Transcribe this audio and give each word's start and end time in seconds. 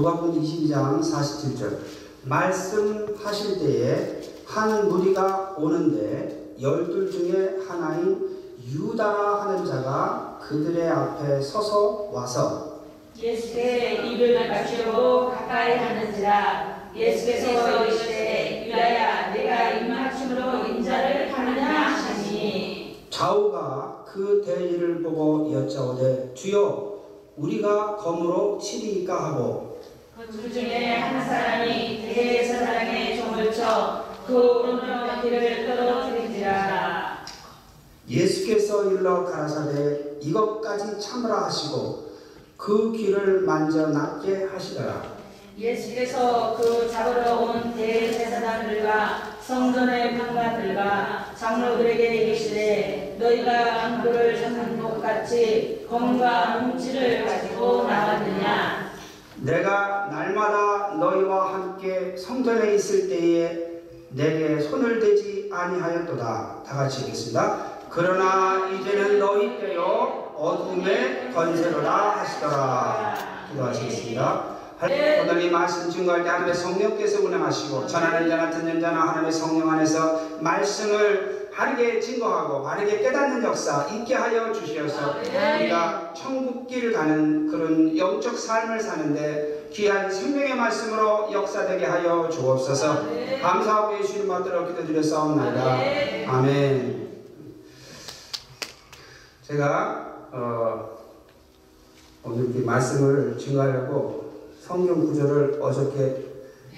누가복음 0.00 0.42
22장 0.42 1.00
47절. 1.00 1.78
말씀하실 2.24 3.58
때에 3.60 4.20
한 4.44 4.88
무리가 4.90 5.54
오는데 5.58 6.52
열둘 6.60 7.10
중에 7.10 7.56
하나인 7.66 8.36
유다라 8.70 9.40
하는 9.40 9.64
자가 9.64 10.38
그들의 10.42 10.86
앞에 10.86 11.40
서서 11.40 12.10
와서 12.12 12.80
예수께 13.18 14.02
입을 14.04 14.46
맞추고 14.50 15.30
가까이 15.30 15.78
하는지라 15.78 16.90
예수께서 16.94 17.84
이르시되 17.86 18.66
유다야 18.66 19.32
내가 19.32 19.70
입맞춤으로 19.78 20.66
인자를 20.66 21.32
하느냐 21.32 21.66
하시니. 21.88 23.06
좌우가 23.08 24.04
그 24.06 24.42
대리를 24.44 25.02
보고 25.02 25.50
여짜오되 25.54 26.34
주여 26.34 26.96
우리가 27.38 27.96
검으로 27.96 28.58
치리이까 28.58 29.24
하고 29.32 29.75
그 30.28 30.52
중에 30.52 30.96
한 30.96 31.24
사람이 31.24 32.02
대제사장의 32.02 33.16
종을 33.16 33.52
쳐그 33.52 34.34
오른쪽 34.34 35.22
귀를 35.22 35.66
떨어뜨린지라 35.66 37.24
예수께서 38.08 38.90
일러 38.90 39.24
가라사대 39.24 40.18
이것까지 40.20 41.00
참으라 41.00 41.44
하시고 41.46 42.10
그 42.56 42.92
귀를 42.96 43.42
만져 43.42 43.88
낫게 43.88 44.48
하시더라. 44.52 45.16
예수께서 45.58 46.56
그 46.56 46.88
잡으러 46.90 47.36
온 47.40 47.74
대제사장들과 47.74 49.36
성전의 49.40 50.18
판관들과 50.18 51.34
장로들에게 51.38 52.14
이르시되 52.14 53.16
너희가 53.18 53.84
안구를 53.84 54.40
잡는 54.40 54.80
것 54.80 55.00
같이 55.00 55.86
검과 55.88 56.58
뭉치를 56.60 57.24
가지고 57.24 57.84
나왔느냐 57.84 58.85
내가 59.46 60.08
날마다 60.10 60.96
너희와 60.96 61.54
함께 61.54 62.16
성전에 62.16 62.74
있을 62.74 63.08
때에 63.08 63.80
내게 64.10 64.60
손을 64.60 64.98
대지 64.98 65.48
아니하였도다. 65.52 66.62
다 66.66 66.76
같이 66.76 67.02
읽겠습니다. 67.02 67.76
그러나 67.88 68.68
이제는 68.68 69.20
너희 69.20 69.58
때요 69.60 70.34
어둠의 70.36 71.32
건세로라 71.32 71.92
하시더라. 72.18 73.14
기도하시겠습니다. 73.52 74.56
오늘 75.22 75.42
이 75.42 75.50
말씀 75.50 75.90
증거할 75.90 76.22
때 76.22 76.28
하나님의 76.28 76.54
성령께서 76.54 77.22
운행하시고 77.22 77.86
전하는 77.86 78.28
자나 78.28 78.50
듣는 78.50 78.80
자나 78.80 79.02
하나님의 79.02 79.32
성령 79.32 79.70
안에서 79.70 80.20
말씀을 80.40 81.35
바르게 81.56 81.98
증거하고 81.98 82.62
바르게 82.62 82.98
깨닫는 82.98 83.42
역사 83.42 83.86
있게 83.86 84.14
하여 84.14 84.52
주시어서 84.52 85.14
우리가 85.56 86.12
천국길 86.14 86.92
가는 86.92 87.50
그런 87.50 87.96
영적 87.96 88.38
삶을 88.38 88.78
사는데 88.78 89.70
귀한 89.72 90.10
생명의 90.10 90.54
말씀으로 90.54 91.32
역사되게 91.32 91.86
하여 91.86 92.28
주옵소서. 92.28 93.06
감사하고 93.40 93.98
예수님 93.98 94.28
받들어 94.28 94.66
기도드렸사옵나이다. 94.66 96.30
아멘. 96.30 97.06
제가 99.42 100.28
어, 100.32 100.98
오늘 102.22 102.54
이 102.54 102.64
말씀을 102.64 103.38
증거하려고 103.38 104.50
성경 104.60 105.06
구절을 105.06 105.58
어저께 105.62 106.26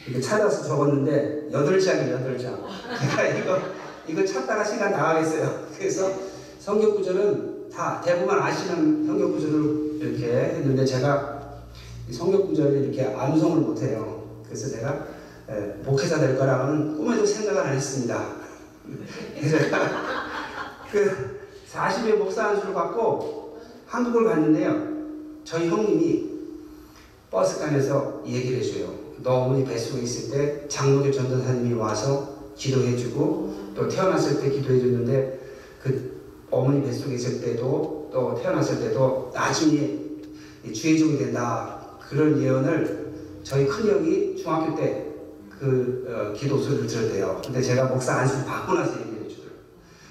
이렇게 0.07 0.21
찾아서 0.21 0.63
적었는데 0.63 1.49
여덟 1.53 1.81
장이에요, 1.81 2.15
여덟 2.15 2.39
장. 2.39 2.63
제가 3.01 3.27
이거 3.27 3.78
이거 4.09 4.25
찾다가 4.25 4.65
시간 4.65 4.93
다 4.93 5.15
가겠어요. 5.15 5.69
그래서 5.77 6.11
성경 6.59 6.95
구절은 6.95 7.69
다 7.71 8.01
대부분 8.05 8.39
아시는 8.39 9.07
성경 9.07 9.33
구절을 9.33 9.99
이렇게 10.01 10.33
했는데 10.33 10.85
제가 10.85 11.61
이 12.09 12.13
성경 12.13 12.47
구절을 12.47 12.85
이렇게 12.85 13.05
암송을 13.15 13.61
못해요. 13.61 14.41
그래서 14.47 14.71
제가 14.71 15.07
에, 15.51 15.61
목회자 15.85 16.19
될 16.21 16.39
거라고는 16.39 16.97
꿈에도 16.97 17.25
생각을 17.25 17.61
안 17.61 17.77
했습니다. 17.77 18.29
그래서 19.39 19.59
그 20.91 21.39
40의 21.71 22.17
목사 22.17 22.49
안수를 22.49 22.73
받고 22.73 23.59
한국을 23.87 24.25
갔는데요. 24.25 24.89
저희 25.45 25.69
형님이 25.69 26.29
버스간에서 27.31 28.23
얘기를 28.27 28.59
해줘요. 28.59 28.95
너 29.23 29.43
어머니 29.43 29.65
뱃속에 29.65 30.03
있을 30.03 30.31
때 30.31 30.69
장로교 30.69 31.11
전도사님이 31.11 31.75
와서 31.75 32.53
기도해주고 32.57 33.58
또 33.79 33.89
태어났을 33.89 34.41
때 34.41 34.51
기도해 34.51 34.81
줬는데 34.81 35.39
그 35.81 36.19
어머니 36.51 36.83
뱃속에 36.83 37.15
있을 37.15 37.41
때도 37.41 38.11
또 38.13 38.35
태어났을 38.35 38.81
때도 38.81 39.31
나중에 39.33 39.99
주의 40.75 40.99
종이 40.99 41.17
된다 41.17 41.97
그런 42.09 42.43
예언을 42.43 43.13
저희 43.45 43.67
큰 43.67 43.89
형이 43.89 44.37
중학교 44.37 44.75
때그 44.75 46.07
어, 46.09 46.33
기도 46.37 46.59
소리를 46.59 46.87
들었대요. 46.89 47.41
근데 47.45 47.63
제가 47.63 47.85
목사 47.85 48.15
안수를 48.17 48.45
받고 48.45 48.75
나서 48.75 48.93
얘기해 49.01 49.29
주더라고요. 49.29 49.61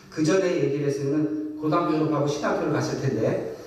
그 0.09 0.23
전에 0.23 0.63
얘기를 0.63 0.87
했으면 0.87 1.57
고등학교 1.59 1.97
졸업하고 1.97 2.25
신학교를 2.25 2.71
갔을 2.71 3.01
텐데 3.01 3.57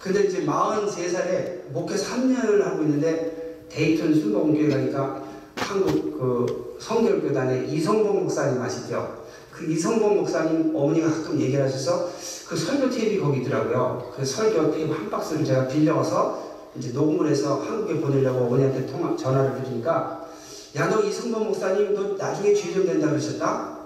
근데 0.00 0.24
이제 0.24 0.44
43살에 0.44 1.70
목회 1.70 1.94
3년을 1.94 2.62
하고 2.62 2.82
있는데 2.82 3.66
데이튼 3.70 4.12
순복음교회 4.14 4.68
가니까 4.70 5.22
한국 5.54 6.18
그 6.18 6.76
성결교단의 6.80 7.70
이성봉 7.70 8.24
목사님 8.24 8.60
아시죠? 8.60 9.19
그 9.60 9.70
이성봉 9.70 10.16
목사님 10.16 10.74
어머니가 10.74 11.10
가끔 11.10 11.38
얘기를 11.38 11.62
하셔서 11.62 12.10
그 12.48 12.56
설교 12.56 12.88
테이프이 12.88 13.20
거기 13.20 13.42
있더라고요. 13.42 14.10
그 14.16 14.24
설교 14.24 14.72
테이프 14.72 14.90
한 14.94 15.10
박스를 15.10 15.44
제가 15.44 15.68
빌려와서 15.68 16.70
이제 16.76 16.92
녹음을 16.92 17.30
해서 17.30 17.60
한국에 17.60 18.00
보내려고 18.00 18.46
어머니한테 18.46 18.86
통화, 18.86 19.14
전화를 19.14 19.62
드리니까 19.62 20.26
야 20.76 20.88
너 20.88 21.02
이성봉 21.02 21.48
목사님 21.48 21.94
너 21.94 22.16
나중에 22.16 22.54
주의점 22.54 22.86
된다 22.86 23.10
그러셨다? 23.10 23.80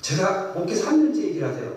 제가 0.00 0.52
목회 0.54 0.74
3년째 0.74 1.16
얘기를 1.16 1.48
하세요. 1.48 1.76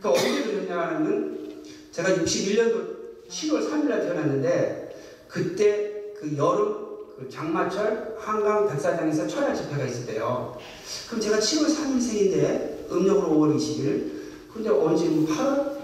그 0.00 0.08
언제 0.08 0.44
그랬냐면 0.44 1.64
제가 1.92 2.08
61년도 2.10 3.28
7월 3.28 3.68
3일날 3.68 4.00
태어났는데 4.00 4.96
그때 5.28 6.14
그 6.18 6.34
여름 6.38 6.83
그 6.83 6.83
장마철 7.30 8.16
한강 8.18 8.68
백사장에서 8.68 9.26
철야 9.26 9.54
집회가 9.54 9.84
있을 9.84 10.06
때요. 10.06 10.56
그럼 11.08 11.20
제가 11.20 11.38
7월 11.38 11.66
3일 11.66 12.00
생인데 12.00 12.86
음력으로 12.90 13.28
5월 13.28 13.56
20일. 13.56 14.12
근데 14.52 14.70
언제 14.70 15.06
8월 15.08 15.78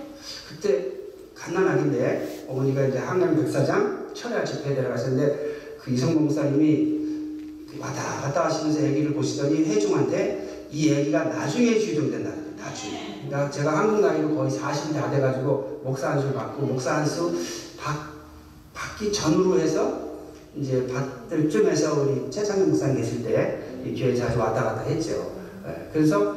그때 0.48 0.92
갓난아기인데 1.34 2.46
어머니가 2.48 2.86
이제 2.86 2.98
한강 2.98 3.36
백사장 3.36 4.10
철야 4.12 4.44
집회에 4.44 4.74
들어가셨는데 4.74 5.78
그 5.80 5.91
이성봉 5.92 6.24
목사님이 6.24 7.00
왔다 7.78 8.20
갔다 8.20 8.47
하시면서 8.47 8.80
아기를 8.80 9.14
보시더니 9.14 9.64
회중한테 9.64 10.68
이 10.70 10.92
아기가 10.92 11.24
나중에 11.24 11.78
주의종된다. 11.78 12.30
나중에. 12.56 13.24
그러니까 13.26 13.50
제가 13.50 13.78
한국 13.78 14.00
나이로 14.00 14.34
거의 14.34 14.50
40이 14.50 14.94
다 14.94 15.10
돼가지고 15.10 15.80
목사 15.84 16.10
안수를 16.10 16.34
받고 16.34 16.66
목사 16.66 17.04
받, 17.78 18.10
받기 18.74 19.12
전으로 19.12 19.58
해서 19.58 20.09
이제 20.56 20.87
받을 20.87 21.49
쯤에서 21.49 22.03
우리 22.03 22.31
최창현 22.31 22.69
목사님 22.69 22.97
계실 22.97 23.22
때 23.25 23.71
이 23.84 23.99
교회 23.99 24.15
자주 24.15 24.38
왔다 24.38 24.62
갔다 24.62 24.83
했죠. 24.83 25.37
예, 25.66 25.88
그래서 25.93 26.37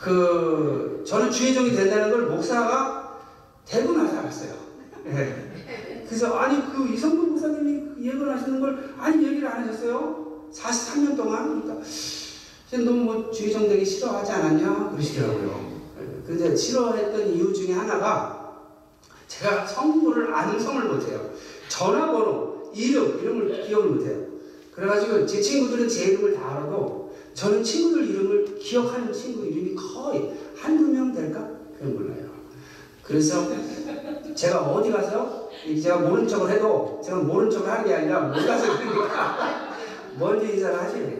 그 0.00 1.02
저는 1.06 1.30
주의종이 1.30 1.72
된다는 1.74 2.10
걸 2.10 2.22
목사가 2.26 3.20
되고 3.66 3.92
나서 3.92 4.18
알았어요. 4.18 4.54
예. 5.06 6.04
그래서 6.06 6.36
아니 6.38 6.60
그 6.72 6.88
이성분 6.92 7.30
목사님이 7.30 7.94
그 7.94 8.04
예언을 8.04 8.36
하시는 8.36 8.60
걸 8.60 8.94
아니 8.98 9.26
얘기를 9.26 9.48
안 9.48 9.62
하셨어요? 9.62 10.48
43년 10.52 11.16
동안 11.16 11.62
그러니까 11.66 12.90
너뭐 12.90 13.30
주의종 13.30 13.68
되기 13.68 13.84
싫어하지 13.84 14.32
않았냐 14.32 14.90
그러시더라고요. 14.90 15.80
예, 16.00 16.26
근데 16.26 16.54
싫어했던 16.56 17.34
이유 17.34 17.52
중에 17.52 17.72
하나가 17.72 18.54
제가 19.28 19.66
성부를 19.66 20.34
암송을 20.34 20.84
못해요. 20.84 21.30
전화번호, 21.68 22.49
이름, 22.74 23.18
이름을 23.20 23.66
기억을 23.66 23.90
못해요. 23.90 24.26
그래가지고 24.72 25.26
제 25.26 25.40
친구들은 25.40 25.88
제 25.88 26.04
이름을 26.06 26.34
다 26.34 26.52
알아도 26.52 27.14
저는 27.34 27.62
친구들 27.62 28.08
이름을 28.08 28.58
기억하는 28.58 29.12
친구 29.12 29.46
이름이 29.46 29.74
거의 29.74 30.32
한두 30.56 30.84
명 30.84 31.12
될까? 31.12 31.48
그건 31.78 31.94
몰라요. 31.96 32.30
그래서 33.02 33.48
제가 34.34 34.60
어디 34.62 34.90
가서 34.90 35.50
제가 35.82 35.98
모른 35.98 36.26
척을 36.26 36.50
해도 36.50 37.00
제가 37.04 37.18
모른 37.18 37.50
척을 37.50 37.68
하는 37.68 37.84
게 37.84 37.94
아니라 37.94 38.20
몰라서 38.20 38.78
그러니까 38.78 39.76
먼저 40.18 40.46
인사를 40.46 40.78
하셔야 40.78 41.06
돼요. 41.06 41.18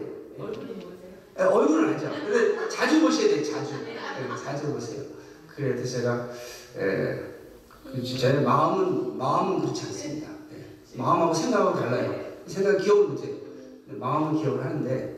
예, 1.39 1.43
얼굴은 1.43 1.93
알죠. 1.93 2.09
근데 2.09 2.69
자주 2.69 3.01
보셔야 3.01 3.27
돼요. 3.27 3.43
자주. 3.43 3.73
예, 3.73 4.43
자주 4.43 4.71
보세요. 4.73 5.01
그래도 5.47 5.83
제가 5.83 6.29
예, 6.77 7.19
그제 7.91 8.33
마음은 8.33 9.17
마음은 9.17 9.61
그렇지 9.61 9.85
않습니다. 9.87 10.29
예, 10.93 10.97
마음하고 11.01 11.33
생각하고 11.33 11.79
달라요. 11.79 12.13
생각 12.47 12.77
기억을 12.77 13.07
못해요. 13.09 13.35
마음은 13.87 14.41
기억을 14.41 14.63
하는데 14.63 15.15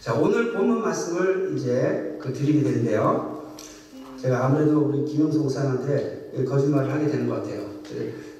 자 0.00 0.14
오늘 0.14 0.52
본문 0.52 0.82
말씀을 0.82 1.54
이제 1.56 2.18
그 2.20 2.32
드리게 2.32 2.62
되는데요. 2.62 3.52
제가 4.20 4.46
아무래도 4.46 4.80
우리 4.80 5.04
김영수 5.04 5.38
목사님한테 5.40 6.44
거짓말을 6.48 6.92
하게 6.92 7.06
되는 7.08 7.28
것 7.28 7.36
같아요. 7.36 7.66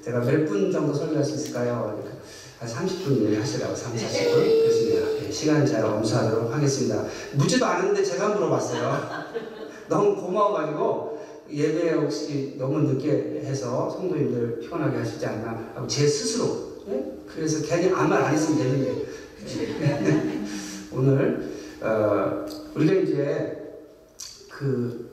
제가 0.03 0.19
몇 0.21 0.45
분 0.45 0.71
정도 0.71 0.93
설교할 0.93 1.23
수 1.23 1.35
있을까요? 1.35 1.99
그러니까 2.01 2.21
한 2.59 2.67
30분 2.67 3.21
얘기하시라고 3.25 3.75
3, 3.75 3.93
40분 3.93 4.33
그렇습니다. 4.33 5.25
예, 5.27 5.31
시간 5.31 5.65
잘 5.65 5.85
엄수하도록 5.85 6.53
하겠습니다. 6.53 7.03
묻지도 7.35 7.65
않았는데 7.65 8.03
제가 8.03 8.29
물어봤어요. 8.29 8.97
너무 9.89 10.15
고마워가지고 10.15 11.16
예배 11.51 11.91
혹시 11.91 12.55
너무 12.57 12.79
늦게 12.79 13.41
해서 13.43 13.89
성도님들 13.89 14.59
피곤하게 14.59 14.97
하시지 14.97 15.25
않나 15.25 15.71
하고 15.75 15.87
제 15.87 16.07
스스로 16.07 16.77
예? 16.89 17.17
그래서 17.27 17.65
괜히 17.65 17.91
아무 17.93 18.09
말 18.09 18.23
안 18.23 18.33
했으면 18.33 18.57
되는데 18.59 19.05
예. 19.81 20.41
오늘 20.93 21.51
어, 21.81 22.45
우리가 22.75 22.93
이제 22.93 23.57
그 24.49 25.09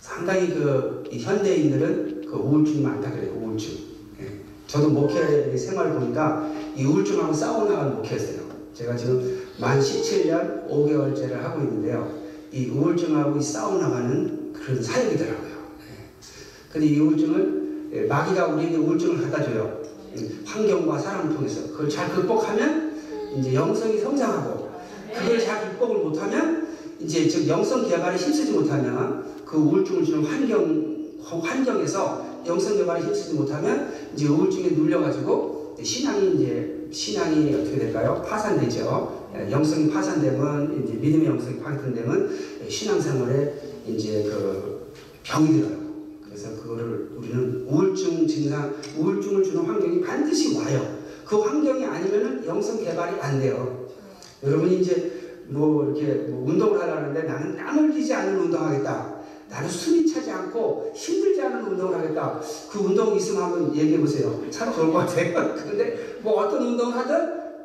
상당히 0.00 0.48
그이 0.54 1.18
현대인들은 1.20 2.26
그 2.26 2.36
우울증이 2.36 2.80
많다 2.82 3.10
그래요 3.10 3.32
우울증 3.40 3.72
예. 4.20 4.40
저도 4.66 4.90
목회 4.90 5.56
생활 5.56 5.92
보니까 5.94 6.50
이 6.76 6.84
우울증하고 6.84 7.32
싸워나가는 7.32 7.96
목회였어요 7.96 8.44
제가 8.72 8.96
지금 8.96 9.42
만 9.60 9.78
17년 9.80 10.68
5개월째를 10.68 11.32
하고 11.34 11.62
있는데요 11.62 12.10
이 12.52 12.68
우울증하고 12.68 13.38
이 13.38 13.42
싸워나가는 13.42 14.43
그런 14.54 14.82
사역이더라고요 14.82 15.50
예. 15.80 16.10
근데 16.72 16.86
이 16.86 16.98
우울증을 16.98 17.90
예, 17.92 18.00
마귀가 18.02 18.46
우리에게 18.46 18.76
우울증을 18.76 19.22
갖다 19.22 19.42
줘요 19.42 19.82
음, 20.16 20.42
환경과 20.44 20.98
사람을 20.98 21.34
통해서 21.34 21.68
그걸 21.68 21.88
잘 21.88 22.10
극복하면 22.10 23.00
이제 23.36 23.54
영성이 23.54 23.98
성장하고 23.98 24.70
그걸 25.14 25.38
잘 25.38 25.70
극복을 25.70 25.98
못하면 25.98 26.68
이제 27.00 27.28
즉 27.28 27.48
영성 27.48 27.88
개발에 27.88 28.16
힘쓰지 28.16 28.52
못하면 28.52 29.24
그 29.44 29.56
우울증을 29.56 30.04
주는 30.04 30.24
환경 30.24 30.94
환경에서 31.22 32.42
영성 32.46 32.76
개발에 32.76 33.00
힘쓰지 33.00 33.34
못하면 33.34 33.92
이제 34.14 34.28
우울증에 34.28 34.70
눌려가지고 34.70 35.76
신앙이 35.82 36.34
이제 36.36 36.88
신앙이 36.92 37.52
어떻게 37.54 37.78
될까요? 37.78 38.22
파산되죠. 38.26 39.30
예, 39.36 39.50
영성이 39.50 39.90
파산되면 39.90 40.84
이제 40.84 40.94
믿음의 40.94 41.26
영성이 41.26 41.58
파산되면 41.58 42.30
신앙생활에 42.68 43.63
이제 43.86 44.24
그 44.24 44.92
병이 45.22 45.60
들어요. 45.60 45.84
그래서 46.24 46.50
그거를 46.60 47.10
우리는 47.16 47.66
우울증 47.68 48.26
증상, 48.26 48.74
우울증을 48.98 49.42
주는 49.42 49.62
환경이 49.64 50.00
반드시 50.00 50.56
와요. 50.56 50.98
그 51.24 51.38
환경이 51.40 51.84
아니면은 51.84 52.44
영성 52.46 52.82
개발이 52.82 53.20
안 53.20 53.38
돼요. 53.38 53.88
여러분이 54.42 54.80
이제 54.80 55.44
뭐 55.46 55.84
이렇게 55.84 56.14
뭐 56.28 56.48
운동을 56.48 56.80
하려는데 56.80 57.22
나는 57.22 57.56
땀 57.56 57.78
흘리지 57.78 58.12
않는 58.12 58.40
운동하겠다. 58.40 59.14
나는 59.48 59.68
숨이 59.68 60.12
차지 60.12 60.30
않고 60.30 60.92
힘들지 60.94 61.40
않은 61.42 61.66
운동을 61.66 61.98
하겠다. 61.98 62.40
그 62.70 62.78
운동 62.80 63.14
있으면 63.14 63.42
한번 63.42 63.76
얘기해 63.76 64.00
보세요. 64.00 64.42
참 64.50 64.72
좋을 64.72 64.92
것 64.92 64.98
같아요. 65.00 65.54
근데 65.54 66.18
뭐 66.22 66.44
어떤 66.44 66.62
운동을 66.66 66.96
하든 66.96 67.14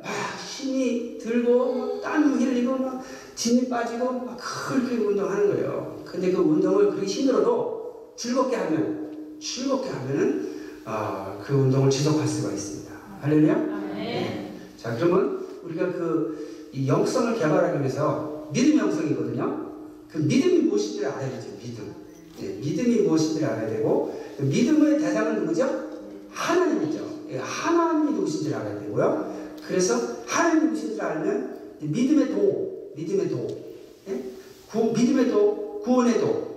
막 0.01 0.12
힘이 0.48 1.18
들고 1.18 2.01
막땀 2.01 2.33
흘리고 2.33 2.77
막 2.77 3.01
진이 3.36 3.69
빠지고 3.69 4.12
막 4.12 4.38
그렇게 4.38 4.95
운동하는 4.98 5.50
거예요. 5.50 5.99
근데 6.11 6.31
그 6.31 6.41
운동을 6.41 6.89
그렇게 6.89 7.06
힘들어도 7.06 8.13
즐겁게 8.15 8.56
하면 8.56 9.38
즐겁게 9.39 9.89
하면은 9.89 10.50
아, 10.85 11.39
그 11.44 11.53
운동을 11.53 11.89
지속할 11.89 12.27
수가 12.27 12.51
있습니다. 12.51 12.91
할렐루야. 13.21 13.53
아멘. 13.53 14.53
자 14.77 14.95
그러면 14.95 15.45
우리가 15.63 15.91
그이 15.91 16.88
영성을 16.88 17.38
개발하기 17.38 17.79
위해서 17.79 18.50
믿음의 18.51 18.79
영성이거든요. 18.79 19.69
그 20.09 20.17
믿음이 20.17 20.59
무엇인지를 20.63 21.07
알아야 21.09 21.29
되죠. 21.29 21.50
믿음. 21.61 21.94
예, 22.41 22.47
믿음이 22.47 23.01
무엇인지를 23.01 23.47
알아야 23.47 23.69
되고 23.69 24.19
그 24.38 24.44
믿음의 24.44 25.00
대상은 25.00 25.41
누구죠? 25.41 25.89
하나님이죠. 26.31 27.19
예, 27.31 27.38
하나님이 27.38 28.13
누구신지를 28.13 28.57
알아야 28.57 28.79
되고요. 28.81 29.35
그래서 29.67 29.95
하나님이 30.25 30.65
누구신지를 30.67 31.03
알면 31.03 31.59
이 31.81 31.85
믿음의 31.85 32.29
도, 32.29 32.91
믿음의 32.95 33.29
도, 33.29 33.47
예? 34.09 34.23
구, 34.71 34.91
믿음의 34.94 35.29
도, 35.29 35.58
구원의 35.84 36.20
도, 36.20 36.50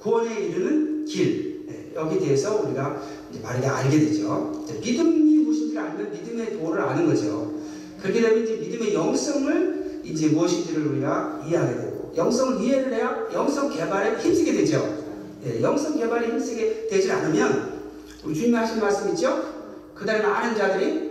구원에 0.00 0.40
이르는 0.40 1.04
길 1.04 1.66
예, 1.68 1.92
여기 1.94 2.18
대해서 2.18 2.62
우리가 2.62 3.02
이제 3.30 3.42
바르게 3.42 3.66
알게 3.66 3.98
되죠. 3.98 4.64
믿음이 4.80 5.38
무엇인지를 5.44 5.82
알면 5.82 6.10
믿음의 6.12 6.58
도를 6.58 6.80
아는 6.80 7.06
거죠. 7.06 7.52
그렇게 8.00 8.20
되면 8.20 8.42
이제 8.42 8.56
믿음의 8.56 8.94
영성을 8.94 10.02
이제 10.04 10.28
무엇인지를 10.28 10.86
우리가 10.86 11.44
이해하게 11.46 11.74
되고 11.74 12.12
영성을 12.16 12.62
이해를 12.62 12.92
해야 12.94 13.26
영성 13.32 13.70
개발에 13.70 14.18
힘쓰게 14.18 14.52
되죠. 14.52 15.04
예, 15.44 15.60
영성 15.62 15.96
개발에 15.96 16.28
힘쓰게 16.28 16.88
되지 16.88 17.10
않으면 17.12 17.78
우리 18.24 18.34
주님이 18.34 18.54
하신 18.54 18.80
말씀 18.80 19.08
있죠? 19.10 19.58
그날에 19.94 20.22
많은 20.22 20.56
자들이 20.56 21.08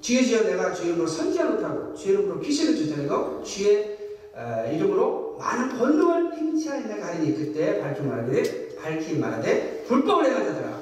주의 0.00 0.24
주여 0.24 0.44
내가 0.44 0.72
주의 0.72 0.88
이름으로 0.88 1.08
선지하 1.08 1.50
못하고 1.50 1.94
주의 1.94 2.14
이름으로 2.14 2.40
귀신을 2.40 2.76
쫓아내고 2.76 3.42
주의 3.42 3.98
어, 4.34 4.70
이름으로 4.72 5.27
많은 5.38 5.78
권능을 5.78 6.36
행치하였네 6.36 6.98
가리니 6.98 7.34
그때 7.36 7.80
밝히 7.80 8.02
말하되 8.02 8.76
밝히 8.76 9.18
말하되 9.18 9.84
불법을 9.86 10.26
행한 10.26 10.44
자들아 10.44 10.78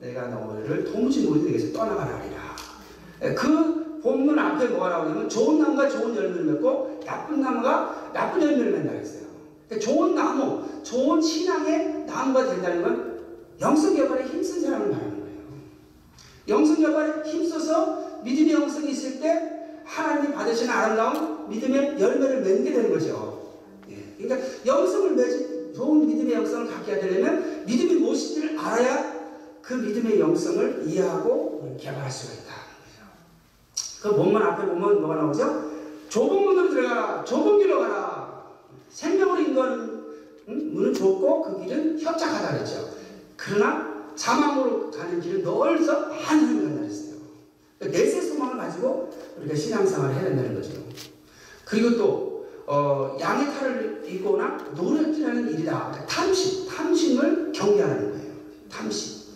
내가 0.00 0.26
너희를 0.28 0.84
도무지 0.84 1.28
너희들에게서 1.28 1.72
떠나가라 1.72 2.18
하리라. 2.18 2.56
예, 3.22 3.34
그 3.34 4.00
본문 4.02 4.38
앞에 4.38 4.68
뭐가 4.68 4.88
나오냐면 4.88 5.28
좋은 5.28 5.60
나무가 5.60 5.88
좋은 5.88 6.16
열매를 6.16 6.44
맺고 6.44 7.00
나쁜 7.04 7.40
나무가 7.40 8.10
나쁜 8.12 8.42
열매를 8.42 8.72
맺는다 8.72 8.96
했어요. 8.96 9.28
그러니까 9.68 9.90
좋은 9.90 10.14
나무, 10.14 10.64
좋은 10.82 11.20
신앙의 11.20 12.04
나무가 12.06 12.46
된다는 12.46 12.82
건 12.82 13.20
영성 13.60 13.94
개발에 13.94 14.24
힘쓴 14.24 14.62
사람을 14.62 14.88
말하는 14.88 15.20
거예요. 15.20 15.38
영성 16.48 16.76
개발에 16.76 17.30
힘써서 17.30 18.20
믿음의 18.24 18.54
영성이 18.54 18.90
있을 18.90 19.20
때 19.20 19.60
하나님이 19.84 20.32
받으시는 20.34 20.72
아름다운 20.72 21.48
믿음의 21.48 22.00
열매를 22.00 22.40
맺게 22.40 22.72
되는 22.72 22.90
거죠. 22.90 23.29
예. 24.20 24.26
그러니까 24.26 24.48
영성을 24.66 25.12
맺은 25.12 25.74
좋은 25.74 26.06
믿음의 26.06 26.34
영성을 26.34 26.66
갖게 26.66 26.98
되려면 26.98 27.64
믿음이 27.66 28.00
무엇인지를 28.00 28.58
알아야 28.58 29.20
그 29.62 29.74
믿음의 29.74 30.18
영성을 30.18 30.84
이해하고 30.86 31.76
개발할 31.80 32.10
수가 32.10 32.34
있다. 32.34 32.54
그 34.02 34.16
본문 34.16 34.42
앞에 34.42 34.66
보면 34.66 35.00
뭐가 35.00 35.16
나오죠? 35.16 35.70
좁은 36.08 36.42
문으로 36.42 36.70
들어가라. 36.70 37.24
좁은 37.24 37.58
길로 37.58 37.80
가라. 37.80 38.44
생명을 38.88 39.40
인도하는 39.48 39.78
음? 40.48 40.70
문은 40.72 40.92
좁고 40.92 41.42
그 41.42 41.64
길은 41.64 42.00
협착하다 42.00 42.54
그랬죠. 42.54 42.90
그러나 43.36 44.10
사망으로 44.16 44.90
가는 44.90 45.20
길은 45.20 45.42
넓어서 45.42 46.08
많은 46.08 46.20
사람이 46.24 46.62
간다 46.62 46.80
그랬어요. 46.80 47.14
내세 47.78 48.20
소망을 48.20 48.58
가지고 48.58 49.10
우리가 49.38 49.54
신앙생활을 49.54 50.14
해야 50.14 50.24
된다는 50.24 50.54
거죠. 50.54 50.72
그리고 51.64 51.96
또 51.96 52.29
어, 52.72 53.16
양의 53.18 53.52
탈을 53.52 54.04
입거나 54.08 54.56
노력질하는 54.76 55.50
일이다. 55.50 55.88
그러니까 55.90 56.06
탐심, 56.06 56.68
탐심을 56.68 57.50
경계하는 57.50 58.12
거예요. 58.12 58.32
탐심. 58.70 59.34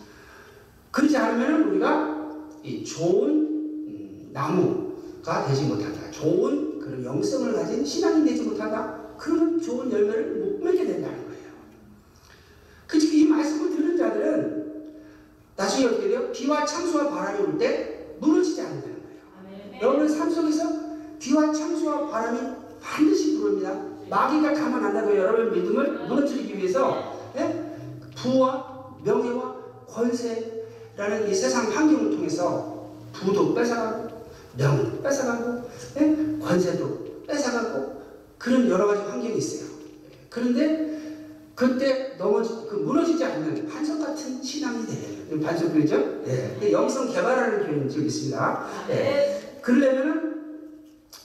그렇지 0.93 1.17
않으면 1.17 1.69
우리가 1.71 2.29
이 2.63 2.85
좋은 2.85 3.29
음, 3.31 4.31
나무가 4.33 5.49
되지 5.49 5.65
못한다. 5.65 6.09
좋은 6.13 6.79
그런 6.79 7.05
영성을 7.05 7.53
가진 7.55 7.85
신앙이 7.85 8.25
되지 8.25 8.43
못한다. 8.45 9.01
그러면 9.19 9.61
좋은 9.61 9.91
열매를 9.91 10.35
못 10.37 10.63
맺게 10.63 10.85
된다는 10.87 11.25
거예요. 11.25 11.51
그치, 12.87 13.19
이 13.19 13.27
말씀을 13.27 13.71
듣는 13.71 13.97
자들은 13.97 14.65
나중에 15.57 15.87
어떻게 15.87 16.07
돼요? 16.09 16.31
비와 16.31 16.65
창수와 16.65 17.11
바람이 17.11 17.41
올 17.41 17.59
때 17.59 18.15
무너지지 18.21 18.61
않는다는 18.61 18.95
거예요. 19.03 19.19
아멘. 19.41 19.83
여러분의 19.83 20.09
삶 20.09 20.31
속에서 20.31 20.71
비와 21.19 21.53
창수와 21.53 22.07
바람이 22.07 22.39
반드시 22.85 23.39
불어옵니다. 23.39 23.75
마귀가 24.11 24.53
가만 24.53 24.85
안 24.85 24.93
놔도 24.93 25.17
여러분의 25.17 25.53
믿음을 25.53 26.07
무너뜨리기 26.07 26.59
위해서 26.59 27.31
예? 27.37 27.81
부와 28.15 28.95
명예와 29.03 29.57
권세라는 29.89 31.29
이 31.29 31.35
세상 31.35 31.73
환경을 31.73 32.11
통해서 32.11 32.91
부도 33.13 33.55
뺏어가고 33.55 34.09
명도 34.57 35.03
뺏어가고 35.03 35.63
예? 35.99 36.39
권세도 36.39 37.25
뺏어가고 37.27 38.03
그런 38.39 38.69
여러 38.69 38.87
가지 38.87 39.01
환경이 39.03 39.39
있어요. 39.39 39.71
그런데 40.29 40.95
그때 41.55 42.17
넘어지 42.19 42.51
그 42.69 42.77
무너지지 42.77 43.25
않는 43.25 43.69
반석 43.69 44.01
같은 44.01 44.43
신앙이 44.43 44.85
돼요. 44.87 45.41
반석 45.43 45.73
그죠? 45.73 45.97
예. 46.27 46.57
그 46.61 46.71
영성 46.71 47.11
개발하는 47.11 47.61
교회는 47.61 47.89
좀 47.89 48.05
있습니다. 48.05 48.67
아멘. 48.85 49.61
그러려면은 49.63 50.24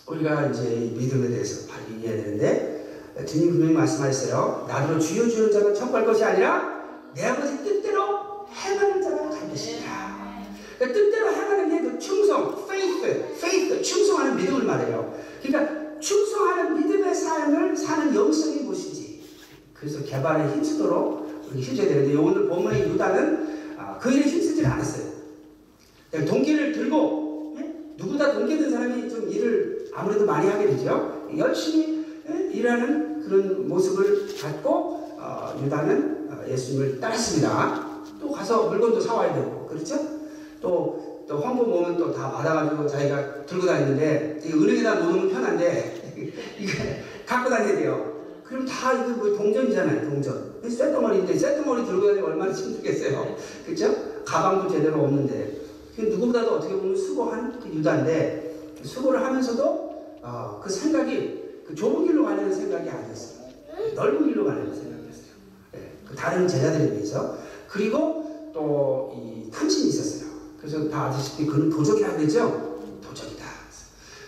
우리가 0.10 0.48
이제 0.48 0.64
이 0.76 0.98
믿음에 0.98 1.30
대해서 1.30 1.68
빨리 1.68 2.02
이해해야 2.02 2.24
되는데 2.24 3.06
주님 3.26 3.52
분명히 3.52 3.74
말씀하셨어요. 3.74 4.66
나로 4.68 5.00
주여 5.00 5.28
주는 5.30 5.52
자가 5.52 5.74
천갈 5.74 6.06
것이 6.06 6.24
아니라 6.24 6.84
내 7.14 7.26
아버지 7.26 7.58
뜻대로 7.64 8.48
행하는 8.52 9.02
자가 9.02 9.30
갈 9.30 9.50
것이다. 9.50 10.10
그러니까 10.78 11.00
뜻대로 11.00 11.32
행하는 11.32 11.70
게그 11.70 12.00
충성, 12.00 12.66
faith, 12.66 13.08
faith, 13.36 13.82
충성하는 13.82 14.36
믿음을 14.38 14.64
말해요. 14.64 15.16
그러니까 15.44 16.00
충성하는 16.00 16.78
믿음의 16.78 17.14
삶을 17.14 17.76
사는 17.76 18.16
영성이 18.16 18.62
무엇인지 18.62 19.22
그래서 19.74 20.04
개발에 20.04 20.54
힘쓰도록 20.54 21.50
힘써야 21.54 21.88
되는데 21.88 22.16
오늘 22.16 22.48
본문의 22.48 22.90
유다는 22.90 23.76
아, 23.78 23.98
그 24.00 24.12
일에 24.12 24.24
힘쓰지 24.24 24.66
않았어요. 24.66 25.10
동기를 26.28 26.72
들고 26.72 27.19
아무래도 30.00 30.26
많이 30.26 30.48
하게 30.50 30.68
되죠. 30.68 31.28
열심히 31.38 32.06
예, 32.30 32.52
일하는 32.54 33.22
그런 33.22 33.68
모습을 33.68 34.28
갖고 34.42 35.18
어, 35.20 35.60
유다는 35.62 36.30
어, 36.32 36.50
예수님을 36.50 37.00
따랐습니다. 37.02 38.00
또 38.22 38.32
가서 38.32 38.70
물건도 38.70 39.00
사와야 39.02 39.34
되고 39.34 39.68
그렇죠? 39.68 39.96
또, 40.62 41.26
또 41.28 41.38
헌금 41.38 41.72
오면 41.72 41.98
또 41.98 42.14
다 42.14 42.32
받아가지고 42.32 42.88
자기가 42.88 43.46
들고 43.46 43.66
다니는데 43.66 44.42
이 44.46 44.54
은행에다 44.54 44.96
놓으면 44.96 45.30
편한데 45.32 46.14
이게 46.60 47.04
갖고 47.26 47.50
다녀야 47.50 47.76
돼요. 47.76 48.20
그럼 48.44 48.66
다 48.66 48.94
이거 48.94 49.10
뭐 49.10 49.38
동전이잖아요, 49.38 50.10
동전. 50.10 50.54
쇳덩어리인데 50.64 51.38
쇳덩어리 51.38 51.86
들고 51.86 52.08
다니면 52.08 52.32
얼마나 52.32 52.52
힘들겠어요. 52.52 53.36
그렇죠? 53.66 53.96
가방도 54.26 54.70
제대로 54.70 55.04
없는데 55.04 55.60
그 55.96 56.02
누구보다도 56.02 56.56
어떻게 56.56 56.74
보면 56.74 56.96
수고한 56.96 57.60
그 57.60 57.70
유다인데 57.70 58.50
수고를 58.84 59.24
하면서도 59.24 59.89
어, 60.22 60.62
그 60.64 60.70
생각이 60.70 61.64
그 61.68 61.76
좁은 61.76 62.06
길로 62.06 62.26
가려는 62.26 62.54
생각이 62.54 62.90
아니었어요. 62.90 63.40
넓은 63.96 64.28
길로 64.28 64.46
가려는 64.46 64.74
생각이었어요. 64.74 65.34
예, 65.76 65.92
그 66.08 66.16
다른 66.16 66.48
제자들에 66.48 66.92
비해서 66.92 67.38
그리고 67.68 68.52
또 68.54 69.10
이 69.50 69.52
탐심이 69.52 69.90
있었어요. 69.90 70.30
그래서 70.60 70.90
다 70.90 71.06
아시다시피 71.06 71.46
그는 71.46 71.70
도적이라고 71.70 72.18
그랬죠. 72.18 72.80
도적이다. 73.02 73.46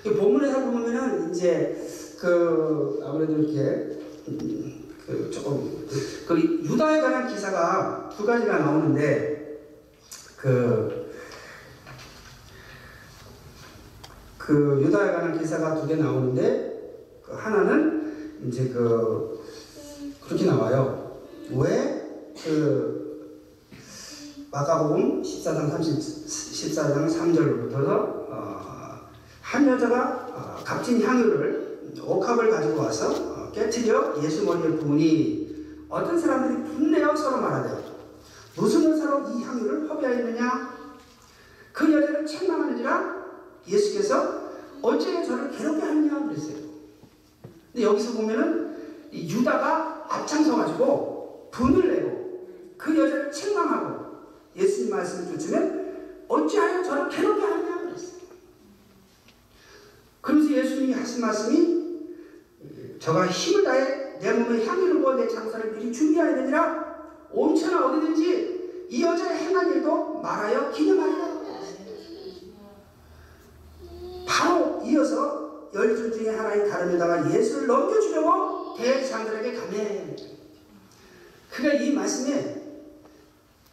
이 0.05 0.09
본문에서 0.09 0.65
보면은 0.65 1.31
이제 1.31 1.87
그 2.19 2.99
아무래도 3.03 3.37
이렇게 3.37 3.99
음, 4.27 4.89
그 5.05 5.29
조금 5.31 5.87
그 6.27 6.39
유다에 6.39 7.01
관한 7.01 7.27
기사가 7.27 8.09
두 8.15 8.25
가지가 8.25 8.59
나오는데 8.59 9.59
그, 10.37 11.00
그 14.45 14.81
유다에 14.81 15.11
관한 15.13 15.37
기사가 15.37 15.75
두 15.75 15.87
개 15.87 15.95
나오는데 15.95 17.21
그 17.23 17.33
하나는 17.33 18.39
이제 18.47 18.69
그 18.69 19.39
그렇게 20.25 20.45
나와요. 20.45 21.19
왜그 21.51 23.01
마가복음 24.51 25.21
14장 25.21 25.69
30 25.69 25.99
14장 25.99 27.07
3절부터 27.07 27.75
어, 27.87 28.99
한 29.41 29.67
여자가 29.67 30.27
어, 30.33 30.63
값진 30.63 31.01
향유를 31.01 31.95
옥합을 32.03 32.49
가지고 32.49 32.79
와서 32.79 33.11
어, 33.11 33.51
깨뜨려 33.51 34.15
예수 34.23 34.43
머리에 34.45 34.75
부으니 34.77 35.85
어떤 35.87 36.19
사람들이 36.19 36.63
분내어 36.63 37.15
서로 37.15 37.41
말하되 37.41 37.83
무슨 38.57 38.91
의사로 38.91 39.29
이 39.29 39.43
향유를 39.43 39.89
허비하였느냐? 39.89 40.71
그 41.73 41.93
여자를 41.93 42.25
책망하느니라 42.25 43.20
예수께서 43.67 44.51
어째 44.81 45.23
저를 45.23 45.51
괴롭게 45.51 45.81
하느냐 45.81 46.27
그랬어요. 46.27 46.57
근데 47.71 47.85
여기서 47.85 48.13
보면은 48.13 48.75
이 49.11 49.31
유다가 49.31 50.05
앞장서 50.09 50.55
가지고 50.55 51.49
분을 51.51 51.93
내고 51.93 52.47
그 52.77 52.97
여자를 52.97 53.31
책망하고 53.31 54.05
예수님 54.55 54.91
말씀을 54.91 55.37
쫓으면 55.37 56.25
어찌하여 56.27 56.83
저를 56.83 57.09
괴롭게 57.09 57.41
하느냐 57.43 57.81
그랬어요. 57.81 58.21
그러면서 60.21 60.53
예수님이 60.53 60.93
하신 60.93 61.21
말씀이 61.21 61.81
저가 62.99 63.27
힘을 63.27 63.63
다해 63.63 64.19
내 64.19 64.33
몸에 64.33 64.65
향유를 64.65 65.01
부어 65.01 65.15
내 65.15 65.27
장사를 65.27 65.71
미리 65.73 65.91
준비하야 65.91 66.35
되니라 66.35 66.91
온천하 67.31 67.87
어디든지 67.87 68.87
이 68.89 69.03
여자의 69.03 69.39
행한 69.39 69.73
일도 69.73 70.19
말하여 70.21 70.71
기념하리라 70.71 71.30
바로 74.31 74.81
이어서 74.85 75.69
열둘 75.73 76.13
중에 76.13 76.29
하나인 76.29 76.69
다름에다가 76.69 77.29
예수를 77.29 77.67
넘겨주려고 77.67 78.75
대장들에게 78.77 79.59
가매 79.59 80.15
그가 81.49 81.73
이 81.73 81.91
말씀에 81.91 82.61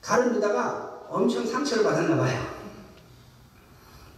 가르미다가 0.03 1.07
엄청 1.09 1.47
상처를 1.47 1.85
받았나 1.85 2.17
봐요. 2.17 2.47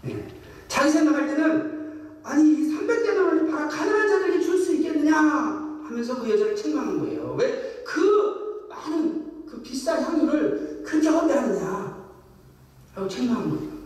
예. 0.06 0.28
자기 0.66 0.90
생각할 0.90 1.26
때는 1.26 2.18
아니 2.22 2.42
300대나를 2.44 3.50
팔아 3.50 3.68
가난한 3.68 4.08
자들에게 4.08 4.40
줄 4.40 4.58
수 4.64 4.72
있겠느냐 4.76 5.16
하면서 5.16 6.18
그 6.20 6.30
여자를 6.30 6.56
책망한 6.56 7.00
거예요. 7.00 7.36
왜 7.38 7.82
그 7.84 8.66
많은 8.68 9.46
그 9.46 9.60
비싼 9.62 10.02
향유를 10.02 10.84
그렇게 10.86 11.08
헌대하느냐 11.08 12.08
하고 12.94 13.08
책망한 13.08 13.50
거예요. 13.50 13.79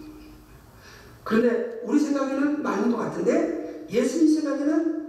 그런데 1.25 1.81
우리 1.85 1.99
생각에는 1.99 2.63
많은 2.63 2.93
것 2.93 2.99
같은데 2.99 3.87
예수님 3.91 4.41
생각에는 4.41 5.05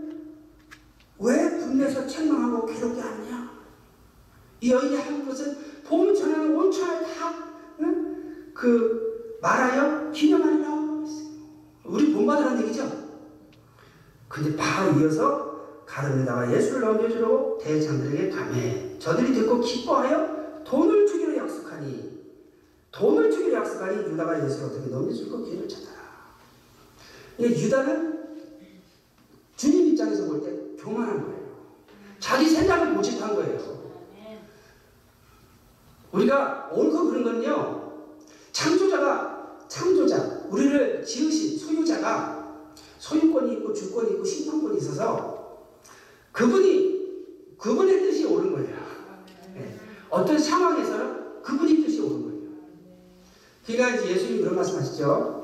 왜 1.20 1.58
분내서 1.60 2.08
책망하고 2.08 2.66
괴롭게 2.66 3.00
하느냐 3.00 3.52
이 4.62 4.72
여인이 4.72 4.96
한 4.96 5.28
것은 5.28 5.58
복음 5.88 6.16
전하는 6.16 6.56
온천을 6.56 7.06
다그 8.54 9.38
말하여 9.42 10.12
기념하리라. 10.12 10.76
우리 11.86 12.14
본받으라는 12.14 12.64
얘기죠. 12.64 12.92
근데 14.28 14.56
바로 14.56 15.00
이어서 15.00 15.84
가름에다가 15.86 16.52
예수를 16.52 16.82
넘겨주려고 16.82 17.60
대장들에게 17.60 18.30
감해 18.30 18.98
저들이 19.00 19.34
듣고 19.34 19.62
기뻐하여 19.62 20.64
돈을 20.66 21.06
주기로 21.06 21.38
약속하니 21.38 22.26
돈을 22.92 23.30
주기로 23.30 23.54
약속하니 23.54 24.12
유다가 24.12 24.44
예수를 24.44 24.70
어떻게 24.70 24.90
넘겨줄까 24.90 25.38
기회를 25.44 25.70
찾아라. 25.70 25.95
이게 25.95 25.95
유다는 27.40 28.16
주님 29.56 29.88
입장에서 29.88 30.26
볼 30.26 30.42
때 30.42 30.52
교만한 30.82 31.24
거예요. 31.24 31.46
자기 32.20 32.48
생각을 32.48 32.94
모집한 32.94 33.36
거예요. 33.36 33.76
우리가 36.12 36.70
옳고 36.74 37.06
그른 37.08 37.24
건요, 37.24 37.92
창조자가, 38.52 39.66
창조자, 39.68 40.46
우리를 40.50 41.04
지으신 41.04 41.58
소유자가 41.58 42.64
소유권이 43.00 43.54
있고 43.56 43.74
주권이 43.74 44.12
있고 44.14 44.24
심판권이 44.24 44.78
있어서 44.78 45.68
그분이, 46.32 47.56
그분의 47.58 48.00
뜻이 48.02 48.26
옳은 48.26 48.52
거예요. 48.54 48.78
네. 49.56 49.78
어떤 50.10 50.38
상황에서는 50.38 51.42
그분의 51.42 51.78
뜻이 51.84 52.00
옳은 52.02 52.24
거예요. 52.24 52.42
그러니까 53.66 54.02
이제 54.02 54.12
예수님이 54.14 54.42
그런 54.42 54.56
말씀 54.56 54.78
하시죠. 54.78 55.35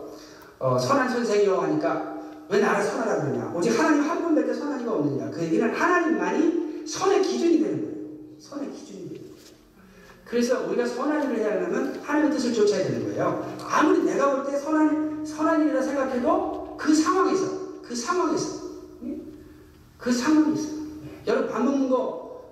어, 0.61 0.77
선한 0.77 1.09
선생이요 1.09 1.57
하니까 1.59 2.19
왜 2.47 2.59
나를 2.59 2.85
선하라 2.85 3.23
그러냐. 3.23 3.51
오직 3.55 3.77
하나님 3.77 4.03
한 4.03 4.21
분밖에 4.21 4.53
선한 4.53 4.81
이가 4.81 4.93
없느냐. 4.93 5.31
그 5.31 5.41
얘기는 5.41 5.73
하나님만이 5.73 6.85
선의 6.87 7.21
기준이 7.23 7.59
되는 7.63 7.81
거예요. 7.81 7.97
선의 8.39 8.69
기준이 8.71 9.07
되는 9.09 9.21
거예요. 9.21 9.31
그래서 10.25 10.67
우리가 10.67 10.85
선한 10.85 11.23
일을 11.25 11.37
해야 11.39 11.51
하려면 11.53 11.99
하나님의 12.03 12.37
뜻을 12.37 12.53
쫓아야 12.53 12.83
되는 12.83 13.05
거예요. 13.05 13.55
아무리 13.67 14.03
내가 14.03 14.35
볼 14.35 14.45
때 14.51 14.57
선한, 14.59 15.25
선한 15.25 15.61
일이라 15.63 15.81
생각해도 15.81 16.75
그 16.77 16.93
상황에서, 16.93 17.81
그 17.81 17.95
상황에서, 17.95 18.61
그 19.97 20.11
상황에서. 20.11 20.69
여러분, 21.27 21.49
밥 21.51 21.63
먹는 21.63 21.89
거 21.89 22.43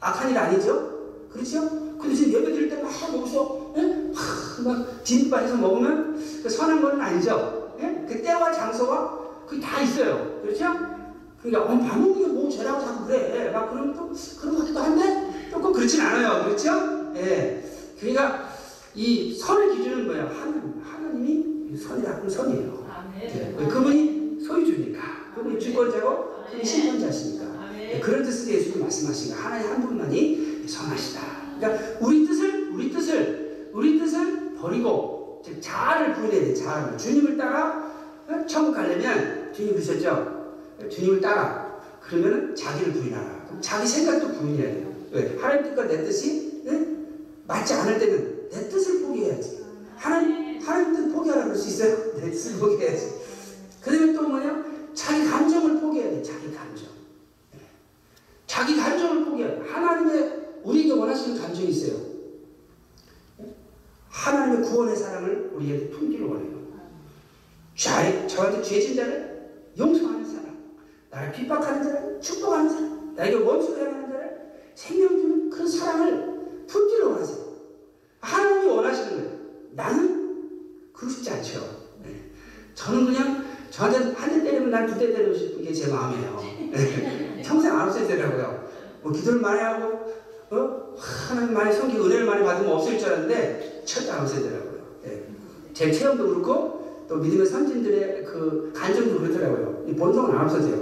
악한 0.00 0.30
일 0.30 0.38
아니죠? 0.38 1.28
그렇죠? 1.30 1.68
근데 1.98 2.14
지금 2.14 2.32
예배 2.32 2.52
드릴 2.52 2.68
때막 2.70 2.90
여기서, 3.14 3.59
막 4.62 5.04
진입해서 5.04 5.56
먹으면 5.56 6.14
그 6.42 6.48
선한 6.48 6.82
건 6.82 7.00
아니죠? 7.00 7.76
예? 7.80 8.04
그 8.08 8.22
때와 8.22 8.52
장소가 8.52 9.18
그게 9.46 9.60
다 9.60 9.80
있어요. 9.80 10.40
그렇죠? 10.42 10.64
그러니까, 11.42 11.72
어, 11.72 11.78
게뭐 11.78 12.50
죄라고 12.50 12.80
자꾸 12.80 13.06
그래. 13.06 13.50
막 13.50 13.70
그러면 13.70 13.94
또, 13.94 14.12
그런 14.40 14.54
것 14.54 14.60
같기도 14.60 14.80
한데, 14.80 15.48
또꼭 15.50 15.72
그렇진 15.72 16.00
않아요. 16.02 16.44
그렇죠? 16.44 17.12
예. 17.16 17.64
그러니까 17.98 18.50
이 18.94 19.36
선의 19.36 19.76
기준은 19.76 20.06
뭐야? 20.06 20.24
하나님. 20.28 20.82
하나님이 20.82 21.76
선이다. 21.76 22.16
그럼 22.16 22.28
선이에요. 22.28 22.86
예. 23.22 23.66
그분이 23.68 24.40
소유주니까. 24.40 25.00
그분이 25.34 25.58
주권자고 25.58 26.44
그분이 26.44 26.64
심판자시니까. 26.64 27.44
예. 27.78 28.00
그런 28.00 28.22
뜻으로 28.22 28.54
예수님 28.54 28.80
말씀하신 28.80 29.34
거 29.34 29.40
하나님 29.40 29.70
한 29.70 29.86
분만이 29.86 30.64
선하시다. 30.66 31.20
그러니까 31.58 31.98
우리 32.00 32.26
뜻을 32.26 32.70
우리 32.72 32.90
뜻을 32.90 33.70
우리 33.72 33.98
뜻을 33.98 34.49
버리고 34.60 35.40
즉 35.44 35.60
자아를 35.60 36.14
부인해야 36.14 36.40
돼. 36.40 36.54
자아를 36.54 36.98
주님을 36.98 37.36
따라 37.36 37.90
어? 38.28 38.46
천국 38.46 38.74
가려면 38.74 39.52
주님 39.54 39.72
그러셨죠? 39.74 40.40
주님을 40.90 41.20
따라 41.20 41.80
그러면 42.00 42.54
자기를 42.54 42.92
부인하라. 42.92 43.44
그럼 43.46 43.60
자기 43.60 43.86
생각도 43.86 44.28
부인해야 44.38 44.74
돼요. 44.74 44.94
왜? 45.12 45.36
하나님 45.40 45.64
뜻과 45.64 45.86
내 45.86 46.04
뜻이 46.04 46.62
네? 46.64 46.86
맞지 47.46 47.74
않을 47.74 47.98
때는 47.98 48.48
내 48.50 48.68
뜻을 48.68 49.02
포기해야지. 49.02 49.64
하나님, 49.96 50.60
하나님 50.60 50.94
뜻 50.94 51.12
포기하라 51.12 51.44
그럴 51.44 51.56
수 51.56 51.68
있어요? 51.68 52.14
내 52.20 52.30
뜻을 52.30 52.58
포기해야지. 52.58 53.20
그 53.82 53.90
다음에 53.90 54.12
또 54.12 54.22
뭐냐? 54.22 54.64
자기 54.94 55.24
감정을 55.24 55.80
포기해야 55.80 56.10
돼. 56.10 56.22
자기 56.22 56.52
감정. 56.54 56.86
네. 57.52 57.60
자기 58.46 58.76
감정을 58.76 59.24
포기해야 59.24 59.54
돼. 59.54 59.70
하나님의 59.70 60.40
우리에게 60.62 60.92
원하시는 60.92 61.40
감정이 61.40 61.68
있어요. 61.68 62.09
네? 64.10 64.16
하나님의 64.16 64.62
구원의 64.68 64.96
사랑을 64.96 65.50
우리에게 65.54 65.88
품기를 65.90 66.26
원해요. 66.26 66.60
죄, 67.74 68.26
저한테 68.26 68.62
죄진 68.62 68.96
자를 68.96 69.48
용서하는 69.78 70.24
사람, 70.24 70.58
나를 71.10 71.32
핍박하는 71.32 71.82
자를 71.82 72.20
축복하는 72.20 72.68
사람, 72.68 73.14
나에게 73.16 73.36
원수를 73.36 73.86
행하는 73.86 74.08
자를 74.10 74.52
생명 74.74 75.08
주는 75.08 75.50
그 75.50 75.66
사랑을 75.66 76.66
품기를 76.66 77.04
원하세요. 77.06 77.38
하나님이 78.20 78.66
원하시는 78.66 79.10
거예요. 79.16 79.30
나는 79.72 80.90
그러고 80.92 81.12
싶지 81.14 81.30
않죠. 81.30 81.60
네. 82.04 82.30
저는 82.74 83.06
그냥 83.06 83.44
저한테 83.70 84.12
한 84.12 84.30
대 84.30 84.42
때리면 84.42 84.70
난두대 84.70 85.12
때리고 85.12 85.32
싶은 85.34 85.62
게 85.64 85.72
제 85.72 85.86
마음이에요. 85.90 86.42
네. 86.72 87.42
평생 87.44 87.72
안 87.78 87.90
되더라고요. 87.92 88.68
뭐 89.02 89.12
기도를 89.12 89.40
많이 89.40 89.60
하고 89.60 90.12
어? 90.50 90.94
하나님 90.98 91.54
많이 91.54 91.72
성기 91.72 91.96
은혜를 91.98 92.26
많이 92.26 92.42
받으면 92.42 92.72
없을 92.72 92.98
줄 92.98 93.08
알았는데 93.08 93.82
절대 93.84 94.10
안 94.10 94.22
없애야 94.22 94.40
되더라고요. 94.42 94.80
네. 95.04 95.22
제 95.72 95.90
체험도 95.92 96.26
그렇고 96.28 97.04
또 97.08 97.16
믿음의 97.16 97.46
선진들의 97.46 98.24
그 98.24 98.72
간증도 98.74 99.20
그렇더라고요. 99.20 99.84
이 99.88 99.94
본성은 99.94 100.36
안 100.36 100.44
없어져요. 100.44 100.76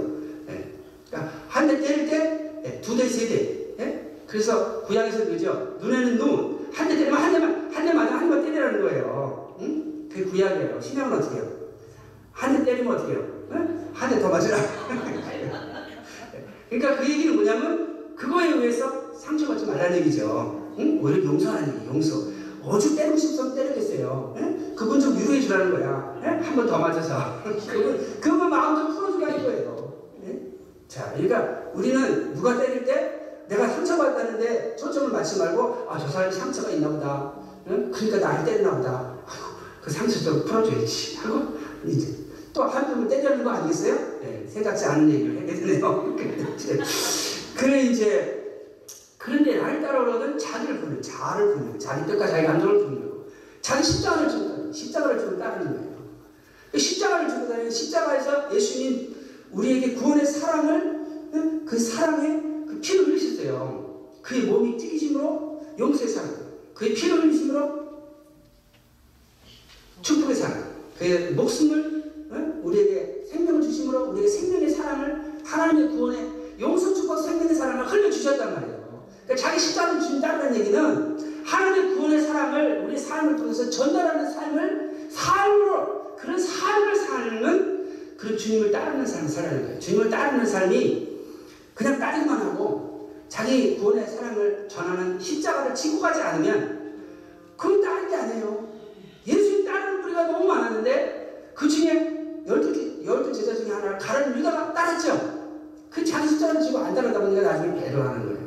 네. 0.47 0.73
그러니까 1.09 1.31
한 1.47 1.67
대 1.67 1.79
때릴 1.79 2.09
때 2.09 2.61
네, 2.63 2.81
두 2.81 2.97
대, 2.97 3.07
세 3.07 3.27
대. 3.27 3.75
네? 3.77 4.15
그래서 4.27 4.81
구약에서 4.81 5.25
그러죠. 5.25 5.77
눈에는 5.81 6.17
눈. 6.17 6.59
한 6.73 6.87
대 6.87 6.95
때리면 6.97 7.19
한 7.19 7.31
대만, 7.31 7.71
한대 7.71 7.93
맞으면 7.93 8.19
한 8.19 8.29
대만 8.29 8.43
때리라는 8.45 8.81
거예요. 8.81 9.55
응? 9.61 10.09
그게 10.11 10.23
구약이에요. 10.25 10.81
신약은 10.81 11.17
어떻게 11.17 11.35
해요? 11.37 11.47
한 12.31 12.57
대 12.57 12.65
때리면 12.65 12.95
어떻게 12.95 13.13
해요? 13.13 13.25
응? 13.51 13.89
한대 13.93 14.19
더 14.19 14.29
맞으라. 14.29 14.57
그러니까 16.69 16.97
그 17.01 17.09
얘기는 17.09 17.35
뭐냐면 17.35 18.15
그거에 18.15 18.49
의해서 18.51 19.08
상처받지 19.19 19.65
말라는 19.65 19.97
얘기죠. 19.97 20.73
응? 20.79 20.99
오히려 21.03 21.25
용서하는 21.25 21.75
얘기, 21.75 21.87
용서. 21.87 22.29
어죽 22.63 22.95
때리고 22.95 23.17
싶으면 23.17 23.55
때렸겠어요. 23.55 24.33
응? 24.37 24.73
그분 24.75 24.99
좀 24.99 25.17
위로해 25.17 25.41
주라는 25.41 25.71
거야. 25.71 26.19
한번 26.43 26.67
더 26.67 26.77
맞아서. 26.77 27.41
그분, 27.43 28.19
그분 28.19 28.49
마음 28.49 28.75
좀 28.75 28.95
풀어주게 28.95 29.25
하는 29.25 29.43
거예요. 29.43 29.93
응? 30.23 30.53
자, 30.87 31.11
그러니까 31.13 31.63
우리는 31.73 32.33
누가 32.33 32.57
때릴 32.57 32.85
때 32.85 33.43
내가 33.47 33.67
상처받았는데 33.67 34.75
초점을 34.75 35.11
맞지 35.11 35.39
말고 35.39 35.87
아, 35.89 35.97
저 35.97 36.07
사람이 36.07 36.33
상처가 36.33 36.69
있나 36.71 36.89
보다. 36.89 37.33
응? 37.67 37.91
그러니까 37.93 38.19
나를 38.19 38.45
때리나 38.45 38.77
보다. 38.77 39.15
아이고, 39.25 39.45
그 39.81 39.89
상처 39.91 40.19
좀 40.19 40.45
풀어줘야지. 40.45 41.17
하고 41.17 41.57
이제 41.85 42.13
또 42.53 42.63
한명을 42.63 43.07
때리는 43.07 43.43
거 43.43 43.49
아니겠어요? 43.51 43.95
네, 44.21 44.45
생각지 44.47 44.85
않은 44.85 45.09
얘기를 45.09 45.41
하게 45.41 45.53
되네요. 45.55 46.15
그래 47.55 47.81
이제 47.83 48.38
그런데 49.19 49.57
나를 49.57 49.81
따라오거든 49.81 50.37
자기를 50.37 50.79
부르는 50.79 51.01
자를 51.01 51.53
부르는 51.53 51.77
자기 51.77 52.09
뜻과 52.09 52.25
자기 52.25 52.47
감정을 52.47 52.75
부르는 52.79 53.01
거 53.01 53.25
자기 53.61 53.83
십자가를 53.83 54.29
다니는 54.29 54.73
십자가를 54.73 55.19
지고 55.19 55.37
따르는 55.37 55.73
거예요. 55.73 55.89
그 56.71 56.79
십자가를 56.79 57.29
지고 57.29 57.49
다니는 57.49 57.69
십자가에서 57.69 58.55
예수님 58.55 59.15
우리에게 59.51 59.95
구원의 59.95 60.25
사랑을 60.25 61.05
응? 61.33 61.65
그 61.65 61.77
사랑의 61.77 62.65
그 62.65 62.79
피를 62.81 63.07
흘리셨어요. 63.07 64.09
그의 64.21 64.43
몸이 64.43 64.77
찢기심으로 64.77 65.65
용서의 65.77 66.07
사랑, 66.09 66.35
그의 66.73 66.93
피를 66.93 67.21
흘리심으로 67.23 67.89
축복의 70.01 70.35
사랑, 70.35 70.75
그의 70.97 71.33
목숨을 71.33 72.29
응? 72.31 72.61
우리에게 72.63 73.25
생명을 73.29 73.61
주심으로 73.63 74.11
우리에게 74.11 74.29
생명의 74.29 74.69
사랑을 74.69 75.41
하나님의 75.43 75.89
구원의 75.89 76.29
용서 76.61 76.93
축복 76.93 77.21
생명의 77.21 77.53
사랑을 77.53 77.85
흘려 77.85 78.09
주셨단 78.09 78.53
말이에요. 78.53 78.78
그러니까 79.29 79.35
자기 79.35 79.59
십자가를 79.59 80.21
따르는 80.21 80.55
얘기는 80.55 81.43
하나님의 81.45 81.95
구원의 81.95 82.21
사랑을 82.21 82.85
우리 82.87 82.97
삶을 82.97 83.35
통해서 83.37 83.69
전달하는 83.69 84.27
삶을 84.27 85.07
삶으로 85.11 86.15
그런 86.17 86.39
삶을 86.39 86.95
살는 86.95 88.15
그런 88.17 88.37
주님을 88.37 88.71
따르는 88.71 89.05
삶을 89.05 89.29
살아야 89.29 89.61
거예요. 89.61 89.79
주님을 89.79 90.09
따르는 90.09 90.45
삶이 90.45 91.19
그냥 91.75 91.99
따르기만 91.99 92.39
하고 92.39 93.11
자기 93.29 93.77
구원의 93.77 94.07
사랑을 94.07 94.67
전하는 94.67 95.19
십자가를 95.19 95.75
지고 95.75 95.99
가지 95.99 96.21
않으면 96.21 96.95
그건 97.55 97.81
따르는 97.81 98.09
게 98.09 98.15
아니에요. 98.15 98.67
예수님 99.27 99.63
따르는 99.63 100.03
우리가 100.05 100.23
너무 100.23 100.47
많았는데 100.47 101.51
그 101.53 101.69
중에 101.69 102.41
열두, 102.47 103.05
열두 103.05 103.31
제자 103.31 103.53
중에 103.53 103.69
하나를 103.69 103.99
가르는 103.99 104.39
유다가 104.39 104.73
따랐죠. 104.73 105.51
그 105.91 106.03
자기 106.03 106.27
십자가를 106.29 106.61
지고 106.63 106.79
안 106.79 106.95
따르다 106.95 107.19
보니까 107.19 107.43
나중에 107.43 107.79
배도하는 107.79 108.25
거예요. 108.25 108.38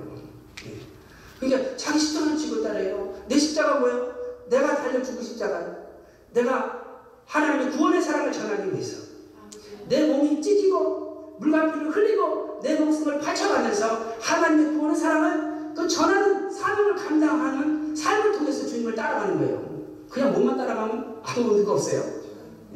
예. 1.42 1.48
그러니까 1.48 1.76
자기 1.76 1.98
십자가를 1.98 2.36
지고 2.36 2.62
따라요. 2.62 3.14
내 3.28 3.38
십자가 3.38 3.80
뭐예요? 3.80 4.12
내가 4.48 4.76
달려 4.76 5.02
죽은 5.02 5.22
십자가. 5.22 5.76
내가 6.32 6.82
하나님의 7.26 7.72
구원의 7.72 8.02
사랑을 8.02 8.32
전하기 8.32 8.72
위해서 8.72 9.02
내 9.88 10.06
몸이 10.06 10.40
찢기고 10.40 11.36
물과 11.38 11.72
피를 11.72 11.90
흘리고 11.90 12.60
내 12.62 12.76
목숨을 12.76 13.20
바쳐가면서 13.20 14.14
하나님의 14.20 14.74
구원의 14.74 14.96
사랑을 14.96 15.74
또 15.74 15.86
전하는 15.88 16.50
사명을 16.50 16.94
감당하는 16.94 17.96
삶을 17.96 18.32
통해서 18.38 18.66
주님을 18.66 18.94
따라가는 18.94 19.38
거예요. 19.38 19.72
그냥 20.08 20.32
몸만 20.32 20.56
따라가면 20.56 21.20
아무 21.22 21.50
의미가 21.52 21.72
없어요. 21.72 22.02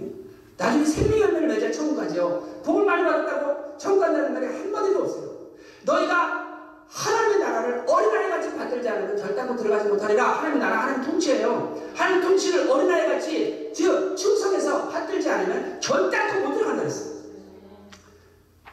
예? 0.00 0.10
나중에 0.56 0.84
생명 0.84 1.20
열매를 1.20 1.48
맺어야 1.48 1.70
천국 1.70 1.96
가죠. 1.96 2.60
복을 2.64 2.84
많이 2.84 3.04
받았다고 3.04 3.76
천국 3.76 4.00
간다는 4.00 4.32
말이 4.32 4.46
한마디도 4.46 5.02
없어요. 5.02 5.36
너희가 5.84 6.45
하나님의 6.88 7.38
나라를 7.38 7.84
어린아이 7.86 8.30
같이 8.30 8.54
받들지 8.56 8.88
않으면 8.88 9.16
결단코 9.16 9.56
들어가지 9.56 9.88
못하리라. 9.88 10.38
하나님 10.38 10.58
나라 10.58 10.82
하나님 10.82 11.04
통치예요. 11.04 11.92
하나님 11.94 12.22
통치를 12.22 12.70
어린아이 12.70 13.06
같이 13.08 13.70
즉 13.74 14.16
충성해서 14.16 14.88
받들지 14.88 15.28
않으면 15.28 15.80
결단코 15.80 16.48
못 16.48 16.54
들어간다 16.54 16.82
그랬어요. 16.82 17.16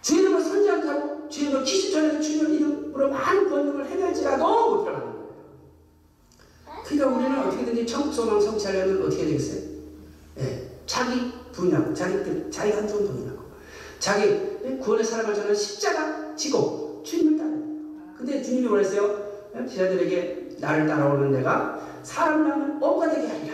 주 0.01 0.15
이름을 0.15 0.41
선지하지 0.41 0.87
하고 0.87 1.29
주 1.29 1.45
이름을 1.45 1.63
기시전에서 1.63 2.19
주님 2.21 2.53
이름으로 2.53 3.09
많은 3.09 3.49
권능을 3.49 3.89
행할지라도 3.89 4.43
못 4.75 4.83
거예요. 4.85 5.13
그러니까 6.85 7.17
우리는 7.17 7.39
어떻게든지 7.39 7.87
천국 7.87 8.13
소망 8.13 8.39
성취하려면 8.39 9.03
어떻게 9.03 9.25
되겠어요? 9.25 9.61
예, 10.39 10.69
자기 10.85 11.31
분량, 11.53 11.95
자기 11.95 12.23
뜻, 12.23 12.51
자기 12.51 12.71
한정 12.71 13.05
분이라고 13.05 13.39
자기 13.99 14.77
구원의 14.79 15.05
사랑을 15.05 15.33
전하는 15.33 15.55
십자가 15.55 16.35
지고 16.35 17.01
주님을 17.05 17.37
거예요. 17.37 17.52
근데 18.23 18.41
주님이 18.41 18.67
뭐랬어요? 18.69 19.33
제자들에게 19.67 20.55
나를 20.61 20.87
따라오는 20.87 21.33
내가 21.33 21.77
사람을 22.03 22.49
하면 22.49 22.81
업가 22.81 23.09
되게 23.09 23.27
하리라. 23.27 23.53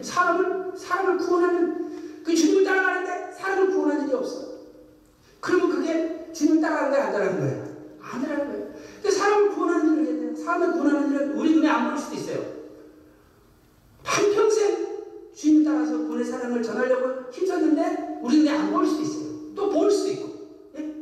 사람을 0.00 0.72
사람을 0.74 1.18
구원하는 1.18 2.22
그 2.24 2.34
주님을 2.34 2.64
따라가는데 2.64 3.32
사람을 3.32 3.70
구원하는 3.70 4.06
일이 4.06 4.14
없어. 4.14 4.48
그러면 5.40 5.68
그게 5.68 6.30
주님을 6.32 6.62
따라가는 6.62 6.90
거야, 6.90 7.06
안 7.06 7.12
따라가는 7.12 7.40
거야? 7.40 7.64
안 8.00 8.22
따라가는 8.22 8.52
거예요. 8.52 8.74
그 9.02 9.10
사람을 9.10 9.50
구원하는 9.50 10.04
돼요. 10.04 10.34
사람을 10.34 10.72
구원하는 10.72 11.12
일은 11.12 11.32
우리 11.34 11.54
눈에 11.56 11.68
안 11.68 11.90
보일 11.90 11.98
수도 11.98 12.16
있어요. 12.16 12.44
한평생 14.04 14.88
주님 15.34 15.64
따라서 15.64 15.98
구원의 15.98 16.24
사랑을 16.24 16.62
전하려고 16.62 17.30
힘썼는데 17.30 18.20
우리 18.22 18.38
눈에 18.38 18.50
안 18.52 18.72
보일 18.72 18.88
수도 18.88 19.02
있어요. 19.02 19.54
또 19.54 19.68
보일 19.68 19.90
수도 19.90 20.12
있고. 20.12 20.28
예? 20.78 20.94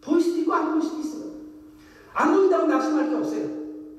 보일 0.00 0.22
수도 0.22 0.38
있고 0.38 0.54
안 0.54 0.70
보일 0.70 0.82
수도 0.82 1.00
있어요. 1.00 1.25
안 2.16 2.34
보인다고 2.34 2.66
낙심할 2.66 3.10
게 3.10 3.14
없어요. 3.14 3.46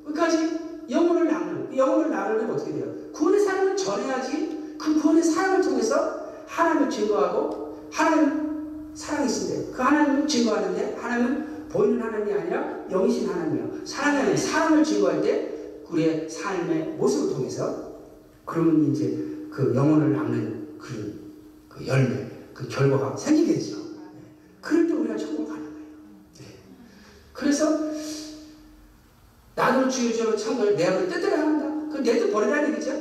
끝까지 0.04 0.58
영혼을 0.90 1.28
낳는, 1.28 1.70
그 1.70 1.78
영혼을 1.78 2.10
낳으려면 2.10 2.52
어떻게 2.52 2.74
돼요? 2.74 2.92
구원의 3.14 3.40
사랑을 3.40 3.78
전해야지 3.78 4.76
그 4.80 5.00
구원의 5.00 5.22
사랑을 5.22 5.62
통해서 5.62 6.28
하나님을 6.48 6.90
증거하고 6.90 7.88
하나님 7.92 8.90
사랑이신데 8.96 9.72
그 9.72 9.82
하나님을 9.82 10.28
증거하는데 10.28 10.96
하나님은 11.00 11.68
보이는 11.70 12.02
하나님이 12.02 12.34
아니라 12.34 12.88
영이신 12.90 13.30
하나님이요. 13.30 13.86
사랑이 13.86 14.18
아니라 14.18 14.36
사랑을 14.36 14.84
증거할 14.84 15.22
때 15.22 15.54
우리의 15.88 16.28
삶의 16.28 16.96
모습을 16.98 17.36
통해서 17.36 18.00
그러면 18.46 18.92
이제 18.92 19.48
그 19.52 19.74
영혼을 19.76 20.14
낳는 20.14 20.70
그, 20.80 21.36
그 21.70 21.86
열매, 21.86 22.28
그 22.54 22.68
결과가 22.68 23.16
생기겠죠. 23.16 23.78
그럴 24.62 24.88
때 24.88 24.94
우리가 24.94 25.16
천국 25.18 25.48
가는. 25.48 25.64
네. 25.64 25.67
그래서 27.38 27.92
나를 29.54 29.90
주유주로 29.90 30.36
천국을 30.36 30.76
내 30.76 30.88
앞을 30.88 31.08
뜻대로 31.08 31.38
한다. 31.38 31.96
그내뜻 31.96 32.32
버리라는 32.32 32.74
얘기죠. 32.74 32.92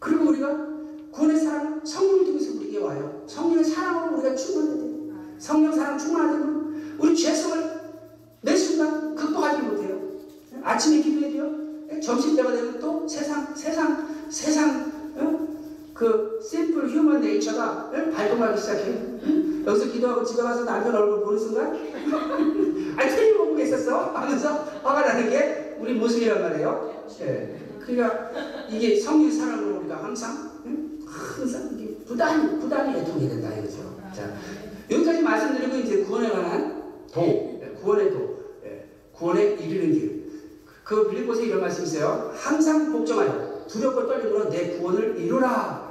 그리고 0.00 0.30
우리가 0.30 0.66
구원의 1.12 1.38
사랑, 1.38 1.80
성령을 1.84 2.24
통해서 2.26 2.56
우리에게 2.56 2.78
와요. 2.78 3.24
성령의 3.28 3.64
사랑으로 3.64 4.18
우리가 4.18 4.34
충만해야 4.34 4.76
돼요. 4.76 4.96
성령 5.38 5.72
사랑 5.72 5.96
충만하면 5.96 6.96
우리 6.98 7.16
죄성을 7.16 7.80
매 8.40 8.56
순간 8.56 9.14
극복하지 9.14 9.62
못해요. 9.62 10.00
아침에 10.64 11.00
기도해야 11.00 11.30
돼요. 11.30 12.00
점심 12.02 12.34
때가 12.34 12.50
되면 12.50 12.80
또 12.80 13.06
세상, 13.06 13.54
세상, 13.54 14.28
세상, 14.28 14.80
어? 14.80 14.95
그 15.96 16.38
심플 16.42 16.90
휴먼 16.90 17.22
네이처가 17.22 17.90
어? 17.90 18.10
발동하기 18.14 18.60
시작해요. 18.60 18.94
응? 19.22 19.64
여기서 19.66 19.86
기도하고 19.86 20.22
집에 20.22 20.42
가서 20.42 20.64
남편 20.64 20.94
얼굴 20.94 21.24
보는 21.24 21.38
순간 21.38 21.72
아니 22.98 23.10
틀림 23.10 23.38
보고 23.38 23.58
있었어 23.58 24.12
하면서 24.12 24.52
화가 24.82 25.00
나는 25.00 25.30
게 25.30 25.76
우리 25.80 25.94
모습이란 25.94 26.42
말이에요. 26.42 27.06
예. 27.22 27.56
그러니까 27.80 28.30
이게 28.68 29.00
성령 29.00 29.30
사랑으로 29.30 29.80
우리가 29.80 30.04
항상 30.04 30.50
응? 30.66 30.98
항상 31.06 31.70
부단히 32.06 32.60
부단히 32.60 33.00
애통해야 33.00 33.30
된다 33.30 33.54
이거죠. 33.54 33.96
자 34.14 34.34
여기까지 34.90 35.22
말씀드리고 35.22 35.76
이제 35.78 36.04
구원에 36.04 36.28
관한 36.28 36.92
도, 37.10 37.58
예, 37.62 37.68
구원의 37.80 38.10
도, 38.10 38.38
예, 38.66 38.86
구원에 39.12 39.54
이르는 39.54 39.92
길. 39.92 40.26
그 40.84 41.08
빌립보서 41.08 41.40
이런 41.40 41.62
말씀 41.62 41.84
있어요. 41.84 42.32
항상 42.36 42.92
복종하여 42.92 43.64
두렵고 43.66 44.06
떨림으로 44.06 44.50
내 44.50 44.76
구원을 44.78 45.18
이루라. 45.18 45.85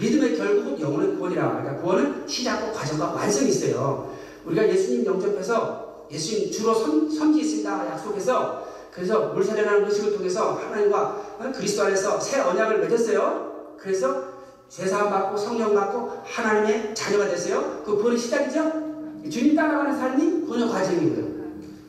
믿음의 0.00 0.36
결국은 0.36 0.80
영혼의 0.80 1.16
구원이라. 1.16 1.60
그러니까 1.60 1.82
구원은 1.82 2.26
시작과 2.26 2.72
과정과 2.72 3.12
완성이 3.12 3.50
있어요. 3.50 4.10
우리가 4.44 4.66
예수님 4.66 5.04
영접해서 5.04 6.06
예수님 6.10 6.50
주로 6.50 6.74
섬, 6.74 7.08
섬기겠습니다 7.08 7.86
약속해서 7.90 8.66
그래서 8.90 9.28
물사려라는 9.28 9.84
의식을 9.84 10.16
통해서 10.16 10.54
하나님과 10.54 11.00
어, 11.38 11.52
그리스도 11.54 11.84
안에서 11.84 12.18
새 12.18 12.40
언약을 12.40 12.80
맺었어요. 12.80 13.76
그래서 13.78 14.24
죄사함 14.68 15.10
받고 15.10 15.36
성령 15.36 15.74
받고 15.74 16.22
하나님의 16.24 16.94
자녀가 16.94 17.26
됐어요. 17.26 17.82
그 17.84 17.96
구원의 17.96 18.18
시작이죠. 18.18 18.90
주님 19.30 19.54
따라가는 19.54 19.96
삶이 19.96 20.46
구원의 20.46 20.68
과정이고요. 20.68 21.40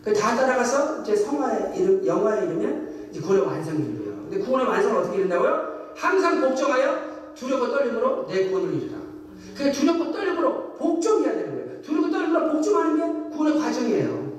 그다 0.03 0.35
따라가서 0.35 1.01
이제 1.01 1.15
성화에 1.15 1.77
이름, 1.77 2.05
영화에 2.05 2.45
이르면 2.45 3.09
이제 3.11 3.21
구원의 3.21 3.45
완성이 3.45 3.79
이루어요. 3.83 4.27
근데 4.29 4.39
구원의 4.39 4.67
완성을 4.67 4.97
어떻게 4.97 5.17
이룬다고요? 5.17 5.71
항상 5.95 6.41
복종하여 6.41 7.10
두렵고 7.35 7.71
떨림으로 7.71 8.27
내 8.27 8.49
구원을 8.49 8.73
이루라. 8.75 8.99
그 9.57 9.71
두렵고 9.71 10.11
떨림으로 10.11 10.73
복종해야 10.75 11.33
되는 11.33 11.55
거예요. 11.55 11.81
두렵고 11.81 12.11
떨림으로 12.11 12.51
복종하는 12.51 12.97
게 13.29 13.35
구원의 13.35 13.59
과정이에요. 13.59 14.31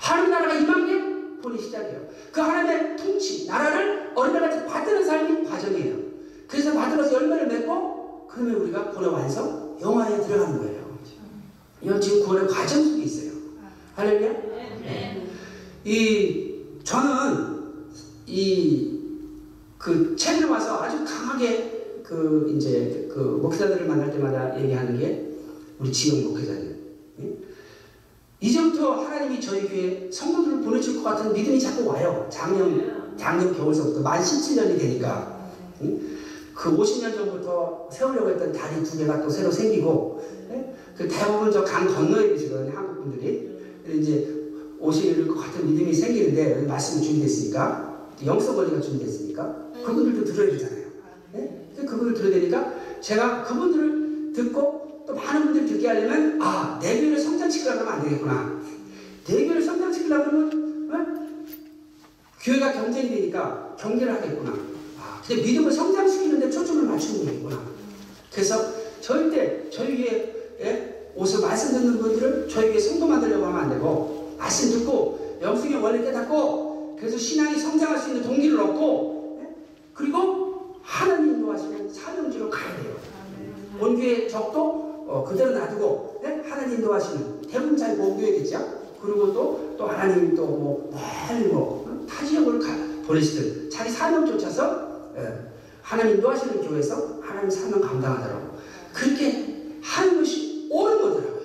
하나님 0.00 0.30
나라가 0.30 0.54
임한 0.54 0.86
게 0.86 1.40
구원의 1.40 1.62
시작이에요. 1.62 2.06
그 2.32 2.40
하나님의 2.40 2.96
통치, 2.96 3.46
나라를 3.46 4.12
얼마나 4.14 4.66
받드는 4.66 5.04
삶이 5.04 5.44
과정이에요. 5.44 5.96
그래서 6.46 6.72
받들어서 6.72 7.14
열매를 7.14 7.46
맺고 7.48 8.28
그러면 8.30 8.56
우리가 8.56 8.90
구원의 8.90 9.12
완성, 9.12 9.76
영화에 9.80 10.20
들어가는 10.20 10.58
거예요. 10.58 10.86
이건 11.82 12.00
지금 12.00 12.24
구원의 12.24 12.48
과정 12.48 12.82
속에 12.82 13.02
있어요. 13.02 13.32
할렐루야? 13.94 14.34
이 15.84 16.62
저는 16.82 17.56
이그 18.26 20.16
최근에 20.16 20.50
와서 20.50 20.82
아주 20.82 21.04
강하게 21.04 21.75
그 22.06 22.52
이제 22.56 23.08
그 23.12 23.18
목사들을 23.42 23.86
만날 23.86 24.10
때마다 24.12 24.58
얘기하는 24.60 24.98
게 24.98 25.28
우리 25.80 25.92
지역 25.92 26.28
목회자들. 26.28 26.76
예? 27.20 27.36
이제부터 28.40 28.92
하나님이 28.92 29.40
저희 29.40 29.66
교회 29.66 30.08
성도들을 30.10 30.60
보내줄 30.60 30.96
것 30.96 31.02
같은 31.02 31.32
믿음이 31.32 31.58
자꾸 31.58 31.86
와요. 31.88 32.28
작년 32.30 33.14
작년 33.16 33.52
겨울서부터 33.56 34.00
만 34.02 34.20
17년이 34.22 34.78
되니까 34.78 35.50
예? 35.82 35.98
그 36.54 36.76
50년 36.76 37.14
전부터 37.14 37.88
세우려고 37.90 38.30
했던 38.30 38.52
다리 38.52 38.82
두 38.84 38.98
개가 38.98 39.20
또 39.22 39.28
새로 39.28 39.50
생기고 39.50 40.22
예? 40.52 40.74
그 40.96 41.08
대부분 41.08 41.50
저 41.50 41.64
강 41.64 41.86
건너에 41.88 42.28
계시거든요 42.28 42.72
한국 42.76 43.02
분들이 43.04 43.50
이제 43.92 44.34
오실 44.78 45.26
것 45.26 45.34
같은 45.40 45.68
믿음이 45.72 45.92
생기는데 45.92 46.62
말씀이 46.66 47.02
준비됐으니까 47.04 48.10
영성 48.24 48.54
권리가 48.54 48.80
준비됐으니까 48.80 49.70
그분들도 49.84 50.24
들어야 50.24 50.50
되잖아요. 50.52 50.86
네? 51.32 51.65
그분들 51.84 52.14
들어야 52.14 52.34
되니까 52.34 52.72
제가 53.00 53.44
그분들을 53.44 54.32
듣고 54.34 55.04
또 55.06 55.14
많은 55.14 55.44
분들이 55.44 55.66
듣게 55.66 55.86
하려면 55.88 56.40
아, 56.42 56.78
내 56.82 57.00
교회를 57.00 57.18
성장시키려고 57.18 57.80
하면 57.80 57.92
안 57.92 58.02
되겠구나. 58.02 58.62
내 59.26 59.44
교회를 59.44 59.62
성장시키려고 59.62 60.24
하면 60.24 60.90
어? 60.92 61.06
교회가 62.42 62.72
경쟁이 62.72 63.10
되니까 63.10 63.76
경계를 63.78 64.14
하겠구나. 64.14 64.52
아, 64.98 65.22
근데 65.26 65.42
믿음을 65.42 65.70
성장시키는데 65.70 66.50
초점을 66.50 66.82
맞추는 66.84 67.24
거겠구나. 67.26 67.60
그래서 68.32 68.72
절대 69.00 69.70
저희 69.70 69.96
교회 69.96 70.56
예? 70.60 71.12
옷을 71.14 71.40
말씀 71.40 71.72
듣는 71.72 71.98
분들을 71.98 72.48
저희 72.48 72.70
교회 72.70 72.80
성도 72.80 73.06
만들려고 73.06 73.46
하면 73.46 73.60
안 73.60 73.70
되고 73.70 74.34
말씀 74.38 74.70
듣고 74.78 75.38
영성의 75.40 75.76
원리 75.76 76.04
깨닫고 76.04 76.96
그래서 76.98 77.16
신앙이 77.16 77.58
성장할 77.58 77.98
수 77.98 78.08
있는 78.08 78.22
동기를 78.22 78.58
얻고 78.60 79.40
예? 79.42 79.54
그리고 79.94 80.45
하나님 80.86 81.34
인도하시는 81.34 81.92
사명지로 81.92 82.48
가야 82.48 82.76
돼요. 82.76 82.96
본교의 83.78 84.28
적도 84.28 85.04
어, 85.08 85.24
그대로 85.28 85.50
놔두고 85.50 86.22
예? 86.24 86.48
하나님 86.48 86.76
인도하시는 86.76 87.42
대부분 87.42 87.76
잘 87.76 87.96
모교회겠죠. 87.96 88.86
그리고 89.02 89.32
또, 89.32 89.74
또 89.76 89.86
하나님 89.86 90.34
또뭐 90.34 90.90
멀리 91.28 91.48
뭐 91.48 91.84
어? 91.86 92.06
타 92.08 92.24
지역을 92.24 92.60
가, 92.60 92.66
보내시든 93.06 93.68
자기 93.68 93.90
사명 93.90 94.24
쫓아서 94.26 95.10
예, 95.16 95.50
하나님 95.82 96.16
인도하시는 96.16 96.66
교회에서 96.66 97.20
하나님 97.20 97.50
사명 97.50 97.80
감당하더라고. 97.80 98.56
그렇게 98.92 99.78
하는 99.82 100.18
것이 100.18 100.68
옳은 100.70 101.02
거더라고요. 101.02 101.42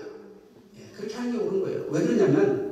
예, 0.78 0.96
그렇게 0.96 1.16
하는 1.16 1.32
게 1.32 1.38
옳은 1.40 1.62
거예요. 1.62 1.86
왜 1.90 2.02
그러냐면 2.02 2.72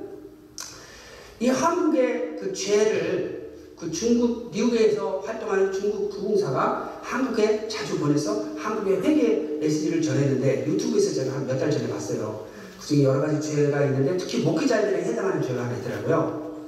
이 1.39 1.49
한국의 1.49 2.37
그 2.39 2.53
죄를 2.53 3.38
그 3.79 3.89
중국 3.91 4.51
미국에서 4.51 5.19
활동하는 5.19 5.71
중국 5.71 6.09
부흥사가 6.09 6.99
한국에 7.01 7.67
자주 7.69 7.97
보내서 7.97 8.45
한국의 8.57 9.01
회개 9.01 9.57
메시지를 9.59 10.01
전했는데 10.01 10.67
유튜브에서 10.67 11.13
제가 11.13 11.35
한 11.37 11.47
몇 11.47 11.57
달 11.59 11.71
전에 11.71 11.87
봤어요. 11.87 12.47
그중에 12.79 13.03
여러 13.03 13.21
가지 13.21 13.41
죄가 13.55 13.85
있는데 13.85 14.17
특히 14.17 14.39
목회자들에 14.43 15.03
해당하는 15.03 15.41
죄가 15.41 15.65
하나 15.65 15.77
있더라고요. 15.77 16.67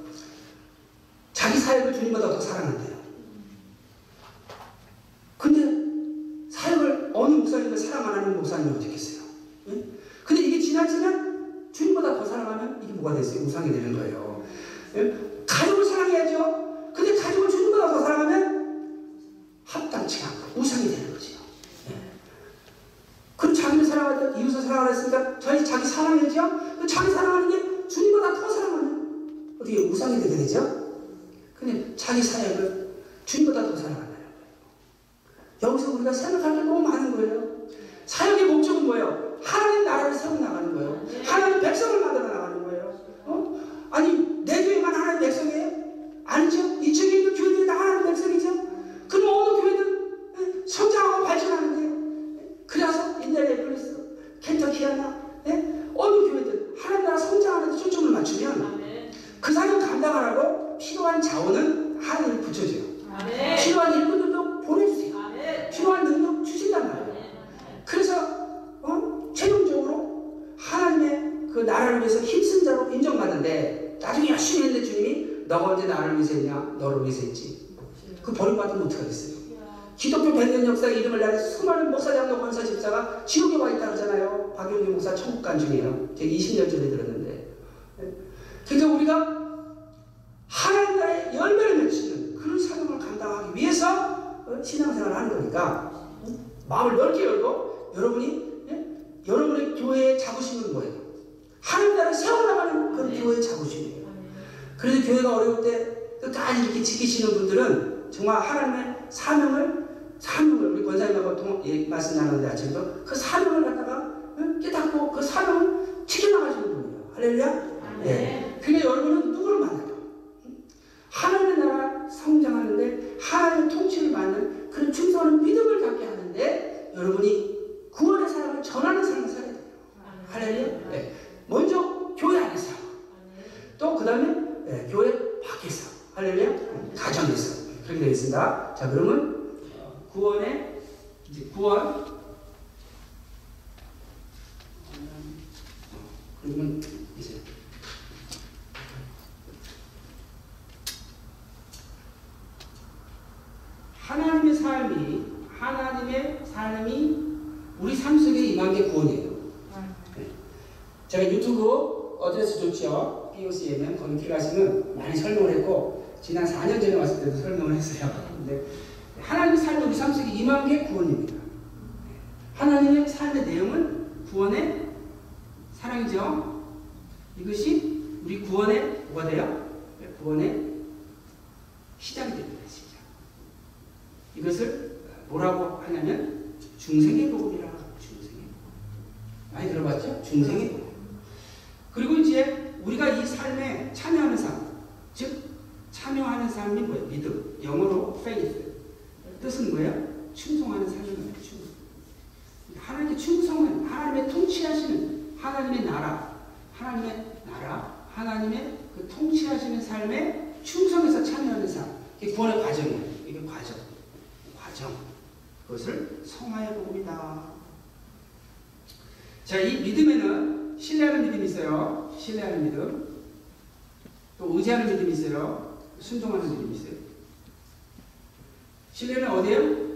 자기 1.33 1.57
사역을 1.59 1.93
주님보다 1.93 2.29
더 2.29 2.39
사랑한대요. 2.39 3.01
근데 5.37 6.49
사역을 6.51 7.11
어느 7.13 7.33
목사님을 7.35 7.77
사랑 7.77 8.07
안 8.07 8.19
하는 8.19 8.37
목사님이 8.37 8.77
어떻겠어요? 8.77 9.21
예? 9.69 9.83
근데 10.23 10.41
이게 10.43 10.59
지나치면 10.61 11.71
주님보다 11.73 12.15
더 12.19 12.25
사랑하면 12.25 12.79
이게 12.83 12.93
뭐가 12.93 13.15
됐어요? 13.17 13.43
우상이 13.45 13.71
되는 13.71 13.93
거예요. 13.93 14.43
예? 14.95 15.13
가족을 15.47 15.83
사랑해야죠. 15.85 16.70
않고 20.23 20.59
우상이 20.59 20.89
되는 20.89 21.13
거죠. 21.13 21.39
예. 21.89 21.95
그럼 23.37 23.53
자기를 23.53 23.85
사랑하든 23.85 24.41
이웃을 24.41 24.61
사랑하랬으니까 24.61 25.39
저희 25.39 25.65
자기 25.65 25.85
사랑해야죠. 25.85 26.77
그 26.79 26.87
자기 26.87 27.11
사랑하는 27.11 27.49
게 27.49 27.87
주님보다 27.87 28.33
더 28.33 28.49
사랑하는 28.49 29.57
어떻게 29.59 29.77
우상이 29.77 30.21
되게 30.21 30.37
되죠? 30.37 30.81
근데 31.59 31.95
자기 31.95 32.21
사역을 32.21 32.95
주님보다 33.25 33.61
더 33.61 33.75
사랑한다는 33.75 34.07
거예요. 34.07 35.73
여기서 35.73 35.91
우리가 35.91 36.11
생각할 36.11 36.55
게 36.55 36.63
너무 36.63 36.81
많은 36.87 37.15
거예요. 37.15 37.67
사역의 38.05 38.45
목적은 38.45 38.85
뭐예요? 38.85 39.37
하나님 39.43 39.85
나라를 39.85 40.13
세워 40.13 40.39
나가는 40.39 40.73
거예요. 40.73 41.05
하나님 41.23 41.61
백성을 41.61 42.01
만들어 42.01 42.30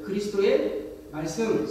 그리스도의 0.03 0.93
말씀. 1.11 1.67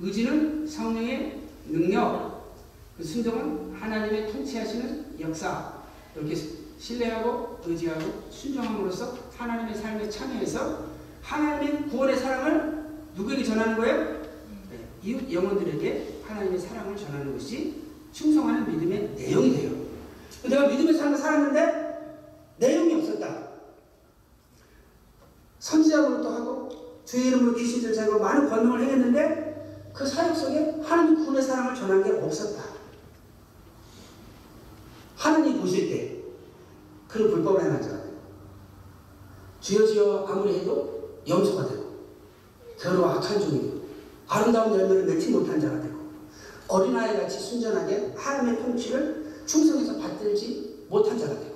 의지는 0.00 0.66
성령의 0.66 1.40
능력. 1.68 2.54
그 2.96 3.04
순종은 3.04 3.74
하나님의 3.74 4.32
통치하시는 4.32 5.20
역사. 5.20 5.74
이렇게 6.16 6.34
신뢰하고 6.78 7.60
의지하고 7.64 8.28
순종함으로써 8.30 9.16
하나님의 9.36 9.74
삶에 9.74 10.08
참여해서 10.08 10.86
하나님의 11.22 11.88
구원의 11.88 12.16
사랑을 12.16 12.84
누구에게 13.16 13.42
전하는 13.42 13.76
거예요? 13.76 14.22
네, 14.70 14.86
이웃 15.02 15.32
영혼들에게 15.32 16.20
하나님의 16.24 16.58
사랑을 16.58 16.96
전하는 16.96 17.32
것이 17.32 17.82
충성하는 18.12 18.70
믿음의 18.70 19.14
내용이 19.16 19.56
돼요. 19.56 19.72
내가 20.44 20.68
믿음의 20.68 20.94
삶을 20.94 21.16
살았는데 21.16 21.84
내용이 22.58 22.94
없었다. 22.94 23.48
선지자로도 25.58 26.28
하고 26.28 27.00
주의 27.14 27.28
이름으로 27.28 27.54
귀신들 27.54 27.94
제거 27.94 28.18
많은 28.18 28.50
권능을 28.50 28.82
행했는데 28.82 29.92
그 29.94 30.04
사역 30.04 30.36
속에 30.36 30.80
하나님 30.82 31.14
구원의 31.20 31.40
사랑을 31.40 31.72
전한 31.72 32.02
게 32.02 32.10
없었다. 32.10 32.60
하나님 35.16 35.60
보실 35.60 35.88
때 35.88 36.24
그런 37.06 37.30
불법을 37.30 37.62
행한 37.62 37.80
자가 37.80 38.02
돼요. 38.02 38.14
주여 39.60 39.86
주여 39.86 40.26
아무리 40.28 40.58
해도 40.58 41.20
염소가 41.28 41.68
되고 41.68 41.84
더러워 42.80 43.10
악한 43.10 43.38
종이 43.38 43.62
되고 43.62 43.84
아름다운 44.26 44.76
열매를 44.76 45.04
맺지 45.04 45.30
못한 45.30 45.60
자가 45.60 45.80
되고 45.80 45.94
어린아이 46.66 47.16
같이 47.16 47.38
순전하게 47.38 48.14
하나님의 48.16 48.60
통치를 48.60 49.44
충성해서 49.46 49.98
받들지 50.00 50.84
못한 50.88 51.16
자가 51.16 51.32
되고 51.38 51.54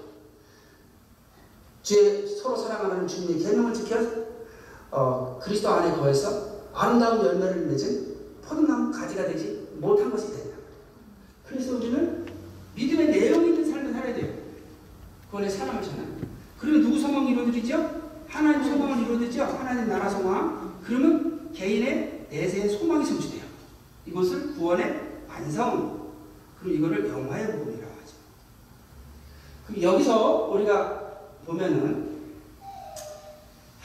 주의 1.82 2.28
서로 2.28 2.56
사랑하는 2.56 3.08
주님의 3.08 3.42
계명을 3.42 3.74
지켜 3.74 4.27
어, 4.90 5.38
그리스도 5.42 5.68
안에 5.68 5.96
거해서 5.96 6.58
아름다운 6.72 7.24
열매를 7.24 7.66
맺은 7.66 8.16
포도나무 8.42 8.90
가지가 8.92 9.26
되지 9.26 9.68
못한 9.78 10.10
것이 10.10 10.32
된다. 10.32 10.56
그래서 11.46 11.76
우리는 11.76 12.26
믿음의 12.74 13.08
내용 13.08 13.44
있는 13.44 13.70
삶을 13.70 13.92
살아야 13.92 14.14
돼요. 14.14 14.34
구원의 15.30 15.50
사랑을 15.50 15.82
전하는. 15.82 16.28
그러면 16.58 16.82
누구 16.82 16.98
소망이 16.98 17.32
이루어지죠? 17.32 18.08
하나님 18.28 18.64
소망을 18.64 19.04
이루어지죠? 19.04 19.44
하나님 19.44 19.88
나라 19.88 20.08
소망. 20.08 20.78
그러면 20.84 21.52
개인의 21.52 22.26
내세의 22.30 22.68
소망이 22.70 23.04
성취돼요. 23.04 23.42
이것을 24.06 24.54
구원의 24.54 25.24
완성. 25.28 26.08
그리고 26.60 26.76
이거를 26.76 27.08
영화의 27.08 27.46
복음이라고 27.52 27.92
하죠. 27.92 28.14
그럼 29.66 29.82
여기서 29.82 30.50
우리가 30.52 31.20
보면은 31.46 32.07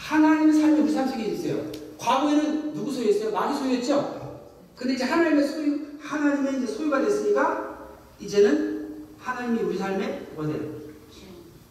하나님의 0.04 0.54
삶이 0.54 0.82
우리 0.82 0.92
삶 0.92 1.08
속에 1.08 1.24
있어요. 1.24 1.72
과거에는 1.98 2.74
누구 2.74 2.92
소유했어요? 2.92 3.32
마귀 3.32 3.58
소유했죠? 3.58 4.42
근데 4.76 4.96
이제 4.96 5.06
하나님의 5.06 5.48
소유, 5.48 5.80
하나님의 6.00 6.62
이제 6.62 6.74
소유가 6.74 7.02
됐으니까 7.02 7.90
이제는 8.20 9.06
하나님이 9.18 9.62
우리 9.64 9.78
삶에 9.78 10.28
뭐 10.36 10.46
돼요? 10.46 10.60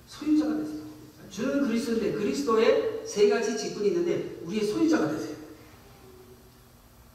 소유자가 0.06 0.56
됐어요. 0.56 0.82
주는 1.30 1.66
그리스도인데 1.66 2.12
그리스도의 2.12 3.02
세 3.04 3.28
가지 3.28 3.56
직분이 3.56 3.88
있는데 3.88 4.38
우리의 4.44 4.64
소유자가 4.64 5.10
되세요. 5.10 5.36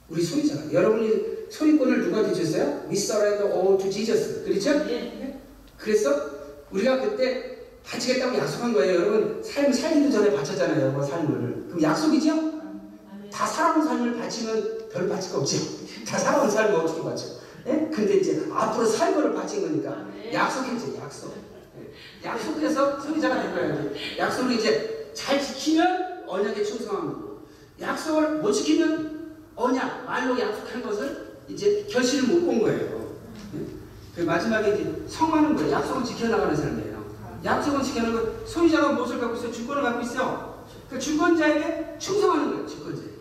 우리 0.09 0.21
소유자가. 0.21 0.71
여러분이 0.71 1.49
소유권을 1.49 2.03
누가 2.03 2.31
주셨어요? 2.31 2.85
We 2.87 2.95
surrender 2.95 3.51
all 3.51 3.77
to 3.79 3.89
Jesus. 3.89 4.43
그렇죠? 4.43 4.71
예. 4.91 5.39
그래서 5.77 6.29
우리가 6.71 7.01
그때 7.01 7.56
바치겠다고 7.89 8.37
약속한 8.37 8.73
거예요. 8.73 8.95
여러분 9.01 9.41
삶 9.43 9.71
살기도 9.71 10.11
전에 10.11 10.35
바쳤잖아요. 10.35 10.81
여러분 10.81 11.05
삶을. 11.05 11.65
그럼 11.67 11.81
약속이죠? 11.81 12.57
다 13.31 13.45
살아온 13.45 13.83
삶을 13.85 14.17
바치면 14.19 14.89
별 14.91 15.07
바칠 15.09 15.31
거 15.31 15.39
없죠. 15.39 15.57
다 16.07 16.17
살아온 16.17 16.49
삶을 16.49 16.75
어떻게 16.75 17.01
바쳐? 17.03 17.25
예? 17.67 17.89
근데 17.93 18.15
이제 18.17 18.47
앞으로 18.51 18.85
살 18.85 19.13
거를 19.13 19.33
바친 19.33 19.61
거니까 19.61 20.05
약속이죠. 20.33 20.97
약속. 20.97 21.33
예. 21.79 22.27
약속해서 22.27 22.99
소유자가 22.99 23.41
된 23.41 23.53
거예요. 23.53 23.91
약속을 24.17 24.51
이제 24.53 25.11
잘 25.13 25.41
지키면 25.41 26.23
언약에 26.27 26.63
충성합니다. 26.63 27.21
약속을 27.81 28.39
못 28.39 28.51
지키면 28.51 29.35
언약 29.55 30.05
말로 30.05 30.37
약속한 30.39 30.81
것을 30.83 31.27
이제 31.47 31.85
결실을 31.89 32.27
못 32.27 32.45
본 32.45 32.59
거예요. 32.61 33.15
예? 33.55 33.59
그 34.15 34.21
마지막에 34.21 34.73
이제 34.73 35.03
성하는 35.07 35.55
거예요. 35.55 35.71
약속을 35.71 36.03
지켜나가는 36.03 36.55
삶이에요. 36.55 36.96
약속을 37.43 37.83
지켜나가는 37.83 38.39
거 38.39 38.45
소유자가 38.45 38.93
무엇을 38.93 39.19
갖고 39.19 39.35
있어? 39.35 39.51
주권을 39.51 39.81
갖고 39.83 40.01
있어. 40.01 40.65
그 40.89 40.99
주권자에게 40.99 41.97
충성하는 41.99 42.51
거예요. 42.51 42.67
주권자에게. 42.67 43.11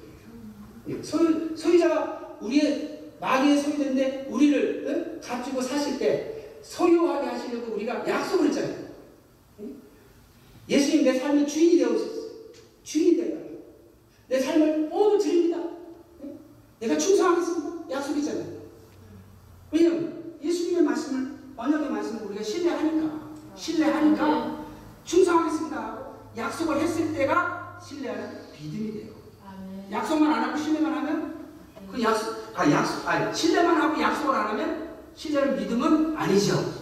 예, 0.88 1.02
소유, 1.02 1.56
소유자가 1.56 2.36
우리의 2.40 3.12
마귀의 3.20 3.60
소유인데 3.60 4.28
우리를 4.30 4.84
응? 4.86 5.20
값주고 5.22 5.60
사실 5.60 5.98
때 5.98 6.58
소유하게 6.62 7.26
하시려고 7.28 7.74
우리가 7.74 8.06
약속을 8.06 8.48
했잖아요. 8.48 8.86
응? 9.60 9.76
예수님 10.68 11.04
내 11.04 11.18
삶의 11.18 11.46
주인이 11.46 11.78
되어주셨어요. 11.78 12.30
주인이 12.82 13.16
되어요. 13.16 13.46
내 14.28 14.40
삶을 14.40 14.88
모두 14.88 15.18
드립니다. 15.18 15.58
응? 16.22 16.38
내가 16.80 16.96
충성하겠습니다. 16.98 17.90
약속이잖아요. 17.90 18.56
왜냐면 19.72 20.36
예수님의 20.42 20.82
말씀을 20.82 21.36
언약의 21.56 21.90
말씀을 21.90 22.26
우리가 22.26 22.42
신뢰하니까 22.42 23.25
신뢰하니까 23.56 24.64
충성하겠습니다 25.04 25.98
약속을 26.36 26.80
했을 26.80 27.12
때가 27.14 27.78
신뢰하는 27.82 28.40
믿음이 28.60 28.92
돼요. 28.92 29.12
약속만 29.90 30.32
안 30.32 30.44
하고 30.44 30.56
신뢰만 30.58 30.92
하면 30.92 31.46
그 31.90 32.02
약속 32.02 32.36
아 32.54 32.70
약속 32.70 33.08
아니 33.08 33.34
신뢰만 33.34 33.80
하고 33.80 34.00
약속을 34.00 34.34
안 34.34 34.48
하면 34.48 34.96
신뢰는 35.14 35.56
믿음은 35.56 36.16
아니죠. 36.16 36.72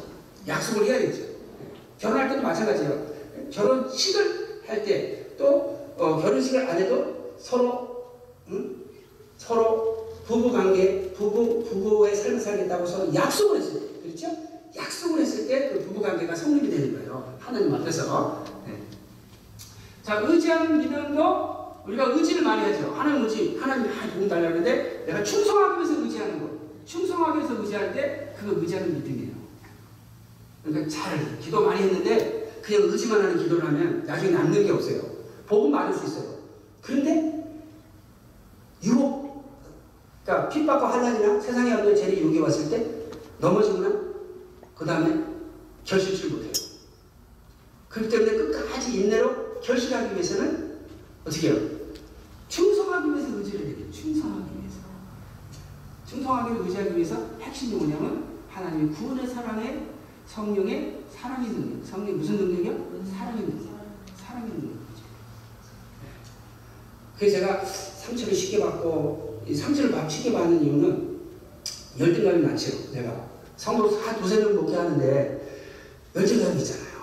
약속을 0.46 0.86
해야 0.86 0.98
되죠. 0.98 1.22
결혼할 1.98 2.28
때도 2.30 2.42
마찬가지예요. 2.42 3.06
결혼식을 3.50 4.62
할 4.66 4.84
때또 4.84 5.94
어, 5.96 6.20
결혼식을 6.20 6.68
안 6.68 6.78
해도 6.78 7.34
서로 7.38 8.14
응? 8.48 8.84
서로 9.36 10.08
부부 10.26 10.52
관계 10.52 11.12
부부 11.12 11.64
부부의 11.68 12.16
삶을 12.16 12.40
살겠다고 12.40 12.86
서로 12.86 13.14
약속을 13.14 13.58
했어요. 13.60 13.93
그렇죠? 16.34 16.34
그 16.34 16.34
부부 16.34 16.34
관계가 16.34 16.36
성립이 16.36 16.70
되는 16.70 16.94
거예요. 16.94 17.36
하나님 17.40 17.74
앞에서. 17.74 18.44
네. 18.66 18.82
자, 20.02 20.16
의지하는 20.18 20.78
믿음도 20.78 21.82
우리가 21.86 22.04
의지를 22.06 22.42
많이 22.42 22.62
하죠. 22.72 22.92
하나님 22.92 23.24
의지, 23.24 23.56
하나님 23.60 23.94
많이 23.94 24.12
도움 24.12 24.28
달라는데 24.28 25.04
내가 25.06 25.22
충성하기 25.22 25.80
위해서 25.80 26.02
의지하는 26.02 26.40
거. 26.40 26.54
충성하기 26.84 27.38
위해서 27.38 27.60
의지할 27.60 27.92
때 27.94 28.34
그거 28.38 28.60
의지하는 28.60 28.94
믿음이에요. 28.94 29.34
그러니까 30.64 30.88
잘 30.88 31.38
기도 31.38 31.64
많이 31.64 31.82
했는데 31.82 32.60
그냥 32.62 32.82
의지만 32.82 33.22
하는 33.22 33.38
기도를 33.38 33.66
하면 33.66 34.04
나중에 34.04 34.32
남는 34.32 34.64
게 34.64 34.70
없어요. 34.70 35.02
복은 35.46 35.70
많을 35.70 35.96
수 35.96 36.06
있어요. 36.06 36.34
그런데 36.80 37.44
유혹, 38.82 39.44
그러니까 40.24 40.48
핍박과 40.48 40.90
환난이나 40.90 41.40
세상에 41.40 41.72
없는 41.74 41.94
죄를 41.94 42.18
유혹해 42.18 42.40
왔을 42.40 42.70
때 42.70 42.86
넘어지거나 43.38 43.92
그 44.74 44.84
다음에 44.84 45.33
결실치 45.84 46.28
못해요. 46.28 46.52
그렇기 47.88 48.08
때문에 48.10 48.32
끝까지 48.36 49.00
인내로 49.02 49.60
결실하기 49.60 50.14
위해서는 50.14 50.78
어떻게 51.24 51.50
해요? 51.50 51.58
충성하기 52.48 53.10
위해서 53.12 53.38
의지를 53.38 53.66
해야 53.66 53.76
돼요. 53.76 53.90
충성하기 53.92 54.50
위해서. 54.58 54.76
충성하기 56.08 56.62
의지하기 56.62 56.94
위해서 56.96 57.30
핵심이 57.40 57.74
뭐냐면 57.76 58.24
하나님의 58.48 58.94
구원의 58.94 59.26
사랑의 59.28 59.86
성령의 60.26 61.00
사랑의 61.14 61.50
능력. 61.50 61.86
성령 61.86 62.16
무슨 62.18 62.36
능력이요? 62.36 63.04
사랑의 63.10 63.42
능력. 63.44 63.74
사랑의 64.16 64.48
능력이죠. 64.50 65.04
그래서 67.18 67.38
제가 67.38 67.64
상처를 67.64 68.34
쉽게 68.34 68.60
받고 68.60 69.44
이 69.46 69.54
상처를 69.54 69.92
받- 69.92 70.10
쉽게 70.10 70.32
받는 70.32 70.62
이유는 70.64 71.14
열등감이 71.98 72.42
많죠. 72.42 72.90
내가 72.92 73.28
성도 73.56 73.88
한 74.00 74.20
두세 74.20 74.40
명 74.40 74.56
목회하는데 74.56 75.33
열등감이 76.14 76.60
있잖아요. 76.60 76.94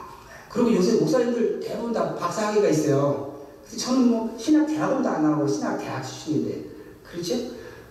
그리고 0.50 0.76
요새 0.76 0.98
목사님들 1.00 1.60
대부분 1.60 1.94
다 1.94 2.16
박사학위가 2.16 2.68
있어요. 2.70 3.32
근데 3.64 3.78
저는 3.78 4.08
뭐 4.08 4.36
신학 4.38 4.66
대학원도 4.66 5.08
안 5.08 5.24
나오고 5.24 5.48
신학 5.48 5.78
대학 5.78 6.02
출신인데 6.02 6.66
그렇죠? 7.04 7.36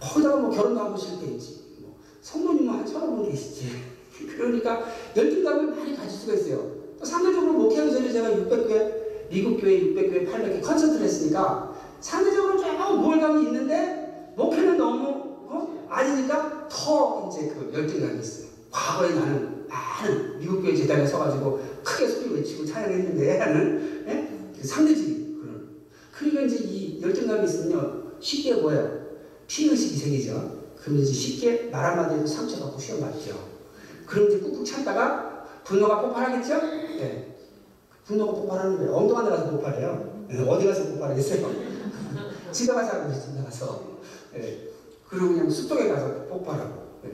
거기다가 0.00 0.36
뭐 0.36 0.50
결혼도 0.50 0.80
하고 0.80 0.96
싶을 0.96 1.26
때 1.26 1.34
있지. 1.34 1.76
뭐 1.78 1.96
성도님은 2.22 2.74
한 2.74 2.86
서너 2.86 3.06
분 3.06 3.30
계시지. 3.30 3.70
그러니까 4.36 4.84
열등감을 5.16 5.74
많이 5.74 5.96
가질 5.96 6.10
수가 6.10 6.34
있어요. 6.34 6.80
또 6.98 7.04
상대적으로 7.04 7.52
목회하기 7.54 7.92
전에 7.92 8.12
제가 8.12 8.30
600교회, 8.30 9.30
미국 9.30 9.60
교회 9.60 9.80
600교회, 9.80 10.30
800교회 10.30 10.62
컨설트를 10.62 11.06
했으니까 11.06 11.74
상대적으로 12.00 12.58
조금 12.58 13.02
우월감이 13.02 13.46
있는데 13.46 14.34
목회는 14.36 14.76
너무 14.76 15.08
어? 15.48 15.86
아니니까 15.88 16.68
더 16.68 17.30
이제 17.30 17.48
그 17.48 17.70
열등감이 17.74 18.20
있어요. 18.20 18.48
과거에 18.70 19.14
나는 19.14 19.49
많은 19.70 20.38
미국 20.38 20.60
교회 20.60 20.74
재단에 20.74 21.06
서가지고 21.06 21.60
크게 21.84 22.08
소리 22.08 22.34
외치고 22.34 22.66
찬양했는데 22.66 23.38
하는 23.38 24.04
예? 24.08 24.52
그 24.60 24.66
상대적인 24.66 25.40
그런. 25.40 25.68
그러니까 26.12 26.42
이제 26.42 26.64
이 26.64 27.00
열등감이 27.00 27.44
있으면요 27.44 28.12
쉽게 28.20 28.54
뭐예요? 28.56 29.00
피의식이 29.46 29.96
생기죠. 29.96 30.60
그러면 30.76 31.02
이제 31.02 31.12
쉽게 31.12 31.70
말 31.70 31.84
한마디에도 31.84 32.26
상처받고 32.26 32.76
받죠. 32.76 33.48
그럼 34.06 34.28
이제 34.28 34.38
꾹꾹 34.40 34.64
참다가 34.64 35.46
분노가 35.64 36.02
폭발하겠죠? 36.02 36.54
예. 37.00 37.36
분노가 38.04 38.32
폭발하는 38.32 38.76
거예요. 38.78 38.94
엉뚱한 38.94 39.24
데 39.24 39.30
가서 39.30 39.50
폭발해요. 39.50 40.26
예, 40.32 40.38
어디 40.38 40.66
가서 40.66 40.84
폭발하겠어요? 40.88 41.50
집에 42.50 42.72
가서 42.72 42.96
하고 42.96 43.10
있어요. 43.10 43.32
집에 43.32 43.44
가서. 43.44 43.98
예. 44.36 44.68
그리고 45.08 45.28
그냥 45.28 45.50
숲속에 45.50 45.88
가서 45.88 46.24
폭발하고. 46.28 47.00
예. 47.06 47.10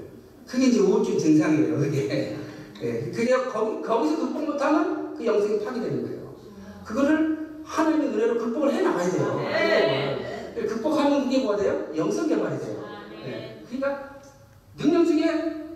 그게 0.46 0.66
이제 0.66 0.80
우울증 0.80 1.18
증상이에요. 1.18 1.78
그게. 1.78 2.38
예. 2.82 3.10
그게 3.10 3.36
거기, 3.36 3.82
거기서 3.82 4.16
극복 4.18 4.44
못하면 4.44 5.14
그 5.16 5.24
영성이 5.24 5.64
파괴되는 5.64 6.02
거예요. 6.02 6.34
그거를 6.84 7.60
하나님의 7.64 8.08
은혜로 8.08 8.38
극복을 8.38 8.72
해 8.72 8.82
나가야 8.82 9.10
돼요. 9.10 9.40
극복을. 10.56 10.66
극복하면 10.66 11.24
그게 11.24 11.40
뭐가 11.42 11.56
돼요? 11.62 11.86
영성 11.96 12.28
개발이 12.28 12.58
돼요. 12.58 12.84
예. 13.26 13.62
그러니까 13.68 14.16
능력 14.78 15.04
중에 15.04 15.66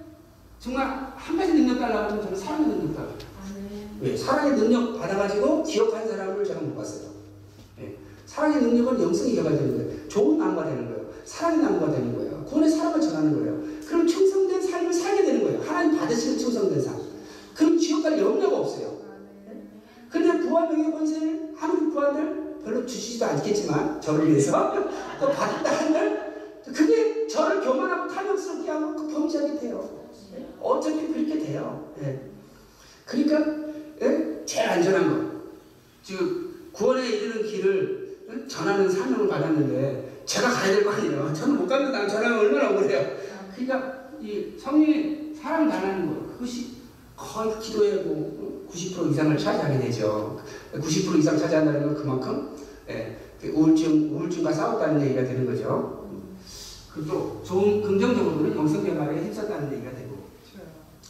정말 0.59 1.13
한 1.17 1.37
가지 1.37 1.53
능력 1.55 1.79
달라고 1.79 2.11
하면 2.11 2.23
저는 2.23 2.37
사랑의 2.37 2.67
능력 2.69 2.95
달라고. 2.95 3.15
왜? 4.01 4.17
사랑의 4.17 4.57
능력 4.57 4.99
받아가지고 4.99 5.63
기억한 5.65 6.09
사람을 6.09 6.45
제가 6.45 6.61
못 6.61 6.77
봤어요. 6.77 7.11
예. 7.81 7.97
사랑의 8.27 8.63
능력은 8.63 9.03
영성이 9.03 9.35
개발되는 9.35 9.77
거예요. 9.77 10.09
좋은 10.09 10.39
나무가 10.39 10.65
되는 10.65 10.87
거예요. 10.87 11.07
사랑의 11.25 11.63
나무가 11.63 11.91
되는 11.93 12.15
거예요. 12.17 12.45
구원의 12.45 12.71
사랑을 12.71 13.01
전하는 13.01 13.35
거예요. 13.35 13.80
그럼 13.91 14.07
충성된 14.07 14.63
삶을 14.63 14.93
살게 14.93 15.25
되는 15.25 15.43
거예요. 15.43 15.61
하나님 15.63 15.99
받으시는 15.99 16.39
충성된 16.39 16.81
삶. 16.81 16.97
그럼 17.57 17.77
지옥 17.77 18.05
갈 18.05 18.17
염려가 18.17 18.59
없어요. 18.59 19.01
근데 20.09 20.39
부활 20.39 20.69
명예 20.69 20.93
권세를 20.93 21.55
아무리 21.61 21.91
부활들 21.91 22.61
별로 22.65 22.87
주시지도 22.87 23.25
않겠지만 23.27 24.01
저를 24.01 24.29
위해서 24.31 24.73
또 25.21 25.27
받았다 25.31 25.71
한들 25.71 26.21
그게 26.65 27.27
저를 27.27 27.61
교만하고 27.63 28.09
탐욕스럽게 28.13 28.71
하면 28.71 28.95
그 28.97 29.09
범죄하게 29.13 29.59
돼요. 29.59 29.99
어차피 30.61 31.09
그렇게 31.09 31.39
돼요. 31.41 31.93
예. 32.03 32.21
그러니까 33.05 33.45
예? 34.03 34.43
제일 34.47 34.69
안전한 34.69 35.11
거. 35.11 35.41
지금 36.05 36.69
구원에 36.73 37.09
이르는 37.09 37.43
길을 37.45 38.19
예? 38.31 38.47
전하는 38.47 38.89
사명을 38.89 39.27
받았는데 39.27 40.23
제가 40.27 40.49
가야 40.49 40.75
될 40.75 40.85
거 40.85 40.91
아니에요. 40.93 41.33
저는 41.35 41.57
못난 41.57 42.09
전하면 42.09 42.39
얼마나 42.39 42.71
억울해요. 42.71 43.30
그러니까 43.67 44.11
이 44.21 44.59
성령의 44.59 45.35
사랑 45.35 45.69
나라는 45.69 46.09
거 46.09 46.33
그것이 46.33 46.81
거의 47.17 47.59
기도의 47.59 48.05
뭐 48.05 48.69
90% 48.73 49.11
이상을 49.11 49.37
차지하게 49.37 49.79
되죠. 49.79 50.41
90% 50.73 51.19
이상 51.19 51.37
차지한다는 51.37 51.83
건 51.83 51.95
그만큼 51.95 52.57
예, 52.89 53.19
그 53.41 53.49
우울증 53.49 54.15
우울증과 54.15 54.53
싸웠다는 54.53 55.03
얘기가 55.03 55.25
되는 55.25 55.45
거죠. 55.45 56.09
그리고 56.95 57.43
좋은 57.45 57.83
긍정적으로는 57.83 58.57
영성 58.57 58.83
개발에 58.83 59.23
힘썼다는 59.25 59.73
얘기가 59.73 59.93
되고. 59.93 60.21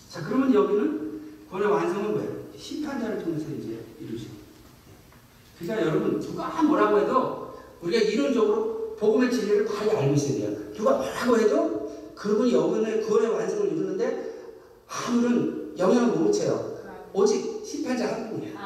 자 0.08 0.22
그러면 0.24 0.52
여기는 0.52 1.20
구원의 1.48 1.70
완성은 1.70 2.12
뭐예요? 2.12 2.30
심판자를 2.56 3.22
통해서 3.22 3.46
이제 3.58 3.78
이루죠. 4.00 4.26
그러니까 5.58 5.86
여러분 5.86 6.20
누가 6.20 6.62
뭐라고 6.62 6.98
해도 6.98 7.54
우리가 7.82 8.02
이론적으로 8.02 8.96
복음의 8.98 9.30
진리를 9.30 9.64
바로 9.66 9.98
알고 9.98 10.14
있어야 10.14 10.48
돼요. 10.48 10.58
누가 10.74 10.96
뭐라고 10.96 11.38
해도 11.38 11.79
그분이 12.20 12.52
영혼의 12.52 13.00
구원의 13.00 13.30
완성을 13.30 13.72
이루는데 13.72 14.34
아무런 14.86 15.74
영향을 15.78 16.08
못 16.08 16.26
미쳐요. 16.26 16.78
오직 17.14 17.64
심판자 17.64 18.12
한 18.12 18.30
분이에요. 18.30 18.58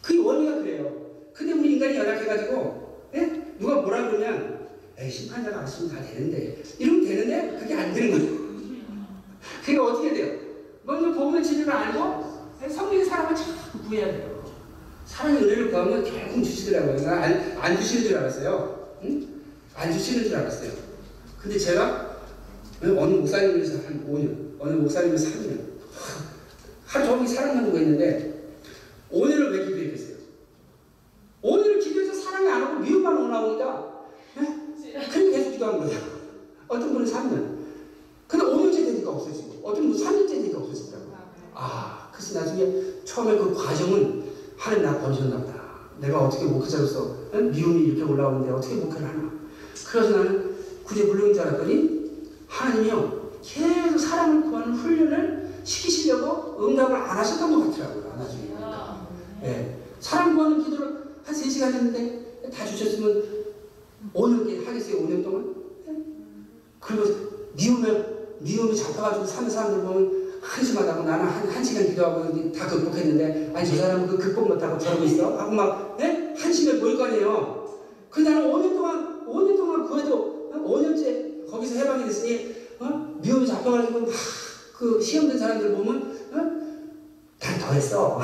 그 0.00 0.24
원리가 0.24 0.58
그래요. 0.58 1.06
근데 1.34 1.52
우리 1.54 1.72
인간이 1.72 1.96
연약해가지고 1.96 3.08
예? 3.16 3.54
누가 3.58 3.80
뭐라 3.82 4.08
그러면 4.08 4.68
에이 4.96 5.10
심판자가 5.10 5.58
알았으면 5.58 5.90
다 5.96 6.02
되는데 6.02 6.62
이러면 6.78 7.04
되는데 7.04 7.58
그게 7.58 7.74
안 7.74 7.92
되는 7.92 8.10
거예요. 8.12 8.46
그게 9.64 9.78
어떻게 9.78 10.14
돼요? 10.14 10.38
먼저 10.84 11.12
복음의 11.18 11.42
진리를 11.42 11.70
알고 11.70 12.46
성령의 12.60 13.04
사랑을 13.04 13.34
자꾸 13.34 13.80
구해야 13.80 14.06
돼요. 14.06 14.44
사랑의 15.04 15.42
은혜를 15.42 15.70
구하면 15.72 16.04
결국 16.04 16.44
주시더라고요. 16.44 17.08
안, 17.10 17.56
안 17.58 17.76
주시는 17.76 18.04
줄 18.04 18.18
알았어요. 18.18 18.98
응? 19.02 19.28
안 19.74 19.92
주시는 19.92 20.28
줄 20.28 20.36
알았어요. 20.36 20.85
근데 21.46 21.60
제가 21.60 22.22
어느 22.82 23.14
목사님에서 23.14 23.74
한 23.86 24.04
5년, 24.10 24.56
어느 24.58 24.72
목사님에서 24.72 25.28
3년, 25.28 25.60
하루 26.84 27.06
종일 27.06 27.28
사랑하는 27.28 27.70
거 27.70 27.78
있는데, 27.78 28.50
5년을 29.12 29.52
왜 29.52 29.64
기도했겠어요? 29.64 30.16
5년을 31.44 31.80
기도해서 31.80 32.14
사랑이 32.14 32.48
안 32.48 32.62
오고 32.64 32.80
미움만 32.80 33.16
올라오니까, 33.16 34.06
예? 34.38 35.06
그렇게 35.08 35.30
계속 35.30 35.52
기도한 35.52 35.78
거예요. 35.78 36.00
어떤 36.66 36.92
분은 36.92 37.06
3년. 37.06 37.58
근데 38.26 38.44
5년째 38.44 38.84
되니까 38.84 39.10
없어지고, 39.12 39.60
어떤 39.62 39.92
분은 39.92 40.04
3년째 40.04 40.28
되니까 40.28 40.58
없어지더라고요. 40.58 41.16
아, 41.54 42.10
그래서 42.12 42.40
나중에 42.40 43.04
처음에 43.04 43.38
그 43.38 43.54
과정은 43.54 44.24
하나님 44.56 44.84
나 44.84 44.98
버리셨나 44.98 45.36
보다. 45.36 45.54
내가 46.00 46.26
어떻게 46.26 46.44
목회자로서 46.46 47.16
응? 47.34 47.52
미움이 47.52 47.84
이렇게 47.84 48.02
올라오는데 48.02 48.50
어떻게 48.50 48.74
목회를 48.74 49.06
하나. 49.06 49.30
그래서 49.88 50.10
나는 50.10 50.45
구제불능인 50.86 51.34
줄 51.34 51.42
알았더니 51.42 52.06
하나님이요 52.48 53.26
계속 53.42 53.98
사랑을 53.98 54.42
구하는 54.42 54.72
훈련을 54.74 55.46
시키시려고 55.64 56.66
응답을 56.66 56.94
안 56.94 57.18
하셨던 57.18 57.52
것 57.52 57.70
같더라고요. 57.70 58.14
나중에 58.18 58.48
보니까. 58.48 59.08
예. 59.42 59.78
사랑 60.00 60.36
구하는 60.36 60.62
기도를 60.62 61.16
한 61.24 61.34
3시간 61.34 61.72
했는데 61.72 62.40
다 62.54 62.64
주셨으면 62.64 63.22
5년 64.14 64.64
하겠어요. 64.64 65.02
5년 65.02 65.24
동안. 65.24 65.54
예? 65.88 65.92
그리고 66.80 67.04
미움에 67.54 68.16
미움에 68.38 68.74
잡혀가지고 68.74 69.26
사는 69.26 69.50
사람들 69.50 69.82
보면 69.82 70.26
한심하다고 70.42 71.02
나는 71.04 71.24
한, 71.24 71.48
한 71.48 71.64
시간 71.64 71.86
기도하고 71.86 72.52
다 72.52 72.68
극복했는데 72.68 73.52
아니 73.54 73.68
저 73.68 73.76
사람은 73.76 74.06
그 74.06 74.18
극복 74.18 74.46
못하고 74.46 74.78
저러고 74.78 75.04
있어 75.04 75.36
하고 75.36 75.50
막 75.50 75.96
예? 76.00 76.34
한심해 76.36 76.78
보일 76.78 76.96
거 76.96 77.06
아니에요 77.06 77.66
그 78.10 78.20
나는 78.20 78.52
5년 78.52 78.74
동안 78.74 79.26
5년 79.26 79.56
동안 79.56 79.88
그래도 79.88 80.35
5년째 80.64 81.50
거기서 81.50 81.76
해방이 81.76 82.04
됐으니 82.04 82.54
어? 82.80 83.18
미움에 83.22 83.46
잡혀가지고 83.46 84.00
막 84.00 84.08
그 84.78 85.00
시험된 85.00 85.38
사람들 85.38 85.72
보면 85.74 86.28
어? 86.32 86.36
난더 87.40 87.72
했어 87.72 88.20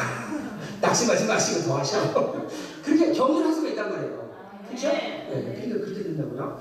낙심하지 0.80 1.26
마시고 1.26 1.68
더 1.68 1.78
하셔. 1.78 2.47
그렇게 2.85 3.12
경륜 3.12 3.45
할 3.45 3.55
수가 3.55 3.68
있단 3.68 3.91
말이에요. 3.91 4.33
그렇죠? 4.68 4.89
네. 4.89 5.28
네, 5.30 5.61
그러니까 5.64 5.85
그렇게 5.87 6.03
된다고요. 6.03 6.61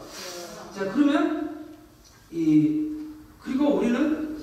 자, 0.76 0.92
그러면 0.94 1.66
이 2.32 2.88
그리고 3.42 3.76
우리는 3.78 4.38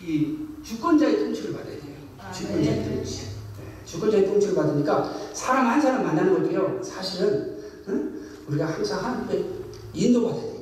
이 0.00 0.36
주권자의 0.62 1.18
통치를 1.18 1.54
받아야 1.54 1.80
돼요. 1.80 1.96
아, 2.18 2.30
주권자의 2.30 2.64
네. 2.76 2.94
통치. 2.94 3.22
네, 3.24 3.84
주권자의 3.86 4.26
통치를 4.26 4.54
받으니까 4.54 5.12
사람 5.32 5.66
한 5.66 5.80
사람 5.80 6.04
만나는 6.04 6.34
것도요. 6.34 6.80
사실은 6.82 7.58
응? 7.88 8.20
우리가 8.48 8.66
항상 8.66 9.02
하나님께 9.04 9.44
인도받아야 9.94 10.42
돼요. 10.42 10.55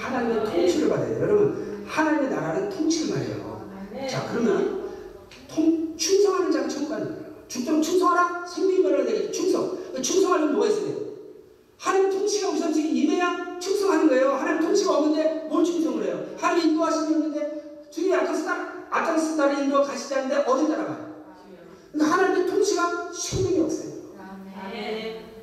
인도. 0.00 0.06
하나님의 0.06 0.44
통치를 0.44 0.88
받아야 0.88 1.08
돼요. 1.08 1.22
여러분 1.22 1.84
하나님의 1.86 2.30
나라는 2.30 2.70
통치를 2.70 3.14
말해요. 3.14 3.70
자 4.08 4.28
그러면 4.30 4.90
통, 5.48 5.96
충성하는 5.96 6.50
자가 6.50 6.68
천국 6.68 6.90
가는 6.90 7.06
거예요. 7.06 7.30
죽도록 7.48 7.82
충성하라 7.82 8.46
생명이 8.46 8.82
벌어야 8.82 9.04
되겠죠. 9.04 9.32
충성. 9.32 9.78
그 9.94 10.00
충성하려면 10.00 10.54
뭐가 10.54 10.68
있어야 10.68 10.84
돼요? 10.84 10.96
하나님 11.76 12.10
통치가 12.10 12.50
우선적인 12.50 12.96
임해야 12.96 13.58
충성하는 13.58 14.08
거예요. 14.08 14.32
하나님 14.32 14.62
통치가 14.62 14.96
없는데 14.96 15.46
뭘 15.48 15.64
충성을 15.64 16.04
해요? 16.04 16.24
하나님 16.38 16.70
인도하심이 16.70 17.14
없는데 17.14 17.88
주님이 17.90 18.14
아까스 18.14 18.44
딸, 18.44 18.86
아까스 18.90 19.36
딸을 19.36 19.64
인도가 19.64 19.82
가시지 19.84 20.14
않는데 20.14 20.36
어디 20.46 20.68
따라가요? 20.68 21.10
그러니까 21.92 22.16
하나님의 22.16 22.46
통치가 22.46 23.10
생명의 23.12 23.60
역사예요. 23.60 24.00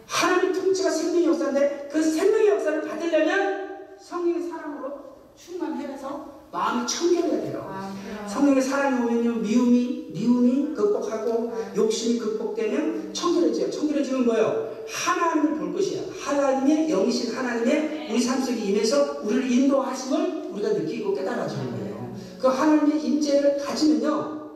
하나님 0.05 0.53
통치가 0.53 0.89
생명의 0.89 1.25
역사인데 1.25 1.89
그 1.91 2.01
생명의 2.01 2.47
역사를 2.47 2.81
받으려면 2.81 3.66
성령의 4.01 4.49
사랑으로 4.49 5.17
충만해서 5.35 6.37
마음이 6.51 6.87
청결해야 6.87 7.41
돼요. 7.41 7.93
성령의 8.27 8.61
사랑이 8.61 9.03
오면요 9.03 9.35
미움이 9.41 10.11
미움이 10.13 10.73
극복하고 10.73 11.53
욕심이 11.75 12.19
극복되면 12.19 13.13
청결해져요. 13.13 13.69
청결해지면 13.69 14.25
뭐예요? 14.25 14.77
하나님을 14.87 15.59
볼 15.59 15.73
것이야. 15.73 16.03
하나님의 16.23 16.87
영이신 16.89 17.35
하나님의 17.35 18.07
우리 18.09 18.21
삶 18.21 18.41
속에 18.41 18.57
임해서 18.57 19.21
우리를 19.23 19.51
인도하심을 19.51 20.49
우리가 20.51 20.69
느끼고 20.69 21.13
깨달아지는 21.13 21.71
거예요. 21.71 22.15
그 22.39 22.47
하나님의 22.47 23.03
임재를 23.03 23.57
가지면요 23.57 24.53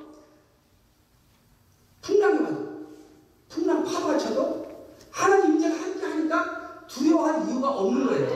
풍랑이 2.02 2.40
와도 2.40 2.72
풍랑 3.50 3.84
파도가 3.84 4.18
쳐도 4.18 4.68
하나님 5.12 5.54
임재가 5.56 5.76
함께 5.76 6.06
하니까 6.06 6.61
두려워할 6.94 7.48
이유가 7.48 7.70
없는 7.70 8.06
거예요. 8.06 8.28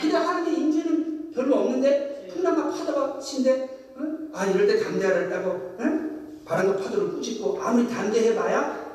근데 0.00 0.16
하나님의 0.16 0.60
임재는 0.60 1.30
별로 1.32 1.56
없는데 1.56 2.28
풍랑과 2.32 2.70
파도가 2.70 3.18
친데 3.20 3.92
응? 3.98 4.28
아 4.32 4.46
이럴 4.46 4.66
때 4.66 4.82
담대하라고 4.82 5.76
응? 5.80 6.40
바람과 6.44 6.76
파도를 6.82 7.12
꾸짖고 7.12 7.60
아무리 7.62 7.88
담대해봐야 7.88 8.86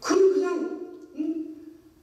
그건 0.00 0.34
그냥 0.34 0.80
응? 1.16 1.46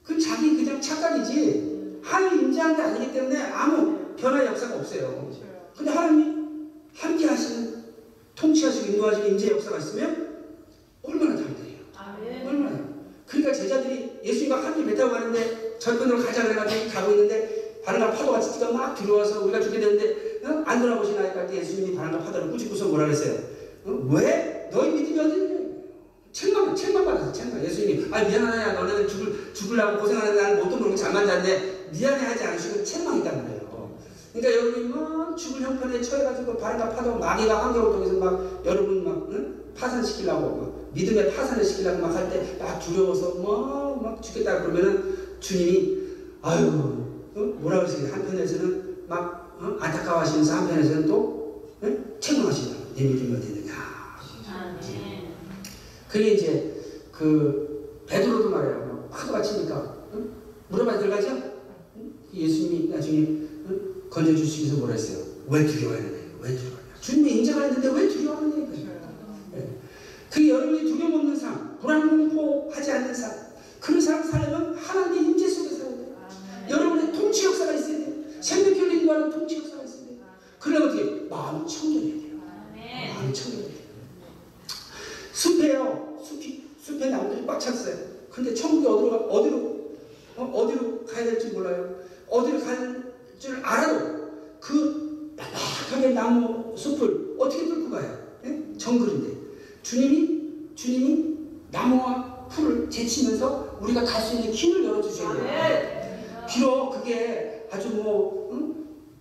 그 0.02 0.18
자기 0.18 0.56
그냥 0.56 0.80
착각이지 0.80 2.00
하나님 2.02 2.44
임재한 2.44 2.76
게 2.76 2.82
아니기 2.82 3.12
때문에 3.12 3.40
아무 3.42 4.14
변화의 4.16 4.46
역사가 4.48 4.76
없어요. 4.76 5.30
근데 5.76 5.90
하나님이 5.90 6.44
함께 6.94 7.26
하시는 7.26 7.84
통치하시고 8.36 8.92
인도하시는 8.92 9.30
임재 9.30 9.50
역사가 9.50 9.78
있으면 9.78 10.44
얼마나 11.02 11.34
담대해요. 11.34 11.80
얼마나 12.46 12.84
그러니까 13.26 13.52
제자들이 13.52 14.20
예수님과 14.22 14.64
함께 14.64 14.84
배 14.84 14.94
타고 14.94 15.12
가는데 15.12 15.63
절편으로 15.84 16.24
가자 16.24 16.44
그래가지고 16.44 16.90
가고 16.90 17.12
있는데 17.12 17.80
바람과 17.84 18.12
파도가 18.12 18.40
찌가 18.40 18.72
막 18.72 18.94
들어와서 18.94 19.42
우리가 19.44 19.60
죽게 19.60 19.78
되는데 19.78 20.40
어? 20.44 20.62
안 20.64 20.80
돌아보시나 20.80 21.20
하니까 21.24 21.52
예수님이 21.52 21.94
바람과 21.94 22.24
파도를 22.24 22.50
꾸짖고서 22.50 22.86
뭐라 22.86 23.04
그랬어요? 23.04 23.34
어? 23.84 24.08
왜? 24.12 24.70
너희 24.72 24.90
믿음이 24.92 25.20
어디 25.20 25.36
있냐? 25.40 25.54
책망, 26.32 26.74
책망받았어, 26.74 27.30
책망. 27.32 27.62
예수님이, 27.62 28.06
아, 28.10 28.24
미안하냐, 28.24 28.72
너네들 28.72 29.06
죽을, 29.06 29.52
죽으려고 29.54 30.00
고생하는 30.00 30.34
나는 30.34 30.64
못도 30.64 30.78
모르고 30.78 30.96
잠만 30.96 31.24
잤는데, 31.26 31.90
미안해 31.92 32.26
하지 32.26 32.42
않으시고 32.44 32.82
책망이단 32.82 33.42
말이에요. 33.42 33.64
그러니까 34.32 34.60
여러분이 34.60 34.88
막 34.88 35.36
죽을 35.36 35.62
형편에 35.62 36.00
처해가지고 36.00 36.56
바람과 36.56 36.90
파도, 36.90 37.14
마귀가 37.18 37.66
환경을 37.66 37.92
통해서 37.92 38.14
막 38.14 38.62
여러분 38.64 39.04
막, 39.04 39.28
응? 39.30 39.62
파산시키려고, 39.78 40.56
막 40.56 40.90
믿음의 40.94 41.36
파산을 41.36 41.64
시키려고 41.64 41.98
막 41.98 42.16
할 42.16 42.28
때 42.30 42.58
막 42.58 42.80
두려워서 42.80 43.34
막, 43.36 44.02
막 44.02 44.20
죽겠다 44.22 44.62
그러면은 44.62 45.23
주님이, 45.40 45.98
아유, 46.42 46.66
어? 47.34 47.40
뭐라 47.60 47.78
그러세요? 47.80 48.12
한편에서는 48.12 49.06
막, 49.08 49.56
어? 49.60 49.76
안타까워하시면서 49.80 50.54
한편에서는 50.54 51.06
또, 51.06 51.74
응? 51.82 52.04
책망하시냐. 52.20 52.74
내 52.96 53.04
믿음이 53.04 53.36
어디 53.36 53.48
있느냐. 53.48 53.74
그게 56.08 56.34
이제 56.34 56.80
그 57.10 58.04
베드로도 58.06 58.50
말해요. 58.50 58.86
뭐 58.86 59.08
파도가 59.10 59.42
치니까 59.42 60.06
응? 60.14 60.30
물어봐 60.68 60.98
들어가죠? 60.98 61.28
응? 61.96 62.12
예수님이 62.32 62.88
나중에 62.88 63.18
응? 63.18 64.02
건져주시면서 64.10 64.78
뭐라 64.78 64.94
했어요? 64.94 65.24
왜 65.48 65.66
두려워하느냐? 65.66 66.16
왜 66.40 66.48
두려워하냐? 66.54 66.94
주님이 67.00 67.38
인정을 67.38 67.64
했는데 67.64 67.88
왜 67.88 68.08
두려워하느냐? 68.08 68.56
이거죠. 68.64 68.82
예. 69.56 69.68
그 70.30 70.48
여러분이 70.48 70.84
두려움 70.84 71.14
없는 71.14 71.36
삶, 71.36 71.78
불안 71.80 72.08
공포하지 72.08 72.92
않는 72.92 73.12
삶, 73.12 73.32
그런 73.84 74.00
삶 74.00 74.22
살려면 74.22 74.74
하나님의 74.76 75.24
임재 75.24 75.46
속에 75.46 75.68
살아야 75.68 75.94
돼요. 75.94 76.16
여러분의 76.70 77.12
통치 77.12 77.44
역사가 77.44 77.74
있어야 77.74 77.98
돼요. 77.98 78.14
생명교를 78.40 78.94
인도하는 78.94 79.30
통치 79.30 79.58
역사가 79.58 79.82
있어야 79.84 80.06
돼요. 80.06 80.18
그러면 80.58 80.88
어떻게? 80.88 81.04
마음이 81.28 81.68
청결해야 81.68 82.14
돼요. 82.14 82.40
마음이 83.14 83.34
청결해야 83.34 83.68
돼요. 83.68 83.78
숲에요. 85.34 86.18
숲이 86.24 86.64
숲에 86.82 87.10
나무들이 87.10 87.46
꽉 87.46 87.58
찼어요. 87.58 87.94
근데 88.30 88.54
천국에 88.54 88.88
어디로 88.88 89.10
가, 89.10 89.16
어디로 89.26 89.84
어, 90.36 90.44
어디로 90.44 91.04
가야 91.04 91.24
될지 91.26 91.48
몰라요. 91.48 91.94
어디로 92.30 92.60
가는 92.60 93.12
줄 93.38 93.56
알아도 93.62 94.30
그 94.60 95.34
빡빡하게 95.36 96.14
나무 96.14 96.74
숲을 96.74 97.34
어떻게 97.38 97.66
뚫고 97.66 97.90
가요? 97.90 98.18
예? 98.46 98.78
정글인데 98.78 99.36
주님이 99.82 100.74
주님이 100.74 101.36
나무와 101.70 102.33
풀을 102.48 102.88
제치면서 102.90 103.78
우리가 103.80 104.04
갈 104.04 104.22
수 104.22 104.36
있는 104.36 104.52
길을 104.52 104.84
열어주셔야 104.84 105.32
돼요. 105.34 106.46
비록 106.48 106.90
그게 106.90 107.66
아주 107.70 107.88
뭐 107.90 108.50
응? 108.52 108.74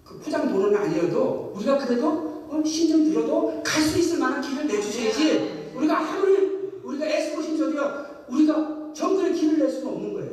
그 0.04 0.20
포장 0.20 0.52
도로는 0.52 0.78
아니어도 0.78 1.54
우리가 1.56 1.78
그래도 1.78 2.08
어, 2.50 2.62
힘좀 2.64 3.06
들어도 3.12 3.62
갈 3.64 3.82
수 3.82 3.98
있을 3.98 4.20
만한 4.20 4.42
길을 4.42 4.68
내주셔야지 4.68 5.72
우리가 5.76 5.98
아무리 6.00 6.52
우리가 6.84 7.06
애쓰고 7.06 7.42
힘써도요 7.42 8.06
우리가 8.30 8.92
정글의 8.94 9.34
길을 9.34 9.58
낼 9.60 9.70
수는 9.70 9.88
없는 9.88 10.14
거예요. 10.14 10.32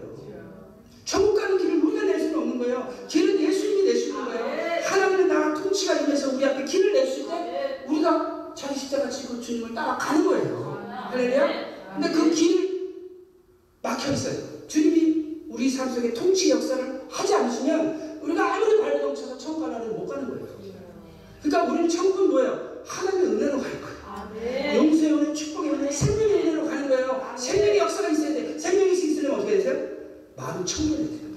천국 1.05 1.35
가는 1.35 1.57
길을 1.59 1.83
우리가 1.83 2.05
낼 2.05 2.19
수는 2.21 2.39
없는 2.39 2.59
거예요. 2.59 2.89
길은 3.09 3.41
예수님이 3.41 3.85
내주는 3.85 4.25
거예요. 4.25 4.81
하나님의 4.85 5.27
나라 5.27 5.55
통치가 5.55 5.95
임해서 5.95 6.35
우리 6.35 6.45
앞에 6.45 6.65
길을 6.65 6.93
낼 6.93 7.07
수 7.07 7.21
있때 7.21 7.85
우리가 7.89 8.53
자기 8.55 8.79
십자가 8.79 9.09
지고 9.09 9.41
주님을 9.41 9.75
따라가는 9.75 10.25
거예요. 10.27 11.09
할렐루야. 11.11 11.49
근데 11.95 12.11
그 12.11 12.31
길 12.31 12.70
막혀 13.83 14.13
있어요. 14.13 14.67
주님이 14.69 15.43
우리 15.49 15.69
삶 15.71 15.93
속에 15.93 16.13
통치 16.13 16.51
역사를 16.51 17.03
하지 17.09 17.35
않으시면 17.35 18.21
우리가 18.23 18.55
아무리 18.55 18.81
발버둥쳐서 18.81 19.39
천국 19.39 19.63
가나를 19.63 19.89
못 19.89 20.07
가는 20.07 20.29
거예요. 20.29 20.49
그러니까 21.43 21.73
우리는 21.73 21.89
천국은 21.89 22.31
뭐예요? 22.31 22.83
하나님의 22.85 23.27
은혜로 23.27 23.61
갈 23.61 23.71
거예요. 23.81 24.77
용서의 24.77 25.13
은혜, 25.13 25.35
축복의 25.35 25.71
은혜, 25.73 25.91
생명의 25.91 26.35
은혜로 26.35 26.67
가는 26.67 26.89
거예요. 26.89 27.35
생명의 27.37 27.79
역사가 27.79 28.09
있어야 28.11 28.35
돼. 28.35 28.59
생명이 28.59 28.93
있으려면 28.93 29.41
어떻게 29.41 29.57
되세요? 29.59 29.89
마음이 30.37 30.65
청결해야 30.65 31.07
돼요. 31.09 31.31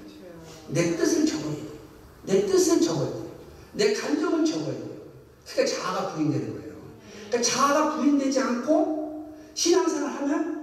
내 0.68 0.96
뜻을 0.96 1.26
적어야 1.26 1.52
돼요. 1.52 1.64
내 2.24 2.46
뜻을 2.46 2.80
적어야 2.80 3.08
돼요. 3.10 3.24
내 3.72 3.92
감정을 3.92 4.44
적어야 4.44 4.72
돼요. 4.72 4.94
그러니까 5.46 5.76
자아가 5.76 6.14
부인되는 6.14 6.52
거예요. 6.52 6.74
그러니까 7.28 7.42
자아가 7.42 7.96
부인되지 7.96 8.40
않고 8.40 9.34
신앙생활 9.54 10.10
하면 10.10 10.30
응? 10.30 10.53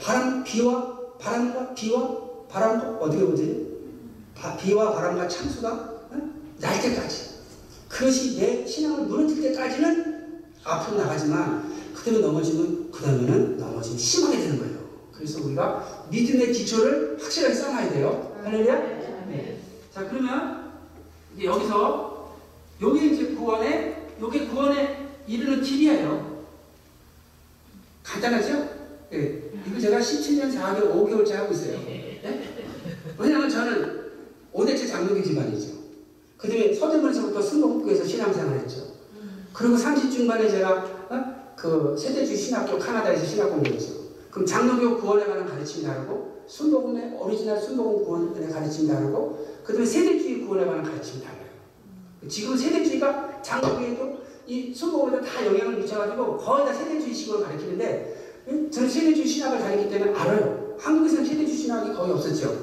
바람, 0.00 0.42
비와 0.44 0.96
바람과 1.18 1.74
비와 1.74 2.16
바람과 2.48 2.98
어떻게 3.00 3.24
보지? 3.24 3.66
바- 4.34 4.56
비와 4.56 4.92
바람과 4.92 5.26
창수가 5.28 5.94
응? 6.12 6.32
날 6.60 6.80
때까지 6.80 7.36
그것이 7.88 8.38
내 8.38 8.66
신앙을 8.66 9.04
무너질 9.06 9.42
때까지는 9.42 10.44
앞으로 10.64 10.98
나가지만 10.98 11.72
그 11.94 12.02
다음에 12.04 12.18
넘어지면 12.20 12.90
그 12.92 13.02
다음에는 13.02 13.56
넘어지면 13.56 13.98
심하게 13.98 14.38
되는 14.38 14.58
거예요. 14.58 14.76
그래서 15.12 15.42
우리가 15.42 16.06
믿음의 16.10 16.52
기초를 16.52 17.16
확실하게 17.20 17.54
쌓아야 17.54 17.90
돼요. 17.90 18.36
할렐루야? 18.44 18.76
네. 19.28 19.58
자 19.94 20.06
그러면 20.08 20.72
이제 21.34 21.46
여기서 21.46 22.36
요게 22.82 23.06
이제 23.06 23.34
구원의 23.34 24.08
요게 24.20 24.46
구원에 24.48 25.08
이르는 25.26 25.62
길이에요. 25.62 26.44
간단하죠? 28.02 28.68
예. 29.12 29.45
이거 29.66 29.80
제가 29.80 29.98
17년 29.98 30.52
4개월 30.54 30.92
5개월째 30.94 31.32
하고 31.32 31.52
있어요. 31.52 31.78
예? 31.88 32.20
왜냐하면 33.18 33.50
저는 33.50 34.06
5대째 34.52 34.88
장로교 34.88 35.22
집안이죠. 35.22 35.74
그 36.36 36.48
다음에 36.48 36.72
서대문에서부터 36.72 37.40
순복음에서 37.40 38.04
신앙생활 38.04 38.58
했죠. 38.60 38.96
그리고 39.52 39.76
30 39.76 40.10
중반에 40.10 40.48
제가 40.48 40.84
어? 41.10 41.54
그 41.56 41.96
세대주의 41.98 42.36
신학교 42.36 42.78
카나다에서 42.78 43.24
신학 43.24 43.48
공부했죠. 43.50 43.94
그럼 44.30 44.46
장로교 44.46 44.98
구원에 44.98 45.24
관한 45.24 45.46
가르침이 45.46 45.84
다르고 45.84 46.42
순복음의 46.46 47.16
오리지널 47.18 47.58
순복음 47.58 48.04
구원에 48.04 48.48
가르침이 48.48 48.86
다르고 48.88 49.62
그 49.64 49.72
다음에 49.72 49.86
세대주의 49.86 50.42
구원에 50.42 50.66
관한 50.66 50.84
가르침이 50.84 51.24
달라요. 51.24 51.46
지금 52.28 52.56
세대주의가 52.56 53.40
장로교에도 53.42 54.18
이 54.46 54.72
순복음에도 54.72 55.24
다 55.24 55.44
영향을 55.44 55.76
미쳐가지고 55.78 56.36
거의 56.36 56.66
다 56.66 56.72
세대주의식으로 56.72 57.42
가르치는데 57.42 58.15
음, 58.48 58.70
저는 58.70 58.88
세대주의 58.88 59.26
신학을 59.26 59.58
다녔기 59.58 59.90
때문에 59.90 60.14
알아요. 60.14 60.76
한국에서는 60.78 61.24
세대주의 61.24 61.56
신학이 61.56 61.92
거의 61.94 62.12
없었죠. 62.12 62.54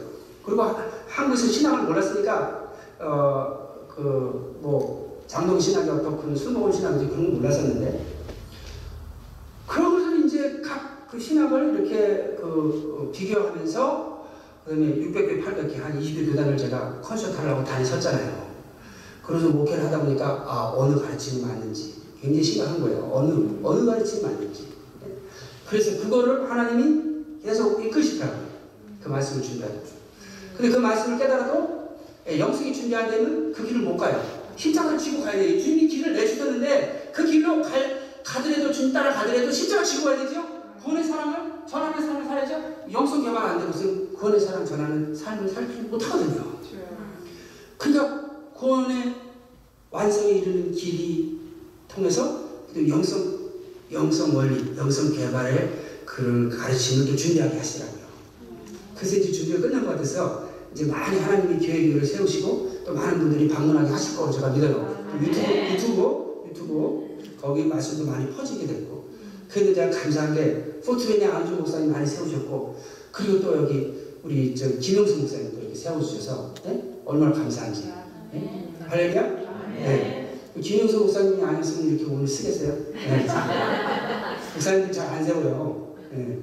그리고 0.45 0.61
하- 0.63 0.85
한국에서 1.07 1.47
신학을 1.47 1.83
몰랐으니까 1.87 2.73
어 2.99 3.63
그 3.93 4.57
뭐 4.63 5.21
장로교 5.27 5.59
신학이 5.59 5.89
어떻고 5.89 6.35
순복음 6.35 6.71
신학인지 6.71 7.07
그런 7.13 7.25
거 7.31 7.37
몰랐었는데 7.37 8.05
그러고서 9.67 10.15
이제 10.17 10.61
각 10.63 10.93
그 11.13 11.19
신학을 11.19 11.75
이렇게 11.75 12.35
그 12.41 12.97
어, 12.97 13.11
비교하면서 13.11 14.25
그다음에 14.65 14.95
600개, 14.95 15.43
800개 15.45 15.79
한 15.79 16.01
20개 16.01 16.25
교단을 16.31 16.57
제가 16.57 16.99
컨설트 17.01 17.37
하려고 17.37 17.63
다녔었잖아요. 17.63 18.47
그래서 19.23 19.49
목회를 19.49 19.85
하다 19.85 19.99
보니까 19.99 20.43
아 20.47 20.73
어느 20.75 20.99
가르침이 20.99 21.43
맞는지 21.45 22.01
굉장히 22.19 22.43
심각한 22.43 22.81
거예요. 22.81 23.11
어느 23.13 23.59
어느 23.61 23.85
가르침이 23.85 24.23
맞는지. 24.23 24.72
그래서 25.73 25.99
그거를 26.03 26.51
하나님이 26.51 27.41
계속 27.43 27.83
이끄시더라고요. 27.83 28.47
그 29.01 29.09
말씀을 29.09 29.43
준비하고. 29.43 29.81
근데 30.55 30.69
그 30.69 30.77
말씀을 30.77 31.17
깨달아도 31.17 31.97
예, 32.29 32.37
영성이 32.37 32.71
준비 32.71 32.95
안 32.95 33.09
되면 33.09 33.51
그 33.51 33.65
길을 33.65 33.81
못 33.81 33.97
가요. 33.97 34.23
십자가를 34.55 34.99
지고 34.99 35.23
가야 35.23 35.33
돼요. 35.33 35.59
주님이 35.59 35.87
길을 35.87 36.13
내주셨는데 36.13 37.11
그 37.11 37.25
길로 37.25 37.63
갈, 37.63 38.21
가더라도 38.23 38.71
주님 38.71 38.93
따라 38.93 39.11
가더라도 39.13 39.51
십자가 39.51 39.83
지고 39.83 40.05
가야 40.05 40.19
되죠. 40.19 40.45
구원의 40.83 41.03
사랑을 41.03 41.53
전하는 41.67 42.05
삶을 42.05 42.23
살아야죠. 42.23 42.83
영성 42.91 43.23
개발 43.23 43.43
안 43.43 43.59
되고서는 43.59 44.13
구원의 44.13 44.39
사랑 44.39 44.63
전하는 44.63 45.15
삶을 45.15 45.49
살지 45.49 45.81
못하거든요. 45.89 46.53
그러니까 47.79 48.29
구원의 48.53 49.15
완성에 49.89 50.33
이르는 50.33 50.71
길이 50.71 51.39
통해서 51.87 52.43
또 52.71 52.87
영성 52.87 53.42
영성 53.93 54.35
원리, 54.35 54.75
영성 54.77 55.15
개발의 55.15 55.83
그런 56.05 56.49
가르침을 56.49 57.05
또 57.07 57.15
준비하게 57.15 57.57
하시더라고요. 57.57 58.03
그래서 58.95 59.17
이제 59.17 59.31
준비가 59.31 59.61
끝난 59.61 59.85
것 59.85 59.91
같아서 59.91 60.49
이제 60.73 60.85
많이 60.85 61.19
하나님이 61.19 61.65
계획을 61.65 62.05
세우시고 62.05 62.83
또 62.85 62.93
많은 62.93 63.19
분들이 63.19 63.47
방문하게 63.47 63.89
하실 63.89 64.17
거로 64.17 64.31
제가 64.31 64.49
믿어요. 64.49 65.07
또 65.11 65.25
유튜브, 65.25 65.47
유튜브, 65.73 66.47
유튜브 66.49 67.17
거기 67.39 67.65
말씀도 67.65 68.05
많이 68.05 68.31
퍼지게 68.31 68.67
됐고 68.67 69.09
그런데 69.49 69.73
제가 69.75 69.89
감사한 69.91 70.33
게 70.35 70.79
포트맨의 70.83 71.25
안주 71.25 71.53
목사님 71.53 71.91
많이 71.91 72.05
세우셨고 72.05 72.75
그리고 73.11 73.41
또 73.41 73.57
여기 73.57 73.93
우리 74.23 74.55
저 74.55 74.69
김영수 74.79 75.17
목사님도 75.17 75.59
이렇게 75.59 75.75
세워주셔서 75.75 76.53
네? 76.65 77.01
얼마나 77.05 77.33
감사한지 77.33 77.91
네? 78.31 78.73
할렐루야? 78.87 79.21
네. 79.75 80.22
김영수 80.61 80.99
목사님이 80.99 81.43
아니었으면 81.43 81.95
이렇게 81.95 82.11
오늘 82.13 82.27
쓰겠어요? 82.27 82.73
네. 82.93 83.27
목사님들 84.53 84.91
잘 84.91 85.07
안 85.09 85.23
세워요. 85.25 85.95
네. 86.11 86.39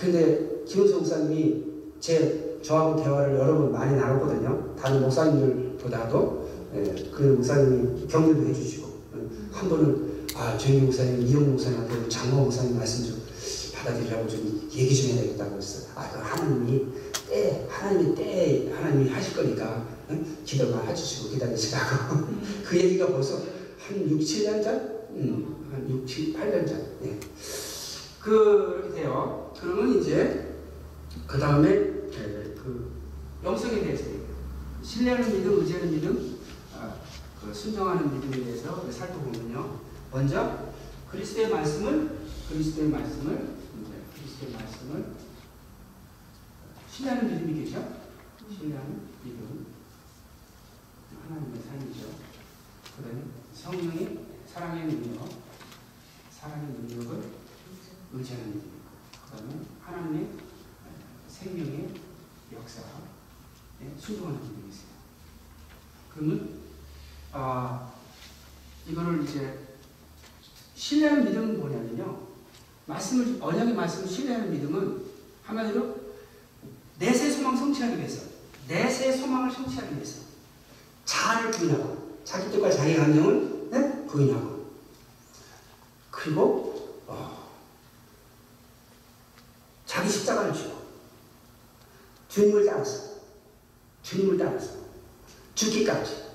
근데 0.00 0.62
김영수 0.66 0.94
목사님이 0.96 1.64
제 2.00 2.58
저하고 2.62 3.02
대화를 3.02 3.36
여러 3.36 3.58
번 3.58 3.72
많이 3.72 3.96
나눴거든요. 3.96 4.74
다른 4.78 5.00
목사님들보다도 5.02 6.50
예, 6.76 7.10
그 7.12 7.22
목사님이 7.36 8.06
격려도 8.06 8.46
해주시고 8.46 8.88
예, 9.16 9.20
한 9.52 9.68
번은 9.68 10.10
아 10.36 10.56
정희 10.56 10.78
목사님, 10.80 11.26
이영 11.26 11.50
목사님한테 11.50 12.08
장모 12.08 12.44
목사님 12.44 12.76
말씀 12.78 13.04
좀 13.04 13.20
받아들이라고 13.74 14.28
좀 14.28 14.70
얘기 14.72 14.94
좀 14.94 15.10
해야 15.10 15.22
되겠다고 15.22 15.56
했어요. 15.56 15.90
아, 15.96 16.10
그 16.12 16.18
하나님이 16.20 16.86
때, 17.28 17.66
하나님이 17.68 18.14
때, 18.14 18.72
하나님이 18.72 19.10
하실 19.10 19.34
거니까 19.36 19.86
예? 20.10 20.44
기도만 20.44 20.88
해주시고 20.88 21.30
기다리시라고 21.30 22.26
그 22.64 22.76
얘기가 22.76 23.06
벌써 23.08 23.36
한 23.78 24.10
6, 24.10 24.18
7년 24.18 24.62
전? 24.62 25.00
음, 25.10 25.68
한 25.72 25.88
6, 25.88 26.06
7, 26.06 26.34
8년 26.34 26.66
전. 26.66 26.86
예. 27.04 27.18
그렇게 28.20 29.00
돼요. 29.00 29.52
그러면 29.58 30.00
이제 30.00 30.56
그 31.26 31.38
다음에 31.38 31.68
그 31.70 32.92
영성에 33.44 33.80
대해서. 33.80 34.04
신뢰하는 34.82 35.32
믿음, 35.32 35.60
의지하는 35.60 35.90
믿음, 35.90 36.38
아, 36.74 36.94
그 37.40 37.52
순종하는 37.52 38.12
믿음에 38.14 38.44
대해서 38.44 38.90
살펴보면요. 38.90 39.78
먼저 40.10 40.72
그리스도의 41.10 41.50
말씀을 41.50 42.18
그리스도의 42.48 42.88
말씀을 42.88 43.56
이제 43.80 43.92
그리스도의 44.14 44.52
말씀을 44.52 45.04
신뢰하는 46.90 47.30
믿음이겠죠. 47.30 48.00
신뢰하는 48.58 49.09
하나님의 51.30 51.62
삶이죠. 51.62 52.08
그다음에 52.96 53.22
성령의 53.54 54.18
사랑의 54.52 54.86
능력, 54.86 55.28
사랑의 56.30 56.72
능력을 56.72 57.24
의지하는 58.12 58.46
믿음. 58.48 58.70
그다음에 59.26 59.60
하나님의 59.80 60.28
생명의 61.28 61.94
역사에 62.52 62.84
순종하는 63.96 64.42
믿음이 64.42 64.68
있어요. 64.70 64.90
그러면 66.12 66.60
아 67.32 67.92
이거를 68.88 69.22
이제 69.22 69.68
신뢰하는 70.74 71.26
믿음은 71.26 71.60
뭐냐면요. 71.60 72.28
말씀을 72.86 73.40
언약의 73.40 73.74
말씀을 73.74 74.08
신뢰하는 74.08 74.50
믿음은 74.50 75.04
한마디로 75.44 76.10
내세 76.98 77.30
소망 77.30 77.56
성취하기 77.56 77.98
위해서 77.98 78.28
내세 78.66 79.12
소망을 79.12 79.52
성취하기 79.52 79.94
위해서 79.94 80.29
자아를 81.10 81.50
부인하고 81.50 82.20
자기 82.24 82.52
뜻과 82.52 82.70
자기 82.70 82.94
감정을 82.94 83.68
네? 83.70 84.06
부인하고. 84.06 84.60
그리고 86.08 87.02
어, 87.08 87.50
자기 89.84 90.08
십자가를 90.08 90.54
지고 90.54 90.74
주님을 92.28 92.64
따라서 92.64 93.10
주님을 94.04 94.38
따라서 94.38 94.74
죽기까지 95.56 96.30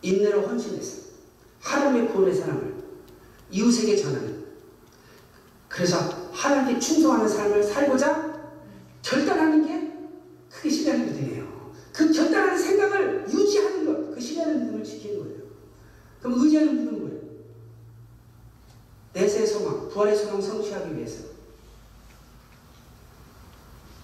인내로 0.00 0.46
헌신해서 0.46 1.10
하나님의 1.60 2.10
구원의 2.10 2.34
사랑을 2.34 2.74
이웃에게 3.50 3.96
전하는 3.98 4.46
그래서 5.68 5.98
하나님께 6.32 6.80
충성하는 6.80 7.28
삶을 7.28 7.62
살고자 7.62 8.40
결단하는 9.02 9.66
게 9.66 9.80
신뢰하는 10.70 11.06
믿음이에요. 11.12 11.50
그 11.92 12.12
결단하는 12.12 12.58
생각을 12.58 13.26
유지하는 13.28 13.84
것, 13.84 14.14
그 14.14 14.20
지키는 15.00 15.18
거예요. 15.24 15.40
그럼 16.20 16.38
의지하는 16.40 16.76
믿음은 16.76 17.00
뭐예요? 17.00 17.20
내세의 19.14 19.46
소망, 19.46 19.88
부활의 19.88 20.16
소망 20.16 20.40
성취하기 20.40 20.96
위해서 20.96 21.24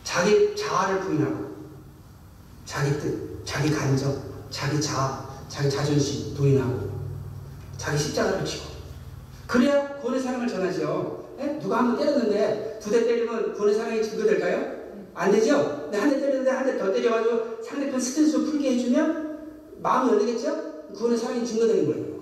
자기 0.03 0.57
자아를 0.57 1.01
부인하고 1.01 1.57
자기 2.65 2.99
뜻, 2.99 3.45
자기 3.45 3.71
감정, 3.71 4.23
자기 4.51 4.81
자아, 4.81 5.45
자기 5.49 5.71
자존심 5.71 6.35
부인하고 6.35 6.91
자기 7.77 7.99
십자가를 7.99 8.45
지고 8.45 8.65
그래야 9.47 9.97
구원의 9.99 10.21
사랑을 10.21 10.49
전하죠. 10.49 11.37
예? 11.39 11.59
누가 11.61 11.79
한 11.79 11.89
번 11.89 11.99
때렸는데 11.99 12.79
두 12.83 12.91
대 12.91 13.05
때리면 13.05 13.53
구원의 13.55 13.75
사랑이 13.77 14.03
증거될까요? 14.03 14.77
안 15.15 15.31
되죠? 15.33 15.83
근데 15.85 15.99
한 15.99 16.11
대 16.11 16.19
때렸는데 16.21 16.51
한 16.51 16.65
대 16.67 16.79
더 16.79 16.93
때려가지고 16.93 17.63
상대편 17.63 18.01
스트레스 18.01 18.39
풀게 18.45 18.75
해주면 18.75 19.81
마음이 19.83 20.11
열리겠죠? 20.13 20.76
구원의 20.95 21.18
사랑이 21.18 21.47
증거되는 21.47 21.87
거예요. 21.87 22.16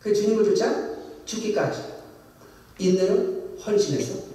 그 0.00 0.12
주님을 0.12 0.44
쫓아 0.44 0.92
죽기까지 1.24 1.82
인내로 2.78 3.56
헌신해서 3.64 4.32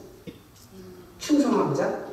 충성하고자 1.19 2.07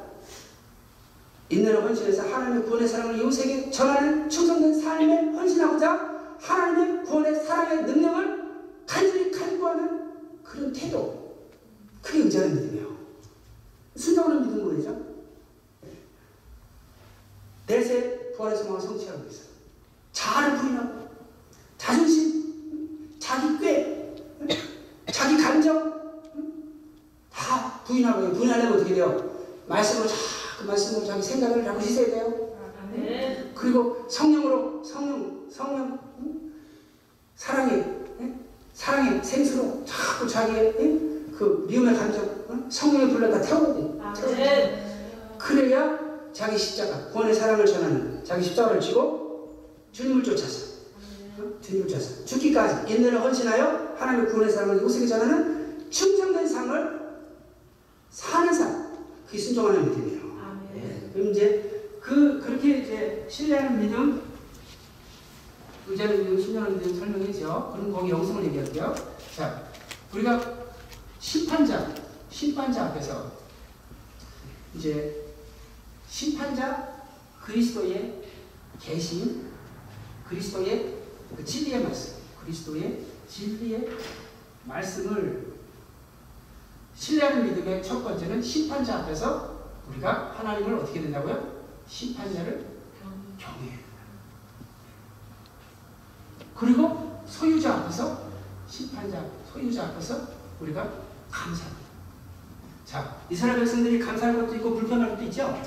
인내로 1.49 1.83
헌신해서 1.83 2.23
하나님의 2.23 2.65
구원의 2.65 2.89
사랑을 2.89 3.19
이웃에게 3.19 3.71
전하는 3.71 4.29
충성된 4.29 4.81
삶에 4.81 5.33
헌신하고자 5.37 6.37
하나님의 6.41 7.05
구원의 7.05 7.45
사랑의 7.45 7.85
능력을 7.85 8.45
간절히 8.87 9.31
간구하는 9.31 10.43
그런 10.43 10.73
태도 10.73 11.37
그게 12.03 12.25
의지하는 12.25 12.55
믿음이에요 12.57 12.97
순종하는 13.97 14.43
믿음은 14.43 14.75
뭐죠? 14.75 15.15
내세 17.67 18.33
부활의 18.37 18.59
소망을 18.59 18.81
성취하기 18.81 19.23
위해서 19.23 19.54
자아를 20.15 20.57
부인하고. 20.57 21.09
자존심, 21.77 23.15
자기 23.19 23.59
꾀, 23.59 24.15
자기 25.13 25.37
감정. 25.37 25.93
다 27.31 27.83
부인하고 27.85 28.33
부인하려면 28.33 28.75
어떻게 28.75 28.95
돼요? 28.95 29.35
말씀으로 29.67 30.09
자그 30.09 30.65
말씀으로 30.65 31.07
자기 31.07 31.23
생각을 31.23 31.63
자꾸 31.65 31.81
씻어야 31.83 32.07
돼요. 32.07 32.55
네. 32.95 33.51
그리고 33.55 34.07
성령으로 34.09 34.83
성령 34.85 35.47
성령 35.51 35.99
사랑의 37.35 37.85
사랑의 38.73 39.23
생수로 39.23 39.83
자꾸 39.85 40.29
자기의 40.29 40.75
그 41.37 41.67
미움의 41.69 41.97
감정 41.97 42.67
성령의 42.69 43.11
불로 43.11 43.31
다 43.31 43.41
태워야 43.41 43.75
돼. 43.75 44.01
아, 44.01 44.15
네. 44.15 45.37
그래야 45.37 45.99
자기 46.33 46.57
십자가 46.57 47.07
구원의 47.11 47.35
사랑을 47.35 47.67
전하는 47.67 48.25
자기 48.25 48.45
십자가를 48.45 48.81
지고 48.81 49.24
주님을 49.95 50.25
쫓아서 50.25 50.75
주님을 51.63 51.89
쫓아서 51.89 52.25
죽기까지 52.25 52.93
인내를 52.93 53.21
헌신하여 53.21 53.95
하나님의 53.97 54.31
구원의 54.31 54.53
사랑을 54.53 54.83
요새에 54.83 55.07
전하는 55.07 55.89
충성된 55.89 56.47
삶을 56.47 57.05
사는 58.11 58.53
삶 58.53 58.93
그게 59.25 59.39
순종하는 59.39 59.89
믿음이에요. 59.89 60.39
아, 60.41 60.61
네. 60.75 61.11
그럼 61.13 61.31
이제 61.31 61.97
그 62.01 62.41
그렇게 62.41 62.79
이제 62.79 63.27
신뢰하는 63.31 63.81
믿음 63.81 64.21
의자는 65.87 66.25
믿음 66.25 66.41
신뢰하는 66.41 66.79
믿음 66.79 66.99
설명이죠. 66.99 67.73
그럼 67.75 67.93
거기 67.93 68.11
영성을 68.11 68.45
얘기할게요. 68.47 68.95
자 69.37 69.65
우리가 70.13 70.67
심판자 71.21 71.95
심판자 72.31 72.87
앞에서 72.87 73.33
이제 74.77 75.25
심판자 76.09 77.05
그리스도의 77.45 78.23
계신 78.81 79.54
그리스도의 80.29 80.99
그 81.37 81.45
진리의 81.45 81.83
말씀, 81.83 82.15
그리스도의 82.43 83.05
진리의 83.29 83.89
말씀을 84.65 85.55
신뢰하는 86.95 87.45
믿음의 87.47 87.83
첫 87.83 88.03
번째는 88.03 88.41
심판자 88.41 89.01
앞에서 89.01 89.73
우리가 89.89 90.35
하나님을 90.37 90.75
어떻게 90.77 91.03
된다고요? 91.03 91.65
심판자를 91.87 92.67
경외해. 93.39 93.79
그리고 96.55 97.23
소유자 97.27 97.75
앞에서 97.75 98.31
심판자 98.69 99.25
소유자 99.53 99.87
앞에서 99.87 100.29
우리가 100.61 100.83
감사합니다. 101.31 101.85
자, 102.85 103.17
이스라엘 103.29 103.59
백성들이 103.59 103.99
감사할 103.99 104.37
것도 104.37 104.55
있고 104.57 104.75
불평할 104.75 105.11
것도 105.11 105.23
있죠. 105.25 105.61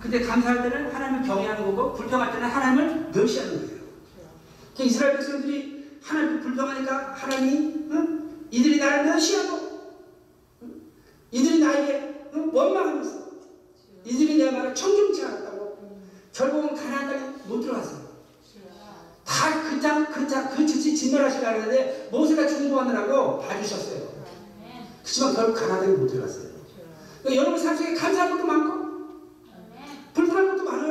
근데 0.00 0.20
감사할 0.20 0.62
때는 0.62 0.94
하나님을 0.94 1.26
경외하는 1.26 1.64
거고 1.66 1.94
불평할 1.94 2.32
때는 2.32 2.48
하나님을 2.48 3.10
멸시하는 3.12 3.66
거예요. 3.66 3.81
그 4.76 4.82
이스라엘 4.82 5.16
백성들이 5.16 5.98
하나님 6.02 6.40
불평하니까 6.40 7.12
하나님 7.14 7.88
응? 7.90 8.46
이들이 8.50 8.78
나를 8.78 9.04
멸시하고 9.04 9.92
응? 10.62 10.82
이들이 11.30 11.58
나에게 11.58 12.30
응? 12.34 12.50
원망하면서 12.52 13.22
이들이 14.04 14.36
내 14.36 14.50
말을 14.50 14.74
청중치 14.74 15.24
않았다고 15.24 15.78
결국은 16.32 16.74
가나안 16.74 17.08
땅에 17.08 17.32
못 17.46 17.60
들어갔어요. 17.60 18.02
다 19.24 19.70
그장 19.70 20.10
그장 20.10 20.50
그 20.50 20.66
즉시 20.66 20.96
진멸하시라 20.96 21.48
하는데 21.48 22.08
모세가 22.10 22.46
중보하느라고 22.48 23.40
봐주셨어요. 23.40 24.12
그렇지만 25.02 25.34
결국 25.34 25.54
가나안 25.54 25.80
땅에 25.80 25.92
못 25.92 26.06
들어갔어요. 26.08 26.52
그러니까 27.22 27.42
여러분 27.42 27.58
삶 27.58 27.76
속에 27.76 27.94
감사한 27.94 28.30
것도 28.32 28.44
많고 28.44 28.92
불편한 30.14 30.48
것도 30.48 30.64
많아요. 30.64 30.81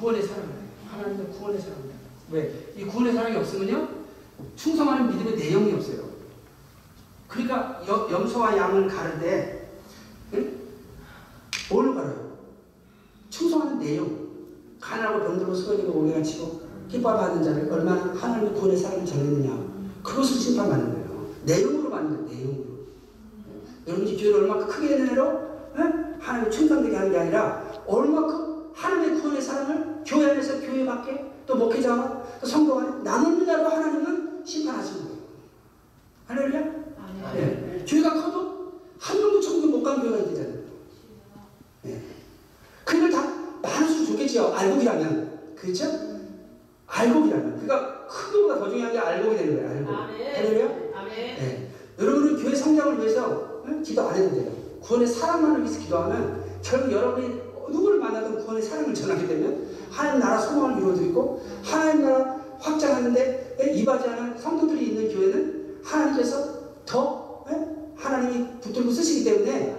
구원의 0.00 0.22
사랑을 0.22 0.48
하나님의 0.90 1.26
구원의 1.28 1.60
사랑을 1.60 1.90
왜? 2.30 2.72
이 2.76 2.84
구원의 2.84 3.12
사랑이 3.12 3.36
없으면요 3.36 3.88
충성하는 4.56 5.08
믿음의 5.08 5.36
내용이 5.36 5.74
없어요. 5.74 6.08
그러니까 7.28 7.82
여, 7.86 8.08
염소와 8.10 8.56
양은 8.56 8.88
가는데 8.88 9.70
응? 10.34 10.60
가나요? 11.68 12.30
충성하는 13.28 13.78
내용. 13.78 14.30
가난하고 14.80 15.24
병들고 15.26 15.54
수건이고 15.54 15.92
오해가 15.92 16.22
치고 16.22 16.62
핍박받는 16.90 17.44
자를 17.44 17.70
얼마나 17.70 18.14
하나님의 18.14 18.54
구원의 18.54 18.76
사랑을 18.78 19.04
전했느냐. 19.04 19.70
그것을 20.02 20.36
심판받는 20.40 20.92
거예요. 20.92 21.26
내용으로 21.44 21.90
받는 21.90 22.26
거예요 22.26 22.28
내용으로. 22.30 22.64
여러분이 23.86 24.16
교회를 24.16 24.40
얼마큼 24.40 24.66
크게 24.68 24.96
내내로 24.96 25.50
하나님 26.18 26.50
충성되게 26.50 26.96
하는 26.96 27.12
게 27.12 27.18
아니라 27.18 27.82
얼마큼 27.86 28.49
하나님의 28.80 29.20
구원의 29.20 29.42
사랑을 29.42 30.02
교회 30.06 30.30
안에서 30.30 30.60
교회 30.60 30.86
밖에 30.86 31.26
또 31.46 31.56
목회자와 31.56 32.22
또 32.40 32.46
성도 32.46 32.78
안에 32.78 33.02
나누느냐로 33.02 33.68
하나님은 33.68 34.42
심판하시는 34.44 35.04
거예요. 35.04 35.20
할렐루야? 36.26 36.60
네. 37.34 37.84
교회가 37.86 38.14
커도 38.14 38.72
한 38.98 39.18
명도 39.18 39.40
천국 39.40 39.70
못간 39.70 40.00
교회가 40.00 40.28
되잖아요. 40.28 40.60
네. 41.82 42.00
그걸 42.84 43.10
다 43.10 43.22
많을수록 43.62 44.06
좋겠지요. 44.06 44.54
알곡이라면. 44.54 45.54
그렇죠? 45.56 45.84
알곡이라면. 46.86 47.60
그러니까 47.60 48.06
큰 48.06 48.32
것보다 48.32 48.58
더 48.60 48.70
중요한 48.70 48.92
게 48.92 48.98
알곡이 48.98 49.36
되는 49.36 49.56
거예요. 49.56 49.70
알곡. 49.70 49.94
할렐루야? 50.36 50.68
네. 51.08 51.70
여러분은 51.98 52.42
교회 52.42 52.54
성장을 52.54 52.98
위해서 52.98 53.62
응? 53.66 53.82
기도 53.82 54.08
안 54.08 54.16
해도 54.16 54.34
돼요. 54.34 54.52
구원의 54.80 55.06
사랑만을 55.06 55.62
위해서 55.62 55.78
기도하면 55.80 56.42
결국 56.62 56.92
여러분이 56.92 57.49
누구를 57.70 57.98
만나든 57.98 58.38
구원의 58.38 58.62
사랑을 58.62 58.94
전하게 58.94 59.26
되면 59.26 59.68
하나님 59.90 60.20
나라 60.20 60.38
소망을 60.40 60.78
이루어드리고 60.78 61.42
하나님 61.62 62.02
나라 62.02 62.40
확장하는데 62.58 63.56
이바지하는 63.74 64.38
성도들이 64.38 64.88
있는 64.88 65.14
교회는 65.14 65.80
하나님께서 65.82 66.60
더 66.84 67.44
응? 67.48 67.92
하나님이 67.96 68.60
붙들고 68.60 68.90
쓰시기 68.90 69.24
때문에 69.24 69.76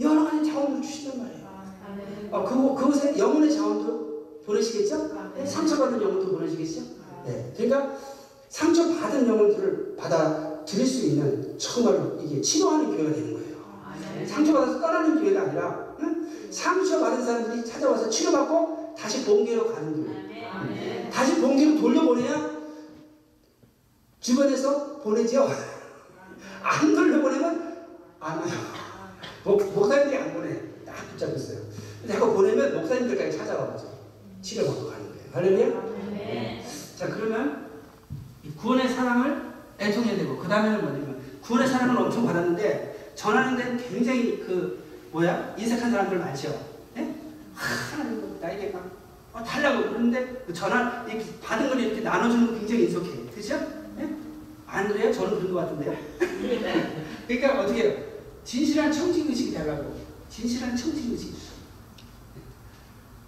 여러 0.00 0.24
가지 0.24 0.44
자원을 0.50 0.82
주신단 0.82 1.18
말이에요. 1.18 1.46
아멘. 1.88 2.28
어, 2.30 2.44
그, 2.44 2.80
그곳에 2.80 3.16
영혼의 3.18 3.52
자원도 3.52 4.42
보내시겠죠? 4.44 5.10
아멘. 5.16 5.46
상처받은 5.46 6.00
영혼도 6.02 6.36
보내시겠죠? 6.36 6.82
네. 7.26 7.52
그러니까 7.56 7.96
상처받은 8.48 9.26
영혼들을 9.26 9.96
받아들일 9.96 10.86
수 10.86 11.06
있는 11.06 11.58
정말로 11.58 12.18
이게 12.22 12.40
치료하는 12.40 12.94
교회가 12.94 13.14
되는 13.14 13.32
거예요. 13.32 13.56
아멘. 13.84 14.26
상처받아서 14.26 14.80
떠나는 14.80 15.20
교회가 15.20 15.42
아니라 15.42 15.85
응? 15.85 15.85
상처받은 16.50 17.24
사람들이 17.24 17.64
찾아와서 17.64 18.08
치료받고 18.08 18.94
다시 18.98 19.24
본교로 19.24 19.74
가는 19.74 20.04
교회. 20.04 20.46
아멘. 20.46 21.10
다시 21.10 21.40
본교로 21.40 21.80
돌려보내야 21.80 22.50
주변에서 24.20 24.98
보내죠. 24.98 25.48
안 26.62 26.94
돌려보내면 26.94 27.76
안 28.20 28.38
와요. 28.38 28.50
목, 29.44 29.62
목사님들이 29.72 30.16
안 30.16 30.34
보내. 30.34 30.60
딱 30.84 30.94
붙잡고 31.10 31.36
있어요. 31.36 31.58
내가 32.04 32.26
보내면 32.26 32.74
목사님들까지 32.74 33.36
찾아와가지고 33.38 33.92
치료받고 34.42 34.90
가는 34.90 35.04
거예요. 35.08 35.30
할렐루야? 35.32 35.80
아멘. 36.06 36.62
자 36.96 37.08
그러면 37.08 37.70
이 38.42 38.50
구원의 38.52 38.88
사랑을 38.88 39.42
애통해야 39.78 40.16
되고 40.16 40.38
그 40.38 40.48
다음에는 40.48 40.80
뭐냐면 40.82 41.20
구원의 41.42 41.68
사랑을 41.68 41.96
엄청 41.98 42.26
받았는데 42.26 43.12
전하는 43.14 43.56
데는 43.56 43.76
굉장히 43.78 44.38
그 44.40 44.85
뭐야 45.16 45.54
인색한 45.56 45.90
사람들 45.90 46.18
많죠. 46.18 46.48
예? 46.98 47.14
하나님 47.54 48.20
뭐 48.20 48.38
나에게 48.38 48.68
막 48.68 48.90
어, 49.32 49.42
달라고 49.42 49.88
그러는데 49.88 50.44
그 50.46 50.52
전화 50.52 51.06
받은 51.42 51.68
걸 51.70 51.80
이렇게 51.80 52.02
나눠주는 52.02 52.46
거 52.46 52.52
굉장히 52.52 52.84
인색해. 52.84 53.24
그죠? 53.34 53.54
예? 53.98 54.14
안 54.66 54.88
그래요? 54.88 55.10
저는 55.10 55.38
그런 55.38 55.54
것 55.54 55.60
같은데요. 55.60 55.96
그러니까 57.26 57.62
어떻게 57.62 57.82
해요? 57.82 58.04
진실한 58.44 58.92
청직 58.92 59.26
의식이 59.30 59.54
달라고. 59.54 59.98
진실한 60.28 60.76
청직 60.76 61.10
의식. 61.10 61.34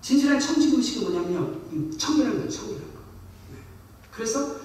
진실한 0.03 0.39
청직 0.39 0.75
의식은 0.75 1.11
뭐냐면요. 1.11 1.61
이 1.73 1.97
청이라는 1.97 2.37
거예요. 2.37 2.51
청이라는 2.51 2.87
거. 2.87 3.01
네. 3.53 3.59
그래서 4.13 4.57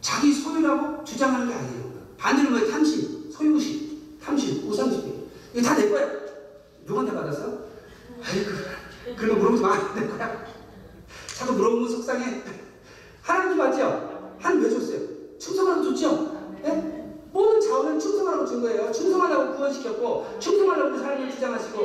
자기 0.00 0.32
소유라고 0.32 1.04
주장하는 1.04 1.48
게 1.48 1.54
아니에요. 1.54 1.92
반대로 2.18 2.50
뭐예요? 2.50 2.68
탐심, 2.68 3.30
소유의식, 3.30 4.20
탐심, 4.20 4.68
우상주의. 4.68 5.28
이거 5.54 5.62
다내 5.62 5.88
거야. 5.88 6.23
누구한테 6.84 7.12
받았어? 7.12 7.64
아이고, 8.22 8.50
그런 9.16 9.34
거 9.34 9.40
물어보지 9.40 9.62
마. 9.62 9.94
내 9.94 10.06
거야. 10.06 10.44
자꾸 11.38 11.52
물어보면 11.54 11.88
속상해. 11.88 12.42
하나님 13.22 13.58
맞죠? 13.58 14.34
하나님 14.38 14.64
왜 14.64 14.70
줬어요? 14.70 14.98
충성하라고 15.38 15.84
줬죠? 15.84 16.36
네? 16.62 17.10
모든 17.32 17.60
자원은 17.60 17.98
충성하라고 17.98 18.46
준 18.46 18.62
거예요. 18.62 18.92
충성하라고 18.92 19.56
구원시켰고, 19.56 20.38
충성하라고 20.38 20.98
삶을 20.98 21.30
주장하시고, 21.30 21.78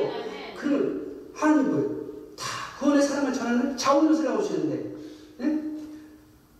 그러면 0.57 1.29
하나님 1.33 1.71
뭐예요? 1.71 1.89
다 2.37 2.45
구원의 2.79 3.01
사랑을 3.01 3.33
전하는 3.33 3.77
자원을 3.77 4.13
쓰라고 4.13 4.41
주시는데, 4.41 4.95
네? 5.37 5.63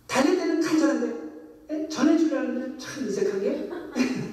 달릴 0.06 0.36
때는 0.36 0.60
간절한데, 0.60 1.20
네? 1.68 1.88
전해주려는 1.88 2.78
참 2.78 3.04
인색한 3.04 3.40
게 3.40 3.70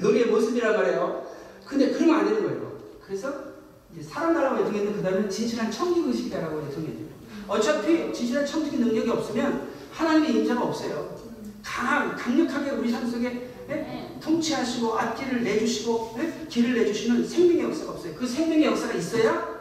우리의 0.02 0.28
모습이란 0.28 0.76
말이에요. 0.76 1.28
근데 1.66 1.92
그러면 1.92 2.16
안 2.16 2.26
되는 2.26 2.44
거예요. 2.44 2.78
그래서 3.06 3.57
사랑하라고 4.02 4.62
애통했는데, 4.62 4.98
그 4.98 5.04
다음에 5.04 5.30
진실한 5.30 5.72
청기의식이다라고 5.72 6.62
애통해요. 6.68 7.08
어차피 7.48 8.14
진실한 8.14 8.46
청지기 8.46 8.78
능력이 8.78 9.10
없으면 9.10 9.70
하나님의 9.92 10.36
임자가 10.36 10.64
없어요. 10.64 11.18
강한, 11.64 12.16
강력하게 12.16 12.72
우리 12.72 12.92
삶 12.92 13.10
속에 13.10 13.50
예? 13.70 14.18
통치하시고 14.22 14.98
앞길을 14.98 15.44
내주시고 15.44 16.16
예? 16.20 16.48
길을 16.48 16.76
내주시는 16.76 17.28
생명의 17.28 17.64
역사가 17.66 17.92
없어요. 17.92 18.16
그 18.16 18.26
생명의 18.26 18.66
역사가 18.66 18.94
있어야 18.94 19.58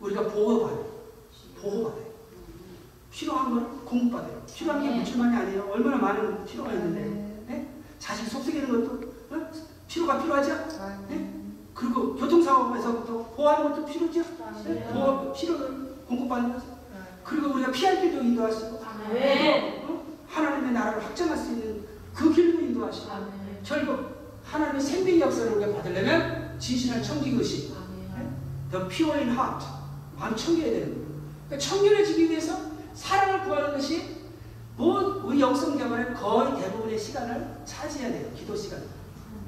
우리가 0.00 0.28
보호받아요. 0.28 0.86
보호받아요. 1.60 2.08
필요한 3.10 3.50
걸 3.52 3.64
공급받아요. 3.84 4.42
필요한 4.46 4.82
게 4.82 4.90
물질만이 4.90 5.36
아니에요. 5.36 5.68
얼마나 5.70 5.96
많은 5.96 6.44
필요가 6.44 6.72
있는데 6.72 7.44
예? 7.50 7.68
자식 7.98 8.28
속삭이는 8.28 8.68
것도 8.68 9.12
어? 9.30 9.50
필요가 9.86 10.22
필요하죠? 10.22 10.50
예? 11.10 11.27
그리고 11.78 12.16
교통사고에서부터 12.16 13.24
보호하는 13.36 13.70
것도 13.70 13.86
필요죠? 13.86 14.20
예? 14.66 14.84
보호 14.92 15.32
필요를 15.32 15.94
공급받는 16.08 16.54
거죠. 16.54 16.66
그리고 17.22 17.54
우리가 17.54 17.70
피할 17.70 18.00
길도 18.00 18.20
인도하시고 18.20 18.82
아멘. 18.84 19.84
어? 19.88 20.02
하나님의 20.26 20.72
나라를 20.72 21.04
확장할 21.04 21.38
수 21.38 21.52
있는 21.52 21.84
그 22.12 22.32
길도 22.32 22.60
인도하시고 22.62 23.12
아멘. 23.12 23.30
결국 23.62 24.40
하나님의 24.44 24.80
생명 24.80 25.20
역사를 25.20 25.52
우리가 25.52 25.72
받으려면 25.74 26.58
진실한 26.58 27.00
The 28.72 28.88
pure 28.88 29.16
in 29.16 29.30
heart 29.30 29.64
마음 30.18 30.34
청결해야 30.34 30.80
되는 30.80 30.94
거예요 30.94 31.06
그러니까 31.46 31.68
청결해지기 31.68 32.30
위해서 32.30 32.58
사랑을 32.94 33.44
구하는 33.44 33.72
것이 33.72 34.18
뭐 34.76 35.22
우리 35.24 35.40
영성자만의 35.40 36.14
거의 36.14 36.60
대부분의 36.60 36.98
시간을 36.98 37.62
차지해야 37.64 38.10
돼요 38.10 38.30
기도 38.36 38.56
시간 38.56 38.82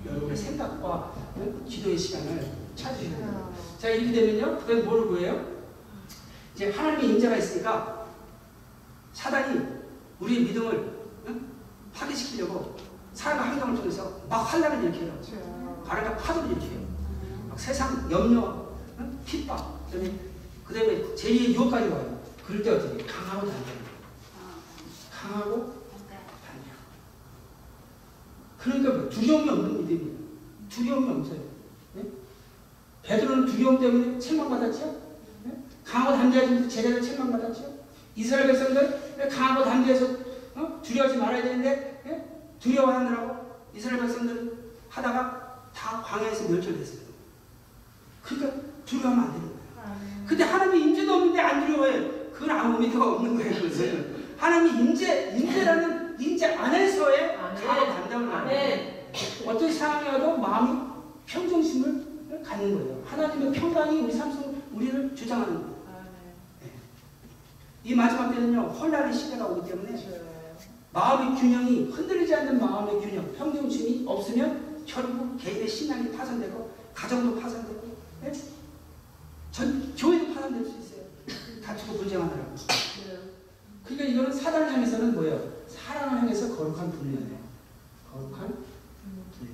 여러분의 0.07 0.37
생각과 0.37 0.89
어? 0.89 1.65
기도의 1.69 1.99
시간을 1.99 2.53
찾으셔야 2.75 3.17
돼요 3.17 3.55
자 3.79 3.89
이렇게 3.91 4.13
되면요 4.13 4.59
그 4.59 4.67
다음에 4.67 4.83
뭘 4.83 5.07
구해요? 5.09 5.61
이제 6.55 6.71
하나님의 6.71 7.11
임재가 7.11 7.37
있으니까 7.37 8.07
사단이 9.13 9.61
우리의 10.21 10.45
믿음을 10.45 11.09
응? 11.27 11.47
파괴시키려고 11.95 12.77
사람의 13.15 13.45
환경을 13.45 13.77
통해서 13.77 14.21
막 14.29 14.43
환란을 14.43 14.85
일으켜요. 14.85 15.21
바람과 15.85 16.17
파도를 16.17 16.53
일으켜요. 16.53 16.87
막 17.49 17.59
세상 17.59 18.11
염려, 18.11 18.69
응? 18.99 19.19
핍박, 19.25 19.87
그다음에 19.87 20.15
그다음에 20.65 21.03
제2의 21.15 21.55
유혹까지 21.55 21.89
와요. 21.89 22.21
그럴 22.47 22.63
때 22.63 22.71
어떻게? 22.71 23.03
해요? 23.03 23.07
강하고 23.09 23.47
단단. 23.49 23.65
강하고 25.13 25.57
단단. 25.57 25.80
그러니까 28.61 28.93
뭐 28.93 29.09
두려움이 29.09 29.49
없는 29.49 29.87
믿음이에요. 29.87 30.17
두려움이 30.69 31.11
없어요. 31.11 31.41
네? 31.95 32.03
베드로는 33.03 33.47
두려움 33.47 33.81
때문에 33.81 34.19
책망받았죠? 34.19 35.01
네? 35.45 35.53
강하고 35.85 36.17
담대하지 36.17 36.69
제자들 36.69 37.01
책망받았죠? 37.01 37.81
이스라엘 38.15 38.49
백성들 38.49 39.29
강하고 39.31 39.65
담대해서 39.65 40.07
어? 40.55 40.81
두려워하지 40.83 41.19
말아야 41.19 41.43
되는데 41.43 42.03
예? 42.07 42.25
두려워하느라고 42.61 43.51
이스라엘 43.75 44.03
백성들 44.03 44.53
하다가 44.91 45.71
다 45.75 46.03
광야에서 46.03 46.51
멸절됐어요. 46.51 47.01
그러니까 48.23 48.61
두려워하면 48.85 49.25
안 49.25 49.33
되는 49.33 49.49
거예요. 49.49 49.61
근데 50.27 50.45
하나님의 50.45 50.81
임재도 50.83 51.13
없는데 51.13 51.41
안 51.41 51.67
두려워해. 51.67 52.11
그건 52.33 52.51
아무 52.51 52.83
의미가 52.83 53.13
없는 53.13 53.37
거예요. 53.37 53.55
그것은. 53.55 54.21
하나님의 54.37 54.83
임재, 54.83 55.37
임재라는 55.37 56.00
임재 56.21 56.55
안에서의 56.55 57.37
담대함을 57.37 58.27
말해요. 58.27 58.51
아멘. 58.51 59.01
어떤 59.47 59.73
상황이 59.73 60.09
와도 60.09 60.37
마음이 60.37 60.81
평정심을 61.27 62.43
갖는 62.45 62.75
거예요. 62.75 63.03
하나님의 63.07 63.53
평강이 63.53 64.01
우리 64.01 64.13
삶 64.13 64.33
속 64.33 64.55
우리를 64.73 65.15
주장하는 65.17 65.55
거예요. 65.55 65.81
이 67.83 67.95
마지막 67.95 68.31
때는요 68.31 68.61
혼란의 68.69 69.13
시대가 69.13 69.47
오기 69.47 69.69
때문에 69.69 70.11
마음의 70.93 71.41
균형이 71.41 71.91
흔들리지 71.91 72.35
않는 72.35 72.61
마음의 72.61 73.01
균형, 73.01 73.33
평등심이 73.37 74.05
없으면 74.07 74.85
결국 74.87 75.37
개인의 75.39 75.67
신앙이 75.69 76.13
파산되고 76.13 76.71
가정도 76.95 77.41
파산되고 77.41 77.97
예? 78.27 78.33
전 79.51 79.95
교회도 79.97 80.35
파산될 80.35 80.65
수 80.65 80.71
있어요. 80.79 81.01
다투고 81.65 81.99
분쟁하느라고. 81.99 82.51
그러니까 83.85 84.05
이거는 84.09 84.33
사단을 84.33 84.73
향해서는 84.73 85.15
뭐예요? 85.15 85.60
사랑을 85.91 86.21
향해서 86.21 86.57
거룩한 86.57 86.93
분리예요. 86.93 87.37
거룩한 88.13 88.47
분리. 89.33 89.51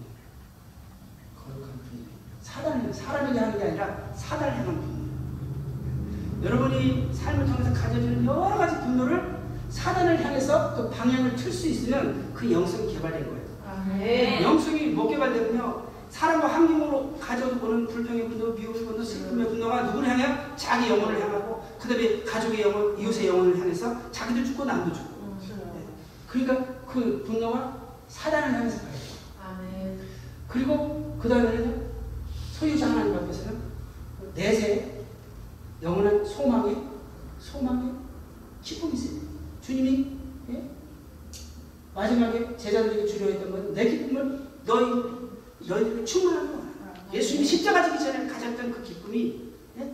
거룩한 1.34 1.80
분리. 1.89 2.05
사단을 2.43 2.93
사람에게 2.93 3.39
하는 3.39 3.59
게 3.59 3.64
아니라 3.64 4.12
사단을 4.14 4.59
향한 4.59 4.80
분리. 4.82 6.45
여러분이 6.45 7.09
삶을 7.14 7.47
통해서 7.47 7.72
가져지는 7.72 8.26
여러 8.26 8.59
가지 8.59 8.76
분노를 8.80 9.39
사단을 9.70 10.22
향해서 10.22 10.76
또 10.76 10.91
방향을 10.91 11.37
틀 11.37 11.51
수 11.51 11.68
있으면 11.68 12.34
그 12.34 12.53
영성이 12.53 12.93
개발된 12.93 13.24
거예요. 13.24 13.43
아멘. 13.66 14.43
영성이 14.43 14.89
못 14.89 15.09
개발되면요. 15.09 15.87
사람과 16.11 16.49
환경으로 16.49 17.16
가져오는 17.18 17.87
불평의 17.87 18.28
분노, 18.28 18.53
미움의 18.53 18.84
분노, 18.84 19.03
슬픔의 19.03 19.49
분노가 19.49 19.84
누구를 19.84 20.11
향해? 20.11 20.37
자기 20.55 20.91
영혼을 20.91 21.18
향하고 21.18 21.66
그 21.80 21.89
다음에 21.89 22.22
가족의 22.24 22.61
영혼, 22.61 22.99
이웃의 22.99 23.26
영혼을 23.26 23.59
향해서 23.59 24.12
자기도 24.12 24.45
죽고 24.45 24.66
남도 24.66 24.95
죽고 24.95 25.15
그러니까 26.45 26.84
그 26.87 27.24
분노가 27.26 27.97
사단을 28.09 28.55
향해서 28.55 28.82
가요. 28.82 28.93
아멘. 29.43 30.01
그리고 30.49 31.18
그 31.20 31.28
다음에는 31.28 31.87
소유자 32.53 32.91
하나님 32.91 33.14
앞에서는 33.16 33.59
내세 34.34 35.05
영원한 35.82 36.24
소망에 36.24 36.76
소망에 37.39 37.91
기쁨이 38.62 38.93
있어요. 38.93 39.20
주님이 39.62 40.16
예? 40.51 40.70
마지막에 41.95 42.57
제자들에게 42.57 43.07
주려 43.07 43.26
했던 43.30 43.51
건내 43.51 43.89
기쁨을 43.89 44.47
너희 44.66 45.05
너희들에게 45.66 46.05
충만하게 46.05 46.49
원한다. 46.49 47.14
예수님이 47.14 47.47
십자가 47.47 47.82
지기 47.84 47.99
전에 47.99 48.26
가졌던 48.26 48.72
그 48.72 48.82
기쁨이 48.82 49.53
예? 49.78 49.93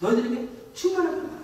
너희들에게 0.00 0.48
충만하게 0.74 1.16
원한다. 1.16 1.38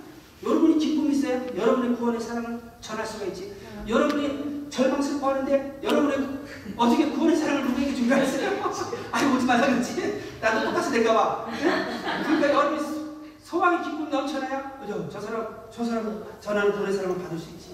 여러분이 0.45 0.79
기쁨이 0.79 1.17
있어야 1.17 1.45
여러분의 1.57 1.97
구원의 1.97 2.21
사랑을 2.21 2.68
전할 2.81 3.07
수가 3.07 3.27
있지. 3.27 3.55
여러분이 3.87 4.67
절망스러워하는데 4.71 5.81
여러분의 5.83 6.29
어떻게 6.77 7.07
구원의 7.11 7.37
사랑을 7.37 7.65
누구에게 7.67 7.95
준비하어요 7.95 8.73
아니 9.11 9.35
오지 9.37 9.47
말라 9.47 9.67
그랬지. 9.67 10.23
나도 10.41 10.67
똑같이 10.67 10.91
될까 10.91 11.13
봐. 11.15 11.47
그러니까 12.25 12.51
여러분이 12.51 12.99
소망의 13.43 13.83
기쁨 13.83 14.11
넘쳐나야 14.11 14.79
그죠? 14.81 15.09
저 15.11 15.21
사람 15.21 15.49
저 15.75 15.85
사람 15.85 16.25
전하는 16.41 16.73
구원의 16.73 16.95
사랑을 16.95 17.19
받을 17.19 17.39
수 17.39 17.51
있지. 17.51 17.69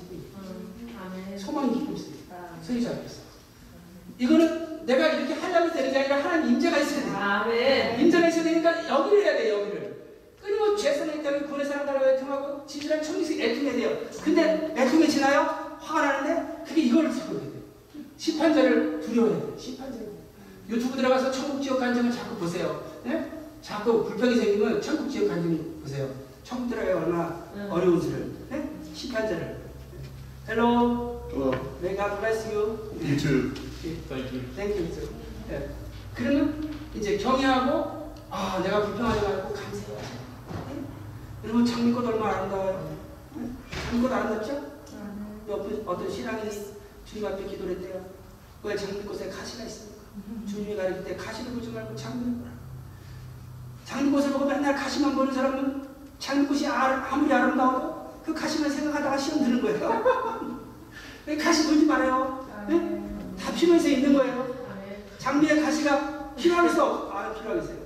소망의 1.38 1.72
기쁨이 1.72 1.96
있어요. 1.96 2.14
소유자 2.62 2.90
앞에서. 2.90 3.24
이거는 4.18 4.86
내가 4.86 5.08
이렇게 5.08 5.34
하려고 5.34 5.72
되는 5.72 5.92
게 5.92 5.98
아니라 5.98 6.16
하나님 6.22 6.54
임재가 6.54 6.78
있어야 6.78 7.04
돼. 7.04 7.10
아멘. 7.10 8.00
임재가 8.00 8.28
있어야 8.28 8.44
되니까 8.44 8.88
여기를 8.88 9.24
해야 9.24 9.32
돼 9.36 9.50
여기를. 9.50 9.93
끊임없이 10.74 10.84
죄선에 10.84 11.14
있다면 11.16 11.64
사랑 11.64 11.86
달라고 11.86 12.06
애통하고 12.06 12.66
진실한 12.66 13.02
청리식 13.02 13.40
애통해야 13.40 13.72
돼요. 13.72 13.98
근데 14.22 14.74
애통해지나요? 14.76 15.76
화가 15.80 16.02
나는데 16.06 16.64
그게 16.66 16.82
이거를 16.82 17.12
생각해야 17.12 17.40
돼. 17.40 17.50
심판자를 18.16 19.00
두려워해야 19.00 19.40
돼. 19.40 19.58
심판자를. 19.58 20.08
유튜브 20.68 20.96
들어가서 20.96 21.30
천국 21.30 21.62
지역 21.62 21.78
간증을 21.78 22.10
자꾸 22.10 22.36
보세요. 22.36 22.84
네? 23.04 23.30
자꾸 23.62 24.04
불평이 24.04 24.34
생기면 24.36 24.80
천국 24.80 25.10
지역 25.10 25.28
간증 25.28 25.80
보세요. 25.82 26.08
천국 26.42 26.68
들어가야 26.70 26.96
얼마나 26.96 27.46
응. 27.56 27.68
어려운지를. 27.70 28.32
네? 28.50 28.70
심판자를. 28.94 29.64
Hello, 30.46 31.28
Hello. 31.30 31.52
may 31.82 31.96
God 31.96 32.18
bless 32.20 32.46
you. 32.52 32.90
You 33.00 33.16
too. 33.18 33.54
Thank 34.08 34.76
you. 34.76 34.86
sir. 34.90 35.08
예. 35.50 35.70
그러면 36.14 36.70
이제 36.94 37.16
경외하고 37.16 38.14
아 38.30 38.60
내가 38.62 38.82
불평하지 38.84 39.20
말고 39.22 39.54
감사해야지. 39.54 40.23
예? 41.44 41.48
여러분 41.48 41.64
장미꽃 41.66 42.04
얼마나 42.06 42.36
아름다워요. 42.38 42.96
예? 43.38 43.50
장미꽃 43.90 44.12
아름답죠? 44.12 44.74
옆에 45.48 45.82
어떤 45.86 46.10
신앙인이 46.10 46.50
주님 47.04 47.26
앞에 47.26 47.44
기도를 47.44 47.76
했대요. 47.76 48.04
왜 48.62 48.76
장미꽃에 48.76 49.28
가시가 49.28 49.64
있습니까? 49.64 50.02
주님이 50.48 50.76
가르칠 50.76 51.04
때 51.04 51.16
가시를 51.16 51.52
보지 51.52 51.70
말고 51.70 51.94
장미를 51.94 52.34
보라. 52.38 52.50
장미꽃을 53.84 54.32
보고 54.32 54.46
맨날 54.46 54.74
가시만 54.74 55.14
보는 55.14 55.34
사람은 55.34 55.86
장미꽃이 56.18 56.66
아- 56.68 57.08
아무리 57.10 57.32
아름다워도 57.32 58.22
그 58.24 58.32
가시만 58.32 58.70
생각하다가 58.70 59.18
시험 59.18 59.44
드는 59.44 59.60
거예요. 59.60 60.02
왜 61.26 61.36
가시 61.36 61.66
보지 61.66 61.84
말아요. 61.84 62.46
예? 62.70 63.02
다 63.42 63.52
필요해서 63.52 63.88
있는 63.88 64.14
거예요. 64.14 64.54
장미의 65.18 65.60
가시가 65.60 66.34
필요하겠어? 66.36 67.10
아 67.12 67.32
필요하겠어요. 67.34 67.76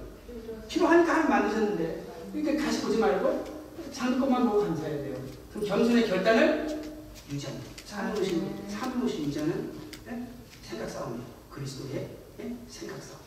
필요하니까 0.69 1.13
하나 1.15 1.29
만드셨는데 1.29 1.98
그러니까 2.33 2.65
가시 2.65 2.83
보지 2.83 2.99
말고 2.99 3.45
장미꽃만 3.93 4.47
보고 4.49 4.61
감사해야 4.65 4.99
돼요. 4.99 5.17
그럼 5.53 5.67
겸손의 5.67 6.09
결단을 6.09 6.83
유지합니다. 7.31 7.67
사무신 7.85 8.69
사무신 8.69 9.25
유지하는 9.27 9.71
예? 10.09 10.27
생각 10.63 10.89
싸움이에요. 10.89 11.25
그리스도의 11.51 12.09
예? 12.41 12.57
생각 12.69 13.03
싸움. 13.03 13.21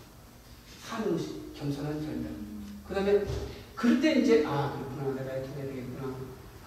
사무신 0.88 1.54
겸손한 1.56 1.94
결단. 1.94 2.36
그 2.88 2.94
다음에 2.94 3.26
그럴 3.76 4.00
때 4.02 4.20
이제 4.20 4.44
아 4.46 4.74
그렇구나 4.74 5.20
내가 5.22 5.38
이렇게 5.38 5.50
해야 5.58 5.66
되겠구나. 5.68 6.16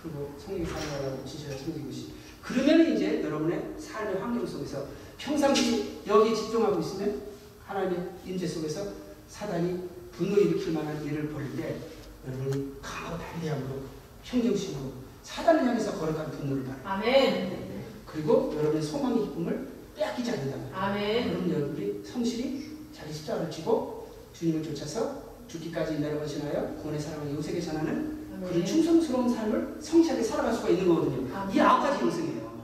그리고 0.02 0.34
성령 0.38 0.66
사랑하라고 0.66 1.24
지셔야 1.24 1.56
섬기는 1.56 1.86
것이. 1.86 2.12
그러면 2.42 2.94
이제 2.94 3.22
여러분의 3.22 3.74
삶의 3.78 4.20
환경 4.20 4.46
속에서 4.46 4.86
평상시 5.18 6.00
여기에 6.06 6.34
집중하고 6.34 6.80
있으면 6.80 7.22
하나님의 7.66 8.10
임재 8.26 8.46
속에서 8.46 8.86
사단이 9.28 9.88
분노 10.12 10.36
일으킬 10.36 10.72
만한 10.72 11.02
일을 11.04 11.30
벌일 11.30 11.56
때 11.56 11.78
여러분이 12.26 12.74
강하고 12.80 13.18
담대함으로 13.18 13.80
평정심으로 14.24 14.92
사단을 15.22 15.66
향해서 15.66 15.98
거룩한 15.98 16.30
분노를 16.30 16.64
발휘 16.64 16.80
아멘. 16.84 17.64
그리고 18.06 18.52
여러분의 18.56 18.82
소망의 18.82 19.24
기쁨을 19.24 19.68
빼앗기지 19.96 20.30
않는다면 20.30 20.70
아멘. 20.72 21.30
그럼 21.30 21.50
여러분이 21.50 22.04
성실히 22.04 22.76
자기 22.92 23.12
십자가를 23.12 23.50
지고 23.50 24.12
주님을 24.32 24.62
쫓아서 24.62 25.22
죽기까지 25.48 25.98
내려가시나요? 25.98 26.76
구원의 26.76 27.00
사랑을 27.00 27.32
이웃에게 27.32 27.60
전하는 27.60 28.26
그런 28.40 28.52
아멘. 28.52 28.66
충성스러운 28.66 29.28
삶을 29.28 29.78
성실하게 29.80 30.22
살아갈 30.22 30.54
수가 30.54 30.68
있는 30.70 30.88
거거든요. 30.88 31.36
아멘. 31.36 31.54
이 31.54 31.60
아홉 31.60 31.82
가지 31.82 32.02
영성이에요. 32.02 32.54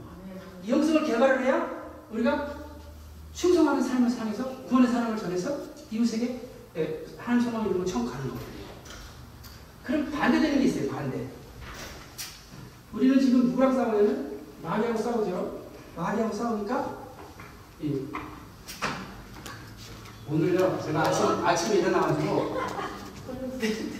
이 0.65 0.71
영성을 0.71 1.05
개발을 1.05 1.43
해야 1.45 1.81
우리가 2.11 2.61
충성하는 3.33 3.81
삶을 3.81 4.09
살면서 4.09 4.63
구원의 4.63 4.91
사랑을 4.91 5.17
전해서 5.17 5.57
이웃에게 5.89 6.41
예, 6.77 7.05
하나님 7.17 7.45
소망을 7.45 7.69
이루고 7.71 7.85
천국 7.85 8.11
가는 8.11 8.27
거거든요. 8.29 8.50
그럼 9.83 10.11
반대되는 10.11 10.59
게 10.59 10.65
있어요. 10.65 10.91
반대. 10.91 11.27
우리는 12.93 13.19
지금 13.19 13.47
누구랑 13.47 13.73
싸우냐면 13.75 14.39
마귀하고 14.61 14.97
싸우죠. 14.97 15.61
마귀하고 15.95 16.33
싸우니까 16.33 16.97
이 17.81 18.07
오늘요 20.29 20.79
제가 20.85 21.01
아침 21.01 21.25
아침에 21.45 21.79
일어나가지고 21.79 22.57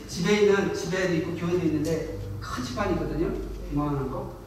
집에 0.08 0.42
있는 0.42 0.74
집에도 0.74 1.14
있고 1.16 1.36
교회도 1.36 1.66
있는데 1.66 2.20
큰 2.40 2.64
집안이 2.64 2.94
있거든요. 2.94 3.34
이만한 3.72 4.10
거. 4.10 4.40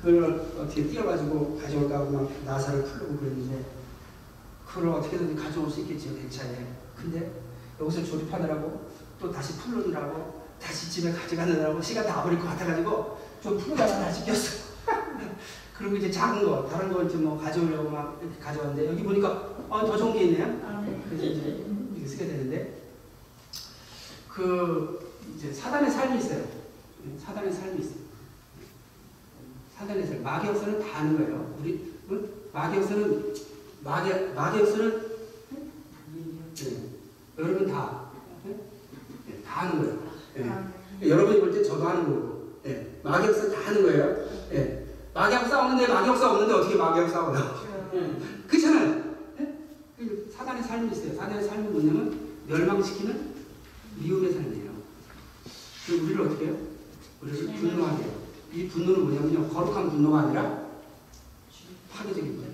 그걸 0.00 0.52
어떻게 0.58 0.84
띄어가지고 0.86 1.60
가져올까 1.60 1.98
하고 1.98 2.10
막 2.10 2.30
나사를 2.46 2.84
풀고 2.84 3.18
그랬는데 3.18 3.64
그걸 4.66 4.88
어떻게든 4.90 5.36
가져올 5.36 5.68
수 5.70 5.80
있겠죠 5.80 6.14
대차에. 6.16 6.66
근데 6.96 7.32
여기서 7.78 8.04
조립하느라고 8.04 8.88
또 9.20 9.30
다시 9.30 9.58
풀느라고 9.58 10.39
다시 10.62 10.90
집에 10.90 11.12
가져가느라고 11.12 11.80
시간 11.80 12.06
다 12.06 12.22
버릴 12.22 12.38
것 12.38 12.46
같아가지고 12.46 13.18
좀 13.42 13.58
풀다가 13.58 14.00
다시 14.00 14.24
꼈어. 14.24 14.70
그리고 15.76 15.96
이제 15.96 16.10
작은 16.10 16.44
거 16.44 16.68
다른 16.68 16.92
거 16.92 17.02
이제 17.02 17.16
뭐 17.16 17.40
가져오려고 17.40 17.88
막 17.88 18.18
이렇게 18.22 18.38
가져왔는데 18.38 18.86
여기 18.86 19.02
보니까 19.02 19.28
어, 19.68 19.86
더 19.86 19.96
좋은 19.96 20.12
게 20.12 20.24
있네요. 20.24 20.44
아멘. 20.66 21.02
그래서 21.08 21.24
이제 21.24 21.64
이렇게 21.94 22.06
쓰게 22.06 22.26
되는데 22.26 22.82
그 24.28 25.16
이제 25.34 25.52
사단의 25.52 25.90
삶이 25.90 26.18
있어요. 26.18 26.44
사단의 27.24 27.50
삶이 27.50 27.80
있어요. 27.80 28.00
사단의 29.78 30.06
삶. 30.06 30.22
마귀역사는 30.22 30.80
다 30.80 30.98
아는 30.98 31.16
거예요. 31.16 31.56
우리 31.58 31.94
응? 32.10 32.28
마귀역사는 32.52 33.34
마귀 33.82 34.34
마귀역사는 34.34 35.10
네. 36.56 36.90
여러분 37.38 37.66
다 37.72 38.10
네? 38.44 38.54
네, 39.26 39.42
다 39.42 39.62
아는 39.62 39.78
거예요. 39.78 40.09
네. 40.34 41.08
여러분이 41.08 41.40
볼 41.40 41.52
때 41.52 41.62
저도 41.62 41.86
하는 41.88 42.04
거고. 42.04 42.60
네. 42.62 43.00
마귀역사 43.02 43.50
다 43.50 43.66
하는 43.66 43.82
거예요. 43.82 44.28
네. 44.50 44.86
마귀하고 45.14 45.48
싸우는데 45.48 45.92
마귀역사 45.92 46.30
없는데 46.30 46.54
어떻게 46.54 46.74
마귀하고 46.76 47.10
싸워요? 47.10 47.70
그렇잖아요. 48.46 49.14
네? 49.38 49.58
그 49.98 50.32
사단의 50.36 50.62
삶이 50.62 50.92
있어요. 50.92 51.14
사단의 51.16 51.44
삶은 51.44 51.72
뭐냐면 51.72 52.28
멸망시키는 52.46 53.30
미움의 53.98 54.32
삶이에요. 54.32 54.70
그 55.86 55.94
우리를 56.04 56.20
어떻게 56.20 56.46
해요? 56.46 56.56
우리를 57.22 57.46
분노하게 57.54 58.02
해요. 58.04 58.12
이 58.52 58.68
분노는 58.68 59.02
뭐냐면요. 59.04 59.48
거룩한 59.48 59.90
분노가 59.90 60.20
아니라 60.20 60.64
파괴적인 61.92 62.36
거예요. 62.36 62.52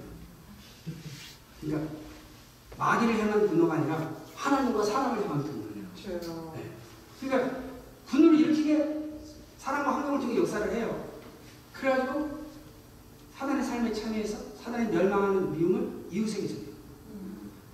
그러니까 1.61 1.93
마귀를 2.79 3.19
향한 3.19 3.47
분노가 3.49 3.75
아니라 3.75 4.13
하나님과 4.35 4.83
사람을 4.85 5.25
향한 5.25 5.43
분노예요. 5.43 5.87
그러니까 7.21 7.66
일으키게 8.67 9.11
사람과 9.59 9.95
환경을 9.95 10.21
통해 10.21 10.37
역사를 10.39 10.71
해요. 10.75 11.09
그래가지고 11.73 12.47
사단의 13.35 13.65
삶에 13.65 13.93
참여해서 13.93 14.39
사단의 14.63 14.91
멸망하는 14.91 15.57
미움을 15.57 16.07
이웃에게 16.11 16.49
줘요. 16.49 16.67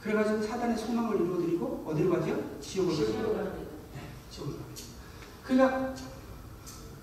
그래가지고 0.03 0.43
사단의 0.43 0.77
소망을 0.77 1.17
이루어드리고 1.17 1.85
어디로 1.87 2.11
가죠? 2.11 2.61
지옥을 2.61 2.97
가죠. 2.97 3.57
지옥을 4.31 4.55
가죠. 4.55 4.85
그러니까 5.45 5.95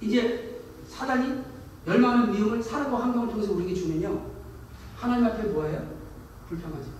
이제 0.01 0.61
사단이 0.87 1.43
멸망하는 1.85 2.33
미움을 2.33 2.61
사람과 2.61 3.01
환경을 3.01 3.29
통해서 3.29 3.53
우리에게 3.53 3.73
주면요. 3.73 4.29
하나님 4.95 5.25
앞에 5.25 5.43
뭐예요? 5.43 5.97
불평하지. 6.47 6.99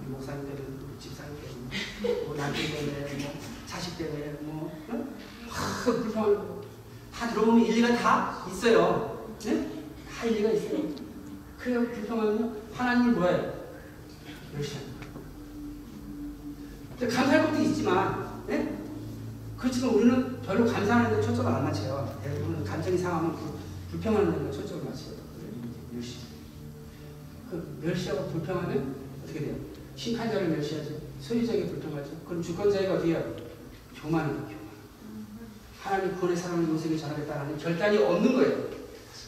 우리 0.00 0.10
목사님 0.10 0.42
때문에, 0.42 0.66
우리 0.84 0.91
집사님 1.02 1.36
때문에, 1.40 2.24
뭐 2.24 2.36
남편 2.36 2.62
때문에, 2.64 3.24
뭐 3.24 3.34
자식 3.66 3.98
때문에, 3.98 4.36
뭐 4.42 4.70
응? 4.90 5.08
하, 5.48 5.92
불평하고 5.92 6.62
다 7.12 7.28
들어보면 7.28 7.66
일리가 7.66 7.96
다 7.96 8.46
있어요. 8.48 9.34
네? 9.44 9.68
다 10.08 10.26
일리가 10.26 10.50
있어요. 10.50 10.78
그래요 11.58 11.88
불평하면요. 11.88 12.56
하나님을 12.72 13.14
뭐예요? 13.14 13.52
멸시합니다. 14.54 14.92
감사할 17.00 17.46
것도 17.50 17.62
있지만, 17.62 18.44
네? 18.46 18.78
그렇지만 19.58 19.94
우리는 19.94 20.42
별로 20.42 20.64
감사하는 20.70 21.16
데 21.16 21.22
초점을 21.26 21.50
안 21.52 21.64
맞춰요. 21.64 22.20
대부분 22.22 22.62
감정이 22.64 22.96
상하면 22.96 23.34
그 23.34 23.58
불평하는 23.90 24.44
데 24.44 24.52
초점을 24.52 24.84
맞춰요. 24.84 25.16
멸시. 25.90 26.18
그 27.50 27.78
멸시하고 27.82 28.30
불평하면 28.30 28.94
어떻게 29.24 29.40
돼요? 29.40 29.71
심판자를 29.96 30.48
멸시하죠. 30.48 30.90
소유자에게 31.20 31.66
불평하죠. 31.66 32.10
그럼 32.26 32.42
주권자에게 32.42 32.88
어디에요? 32.88 33.36
교만이다, 34.00 34.34
교만. 34.42 34.58
하나님 35.80 36.14
구원의 36.16 36.36
사랑을 36.36 36.68
요셉에 36.68 36.96
전하겠다는 36.96 37.58
결단이 37.58 37.98
없는 37.98 38.34
거예요. 38.34 38.68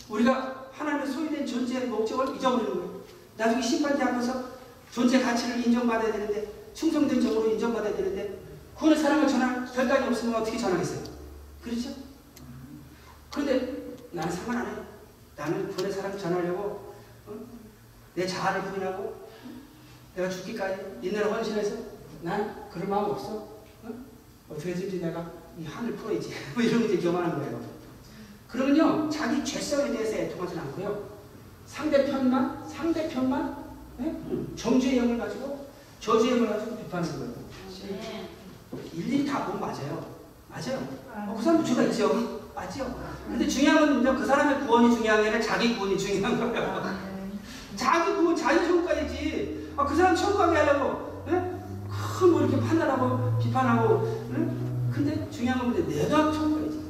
우리가 0.09 0.69
하나님의 0.73 1.07
소유된 1.07 1.47
존재의 1.47 1.87
목적을 1.89 2.37
잊어버리는 2.37 2.75
거예요. 2.75 3.03
나중에 3.37 3.62
심판대 3.62 4.03
앞에서 4.03 4.45
존재 4.91 5.21
가치를 5.21 5.67
인정받아야 5.67 6.12
되는데 6.12 6.71
충성된 6.75 7.21
적으로 7.21 7.51
인정받아야 7.51 7.97
되는데 7.97 8.39
구원의 8.77 9.01
사랑을 9.01 9.29
전할 9.29 9.65
결단이 9.73 10.07
없으면 10.09 10.41
어떻게 10.41 10.57
전하겠어요? 10.59 11.05
그렇죠? 11.62 11.91
그런데 13.31 13.97
나는 14.12 14.31
상관 14.33 14.59
안 14.59 14.67
해요. 14.67 14.87
나는 15.37 15.69
구원의 15.69 15.93
사랑 15.93 16.17
전하려고 16.17 16.95
어? 17.27 17.33
내 18.15 18.27
자아를 18.27 18.71
부인하고 18.71 19.24
내가 20.15 20.29
죽기까지 20.29 20.99
인내로 21.03 21.33
헌신해서 21.33 21.77
난 22.23 22.69
그럴 22.71 22.89
마음 22.89 23.11
없어. 23.11 23.49
어? 23.83 23.89
어떻게든지 24.49 25.01
내가 25.01 25.31
이 25.59 25.65
한을 25.65 25.95
풀어야지. 25.97 26.31
뭐 26.55 26.62
이런 26.62 26.85
이제 26.85 26.97
교만한 26.99 27.37
거예요. 27.39 27.61
그러면요 28.49 29.11
자기 29.11 29.45
죄성에 29.45 29.91
대해서 29.91 30.15
애통하지 30.15 30.57
않고요 30.61 31.11
상대편만 31.67 32.69
상대편만 32.69 33.65
예? 34.01 34.15
정죄의 34.55 34.99
영을 34.99 35.19
가지고 35.19 35.67
저주의 35.99 36.33
영을 36.37 36.49
가지고 36.49 36.77
비판하는 36.77 37.19
거예요. 37.19 37.35
일일이 38.93 39.27
다 39.27 39.47
보면 39.47 39.61
맞아요. 39.61 40.15
맞아요. 40.49 40.89
어, 41.11 41.35
그 41.37 41.43
사람도 41.43 41.65
죄가 41.65 41.83
있죠. 41.85 42.51
맞죠. 42.55 42.95
근데 43.27 43.49
중요한 43.49 44.03
건요 44.03 44.17
그 44.17 44.25
사람의 44.25 44.67
구원이 44.67 44.95
중요한 44.95 45.23
게 45.23 45.29
아니라 45.29 45.45
자기 45.45 45.75
구원이 45.77 45.99
중요한 45.99 46.39
거예요. 46.39 46.85
자기 47.75 48.15
구원 48.15 48.37
자기 48.37 48.85
가야지. 48.85 49.64
아, 49.77 49.85
그 49.85 49.95
사람 49.97 50.14
천국 50.14 50.39
가게 50.39 50.57
하려고 50.59 51.25
예? 51.29 51.55
큰뭐 52.18 52.41
이렇게 52.43 52.61
판단하고 52.61 53.39
비판하고 53.39 54.29
예? 54.33 54.93
근데 54.93 55.29
중요한 55.31 55.59
건 55.61 55.89
내가 55.89 56.33
천국 56.33 56.61
가야지. 56.61 56.85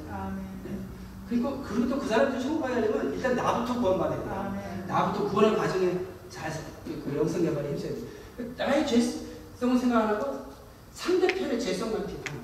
그리고 1.29 1.63
그리고 1.67 1.89
또 1.89 1.99
그 1.99 2.07
사람들 2.07 2.39
천국 2.39 2.61
가게 2.61 2.75
하려면 2.75 3.15
일단 3.15 3.35
나부터 3.35 3.81
구원받아야 3.81 4.19
돼. 4.21 4.85
나부터 4.87 5.25
구원의 5.29 5.57
과정에 5.57 6.01
잘, 6.29 6.53
그 6.85 7.15
영성 7.17 7.43
개발에 7.43 7.71
힘써야 7.71 7.93
돼. 7.93 8.55
나의 8.57 8.87
죄성을 8.87 9.79
생각 9.79 10.03
안 10.03 10.09
하고 10.17 10.45
상대편의 10.93 11.59
죄성만 11.59 12.07
비판해. 12.07 12.41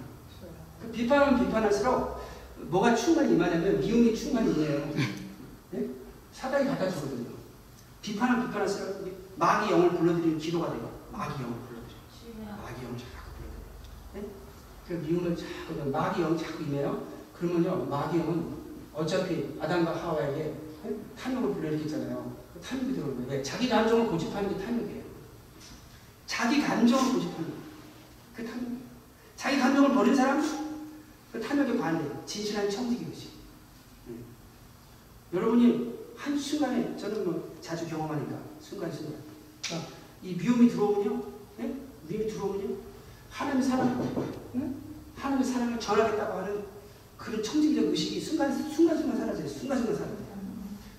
그 0.80 0.91
비판하면 0.91 1.45
비판할수록 1.45 2.20
뭐가 2.57 2.95
충만히 2.95 3.34
임하냐면 3.34 3.80
미움이 3.80 4.16
충만히 4.16 4.53
임해요. 4.53 4.91
네? 5.72 5.88
사단이 6.32 6.66
갖다 6.68 6.88
주거든요. 6.88 7.28
비판하면 8.01 8.47
비판할수록 8.47 9.19
마귀 9.41 9.72
영을 9.72 9.88
불러들이는 9.97 10.38
기도가 10.38 10.70
돼요. 10.70 11.01
마귀 11.11 11.43
영을 11.43 11.57
불러들여. 11.61 12.57
마귀 12.62 12.84
영을 12.84 12.99
자꾸 12.99 13.30
불러들여. 13.38 14.12
네? 14.12 14.26
그 14.86 14.93
미움을 14.93 15.34
자꾸, 15.34 15.91
마귀 15.91 16.20
영 16.20 16.36
자꾸 16.36 16.62
임해요. 16.62 17.07
그러면요, 17.32 17.86
마귀 17.86 18.18
영은 18.18 18.55
어차피 18.93 19.57
아담과 19.59 19.97
하와에게 19.97 20.55
네? 20.84 20.97
탐욕을 21.18 21.55
불러일으켰잖아요. 21.55 22.36
그 22.53 22.61
탐욕이 22.61 22.93
들어오는 22.93 23.16
거예요. 23.16 23.30
왜? 23.30 23.43
자기 23.43 23.66
감정을 23.66 24.09
고집하는 24.09 24.51
게 24.59 24.62
탐욕이에요. 24.62 25.05
자기 26.26 26.61
감정을 26.62 27.12
고집하는. 27.14 27.55
그 28.36 28.45
탐욕. 28.47 28.68
자기 29.36 29.59
감정을 29.59 29.95
버린 29.95 30.14
사람, 30.14 30.43
그 31.32 31.41
탐욕의 31.41 31.78
반대, 31.78 32.26
진실한 32.26 32.68
청지기 32.68 33.07
의식. 33.09 33.30
음. 34.09 34.22
여러분이 35.32 35.99
한순간에, 36.14 36.95
저는 36.99 37.24
뭐 37.24 37.57
자주 37.62 37.88
경험하니까, 37.88 38.36
순간순간. 38.61 39.30
자, 39.62 39.76
이 40.22 40.34
미움이 40.34 40.68
들어오면요, 40.68 41.22
예? 41.61 41.74
미움이 42.08 42.26
들어오면요, 42.30 42.76
하나님의 43.30 43.68
사랑, 43.68 44.12
응? 44.54 44.74
하나님의 45.16 45.52
사랑을 45.52 45.78
전하겠다고 45.80 46.38
하는 46.38 46.64
그런 47.16 47.42
청지기적 47.42 47.84
의식이 47.90 48.20
순간, 48.20 48.52
순간순간 48.52 49.18
사라져요. 49.18 49.46
순간순간 49.46 49.94
사라져요. 49.94 50.18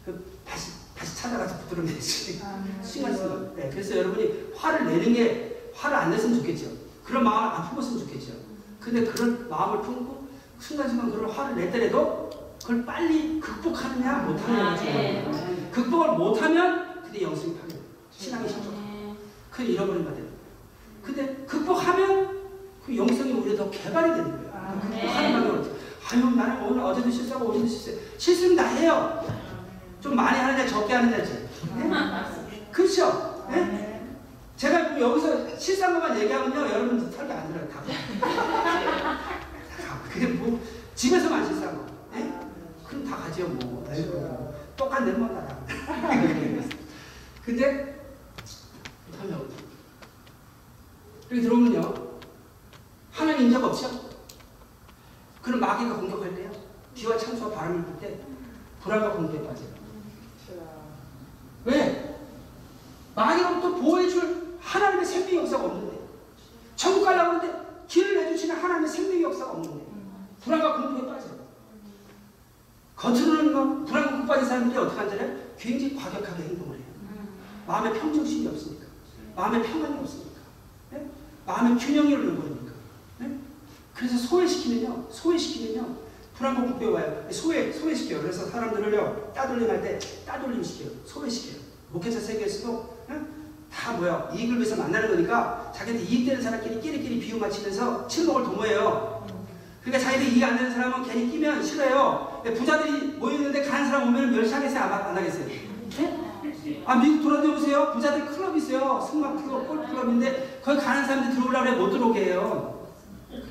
그 0.06 0.26
다시, 0.46 0.72
다시 0.96 1.18
찾아가서 1.18 1.58
붙들어내지. 1.60 2.40
순간순간. 2.84 3.56
네, 3.56 3.70
그래서 3.72 3.98
여러분이 3.98 4.52
화를 4.56 4.86
내는 4.86 5.14
게 5.14 5.72
화를 5.74 5.98
안 5.98 6.12
냈으면 6.12 6.38
좋겠죠. 6.38 6.68
그런 7.04 7.24
마음을 7.24 7.56
안 7.56 7.70
품었으면 7.70 8.00
좋겠죠. 8.00 8.34
근데 8.80 9.04
그런 9.06 9.50
마음을 9.50 9.82
품고 9.82 10.28
순간순간 10.60 11.12
그런 11.12 11.30
화를 11.30 11.56
냈더라도 11.56 12.30
그걸 12.62 12.86
빨리 12.86 13.40
극복하느냐 13.40 14.20
못하느냐가 14.20 14.78
중요해요. 14.78 15.70
극복을 15.72 16.18
못하면 16.18 17.02
그때 17.04 17.24
영성이 17.24 17.58
파괴. 17.58 17.71
신앙이 18.22 18.48
실족. 18.48 18.72
그 19.50 19.64
잃어버린 19.64 20.06
바 20.06 20.14
돼요. 20.14 20.26
근데 21.02 21.44
극복하면 21.48 22.40
그 22.86 22.96
영성이 22.96 23.34
오히려 23.34 23.58
더 23.58 23.72
개발이 23.72 24.12
되는 24.12 24.32
거예요. 24.32 24.52
아, 24.54 24.80
극복하는 24.80 25.34
방법으로. 25.34 25.82
아유 26.12 26.36
나는 26.36 26.64
오늘 26.68 26.84
어제도 26.84 27.10
실수하고 27.10 27.50
어제도 27.50 27.66
실수해. 27.68 27.96
실수는 28.20 28.56
다 28.56 28.68
해요. 28.68 29.26
좀 30.00 30.16
많이 30.16 30.38
하느냐 30.40 30.68
적게 30.68 30.94
하느냐지. 30.94 31.50
네? 31.76 32.68
그렇죠? 32.72 33.46
네? 33.50 34.02
제가 34.56 34.90
뭐 34.90 35.02
여기서 35.02 35.58
실수한 35.58 36.00
것만 36.00 36.20
얘기하면요 36.20 36.60
여러분 36.72 37.12
설계 37.12 37.34
안 37.34 37.52
들어요. 37.52 37.68
다. 37.70 37.82
다. 38.22 40.00
그게 40.14 40.28
뭐 40.28 40.62
집에서만 40.94 41.44
실수한 41.44 41.76
거. 41.76 41.86
네? 42.14 42.40
그럼 42.88 43.04
다 43.04 43.18
가지요 43.18 43.48
뭐. 43.48 43.84
아이고, 43.90 44.54
똑같네 44.78 45.14
뭐 45.14 45.28
다. 45.30 45.58
근데 47.44 48.01
하면 49.22 49.50
여기 51.32 51.42
들어오면요. 51.42 52.12
하나님 53.12 53.48
인자가 53.48 53.68
없죠? 53.68 54.10
그럼 55.42 55.60
마귀가 55.60 55.96
공격할 55.96 56.36
때요? 56.36 56.52
비와 56.94 57.18
창수와 57.18 57.52
바람을 57.52 57.84
불 57.84 58.00
때 58.00 58.20
불안과 58.82 59.12
공포에 59.14 59.46
빠져요. 59.48 59.68
왜? 61.66 62.18
마귀로부터 63.16 63.76
보호해줄 63.76 64.58
하나님의 64.60 65.06
생명의 65.06 65.36
역사가 65.44 65.66
없는데. 65.66 66.00
천국 66.76 67.04
가려고 67.04 67.38
하는데 67.38 67.86
길을 67.88 68.16
내주시는 68.16 68.56
하나님의 68.56 68.90
생명의 68.90 69.24
역사가 69.24 69.52
없는데 69.52 69.86
불안과 70.44 70.82
공포에 70.82 71.08
빠져요. 71.08 71.32
겉으로는 72.96 73.54
뭐 73.54 73.86
불안과 73.86 74.12
공포에 74.12 74.28
빠진 74.36 74.50
사람들이 74.50 74.78
어떻게 74.80 75.00
하잖아요? 75.02 75.38
굉장히 75.60 75.96
과격하게 75.96 76.44
행동을 76.44 76.78
해요. 76.78 76.86
마음의 77.68 78.00
평정심이 78.00 78.48
없으니까 78.48 78.81
마음의 79.36 79.64
평안이 79.64 80.00
없으니까 80.00 80.40
네? 80.92 81.06
마음의 81.46 81.78
균형을 81.78 82.12
잃어버리니까 82.12 82.72
네? 83.20 83.38
그래서 83.96 84.18
소외시키면요 84.18 85.08
소외시키면요 85.12 85.96
불안과 86.36 86.62
공포에 86.62 86.88
와요 86.88 87.28
소외, 87.32 87.72
소외시켜요 87.72 88.22
그래서 88.22 88.48
사람들을요 88.48 89.32
따돌림할 89.36 89.82
때 89.82 90.00
따돌림 90.26 90.64
시켜요 90.64 90.90
소외시켜요 91.06 91.62
목회자 91.92 92.20
세계에서도 92.20 92.98
네? 93.10 93.22
다 93.72 93.94
뭐야 93.94 94.32
이익을 94.34 94.58
위해서 94.58 94.76
만나는 94.76 95.10
거니까 95.10 95.72
자기한테 95.76 96.06
이익되는 96.06 96.42
사람끼리 96.42 96.82
끼리끼리 96.82 97.20
비유 97.20 97.38
맞추면서 97.38 98.08
친목을 98.08 98.44
도모해요 98.44 99.12
그러니까 99.84 100.12
자기들 100.12 100.38
이해 100.38 100.46
안 100.46 100.58
되는 100.58 100.72
사람은 100.72 101.04
괜히 101.08 101.32
끼면 101.32 101.64
싫어요. 101.64 102.42
부자들이 102.56 103.18
모이는데 103.18 103.64
가는 103.64 103.90
사람 103.90 104.10
오면 104.10 104.32
멸시하겠어요? 104.32 104.80
안, 104.80 104.94
안 104.94 105.18
하겠어요? 105.18 105.46
네? 105.46 106.21
아 106.86 106.96
미국 106.96 107.24
돌아다녀보세요. 107.24 107.92
부자들 107.94 108.26
클럽 108.28 108.56
있어요. 108.56 109.08
승마 109.10 109.34
클럽, 109.34 109.68
골프 109.68 109.88
클럽인데 109.88 110.62
거기 110.64 110.80
가는 110.80 111.06
사람들 111.06 111.36
들어오려고 111.36 111.66
그래 111.66 111.76
못 111.78 111.90
들어오게 111.90 112.26
해요. 112.26 112.88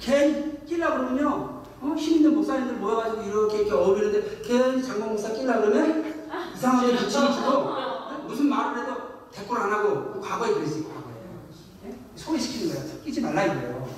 괜히 0.00 0.64
끼려고 0.64 0.98
그러면요. 0.98 1.60
어, 1.82 1.94
힘 1.96 2.16
있는 2.18 2.34
목사님들 2.34 2.76
모여가지고 2.76 3.22
이렇게 3.22 3.56
이렇게 3.58 3.72
어울리는데 3.72 4.42
괜히 4.44 4.82
장관 4.82 5.08
목사 5.10 5.32
끼려고 5.32 5.62
그러면 5.62 6.14
이상하게 6.54 6.96
붙이기 6.96 7.10
주고 7.10 7.70
무슨 8.28 8.48
말을 8.48 8.82
해도 8.82 8.96
대꾸를 9.32 9.62
안 9.62 9.72
하고 9.72 10.20
과거에 10.20 10.52
그랬어요. 10.54 10.84
과거에. 10.84 11.14
예? 11.86 11.94
소외시키는 12.14 12.74
거야. 12.74 13.02
끼지 13.02 13.20
말라 13.22 13.44
이거예요. 13.44 13.88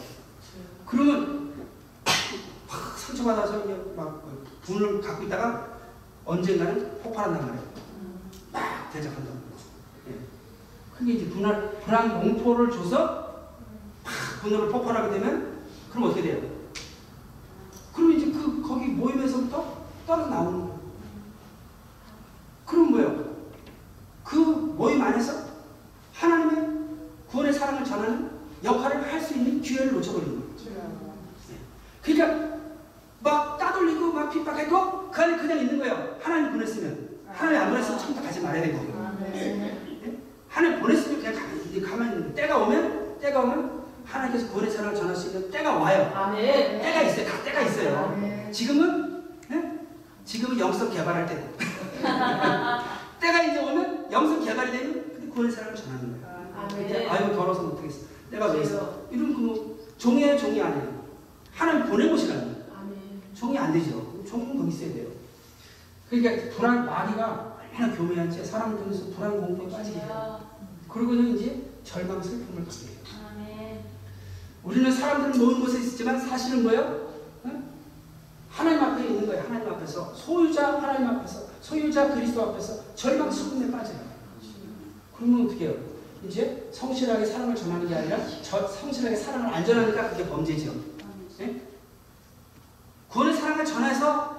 그러면 0.87 1.53
막 2.69 2.99
상처받아서 2.99 3.65
막 3.97 4.23
분을 4.63 5.01
갖고 5.01 5.25
있다가 5.25 5.67
언젠가는 6.25 7.01
폭발한단 7.03 7.47
말이에요. 7.47 7.82
막 8.53 8.91
대적한단 8.93 9.25
말이에요. 9.35 9.53
예. 10.11 10.97
그게 10.97 11.13
이제 11.15 11.29
분할, 11.31 11.81
불안 11.81 12.21
공포를 12.21 12.71
줘서 12.71 13.51
막 14.05 14.13
분노를 14.43 14.71
폭발하게 14.71 15.19
되면 15.19 15.63
그럼 15.91 16.05
어떻게 16.05 16.23
돼요? 16.23 16.51
그럼 17.95 18.13
이제 18.13 18.27
그 18.33 18.63
거기 18.63 18.87
모임에서부터 18.87 19.83
떨어 20.07 20.27
나오는 20.27 20.61
거예요. 20.61 20.81
그럼 22.67 22.91
뭐예요? 22.91 23.33
그 24.25 24.37
모임 24.37 25.03
안에서 25.03 25.33
하나님의 26.15 26.81
구원의 27.29 27.53
사랑을 27.53 27.85
전하는 27.85 28.31
역할을 28.65 29.13
할 29.13 29.21
수 29.21 29.35
있는 29.35 29.61
기회를 29.61 29.93
놓쳐버리는 29.95 30.35
거예요. 30.35 30.53
그러니까 32.03 32.59
막 33.21 33.59
따돌리고 33.59 34.13
막 34.13 34.31
핍박해도 34.31 35.11
그 35.11 35.23
안에 35.23 35.37
그냥 35.37 35.59
있는 35.59 35.79
거예요. 35.79 36.17
하나님 36.21 36.53
보냈으면. 36.53 37.12
하나님 37.33 37.61
안 37.61 37.71
보냈으면 37.71 37.99
처음부터 37.99 38.27
가지 38.27 38.41
말아야 38.41 38.63
되는 38.63 38.77
거예요. 38.79 39.07
아멘. 39.07 40.23
하나님 40.49 40.81
보냈으면 40.81 41.19
그냥 41.19 41.35
있는 41.73 42.21
거예요. 42.21 42.35
때가 42.35 42.59
오면, 42.59 43.19
때가 43.21 43.41
오면 43.41 43.83
하나님께서 44.05 44.49
구원의 44.49 44.71
사랑을 44.71 44.95
전할 44.97 45.17
수 45.17 45.29
있는 45.29 45.51
때가 45.51 45.77
와요. 45.79 46.13
아멘. 46.15 46.81
때가 46.83 47.03
있어요. 47.03 47.27
다 47.27 47.43
때가 47.45 47.63
있어요. 47.63 47.97
아멘. 48.15 48.53
지금은, 48.53 49.23
예? 49.51 49.73
지금은 50.25 50.59
영성 50.59 50.91
개발할 50.91 51.27
때고. 51.27 51.57
때가 53.21 53.43
이제 53.45 53.59
오면 53.61 54.09
영성 54.11 54.45
개발이 54.45 54.73
되면 54.73 54.93
근데 55.15 55.29
구원의 55.29 55.53
사랑을 55.53 55.75
전하는 55.75 56.21
거예요. 56.21 56.69
근데 56.69 57.07
아멘. 57.07 57.11
아이고 57.11 57.35
더러워서 57.37 57.63
못하겠어. 57.63 57.99
내가 58.31 58.47
왜 58.53 58.63
있어? 58.63 59.07
이런 59.11 59.35
그 59.35 59.95
종이에요, 59.97 60.37
종이 60.37 60.61
아니에요. 60.61 61.03
하나님 61.55 61.87
보내보시라는 61.89 62.43
거예요. 62.45 62.57
아멘. 62.79 62.97
종이 63.35 63.59
안 63.59 63.73
되죠. 63.73 64.23
종은 64.29 64.57
거기 64.59 64.71
있어야 64.71 64.93
돼요. 64.95 65.12
그러니까 66.13 66.55
불안 66.55 66.85
마귀가 66.85 67.57
얼마나 67.73 67.97
교묘한지 67.97 68.45
사람 68.45 68.77
중에서 68.77 69.15
불안 69.17 69.41
공포에 69.41 69.71
빠지게 69.71 69.99
해요. 69.99 70.41
그러고는 70.87 71.39
이제 71.39 71.63
절망 71.85 72.23
슬픔을 72.23 72.67
갖게 72.67 72.89
해요. 72.89 72.99
아멘. 73.31 73.81
우리는 74.63 74.93
사람들은 74.93 75.43
모든 75.43 75.61
곳에 75.63 75.79
있지만 75.81 76.21
사실은 76.21 76.65
뭐예요? 76.65 77.09
응? 77.47 77.65
하나님 78.51 78.85
앞에 78.85 79.07
있는 79.07 79.27
거예요. 79.27 79.43
하나님 79.45 79.73
앞에서 79.73 80.13
소유자 80.13 80.75
하나님 80.83 81.09
앞에서 81.09 81.47
소유자 81.63 82.13
그리스도 82.13 82.43
앞에서 82.43 82.95
절망 82.95 83.31
슬픔에 83.31 83.71
빠져요. 83.71 83.97
그러면 85.17 85.47
어떻게 85.47 85.69
해요? 85.69 85.77
이제 86.27 86.69
성실하게 86.73 87.25
사랑을 87.25 87.57
전하는 87.57 87.89
게 87.89 87.95
아니라 87.95 88.19
저 88.43 88.69
성실하게 88.69 89.17
사랑을 89.17 89.47
안 89.47 89.65
전하니까 89.65 90.11
그게 90.11 90.29
범죄죠. 90.29 90.75
구원의 93.09 93.35
사랑을 93.35 93.65
전해서 93.65 94.32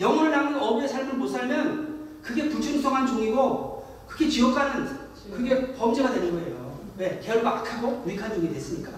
영혼을 0.00 0.30
남는 0.30 0.58
어부의 0.58 0.88
삶을 0.88 1.14
못 1.14 1.26
살면 1.28 2.20
그게 2.22 2.48
불충성한 2.48 3.06
종이고 3.06 3.86
그게 4.06 4.28
지옥 4.28 4.54
가는 4.54 4.86
그게 5.30 5.72
범죄가 5.74 6.12
되는 6.12 6.32
거예요. 6.32 6.80
왜? 6.96 7.20
결과 7.24 7.58
악하고 7.58 8.02
무익한 8.04 8.34
종이 8.34 8.52
됐으니까. 8.52 8.92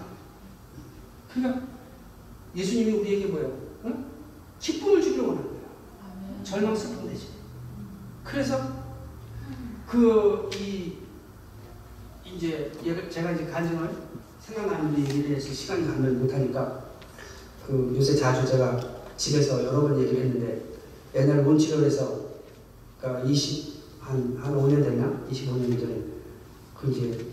그러니까 1.33 1.61
예수님이 2.55 2.91
우리에게 2.99 3.25
뭐예요? 3.27 3.57
응? 3.85 4.05
기쁨을 4.59 5.01
주기를 5.01 5.25
원하는 5.25 5.49
거예요. 5.49 5.63
절망 6.43 6.75
슬픔 6.75 7.09
되지. 7.09 7.27
그래서 8.23 8.59
그 9.87 10.49
이 10.55 10.93
이제 12.25 12.71
제가 13.09 13.31
이제 13.31 13.45
간증을 13.45 13.89
생각나는 14.39 14.97
얘기를 14.99 15.35
해서 15.35 15.53
시간이 15.53 15.85
가면 15.85 16.21
못하니까 16.21 16.83
그 17.65 17.93
요새 17.95 18.15
자주 18.15 18.45
제가 18.49 18.79
집에서 19.15 19.63
여러 19.63 19.81
번 19.81 19.99
얘기를 20.01 20.23
했는데 20.25 20.72
옛날 21.15 21.43
문치료에서 21.43 22.21
그러니까 22.99 23.29
20 23.29 23.73
한 23.99 24.37
한 24.41 24.53
5년 24.55 24.83
됐나? 24.83 25.21
25년 25.31 25.79
전에 25.79 26.03
그 26.77 26.91
이제 26.91 27.25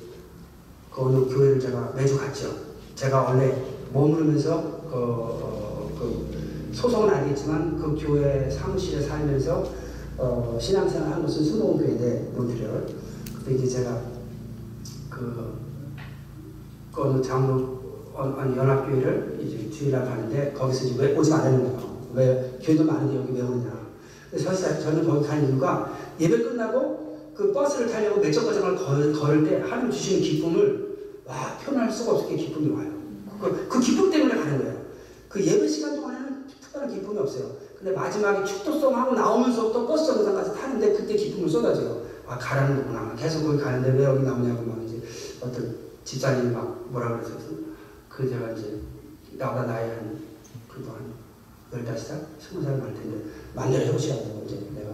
그 0.93 1.03
어느 1.03 1.25
교회를 1.27 1.59
제가 1.59 1.93
매주 1.97 2.17
갔죠. 2.17 2.55
제가 2.95 3.23
원래 3.23 3.61
머무르면서 3.93 4.81
그, 4.89 4.95
어, 4.95 5.91
그 5.99 6.71
소속은 6.73 7.11
아니겠지만 7.11 7.77
그 7.77 7.97
교회 7.99 8.49
사무실에 8.49 9.03
살면서 9.03 9.65
어, 10.17 10.59
신앙생활 10.61 11.13
한 11.13 11.23
곳은 11.23 11.45
수동교회인데 11.45 12.33
몬트리올 12.37 12.87
그때 13.37 13.55
이제 13.55 13.67
제가 13.67 14.01
그, 15.09 15.55
그 16.95 17.03
어느 17.03 17.23
장로 17.23 17.81
어, 18.15 18.37
연합교회를 18.57 19.41
이제 19.43 19.71
주일날 19.71 20.05
가는데 20.05 20.53
거기서 20.53 20.87
이제 20.87 21.03
왜 21.03 21.17
오지 21.17 21.31
거예요. 21.75 21.90
왜 22.15 22.59
교회도 22.63 22.85
많은데 22.85 23.17
여기 23.17 23.33
왜 23.33 23.43
오냐. 23.43 23.91
그래서 24.31 24.55
사실 24.55 24.81
저는 24.81 25.07
거기 25.07 25.27
간 25.27 25.47
이유가 25.47 25.97
예배 26.19 26.39
끝나고 26.43 27.33
그 27.35 27.53
버스를 27.53 27.91
타려고 27.91 28.21
몇정 28.21 28.45
과정을 28.45 28.77
걸, 28.77 29.13
걸을 29.13 29.45
때 29.45 29.61
하나님 29.61 29.91
주시는 29.91 30.23
기쁨을 30.23 30.91
와 31.25 31.57
표현할 31.65 31.91
수가 31.91 32.13
없게 32.13 32.37
기쁨이 32.37 32.71
와요. 32.71 32.91
그, 33.41 33.69
그 33.69 33.81
기쁨 33.81 34.11
때문에 34.11 34.35
가는 34.35 34.59
거예요. 34.59 34.81
그 35.29 35.45
예배 35.45 35.67
시간 35.67 35.97
동안에는 35.97 36.47
특별한 36.47 36.91
기쁨이 36.91 37.19
없어요. 37.19 37.57
근데 37.79 37.93
마지막에 37.93 38.45
축도송 38.45 38.95
하고 38.95 39.15
나오면서부터 39.15 39.87
버스 39.87 40.07
정상까지 40.13 40.55
타는데 40.55 40.93
그때 40.93 41.15
기쁨을 41.15 41.49
쏟아져요. 41.49 42.03
아 42.27 42.37
가라는 42.37 42.77
거구나. 42.77 43.15
계속 43.17 43.45
거기 43.45 43.59
가는데 43.59 43.99
왜 43.99 44.05
여기 44.05 44.23
나오냐고 44.23 44.63
막 44.65 44.83
이제 44.85 45.03
어떤 45.41 45.75
집사님이 46.05 46.53
막 46.53 46.87
뭐라 46.91 47.17
그래서 47.17 47.33
그 48.09 48.29
제가 48.29 48.51
이제 48.53 48.81
나보다 49.39 49.67
나이 49.67 49.89
한 49.89 50.21
그도 50.69 50.91
한 50.91 51.20
열다섯 51.73 52.07
살, 52.07 52.27
스무 52.41 52.63
살 52.63 52.77
많을 52.79 52.95
텐데 52.95 53.19
만나러 53.55 53.85
해보시라고 53.85 54.43
이제 54.47 54.57
내가 54.75 54.91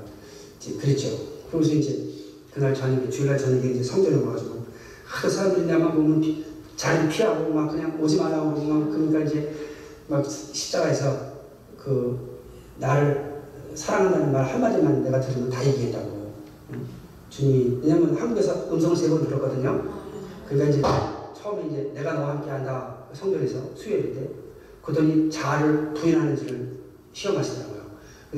이제 0.58 0.74
그랬죠. 0.76 1.08
그러면서 1.48 1.74
이제 1.74 2.06
그날 2.52 2.74
저녁에 2.74 3.08
주일날 3.08 3.38
저녁에 3.38 3.70
이제 3.70 3.82
성전에 3.82 4.16
와가지고 4.24 4.64
하도 5.04 5.28
사람들이 5.28 5.66
나만 5.66 5.94
보면 5.94 6.20
피, 6.20 6.44
자리 6.76 7.08
피하고 7.08 7.52
막 7.52 7.70
그냥 7.70 7.98
오지 8.00 8.16
말라고 8.16 8.54
그러고 8.54 8.66
막 8.72 8.90
그러니까 8.90 9.20
이제 9.20 9.54
막 10.08 10.24
십자가에서 10.24 11.34
그 11.78 12.40
나를 12.78 13.42
사랑한다는 13.74 14.32
말 14.32 14.44
한마디만 14.44 15.02
내가 15.02 15.20
들으면 15.20 15.50
다 15.50 15.64
얘기했다고 15.64 16.32
응? 16.72 16.86
주님이 17.30 17.80
왜냐면 17.82 18.14
한국에서 18.16 18.68
음성을 18.72 18.96
세 18.96 19.08
번 19.08 19.24
들었거든요 19.26 19.82
그러니까 20.48 20.70
이제 20.70 20.82
처음에 21.40 21.66
이제 21.68 21.90
내가 21.94 22.14
너와 22.14 22.30
함께 22.30 22.50
한다 22.50 23.04
성전에서 23.12 23.58
수요일 23.74 24.14
때 24.14 24.28
그러더니 24.86 25.30
자아를 25.30 25.92
부인하는지를 25.94 26.68
시험하시더라고요 27.12 27.76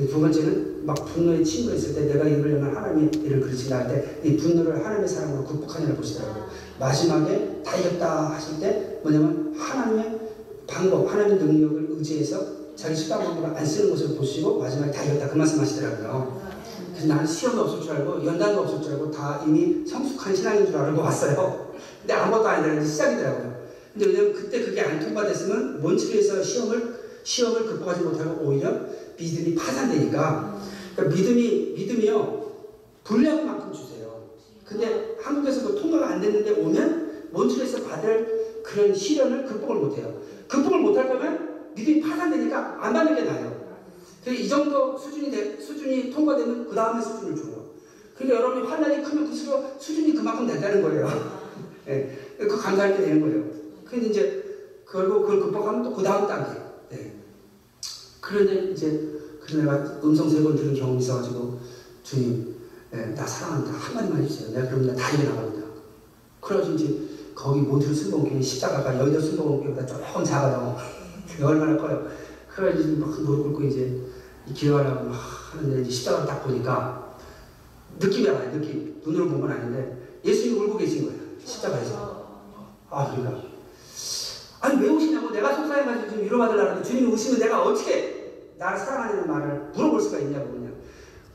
두 0.09 0.19
번째는 0.19 0.85
막 0.85 0.95
분노에 1.05 1.43
친구 1.43 1.73
있을 1.75 1.93
때 1.93 2.13
내가 2.13 2.29
열면 2.31 2.75
하나님의 2.75 3.11
일을 3.23 3.41
그르친다 3.41 3.79
할 3.79 3.87
때 3.87 4.19
이 4.23 4.35
분노를 4.37 4.83
하나님의 4.83 5.07
사랑으로 5.07 5.45
극복하느라 5.45 5.95
보시더라고요 5.95 6.47
마지막에 6.79 7.61
다 7.63 7.77
이겼다 7.77 8.29
하실 8.31 8.59
때 8.59 8.99
뭐냐면 9.03 9.53
하나님의 9.57 10.19
방법, 10.67 11.11
하나님의 11.11 11.43
능력을 11.43 11.87
의지해서 11.97 12.39
자기 12.75 12.95
수단 12.95 13.19
방법을 13.23 13.57
안 13.57 13.65
쓰는 13.65 13.89
것을 13.89 14.15
보시고 14.15 14.59
마지막에 14.59 14.91
다 14.91 15.03
이겼다 15.03 15.29
그 15.29 15.37
말씀 15.37 15.59
하시더라고요. 15.59 16.41
그래서 16.91 17.07
나는 17.07 17.25
시험도 17.25 17.61
없을 17.63 17.81
줄 17.81 17.91
알고 17.93 18.23
연단도 18.25 18.61
없을 18.61 18.81
줄 18.81 18.93
알고 18.93 19.11
다 19.11 19.43
이미 19.45 19.85
성숙한 19.85 20.33
신앙인 20.35 20.65
줄 20.67 20.77
알고 20.77 21.01
왔어요. 21.01 21.71
근데 22.01 22.13
아무것도 22.13 22.47
아니더라고요. 22.47 22.85
시작이더라고요. 22.85 23.58
근데 23.99 24.13
왜냐면 24.13 24.33
그때 24.33 24.63
그게 24.63 24.79
안 24.79 24.97
통과됐으면 24.97 25.81
몬치리에서 25.81 26.41
시험을 26.41 26.99
시험을 27.21 27.65
극복하지 27.65 28.01
못하고 28.03 28.47
오히려 28.47 28.71
믿음이 29.19 29.55
파산되니까 29.55 30.61
그러니까 30.95 31.15
믿음이 31.15 31.73
믿음이요 31.75 32.51
분량을 33.03 33.43
만큼 33.43 33.73
주세요. 33.73 34.23
근데 34.63 35.17
한국에서 35.19 35.67
그 35.67 35.75
통과가 35.81 36.07
안 36.11 36.21
됐는데 36.21 36.51
오면 36.61 37.27
몬치리에서 37.31 37.83
받을 37.83 38.61
그런 38.63 38.95
시련을 38.95 39.45
극복을 39.45 39.75
못해요. 39.75 40.21
극복을 40.47 40.79
못할 40.79 41.09
거면 41.09 41.73
믿음이 41.75 41.99
파산되니까 41.99 42.77
안 42.79 42.93
받는 42.93 43.15
게 43.15 43.23
나아요. 43.23 43.81
그래서 44.23 44.41
이 44.41 44.47
정도 44.47 44.97
수준이 44.97 45.29
돼- 45.29 45.59
수준이 45.59 46.09
통과되면 46.09 46.69
그 46.69 46.75
다음에 46.75 47.03
수준을 47.03 47.35
줘요. 47.35 47.71
그러니까 48.15 48.39
여러분이 48.39 48.65
환란이 48.67 49.03
크면 49.03 49.29
그 49.29 49.35
수준이 49.77 50.13
그만큼 50.13 50.47
된다는 50.47 50.81
거예요. 50.81 51.39
예, 51.89 52.17
그 52.37 52.57
감사할 52.57 52.95
때 52.95 53.03
되는 53.05 53.21
거예요. 53.21 53.68
근데 53.89 54.07
이제 54.07 54.43
그리고 54.85 55.21
그걸 55.21 55.39
극복하면 55.41 55.83
또 55.83 55.93
그 55.95 56.03
다음 56.03 56.27
단계. 56.27 56.59
예. 56.93 57.13
그런데 58.21 58.71
이제 58.71 59.17
그 59.41 59.55
내가 59.55 59.99
음성 60.03 60.29
세 60.29 60.41
번 60.43 60.55
들은 60.55 60.73
경험이 60.75 60.99
있어가지고 60.99 61.59
주님 62.03 62.55
예, 62.93 62.97
나 63.15 63.25
사랑한다 63.25 63.71
한마디만 63.71 64.23
해주세요. 64.23 64.51
내가 64.51 64.69
그럼 64.69 64.87
나다 64.87 65.09
일어나갑니다. 65.11 65.67
그래가지고 66.41 66.75
이제 66.75 67.09
거기 67.35 67.61
모듈 67.61 67.93
순복음교회 67.93 68.41
십자가가 68.41 68.97
여의도 68.99 69.19
순복음교회보다 69.21 69.85
조금 69.85 70.23
작아요. 70.23 70.77
그게 71.29 71.43
얼마나 71.43 71.77
커요. 71.77 72.07
그래가지고 72.49 72.97
막 73.05 73.21
무릎 73.21 73.43
꿇고 73.43 73.63
이제 73.63 74.01
이 74.47 74.53
기도하려고 74.53 75.05
막 75.05 75.15
하는데 75.53 75.81
이제 75.81 75.89
십자가를 75.91 76.27
딱 76.27 76.43
보니까 76.43 77.17
느낌이 77.99 78.27
와요. 78.29 78.51
느낌. 78.51 78.99
눈으로 79.05 79.29
본 79.29 79.41
건 79.41 79.51
아닌데 79.51 80.19
예수님이 80.25 80.59
울고 80.59 80.77
계신 80.77 81.05
거예요. 81.05 81.19
십자가에서. 81.43 82.19
아 82.89 83.11
그러니까 83.15 83.48
아니 84.61 84.81
왜 84.81 84.89
우시냐고. 84.89 85.31
내가 85.31 85.53
속상해 85.53 85.85
가지고 85.85 86.09
좀 86.11 86.21
위로받으려고 86.23 86.83
주님이 86.83 87.07
우시면 87.13 87.39
내가 87.39 87.63
어떻게 87.63 88.53
나를 88.57 88.77
사랑하는 88.77 89.27
말을 89.27 89.71
물어볼 89.73 90.01
수가 90.01 90.19
있냐고 90.19 90.51
그냥. 90.51 90.73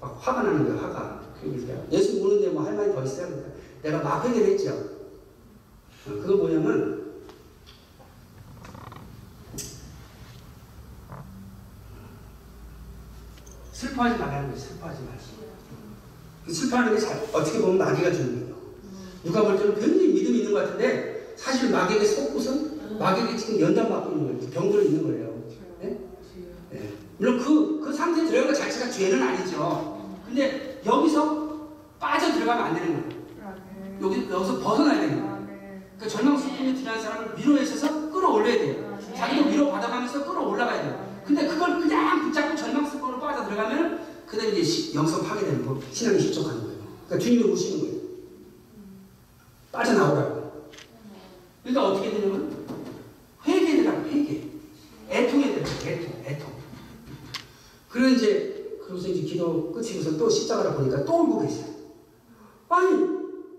막 0.00 0.18
화가 0.20 0.42
나는 0.42 0.64
거야 0.66 0.82
화가. 0.82 1.22
그러니까. 1.40 1.74
예수 1.90 2.22
우는데 2.24 2.48
뭐 2.48 2.64
할 2.64 2.74
말이 2.74 2.92
더 2.92 3.02
있어요 3.04 3.26
그러니까. 3.28 3.50
내가 3.82 3.98
막 4.02 4.24
회개를 4.24 4.52
했죠 4.52 4.70
어, 6.06 6.10
그거 6.22 6.36
뭐냐면 6.36 7.04
슬퍼하지 13.72 14.18
말라는 14.18 14.48
거예요 14.48 14.58
슬퍼하지 14.58 15.02
말고 15.02 15.24
슬퍼하는 16.52 16.94
게 16.94 17.00
잘, 17.00 17.26
어떻게 17.32 17.58
보면 17.58 17.78
마귀가 17.78 18.12
주는 18.12 18.40
거예요. 18.40 18.54
누가 19.24 19.42
볼 19.42 19.56
때는 19.58 19.74
굉장히 19.80 20.08
믿음이 20.08 20.38
있는 20.38 20.52
것 20.52 20.60
같은데 20.60 21.34
사실 21.38 21.70
마귀에게 21.70 22.04
속고선 22.04 22.73
마귀에게 22.98 23.36
지금 23.36 23.60
연단 23.60 23.88
받고 23.88 24.12
있는 24.12 24.38
거예요 24.38 24.50
병들어 24.50 24.82
있는 24.82 25.02
거예요 25.02 25.34
예. 25.82 26.92
물론 27.18 27.38
그, 27.38 27.80
그 27.80 27.92
상태에 27.92 28.26
들어간 28.26 28.48
것 28.52 28.58
자체가 28.58 28.90
죄는 28.90 29.22
아니죠. 29.22 30.16
근데 30.26 30.80
여기서 30.84 31.68
빠져 32.00 32.32
들어가면 32.32 32.64
안 32.64 32.74
되는 32.74 32.88
거예요. 33.08 33.24
여기, 34.02 34.28
여기서 34.28 34.58
벗어나야 34.58 35.00
되는 35.00 35.20
거예요. 35.22 35.46
그러니까 35.96 36.08
절망스럽게 36.08 36.74
들어간 36.74 37.00
사람을 37.00 37.38
위로에 37.38 37.62
있어서 37.62 38.10
끌어올려야 38.10 38.58
돼요. 38.58 38.98
자기도 39.16 39.48
위로 39.48 39.70
받아가면서 39.70 40.24
끌어올라가야 40.24 40.82
돼요. 40.82 41.20
근데 41.24 41.46
그걸 41.46 41.78
그냥 41.80 42.22
붙잡고 42.24 42.56
절망스럽게 42.56 43.20
빠져 43.20 43.44
들어가면 43.48 44.00
그다음에 44.26 44.50
이제 44.52 44.62
시- 44.64 44.94
영성 44.96 45.22
파괴되는 45.22 45.64
거, 45.64 45.78
신앙이 45.92 46.18
실족하는 46.18 46.62
거예요. 46.64 46.78
그러니까 47.06 47.18
주님이 47.24 47.44
오시는 47.52 47.80
거예요. 47.80 47.94
빠져나오라고. 49.70 50.64
그러니까 51.62 51.88
어떻게 51.88 52.10
되냐면 52.10 52.63
회개되라고 53.46 54.08
회개. 54.08 54.42
애통해야 55.10 55.54
돼요. 55.54 55.64
애통, 55.86 56.24
애통. 56.26 56.52
그리고 57.90 58.08
이제 58.08 58.78
그러고서 58.82 59.08
이제 59.08 59.22
기도 59.22 59.70
끝이고서 59.72 60.16
또 60.16 60.28
십자가를 60.28 60.74
보니까 60.74 61.04
또 61.04 61.22
울고 61.22 61.40
계세요. 61.42 61.66
아니, 62.68 62.90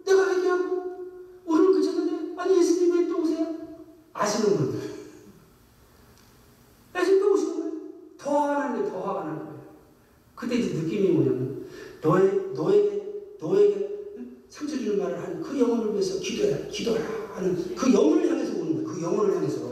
내가 0.06 0.30
회개하고 0.36 0.84
오늘 1.46 1.72
그쳤는데 1.74 2.42
아니 2.42 2.58
예수님 2.58 2.94
왜 2.98 3.08
또 3.08 3.22
오세요? 3.22 3.48
아시는 4.14 4.58
분들. 4.58 4.80
예수님 6.98 7.20
또 7.22 7.34
오시는 7.34 7.60
거예요. 7.60 7.72
더 8.18 8.40
화가 8.40 8.60
나는 8.60 8.80
거예요. 8.82 8.92
더 8.92 9.02
화가 9.08 9.24
나는 9.26 9.40
거예요. 9.46 9.62
그때 10.36 10.56
이제 10.56 10.74
느낌이 10.76 11.10
뭐냐면 11.10 11.66
너의 12.02 12.52
너에게 12.56 13.36
너에게 13.40 14.14
응? 14.18 14.38
상처 14.50 14.78
주는 14.78 14.98
말을 14.98 15.22
하는 15.22 15.42
그 15.42 15.58
영혼을 15.60 15.94
위해서 15.94 16.20
기도해라, 16.20 16.68
기도하라 16.68 17.06
하는 17.36 17.76
그 17.76 17.94
영혼을 17.94 18.30
향해서 18.30 18.54
우는 18.60 18.84
거예요. 18.84 18.88
그 18.88 19.02
영혼을 19.02 19.36
향해서 19.36 19.65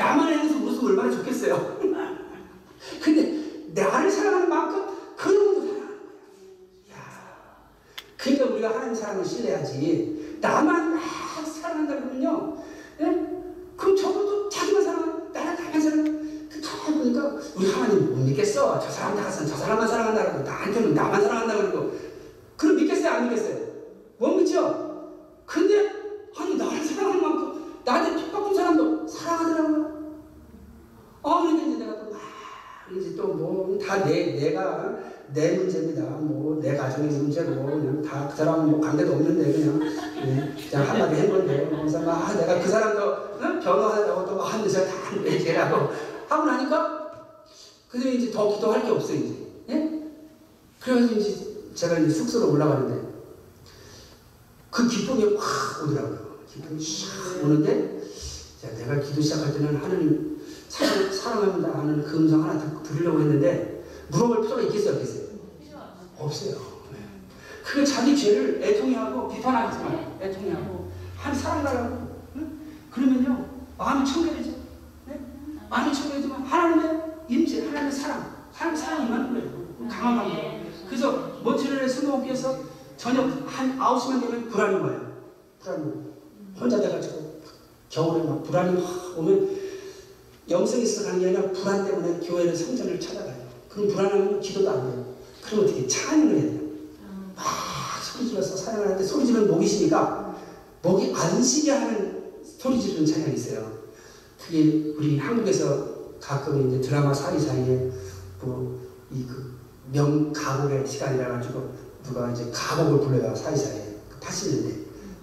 나만 0.00 0.32
향해서 0.32 0.56
웃으면 0.56 0.92
얼마나 0.92 1.10
좋겠어요. 1.10 1.78
근데 3.04 3.74
나를 3.74 4.10
사랑하는 4.10 4.48
만큼 4.48 4.86
그 5.14 5.34
영혼도 5.34 5.60
사랑하는 5.60 5.88
거야. 5.88 6.96
야, 6.96 7.66
그러니까 8.16 8.46
우리가 8.46 8.70
하나님 8.70 8.94
사랑을 8.94 9.22
신뢰하지. 9.22 10.38
나만 10.40 10.94
막 10.94 11.02
사랑한다 11.46 11.96
그러면요. 11.96 12.56
예? 13.00 13.04
그럼 13.76 13.94
저것도 13.94 14.48
자기만 14.48 14.82
사랑하 14.82 15.06
나를 15.34 15.64
나만 15.64 15.80
사랑해. 15.82 16.10
그 16.48 16.60
가만히 16.62 16.98
보니까 16.98 17.38
우리 17.56 17.70
하나님 17.70 18.06
못 18.06 18.16
믿겠어. 18.24 18.80
저 18.80 18.90
사람 18.90 19.16
나가서 19.16 19.44
저 19.44 19.54
사람만 19.54 19.86
사랑한다 19.86 20.22
그러고 20.24 20.44
나한테는 20.44 20.94
나만 20.94 21.20
사랑한다 21.20 21.56
그러고 21.58 21.92
그럼 22.56 22.76
믿겠어요 22.76 23.10
안 23.10 23.24
믿겠어요? 23.28 23.58
못 24.16 24.28
믿죠? 24.36 25.20
근데 25.44 25.90
아니 26.38 26.56
나를 26.56 26.82
사랑하는 26.82 27.20
만큼 27.20 27.49
나한테 27.84 28.30
똑같은 28.30 28.54
사람도 28.54 29.06
사랑하더라고요. 29.06 30.00
아 31.22 31.40
그러니까 31.42 31.66
이제 31.66 31.78
내가 31.78 31.92
또 31.98 32.10
막 32.10 32.20
이제 32.96 33.16
또 33.16 33.28
뭐 33.34 33.78
다 33.78 34.04
내 34.04 34.32
내가 34.40 34.96
내 35.32 35.56
문제입니다. 35.58 36.02
뭐 36.02 36.60
내 36.60 36.76
가정의 36.76 37.10
문제고 37.10 37.54
그냥 37.64 38.02
다 38.02 38.28
그 38.28 38.36
사람은 38.36 38.70
뭐 38.70 38.80
관계도 38.80 39.12
없는데 39.12 39.52
그냥 39.52 39.80
예, 40.26 40.54
그냥 40.70 40.88
한마디 40.88 41.20
한 41.20 41.30
건데 41.30 41.68
그래서 41.70 42.00
막 42.00 42.28
아, 42.28 42.34
내가 42.34 42.60
그 42.60 42.68
사람도 42.68 43.40
응? 43.42 43.60
변호하려고 43.60 44.26
또 44.26 44.40
하면서 44.42 44.84
다 44.84 44.92
얘기하고 45.24 45.88
하고 46.28 46.44
나니까 46.46 47.10
그다음에 47.90 48.14
이제 48.16 48.30
더 48.30 48.48
기도할 48.54 48.82
게 48.82 48.90
없어요 48.90 49.16
이제. 49.18 49.34
예? 49.70 50.02
그래가지고 50.80 51.20
이제 51.20 51.46
제가 51.74 51.98
이제 51.98 52.10
숙소로 52.10 52.52
올라가는데 52.52 53.08
그 54.70 54.86
기쁨이 54.88 55.36
확 55.36 55.82
오더라고요. 55.84 56.29
기쁨이 56.52 56.80
샥 56.80 57.44
오는데 57.44 58.00
자, 58.60 58.68
내가 58.74 59.00
기도 59.00 59.20
시작할 59.20 59.54
때는 59.54 59.76
하나님 59.76 60.40
사랑, 60.68 61.12
사랑합니다 61.12 61.78
하는 61.78 62.02
그 62.02 62.16
음성 62.16 62.42
하나 62.42 62.58
듣, 62.58 62.82
들으려고 62.82 63.20
했는데 63.20 63.84
물어볼 64.08 64.42
필요가 64.42 64.62
있겠어요, 64.62 64.94
없겠어요? 64.94 65.30
없어요. 66.18 66.54
네. 66.92 66.98
그게 67.64 67.84
자기 67.84 68.16
죄를 68.16 68.62
애통해하고 68.62 69.28
비판하지만 69.28 70.18
애통해하고 70.20 70.90
한 71.16 71.34
사랑하라고 71.34 72.08
응? 72.36 72.60
그러면요 72.90 73.46
마음이 73.78 74.04
청결해져. 74.06 74.50
네? 75.06 75.20
마음이 75.70 75.94
청결해지면 75.94 76.42
하나님의 76.42 77.02
임재, 77.28 77.66
하나님의 77.66 77.92
사랑, 77.92 78.34
하나님의 78.52 78.82
사랑이 78.82 79.06
임하는 79.06 79.32
거예요. 79.32 79.88
강한 79.88 80.16
감정. 80.16 80.60
그래서 80.86 81.12
모티를 81.42 81.88
스모키에서 81.88 82.58
저녁 82.96 83.30
한 83.46 83.78
9시만 83.78 84.20
되면 84.20 84.48
불안이 84.50 84.74
와요. 84.80 85.12
불안이 85.60 85.82
와요. 85.84 86.19
혼자 86.60 86.78
돼가지고 86.80 87.40
겨울에 87.88 88.22
막 88.22 88.42
불안이 88.44 88.80
확 88.80 89.18
오면 89.18 89.58
영성이 90.48 90.82
있어 90.82 91.04
가는 91.04 91.20
게 91.20 91.28
아니라 91.28 91.50
불안 91.52 91.84
때문에 91.84 92.20
교회는 92.20 92.54
성전을 92.54 93.00
찾아가요. 93.00 93.48
그럼 93.68 93.88
불안하면 93.88 94.40
기도도 94.40 94.70
안 94.70 94.90
돼요. 94.90 95.14
그럼 95.42 95.64
어떻게 95.64 95.86
찬양을 95.86 96.34
해야 96.34 96.42
돼요. 96.42 96.60
막 97.34 97.44
소리 98.02 98.28
질러서 98.28 98.56
찬양을 98.56 98.86
하는데 98.86 99.04
소리 99.04 99.26
지르는 99.26 99.48
목이 99.48 99.66
쉬니까 99.66 100.36
목이 100.82 101.12
안 101.14 101.42
쉬게 101.42 101.70
하는 101.70 102.32
소리 102.58 102.80
지르는 102.80 103.06
찬양이 103.06 103.34
있어요. 103.34 103.80
그게 104.44 104.94
우리 104.98 105.18
한국에서 105.18 106.18
가끔 106.20 106.68
이제 106.68 106.80
드라마 106.80 107.14
사이 107.14 107.38
사이에 107.40 107.90
뭐이그 108.42 109.54
명가곡의 109.92 110.86
시간이라 110.86 111.28
가지고 111.28 111.74
누가 112.04 112.30
이제 112.30 112.50
가곡을 112.52 113.00
불러요 113.06 113.34
사이 113.34 113.56
사이에 113.56 113.96
80년대. 114.20 114.74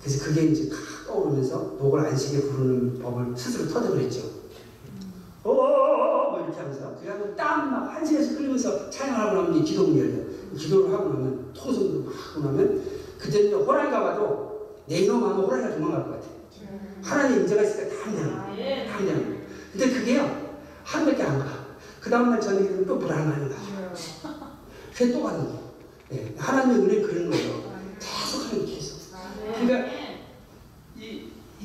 그래서 0.02 0.26
그게 0.26 0.44
이제 0.44 0.70
막 1.08 1.14
떠오르면서 1.14 1.58
목을 1.80 2.02
안 2.02 2.16
쉬게 2.16 2.42
부르는 2.42 3.00
법을 3.00 3.36
스스로 3.36 3.68
터득을 3.70 4.02
했죠. 4.02 4.22
오, 5.44 5.54
뭐 5.54 6.44
이렇게 6.44 6.60
하면서 6.60 6.96
그래가지고 7.00 7.36
땀막 7.36 7.94
한 7.94 8.06
시간씩 8.06 8.38
흘리면서 8.38 8.90
찬양하고 8.90 9.36
나면 9.36 9.56
이제 9.56 9.72
기도문이 9.72 10.00
열려요. 10.00 10.26
기도를 10.56 10.94
하고 10.94 11.10
나면 11.10 11.54
토성도 11.54 12.04
막 12.04 12.14
하고 12.14 12.42
나면 12.48 12.84
그때는 13.18 13.54
호랑이 13.54 13.90
가 13.90 14.02
봐도 14.02 14.76
내 14.88 15.00
이놈 15.00 15.24
하면 15.24 15.38
호랑이가 15.46 15.76
도망갈 15.76 16.04
것 16.04 16.12
같아. 16.12 16.28
하나님 17.02 17.42
인재가 17.42 17.64
있으니까 17.64 17.96
다 17.96 18.06
한다는 18.06 18.32
거야. 18.36 18.88
다 18.88 18.98
한다는 18.98 19.26
거야. 19.30 19.38
근데 19.72 19.90
그게요 19.94 20.48
하루밖에 20.84 21.24
안 21.24 21.40
가. 21.40 21.46
그 22.02 22.10
다음날 22.10 22.40
저녁에 22.42 22.68
되면 22.68 22.86
또 22.86 23.00
불안하는 23.00 23.48
거야. 23.48 23.58
그게 24.94 25.12
또 25.14 25.24
가는 25.24 25.46
거야. 25.46 25.60
네. 26.10 26.34
하나님의 26.38 26.86
은혜 26.86 27.02
그런 27.02 27.30
거예요. 27.30 27.78
계속 28.00 28.46
하는 28.52 28.66
게 28.66 28.76
계속. 28.76 28.98
그러니까 29.38 29.97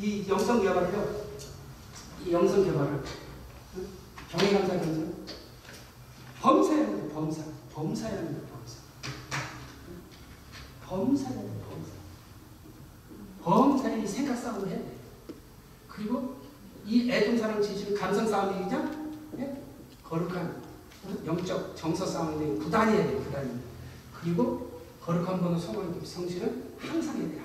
이, 0.03 0.19
이 0.19 0.29
영성 0.29 0.61
개발을요, 0.61 1.23
이 2.27 2.33
영성 2.33 2.65
개발을 2.65 3.05
응? 3.77 3.89
경외 4.31 4.53
감사 4.53 4.75
겸손 4.75 5.15
범사해야 6.41 6.87
돼, 6.87 7.09
범사. 7.15 7.43
범사해야 7.73 8.21
돼, 8.23 8.43
범사. 8.51 8.79
범사해야 10.85 11.41
돼, 11.43 11.49
범사. 11.71 11.91
범사의 13.45 14.03
이 14.03 14.07
생각 14.09 14.37
싸움을 14.37 14.69
해야 14.69 14.79
돼. 14.79 14.97
그리고 15.89 16.37
이 16.85 17.09
애동사랑 17.09 17.63
지지는 17.63 17.95
감성 17.97 18.27
싸움이죠? 18.27 18.85
예? 19.39 19.63
거룩한 20.03 20.63
어? 21.05 21.17
영적 21.25 21.77
정서 21.77 22.05
싸움인데 22.05 22.65
부단해야 22.65 23.07
돼, 23.07 23.17
부단히. 23.19 23.61
그리고 24.21 24.81
거룩한 25.01 25.41
번호 25.41 25.57
성원 25.57 26.05
성실은 26.05 26.73
항상 26.79 27.19
해야 27.19 27.29
돼, 27.29 27.42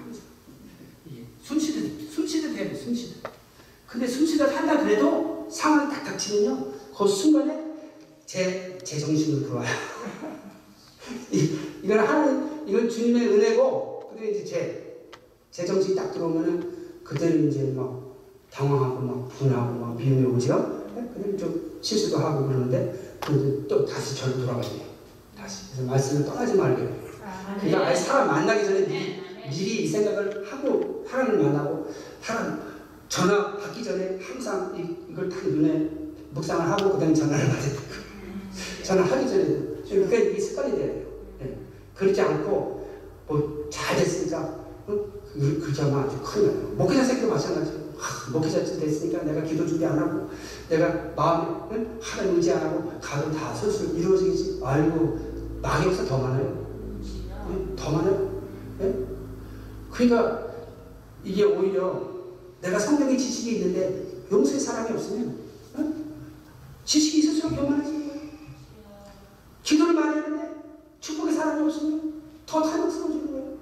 순치듯, 1.47 2.11
순치듯 2.11 2.57
해야 2.57 2.67
돼, 2.67 2.75
순치듯. 2.75 3.23
근데 3.87 4.05
순치듯 4.05 4.53
한다 4.53 4.81
그래도 4.83 5.47
상황이 5.49 5.89
딱 5.89 6.03
닥치면요, 6.03 6.73
그 6.95 7.07
순간에 7.07 7.71
제, 8.25 8.77
제 8.83 8.99
정신으로 8.99 9.47
들어와요. 9.47 9.69
이, 11.31 11.57
이건 11.83 11.99
하는, 11.99 12.67
이건 12.67 12.89
주님의 12.89 13.29
은혜고, 13.29 14.09
그다음에 14.09 14.31
이제 14.31 14.43
제, 14.43 15.09
제 15.49 15.65
정신이 15.65 15.95
딱 15.95 16.11
들어오면은, 16.11 16.99
그때는 17.05 17.49
이제 17.49 17.71
막 17.73 18.17
당황하고 18.51 18.99
막 18.99 19.29
분하고 19.29 19.79
막 19.79 19.95
미움이 19.95 20.25
오죠? 20.25 20.85
그다음에 20.93 21.37
좀 21.37 21.79
실수도 21.81 22.17
하고 22.17 22.45
그러는데, 22.45 23.17
근데 23.25 23.65
또 23.69 23.85
다시 23.85 24.17
절로 24.17 24.35
돌아가요. 24.41 24.81
다시. 25.37 25.71
그래서 25.71 25.89
말씀을 25.89 26.25
떠나지 26.25 26.55
말게. 26.55 27.07
그러니까 27.61 27.87
아예 27.87 27.95
사람 27.95 28.27
만나기 28.27 28.65
전에 28.65 28.85
미리, 28.85 29.26
미리 29.49 29.83
이 29.83 29.87
생각을 29.87 30.45
하고, 30.49 31.05
사람을 31.09 31.37
만나고, 31.37 31.87
사람 32.21 32.61
전화 33.07 33.57
받기 33.57 33.83
전에 33.83 34.19
항상 34.21 34.73
이, 34.75 35.11
이걸 35.11 35.29
딱 35.29 35.47
눈에 35.47 35.89
묵상을 36.31 36.69
하고, 36.71 36.93
그 36.93 36.99
다음에 36.99 37.13
전화를 37.13 37.45
받아야 37.47 37.61
돼요. 37.61 37.79
전화 38.83 39.03
하기 39.03 39.27
전에. 39.27 39.43
그러니까 39.89 40.17
이게 40.17 40.39
습관이 40.39 40.75
돼야 40.75 40.87
돼요. 40.87 41.05
예. 41.41 41.57
그렇지 41.95 42.21
않고, 42.21 42.87
뭐, 43.27 43.67
잘 43.69 43.97
됐으니까, 43.97 44.39
어? 44.87 45.05
그, 45.33 45.59
그렇게 45.61 45.81
하면 45.81 45.99
아주 45.99 46.17
큰일 46.21 46.47
나요. 46.47 46.73
목회자 46.77 47.03
새끼도 47.03 47.29
마찬가지예요. 47.29 47.87
하, 47.97 48.31
목회자 48.31 48.63
됐으니까 48.63 49.23
내가 49.23 49.41
기도 49.41 49.65
준비 49.65 49.85
안 49.85 49.97
하고, 49.97 50.29
내가 50.69 51.13
마음에, 51.15 51.67
응? 51.71 51.97
하나님 52.01 52.35
의지 52.35 52.51
안 52.51 52.65
하고, 52.65 52.91
가도 53.01 53.31
다 53.31 53.53
슬슬 53.53 53.97
이루어지겠지. 53.97 54.59
아이고, 54.63 55.19
낙엽사 55.61 56.05
더 56.05 56.17
많아요. 56.17 56.67
응? 57.49 57.75
더 57.75 57.91
많아요. 57.91 58.41
예? 58.81 59.16
그러니까, 59.97 60.53
이게 61.23 61.43
오히려 61.43 62.17
내가 62.61 62.77
성경의 62.77 63.17
지식이 63.17 63.57
있는데, 63.57 64.25
용서의 64.31 64.59
사람이 64.59 64.91
없으면, 64.91 65.39
응? 65.79 66.05
지식이 66.85 67.19
있을수록 67.19 67.55
거예요. 67.55 67.97
기도를 69.63 69.93
많이 69.95 70.17
했는데, 70.17 70.55
축복의 70.99 71.33
사람이 71.33 71.63
없으면, 71.65 72.21
더 72.45 72.61
탄핵스러워지는 72.61 73.31
거예요. 73.31 73.57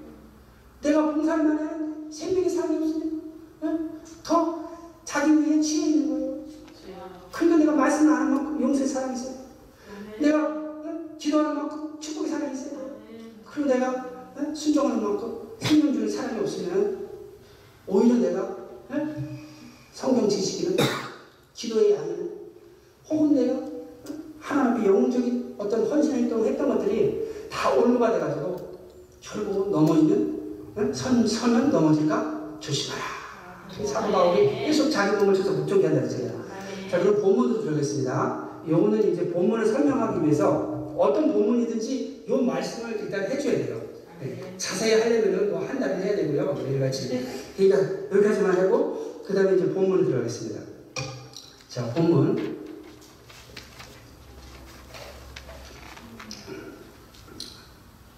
내가 0.81 1.11
봉사를 1.11 1.43
많이 1.43 1.57
하는데 1.57 2.11
생명의 2.11 2.49
사람이 2.49 2.77
없으면 2.77 3.21
응? 3.63 4.01
더 4.23 4.69
자기 5.03 5.31
위에 5.31 5.59
취해 5.59 5.87
있는 5.87 6.09
거예요. 6.09 6.45
그러니까 7.31 7.57
내가 7.57 7.71
말씀을 7.73 8.13
하는 8.13 8.33
만큼 8.33 8.61
용서의 8.61 8.87
사람이 8.87 9.15
있어요. 9.15 9.35
내가 10.19 10.37
응? 10.85 11.15
기도하는 11.17 11.55
만큼 11.55 11.99
축복의 11.99 12.29
사람이 12.29 12.53
있어요. 12.53 12.97
그리고 13.43 13.69
내가 13.69 14.05
응? 14.37 14.53
순종하는 14.53 15.01
만큼 15.01 15.44
생명 15.60 15.94
주는 15.94 16.10
사람이 16.10 16.40
없으면 16.41 17.07
오히려 17.88 18.15
내가 18.15 18.56
응? 18.91 19.15
성경 19.91 20.27
지식이는 20.27 20.77
기도의 21.53 21.91
양은 21.94 22.32
혹은 23.10 23.36
내가 23.36 23.53
응? 23.53 24.23
하나님 24.40 24.72
앞에 24.73 24.88
영웅적인 24.88 25.56
어떤 25.57 25.86
헌신 25.86 26.14
행동을 26.14 26.48
했던 26.48 26.68
것들이 26.69 27.48
다 27.49 27.73
올무가 27.73 28.11
돼가지고 28.11 28.56
결국은 29.22 29.72
넘어지는 29.72 30.40
응? 30.77 30.94
선, 30.94 31.26
선은 31.27 31.72
넘어질까 31.72 32.57
조심하라. 32.60 33.03
사도 33.86 34.11
바울이 34.11 34.48
계속 34.65 34.90
자기 34.90 35.18
몸을 35.18 35.34
쳐서 35.34 35.52
묵종기한다 35.52 36.02
그랬잖아요. 36.02 36.45
자, 36.90 36.99
그럼 36.99 37.22
본문으로 37.22 37.61
들어가겠습니다. 37.61 38.61
요거는 38.68 39.11
이제 39.11 39.30
본문을 39.30 39.65
설명하기 39.65 40.23
위해서 40.23 40.94
어떤 40.98 41.32
본문이든지 41.34 42.26
요 42.30 42.38
말씀을 42.38 42.99
일단 43.02 43.23
해줘야 43.23 43.57
돼요. 43.57 43.82
네. 44.21 44.55
자세히 44.57 44.99
하려면은 45.01 45.51
뭐 45.51 45.65
한 45.65 45.79
달을 45.79 45.97
해야 46.03 46.15
되고요. 46.15 46.53
뭐 46.53 46.67
여러 46.73 46.85
가지. 46.85 47.25
그러니까 47.57 47.77
여기까지만 48.15 48.51
하고 48.57 49.23
그 49.25 49.33
다음에 49.33 49.55
이제 49.55 49.65
본문을 49.73 50.05
들어가겠습니다. 50.05 50.61
자, 51.69 51.85
본문. 51.93 52.65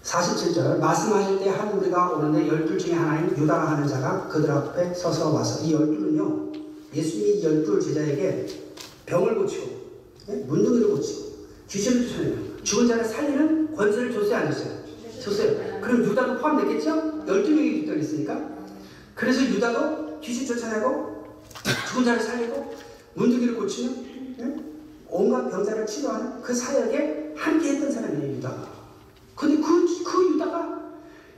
사십칠 0.02 0.54
절 0.54 0.78
말씀하실 0.78 1.40
때한 1.40 1.76
우리가 1.78 2.12
오는데 2.12 2.48
열둘 2.48 2.78
중에 2.78 2.94
하나인 2.94 3.36
유다라 3.36 3.72
하는 3.72 3.86
자가 3.86 4.26
그들 4.28 4.50
앞에 4.50 4.94
서서 4.94 5.34
와서 5.34 5.62
이 5.64 5.72
열둘은요 5.74 6.52
예수님이 6.94 7.40
이 7.40 7.44
열둘 7.44 7.78
제자에게 7.80 8.46
병을 9.04 9.34
고치고 9.34 9.66
예? 10.30 10.36
문둥이를 10.46 10.88
고치고 10.88 11.28
귀신을 11.68 12.08
쫓아내요 12.08 12.62
죽은 12.64 12.88
자를 12.88 13.04
살리는 13.04 13.74
권세를 13.76 14.12
줬어요 14.12 14.36
안 14.36 14.50
줬어요? 14.50 14.77
줬어요 15.20 15.80
그럼 15.80 16.04
유다도 16.04 16.38
포함됐겠죠? 16.38 17.24
열두 17.26 17.50
명이 17.50 17.84
붙어 17.84 17.94
있으니까 17.96 18.50
그래서 19.14 19.42
유다도 19.42 20.20
귀신 20.20 20.46
쫓아내고 20.46 21.24
죽은 21.88 22.04
자를 22.04 22.20
살리고 22.20 22.74
문둥이를 23.14 23.56
고치는 23.56 24.36
예? 24.40 24.54
온갖 25.08 25.48
병자를 25.50 25.86
치료하는 25.86 26.40
그 26.42 26.54
사역에 26.54 27.34
함께 27.36 27.70
했던 27.70 27.90
사람이에요 27.90 28.36
유다가 28.36 28.78
근데 29.34 29.56
그, 29.56 30.04
그 30.04 30.34
유다가 30.34 30.78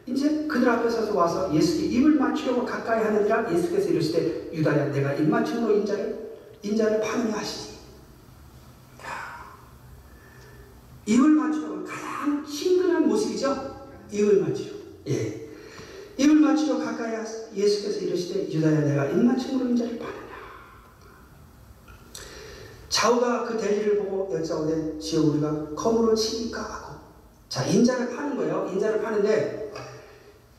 이제 0.07 0.47
그들 0.47 0.69
앞에 0.69 0.89
서서 0.91 1.15
와서 1.15 1.55
예수께 1.55 1.87
입을 1.87 2.15
맞추려고 2.15 2.65
가까이 2.65 3.05
하느니라 3.05 3.53
예수께서 3.53 3.91
이르시되 3.91 4.51
유다야 4.53 4.91
내가 4.91 5.13
입 5.15 5.29
맞춤으로 5.29 5.77
인자를 5.77 6.31
인자를 6.63 7.01
파느냐 7.01 7.37
하시니 7.37 7.77
야, 9.05 9.45
입을 11.07 11.31
맞추려고 11.31 11.85
가장 11.85 12.45
힘든 12.45 13.09
모습이죠 13.09 13.89
입을 14.11 14.41
맞추려 14.43 14.73
예 15.09 15.51
입을 16.17 16.37
맞추려 16.37 16.79
가까이 16.79 17.25
예수께서 17.55 18.01
이르시되 18.01 18.53
유다야 18.53 18.81
내가 18.81 19.07
입 19.07 19.17
맞춤으로 19.17 19.71
인자를 19.71 19.99
파느냐 19.99 20.21
좌우가 22.89 23.45
그 23.45 23.57
대리를 23.59 23.99
보고 23.99 24.35
여짜오되 24.35 24.99
지어 24.99 25.23
우리가 25.23 25.75
검으로 25.75 26.15
치니까 26.15 26.61
하고 26.61 27.01
자, 27.51 27.65
인자를 27.67 28.15
파는 28.15 28.37
거예요. 28.37 28.71
인자를 28.73 29.03
파는데 29.03 29.73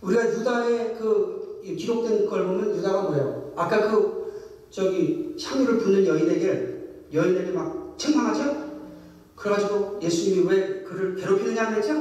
우리가 0.01 0.29
유다의 0.29 0.97
그 0.99 1.61
기록된 1.63 2.29
걸 2.29 2.45
보면 2.45 2.75
유다가 2.75 3.03
뭐예요? 3.03 3.53
아까 3.55 3.89
그 3.89 4.67
저기 4.69 5.35
향유를 5.41 5.77
붓는 5.77 6.05
여인에게 6.05 7.07
여인에게 7.13 7.51
막 7.51 7.95
책망하죠? 7.97 8.70
그래가지고 9.41 9.99
예수님이 10.01 10.47
왜 10.47 10.83
그를 10.83 11.15
괴롭히느냐 11.15 11.69
했죠? 11.69 11.93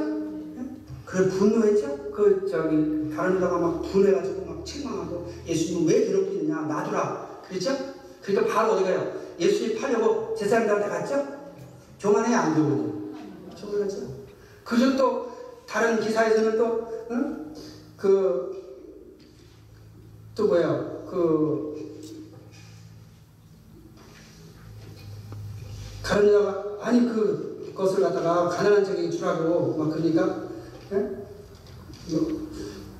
그를 1.05 1.29
분노했죠? 1.29 2.11
그 2.11 2.47
저기 2.49 3.13
다른 3.15 3.35
유다가 3.37 3.57
막 3.57 3.81
분해가지고 3.81 4.45
막 4.45 4.65
책망하고 4.65 5.27
예수님은 5.47 5.87
왜 5.87 6.05
괴롭히느냐 6.05 6.61
놔두라 6.61 7.41
그랬죠? 7.47 7.75
그러니까 8.21 8.53
바로 8.53 8.73
어디 8.73 8.83
가요? 8.83 9.19
예수님 9.39 9.79
파려고 9.79 10.35
제사장들한테 10.35 10.87
갔죠? 10.87 11.27
교만해 11.99 12.33
안 12.33 12.53
교만해? 12.53 12.83
교만하죠? 13.59 14.21
그중 14.63 14.95
또 14.95 15.31
다른 15.65 15.99
기사에서는 15.99 16.57
또, 16.57 17.07
응? 17.09 17.53
그, 17.97 18.51
또 20.35 20.47
뭐야, 20.47 21.05
그, 21.09 21.90
다른 26.11 26.27
여자가, 26.27 26.77
아니, 26.81 27.07
그, 27.07 27.71
것을 27.73 28.01
갖다가 28.01 28.49
가난한 28.49 28.83
자에게 28.83 29.09
주라고, 29.09 29.77
막 29.77 29.91
그러니까, 29.91 30.43
응? 30.91 31.23
뭐, 32.09 32.49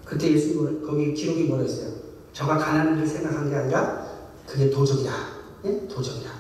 그때 0.06 0.32
예수님, 0.32 0.82
거기 0.82 1.14
기록이 1.14 1.44
뭐라 1.44 1.64
했어요? 1.64 1.92
저가 2.32 2.58
가난을 2.58 3.06
생각한 3.06 3.50
게 3.50 3.56
아니라, 3.58 4.08
그게 4.48 4.70
도적이다. 4.70 5.12
예? 5.66 5.88
도적이다. 5.90 6.32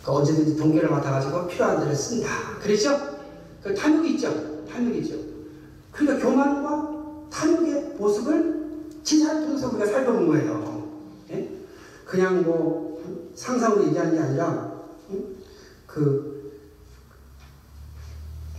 그러니까 0.00 0.12
언제든지 0.12 0.56
동계를 0.56 0.90
맡아가지고 0.90 1.48
필요한 1.48 1.80
데를 1.80 1.92
쓴다. 1.92 2.56
그랬죠? 2.60 2.96
그 3.60 3.74
탐욕이 3.74 4.12
있죠? 4.12 4.64
탐욕이죠. 4.70 5.16
그러니까 5.90 6.24
교만과 6.24 7.26
탐욕의 7.30 7.96
모습을 7.98 8.62
진사를 9.02 9.44
통해서 9.44 9.68
우리가 9.70 9.86
살펴본 9.86 10.28
거예요. 10.28 10.88
예? 11.30 11.50
그냥 12.04 12.44
뭐 12.44 13.02
상상으로 13.34 13.88
얘기하는 13.88 14.14
게 14.14 14.20
아니라 14.20 14.68
응? 14.68 14.71
그 15.92 16.52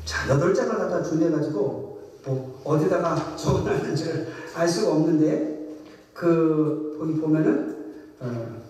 자, 0.05 0.29
여덟 0.29 0.53
장을 0.53 0.77
갖다 0.77 1.01
준비해가지고 1.01 2.19
뭐 2.25 2.61
어디다가 2.63 3.35
적어놨는지를 3.35 4.27
알 4.53 4.67
수가 4.67 4.91
없는데 4.91 5.79
그 6.13 6.95
거기 6.99 7.19
보면은 7.19 7.95
어, 8.19 8.63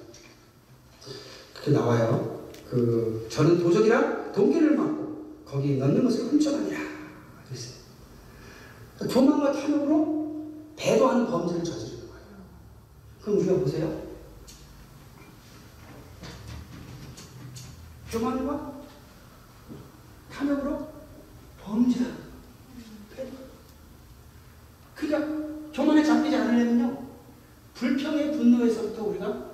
그렇게 1.54 1.72
나와요. 1.72 2.48
그 2.70 3.28
저는 3.30 3.60
도적이라 3.60 4.32
동기를 4.32 4.78
맞고 4.78 5.44
거기 5.46 5.78
넣는 5.78 6.04
것을 6.06 6.26
훔쳐가니라. 6.26 6.80
그랬어요. 7.48 7.84
교만과 9.10 9.52
탐욕으로 9.52 10.24
배도하는 10.78 11.28
범죄를 11.28 11.64
저지르는 11.64 12.08
거예요. 12.08 12.26
그럼 13.22 13.38
우리가 13.40 13.56
보세요. 13.56 14.03
교만과 18.14 18.84
탐욕으로 20.32 20.88
범죄하는 21.60 22.16
배도. 23.16 23.32
그러니까 24.94 25.72
교만에 25.74 26.04
잡히지 26.04 26.36
않으려면요. 26.36 27.08
불평의 27.74 28.34
분노에서부터 28.34 29.04
우리가 29.06 29.52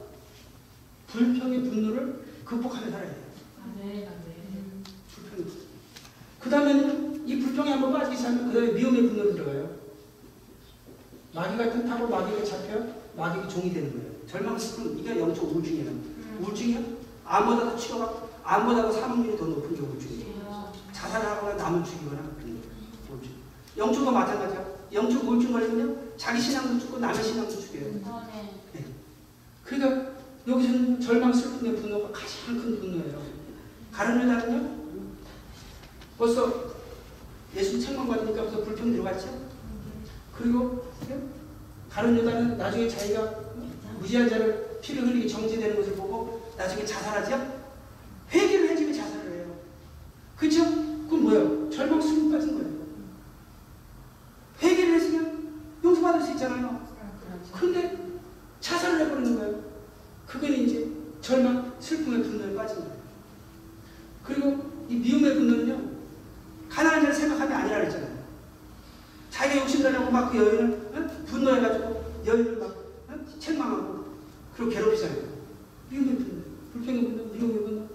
불평의 1.07 1.63
분노를 1.63 2.25
극복하며 2.43 2.91
살아야 2.91 3.09
돼요. 3.09 3.23
아멘, 3.63 4.07
아멘. 4.07 4.83
불평의 5.13 5.45
분노. 5.45 5.65
그 6.41 6.49
다음에 6.49 7.23
이 7.25 7.39
불평이 7.39 7.69
한번 7.69 7.93
빠지기 7.93 8.17
시작하면 8.17 8.51
그 8.51 8.53
다음에 8.53 8.73
미움의 8.73 9.03
분노로 9.03 9.33
들어가요. 9.35 9.79
마귀가 11.33 11.71
틈타고 11.71 12.09
마귀가 12.09 12.43
잡혀 12.43 12.87
마귀가 13.15 13.47
종이 13.47 13.73
되는 13.73 13.93
거예요. 13.93 14.27
절망 14.27 14.59
슬픔 14.59 14.99
이게 14.99 15.17
영적 15.17 15.45
우울증이에요. 15.45 15.91
우울증이야? 16.41 16.81
암보다도 17.23 17.77
치료가 17.77 18.28
암보다도 18.49 18.91
사망률이 18.91 19.37
더 19.37 19.45
높은 19.45 19.75
게 19.75 19.81
우울증이에요. 19.81 20.73
자살하거나 20.91 21.53
남을 21.53 21.83
죽이거나 21.83 22.19
그런 22.39 22.59
게 22.59 22.67
우울증. 23.07 23.31
영적도 23.77 24.09
마찬가지야. 24.11 24.65
영적 24.91 25.23
우울증 25.23 25.51
걸리면요 25.51 26.17
자기 26.17 26.41
신앙도 26.41 26.79
죽고 26.79 26.97
남의 26.97 27.23
신앙도 27.23 27.59
죽여요. 27.59 27.99
그러니까 29.63 30.11
여기서는 30.47 30.99
절망 30.99 31.31
슬픔의 31.31 31.75
분노가 31.75 32.11
가장 32.11 32.59
큰 32.59 32.79
분노예요. 32.79 33.21
가른 33.91 34.27
여자는요 34.27 34.79
벌써 36.17 36.51
예수 37.55 37.79
책망 37.79 38.07
받으니까 38.07 38.41
벌써 38.41 38.63
불평 38.63 38.91
들어갔죠. 38.91 39.29
그리고 40.35 40.85
다른 41.91 42.17
여자는 42.17 42.57
나중에 42.57 42.87
자기가 42.87 43.31
무지한 43.99 44.27
자를 44.27 44.79
피를 44.81 45.07
흘리게 45.07 45.27
정지되는 45.27 45.75
것을 45.75 45.93
보고 45.93 46.51
나중에 46.57 46.83
자살하죠? 46.83 47.58
회개를 48.31 48.69
해주면 48.69 48.93
자살을 48.93 49.31
해요. 49.31 49.55
그죠? 50.37 50.63
그건 50.65 51.23
뭐예요? 51.23 51.69
절망 51.69 52.01
수준 52.01 52.31
빠진 52.31 52.55
거예요. 52.55 52.69
회개를 54.61 54.93
했으면 54.95 55.61
용서받을 55.83 56.21
수 56.21 56.31
있잖아요. 56.31 56.87
근데 57.53 57.97
자살을 58.59 59.01
해버리는 59.01 59.35
거예요. 59.37 59.63
그건 60.27 60.51
이제 60.53 60.87
절망, 61.21 61.73
슬픔의 61.79 62.23
분노에 62.23 62.55
빠진 62.55 62.77
거예요. 62.77 62.99
그리고 64.23 64.85
이 64.87 64.95
미움의 64.95 65.33
분노는요, 65.35 65.89
가난한 66.69 67.01
자를 67.01 67.15
생각하면 67.15 67.51
아니라 67.53 67.77
그랬잖아요. 67.79 68.19
자기가 69.31 69.61
욕심 69.63 69.83
내려고 69.83 70.11
막 70.11 70.31
그 70.31 70.37
여인을 70.37 70.91
어? 70.93 71.25
분노해가지고 71.25 72.23
여인을 72.25 72.57
막 72.57 72.67
어? 73.09 73.39
책망하고 73.39 74.05
그리고 74.55 74.71
괴롭히잖아요. 74.71 75.23
미움의 75.89 76.15
분노, 76.17 76.43
불평의 76.73 77.01
분노, 77.03 77.23
미움의 77.33 77.63
분노, 77.63 77.87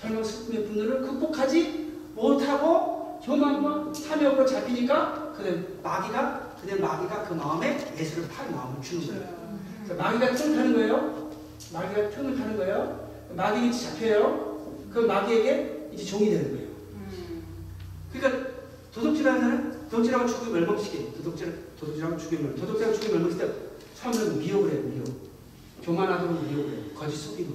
절망, 0.00 0.24
슬픔의 0.24 0.66
분노를 0.66 1.02
극복하지 1.02 1.92
못하고 2.14 3.20
교만과 3.24 3.92
탐욕으로 3.92 4.46
잡히니까 4.46 5.34
그는 5.36 5.78
마귀가 5.82 6.56
그는 6.60 6.80
마귀가 6.80 7.24
그 7.24 7.34
마음에 7.34 7.94
예수를 7.98 8.28
팔 8.28 8.50
마음을 8.50 8.80
주는 8.82 9.06
거예요. 9.06 9.40
그래서 9.84 10.02
마귀가 10.02 10.34
틈을 10.34 10.56
타는 10.56 10.74
거예요. 10.74 11.30
마귀가 11.72 12.10
틈을 12.10 12.36
타는 12.36 12.56
거예요. 12.56 13.10
마귀가 13.36 13.72
잡혀요. 13.72 14.78
그 14.92 15.00
마귀에게 15.00 15.90
이제 15.92 16.04
종이 16.04 16.30
되는 16.30 16.50
거예요. 16.52 16.70
그러니까 18.12 18.50
도둑질하는 18.92 19.40
사람 19.40 19.88
도둑질하고 19.90 20.26
죽이면 20.26 20.52
멸망시켜. 20.60 21.12
도둑질 21.16 21.58
도둑질하고 21.78 22.16
죽이면 22.16 22.56
도둑질하고 22.56 22.94
죽이면 22.94 23.22
멸망시켜. 23.22 23.52
처음에는 23.96 24.38
미혹을 24.38 24.70
해요. 24.72 24.80
미혹. 24.82 25.30
교만하도록 25.82 26.42
미혹을 26.48 26.72
해요. 26.72 26.84
거짓 26.94 27.16
속이고. 27.16 27.52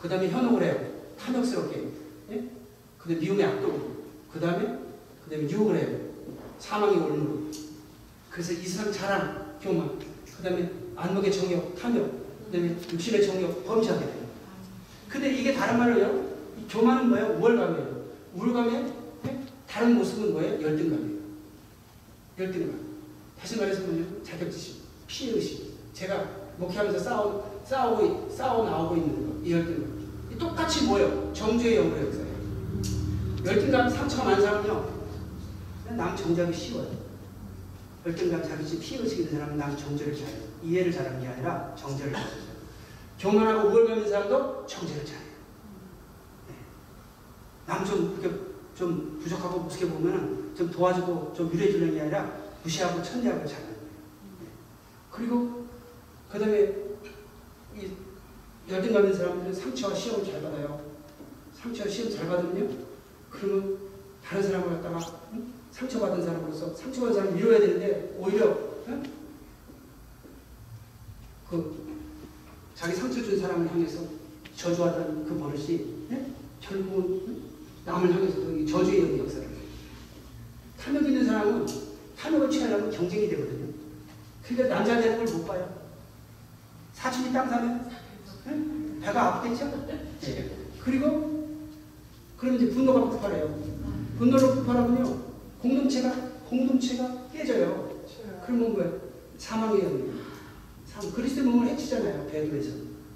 그 0.00 0.08
다음에 0.08 0.28
현혹을 0.28 0.62
해요. 0.62 0.95
탐욕스럽게. 1.18 1.88
예? 2.30 2.44
그 2.98 3.08
다음에 3.08 3.20
미움의 3.20 3.44
악독으로. 3.44 3.96
그 4.32 4.40
다음에 4.40 4.78
그 5.24 5.30
다음에 5.30 5.50
유혹을 5.50 5.76
해요. 5.76 5.98
사망의 6.58 6.98
올무로. 6.98 7.50
그래서 8.30 8.52
이상 8.52 8.92
자랑, 8.92 9.58
교만. 9.60 9.98
그 10.36 10.42
다음에 10.42 10.70
안목의 10.94 11.32
정욕, 11.32 11.74
탐욕. 11.74 12.26
그 12.46 12.52
다음에 12.52 12.76
육신의 12.92 13.26
정욕, 13.26 13.66
범죄하게 13.66 14.04
돼요. 14.06 14.26
근데 15.08 15.32
이게 15.32 15.54
다른 15.54 15.78
말로요. 15.78 16.36
이 16.58 16.68
교만은 16.68 17.08
뭐예요? 17.08 17.38
우월감이에요. 17.38 18.04
우월감의 18.34 18.92
예? 19.26 19.40
다른 19.68 19.94
모습은 19.94 20.32
뭐예요? 20.32 20.62
열등감이에요. 20.62 21.16
열등감. 22.38 22.86
다시 23.40 23.56
말해서 23.56 23.82
뭐냐면 23.82 24.22
자격지심, 24.24 24.76
피해의식. 25.06 25.76
제가 25.92 26.28
목회하면서 26.58 26.98
싸우, 26.98 27.42
싸우고, 27.64 28.30
싸워 28.30 28.68
나오고 28.68 28.96
있는 28.96 29.26
거. 29.26 29.46
이 29.46 29.52
열등감. 29.52 29.95
이 30.36 30.38
똑같이 30.38 30.84
뭐예요? 30.84 31.32
정죄의 31.32 31.76
영으로 31.76 32.06
역사예요. 32.06 32.36
열등감 33.46 33.88
사람은요. 33.88 34.96
그냥 35.82 35.96
남 35.96 36.16
정죄하기 36.16 36.54
쉬워요. 36.54 36.90
열등감, 38.04 38.42
자격지심, 38.42 38.80
피해의식 38.80 39.18
있는 39.20 39.32
사람은 39.32 39.56
남 39.56 39.76
정죄를 39.76 40.14
잘해요. 40.14 40.42
이해를 40.62 40.92
잘하는 40.92 41.20
게 41.20 41.28
아니라 41.28 41.74
정죄를 41.74 42.12
잘해요. 42.12 42.46
교만하고 43.18 43.68
우월감 43.70 43.96
있는 43.96 44.10
사람도 44.10 44.66
정죄를 44.66 45.06
잘해요. 45.06 45.26
남좀 47.66 48.20
그렇게 48.20 48.36
좀 48.76 49.18
부족하고 49.20 49.60
무섭게 49.60 49.88
보면은 49.88 50.54
좀 50.54 50.70
도와주고 50.70 51.32
좀 51.34 51.50
위로해 51.50 51.72
주는 51.72 51.94
게 51.94 52.02
아니라 52.02 52.30
무시하고 52.62 53.02
천대하고 53.02 53.46
자는 53.46 53.64
거예요. 53.64 53.80
그리고 55.10 55.66
그 56.30 56.38
다음에 56.38 56.60
이 56.60 56.85
열등감 58.68 59.04
있는 59.04 59.16
사람들은 59.16 59.54
상처와 59.54 59.94
시험을 59.94 60.24
잘 60.24 60.42
받아요. 60.42 60.80
상처와 61.54 61.88
시험 61.88 62.10
잘 62.10 62.26
받으면요. 62.26 62.70
그러면 63.30 63.78
다른 64.24 64.42
사람을 64.42 64.68
갖다가 64.70 65.20
응? 65.34 65.52
상처받은 65.70 66.24
사람으로서 66.24 66.74
상처받은 66.74 67.14
사람을 67.14 67.36
위로해야 67.38 67.60
되는데 67.60 68.16
오히려 68.18 68.58
응? 68.88 69.02
그 71.48 71.86
자기 72.74 72.94
상처 72.94 73.22
준 73.22 73.40
사람을 73.40 73.68
향해서 73.70 74.00
저주하던 74.56 75.26
그 75.28 75.38
버릇이 75.38 75.86
예? 76.10 76.26
결국은 76.60 77.22
응? 77.28 77.42
남을 77.84 78.12
향해서도 78.12 78.56
이 78.56 78.66
저주의 78.66 79.18
역사를 79.18 79.42
해요. 79.48 79.56
탐욕 80.78 81.04
있는 81.06 81.24
사람은 81.24 81.66
탐욕을 82.18 82.50
취하려면 82.50 82.90
경쟁이 82.90 83.28
되거든요. 83.28 83.66
그러니까 84.44 84.74
남자 84.76 85.00
되는 85.00 85.24
걸 85.24 85.36
못 85.36 85.46
봐요. 85.46 85.76
사춘이 86.94 87.32
땅 87.32 87.48
사면 87.48 87.90
응? 88.46 89.00
배가 89.02 89.36
아프겠죠? 89.36 89.86
예. 90.24 90.50
그리고 90.82 91.48
그럼 92.36 92.56
이제 92.56 92.70
분노가 92.70 93.00
폭발해요. 93.00 93.58
분노로 94.18 94.54
폭발하면요 94.56 95.22
공동체가 95.60 96.14
공동체가 96.48 97.28
깨져요. 97.32 98.02
그러면 98.44 98.72
뭐예요? 98.72 99.00
사망의 99.38 99.82
영이에요. 99.82 100.12
상 100.86 101.10
그리스도의 101.12 101.46
몸을 101.46 101.68
해치잖아요. 101.68 102.26
배도에서. 102.28 102.70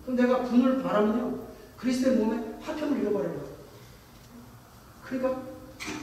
그럼 0.04 0.16
내가 0.16 0.42
분을 0.42 0.82
바라면요 0.82 1.38
그리스도의 1.76 2.16
몸에 2.16 2.58
화평을 2.60 3.00
잃어버려요. 3.00 3.50
그러니까 5.04 5.42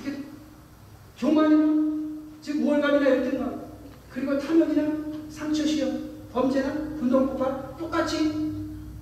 이게 0.01 0.23
교만이나 1.17 1.87
즉 2.41 2.61
우월감이나 2.61 3.09
열등감 3.09 3.67
그리고 4.11 4.39
탐욕이나 4.39 5.29
상처 5.29 5.65
시험 5.65 6.09
범죄나 6.31 6.73
분노 6.97 7.25
폭발 7.27 7.75
똑같이 7.77 8.46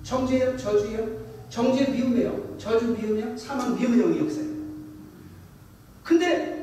정죄요 0.06 0.56
저주요 0.56 1.04
정죄 1.48 1.86
미움이에요 1.86 2.54
저주 2.56 2.86
미움이요 2.96 3.36
사망 3.36 3.74
미움의 3.74 3.98
영의 4.00 4.20
역사예요. 4.20 4.52
근데 6.04 6.55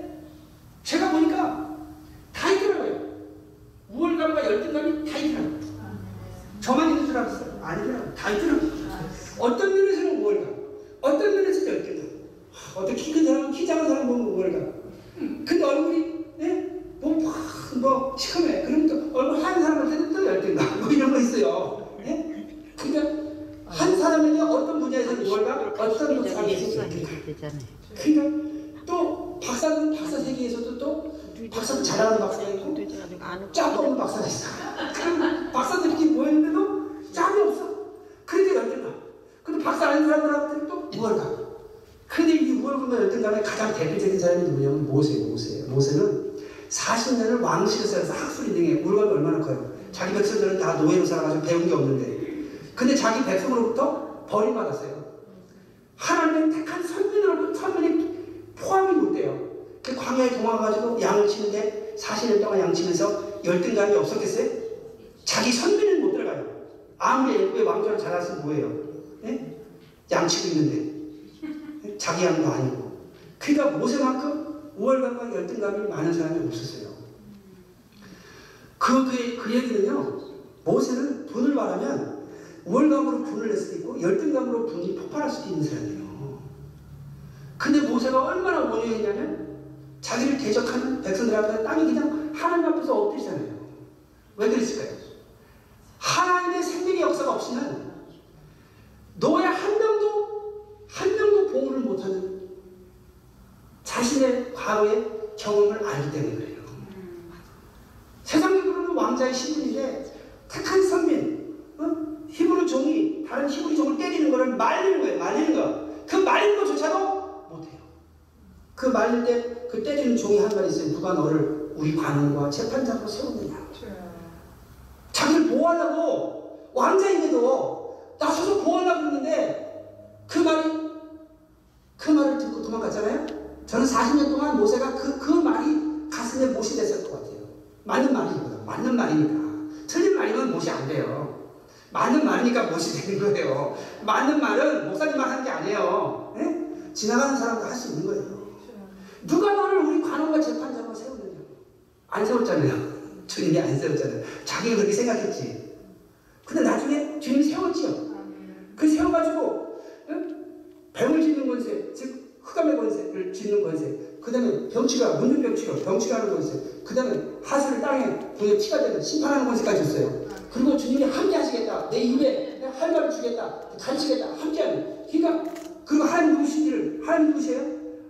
하나님 177.05 177.29
누구세요? 177.29 177.61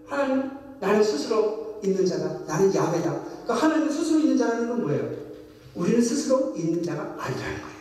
하나님 0.08 0.52
나는 0.80 1.04
스스로 1.04 1.80
있는 1.84 2.06
자다. 2.06 2.46
나는 2.46 2.74
야훼다. 2.74 3.24
그러니까 3.44 3.54
하나님 3.54 3.90
스스로 3.90 4.20
있는 4.20 4.38
자라는 4.38 4.70
건 4.70 4.82
뭐예요? 4.82 5.12
우리는 5.76 6.02
스스로 6.02 6.54
있는 6.56 6.82
자가 6.84 7.16
아니라는 7.20 7.58
거예요. 7.62 7.74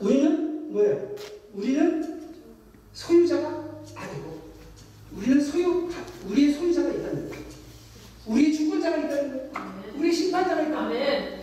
우리는 0.00 0.72
뭐예요? 0.72 1.10
우리는 1.54 2.20
소유자가 2.92 3.64
아니고 3.94 4.40
우리는 5.16 5.40
소유 5.40 5.88
우리의 6.28 6.52
소유자가 6.54 6.88
있다는 6.90 7.28
거예요. 7.28 7.44
우리의 8.26 8.54
주권자가 8.54 8.96
있다는 8.96 9.30
거예요. 9.30 9.50
우리의 9.98 10.12
심판자가 10.14 10.62
있다는 10.62 10.88
거예요. 10.88 11.36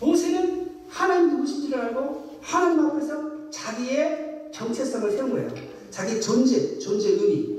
모세는 0.00 0.70
하나님 0.88 1.30
누구신지를 1.30 1.78
알고 1.80 2.38
하나님 2.40 2.80
앞에서 2.86 3.50
자기의 3.50 4.50
정체성을 4.52 5.10
세운 5.10 5.30
거예요. 5.30 5.54
자기 5.90 6.20
존재, 6.20 6.78
존재 6.78 7.10
의미, 7.10 7.52
예? 7.52 7.57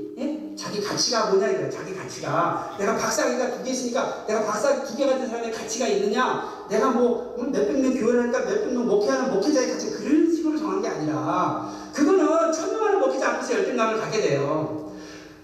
자기 0.60 0.82
가치가 0.82 1.30
뭐냐 1.30 1.48
이거예요. 1.48 1.70
자기 1.70 1.94
가치가 1.96 2.76
내가 2.78 2.94
박사기가 2.96 3.50
두 3.50 3.64
개 3.64 3.70
있으니까 3.70 4.26
내가 4.26 4.44
박사 4.44 4.84
두개 4.84 5.06
가진 5.06 5.26
사람의 5.26 5.52
가치가 5.52 5.86
있느냐? 5.88 6.66
내가 6.68 6.90
뭐 6.90 7.34
몇백 7.50 7.80
명 7.80 7.94
교회를 7.94 8.24
하니까 8.24 8.40
몇백 8.40 8.72
명 8.74 8.86
목회하는 8.86 9.32
목회자의 9.32 9.72
가치 9.72 9.90
그런 9.92 10.30
식으로 10.30 10.58
정한 10.58 10.82
게 10.82 10.88
아니라 10.88 11.72
그거는 11.94 12.52
천명하는 12.52 13.00
목회자 13.00 13.30
앞에서 13.30 13.54
열등감을 13.54 14.00
갖게 14.02 14.20
돼요. 14.20 14.92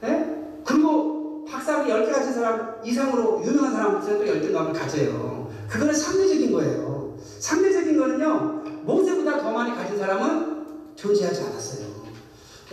예? 0.05 0.61
그리고 0.67 1.47
박사학위 1.49 1.91
10개 1.91 2.13
가진 2.13 2.35
사람 2.35 2.75
이상으로 2.85 3.43
유명한 3.43 3.73
사람 3.73 3.97
앞에서 3.97 4.19
또 4.19 4.27
열등감을 4.27 4.75
가져요. 4.75 5.51
그거는 5.67 5.95
상대적인 5.95 6.53
거예요. 6.53 7.17
상대적인 7.39 7.99
거는요, 7.99 8.63
모세보다 8.83 9.41
더 9.41 9.51
많이 9.51 9.75
가진 9.75 9.97
사람은 9.99 10.67
존재하지 10.95 11.41
않았어요. 11.43 11.87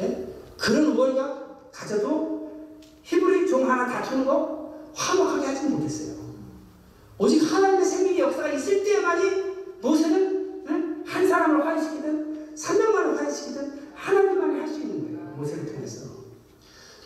예? 0.01 0.27
그런 0.57 0.85
우월감 0.87 1.42
가져도 1.73 2.51
히브리 3.01 3.47
종 3.47 3.69
하나 3.69 3.87
다투는 3.87 4.25
거 4.25 4.73
화목하게 4.93 5.47
하지 5.47 5.67
못했어요. 5.67 6.13
오직 7.17 7.41
하나님의 7.41 7.83
생명의 7.83 8.19
역사가 8.19 8.49
있을 8.49 8.83
때만이 8.83 9.43
모세는 9.81 10.63
예? 10.69 11.09
한 11.09 11.27
사람을 11.27 11.65
화해시키든 11.65 12.53
300만을 12.55 13.17
화해시키든 13.17 13.89
하나님만이 13.95 14.59
할 14.59 14.67
수 14.67 14.79
있는 14.81 15.17
거예요. 15.17 15.35
모세를 15.35 15.65
통해서. 15.73 16.05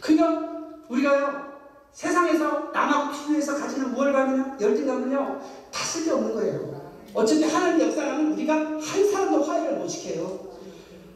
그러니까 0.01 0.77
우리가요 0.89 1.47
세상에서 1.91 2.71
남하고 2.73 3.11
비교해서 3.11 3.55
가지는 3.55 3.93
우월감이나 3.95 4.57
열등감은요 4.61 5.41
다 5.71 5.83
쓸데없는 5.83 6.33
거예요. 6.35 6.77
어차피 7.13 7.43
하나님 7.43 7.81
의 7.81 7.87
역사라면 7.87 8.33
우리가 8.33 8.53
한 8.53 8.79
사람도 8.79 9.43
화해를 9.43 9.77
못 9.79 9.87
시켜요. 9.87 10.47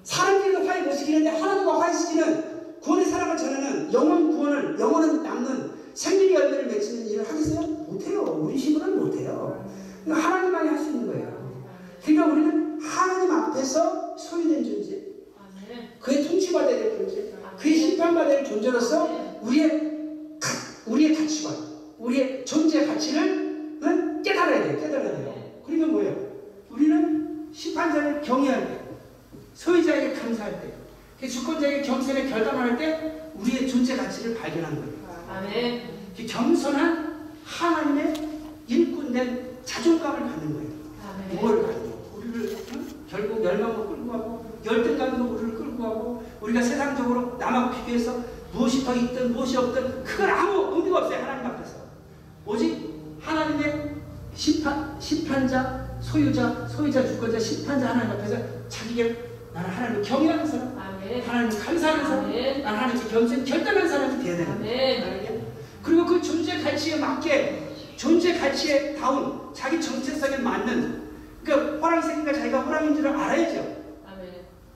사람들도 0.03 0.67
화해 0.67 0.81
못 0.81 0.93
시키는데 0.95 1.29
하나님과 1.29 1.79
화해시키는 1.81 2.50
구원의 2.81 3.05
사랑을 3.05 3.37
전하는 3.37 3.93
영원 3.93 4.31
구원을 4.31 4.79
영원은 4.79 5.23
남는 5.23 5.71
생명의 5.93 6.33
열매를 6.33 6.65
맺히는 6.67 7.07
일을 7.07 7.27
하겠어요? 7.29 7.61
못해요. 7.67 8.21
우리 8.41 8.55
힘으로는 8.55 8.99
못해요. 8.99 9.65
이거 10.05 10.15
하나님만이 10.15 10.69
할 10.69 10.79
수 10.79 10.89
있는 10.89 11.07
거예요. 11.07 11.61
그러니까 12.03 12.25
우리는 12.33 12.79
하나님 12.81 13.31
앞에서 13.31 14.17
소유된 14.17 14.63
존재, 14.63 14.99
그의 15.99 16.27
통치받아야 16.27 16.75
될 16.75 16.97
존재, 16.97 17.33
그의 17.59 17.75
심판받아야 17.77 18.37
될 18.37 18.45
존재로서 18.45 19.39
우리의 19.43 19.69
가, 20.39 20.49
우리의 20.87 21.15
가치관, 21.15 21.53
우리의 21.99 22.43
존재 22.45 22.85
가치를 22.87 23.77
응? 23.83 24.21
깨달아야 24.23 24.63
돼요. 24.63 24.79
깨달아야 24.79 25.17
돼요. 25.17 25.61
그러니까 25.63 25.87
뭐예요? 25.87 26.31
우리는 26.71 27.47
심판자를 27.53 28.21
경외할 28.21 28.67
때, 28.67 28.79
소유자에게 29.53 30.13
감사할 30.13 30.61
때, 30.61 30.67
그 30.71 30.80
주권자에게 31.27 31.81
경선에 31.83 32.29
결단할 32.29 32.77
때 32.77 33.29
우리의 33.35 33.67
존재 33.67 33.95
가치를 33.95 34.37
발견한 34.37 34.75
거예요. 34.75 34.93
아멘. 35.29 35.89
그 36.15 36.25
겸손한 36.25 37.31
하나님의 37.45 38.29
일꾼된 38.67 39.57
자존감을 39.63 40.19
갖는 40.19 40.53
거예요. 40.53 40.69
아멘. 41.07 41.39
뭘 41.39 41.63
가지고 41.63 42.13
우리를 42.17 42.57
응? 42.73 42.87
결국 43.09 43.41
멸망으로 43.41 43.87
끌고 43.87 44.11
가고 44.11 44.59
열등감으로 44.65 45.31
우리를 45.31 45.55
끌고 45.55 45.83
가고 45.83 46.23
우리가 46.41 46.61
세상적으로 46.61 47.37
남하고 47.37 47.75
비교해서 47.77 48.23
무엇이 48.53 48.83
더 48.83 48.93
있든 48.95 49.33
무엇이 49.33 49.57
없든 49.57 50.03
그건 50.03 50.29
아무 50.29 50.75
의미가 50.75 50.99
없어요 50.99 51.23
하나님 51.23 51.45
앞에서 51.45 51.75
오직 52.45 53.17
하나님의 53.21 53.95
심판 54.35 54.99
심판자 54.99 55.97
소유자 56.01 56.67
소유자 56.67 57.05
주권자 57.05 57.39
심판자 57.39 57.89
하나님 57.89 58.11
앞에서 58.11 58.37
자기가 58.67 59.09
나는 59.53 59.69
하나님을 59.69 60.01
경외하는 60.03 60.45
사람. 60.45 60.80
하나님을 61.19 61.59
감사하는 61.59 62.03
사람 62.03 62.25
아멘. 62.25 62.63
나는 62.63 62.79
하나님께 62.79 63.09
겸손 63.09 63.45
결단하는 63.45 63.89
사람이 63.89 64.23
되어야 64.23 64.37
되는 64.37 64.59
거예요 64.59 65.03
아멘. 65.03 65.41
그리고 65.83 66.05
그 66.05 66.21
존재 66.21 66.61
가치에 66.61 66.97
맞게 66.97 67.69
존재 67.97 68.37
가치에 68.37 68.95
다운 68.95 69.53
자기 69.53 69.81
정체성에 69.81 70.37
맞는 70.37 71.01
그러니까 71.43 71.77
호랑이 71.77 72.01
새끼가 72.01 72.33
자기가 72.33 72.61
호랑이인 72.61 72.95
줄 72.95 73.07
알아야죠. 73.07 73.59
아멘. 74.07 74.29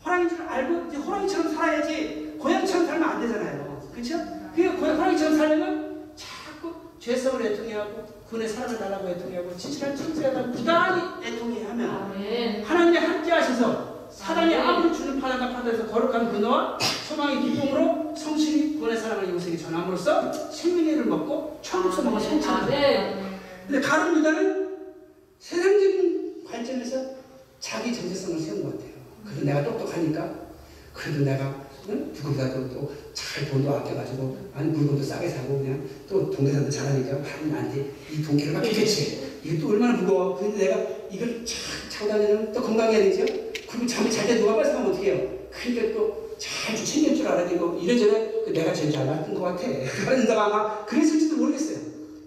호랑이인 0.04 0.30
줄 0.30 0.42
알고 0.42 0.88
이제 0.88 0.98
호랑이처럼 0.98 1.54
살아야지 1.54 2.36
고양이처럼 2.40 2.88
살면 2.88 3.10
안 3.10 3.22
되잖아요. 3.22 3.82
그렇죠? 3.94 4.18
그 4.56 4.64
호랑이처럼 4.68 5.38
살려면 5.38 6.12
자꾸 6.16 6.74
죄성을 7.00 7.46
애통해하고 7.46 8.06
군의 8.30 8.48
사랑을 8.50 8.78
달라고 8.80 9.08
애통해하고 9.10 9.56
지질한 9.56 9.96
천세하다 9.96 10.52
부단히 10.52 11.02
애통해하면. 11.24 12.64
하나님이 12.66 12.98
함께 12.98 13.32
하셔서 13.32 13.95
사단이 14.16 14.56
아무리 14.56 14.96
주는 14.96 15.20
파나가 15.20 15.52
파도에서 15.54 15.88
거룩한 15.88 16.32
근어와 16.32 16.78
소망의 17.08 17.42
기쁨으로 17.42 18.16
성실히 18.16 18.76
구원의 18.78 18.98
사랑을 18.98 19.30
이웃에게 19.30 19.58
전함으로써 19.58 20.32
생명의를 20.52 21.06
먹고 21.06 21.60
천국 21.62 21.94
소망을 21.94 22.20
성취합니다. 22.20 22.76
아멘. 22.76 23.26
근데 23.68 23.82
가룟 23.82 24.18
유다는 24.20 24.78
세상적인 25.40 26.46
관점에서 26.50 27.06
자기 27.60 27.94
정체성을 27.94 28.40
세운 28.40 28.64
것 28.64 28.72
같아요. 28.74 28.96
그래도 29.26 29.46
내가 29.46 29.64
똑똑하니까, 29.64 30.34
그래도 30.94 31.26
내가 31.26 31.66
응? 31.90 32.14
거기다 32.24 32.54
또잘 32.54 33.50
돈도 33.52 33.70
아껴가지고 33.70 34.38
아니 34.56 34.70
물건도 34.70 35.04
싸게 35.04 35.30
사고 35.30 35.60
그냥 35.60 35.88
또 36.10 36.32
동네사도 36.32 36.70
잘하니까 36.70 37.18
하는 37.18 37.52
나한테 37.52 37.92
이 38.12 38.24
동기를 38.24 38.54
막 38.54 38.64
좋지 38.64 39.40
이게 39.44 39.60
또 39.60 39.70
얼마나 39.70 39.94
무거워 39.98 40.36
근데 40.36 40.66
내가 40.66 40.80
이걸 41.12 41.46
착 41.46 41.58
차고 41.90 42.10
다니면 42.10 42.54
또 42.54 42.62
건강해야 42.62 43.04
되죠 43.04 43.45
그리고 43.70 43.88
잠이 43.88 44.12
잘 44.12 44.28
때 44.28 44.40
누가 44.40 44.58
뺏어가면 44.58 44.92
어떻게 44.92 45.14
해요 45.14 45.30
그러니까 45.52 45.98
또잘 45.98 46.76
챙길 46.76 47.16
줄 47.16 47.28
알아야 47.28 47.48
되고 47.48 47.78
이래저래 47.82 48.32
그 48.46 48.52
내가 48.52 48.74
제일 48.74 48.92
잘 48.92 49.06
맞는 49.06 49.34
것 49.34 49.42
같아 49.42 49.64
그런 50.06 50.26
데가 50.26 50.46
아마 50.46 50.86
그랬을지도 50.86 51.38
모르겠어요 51.38 51.78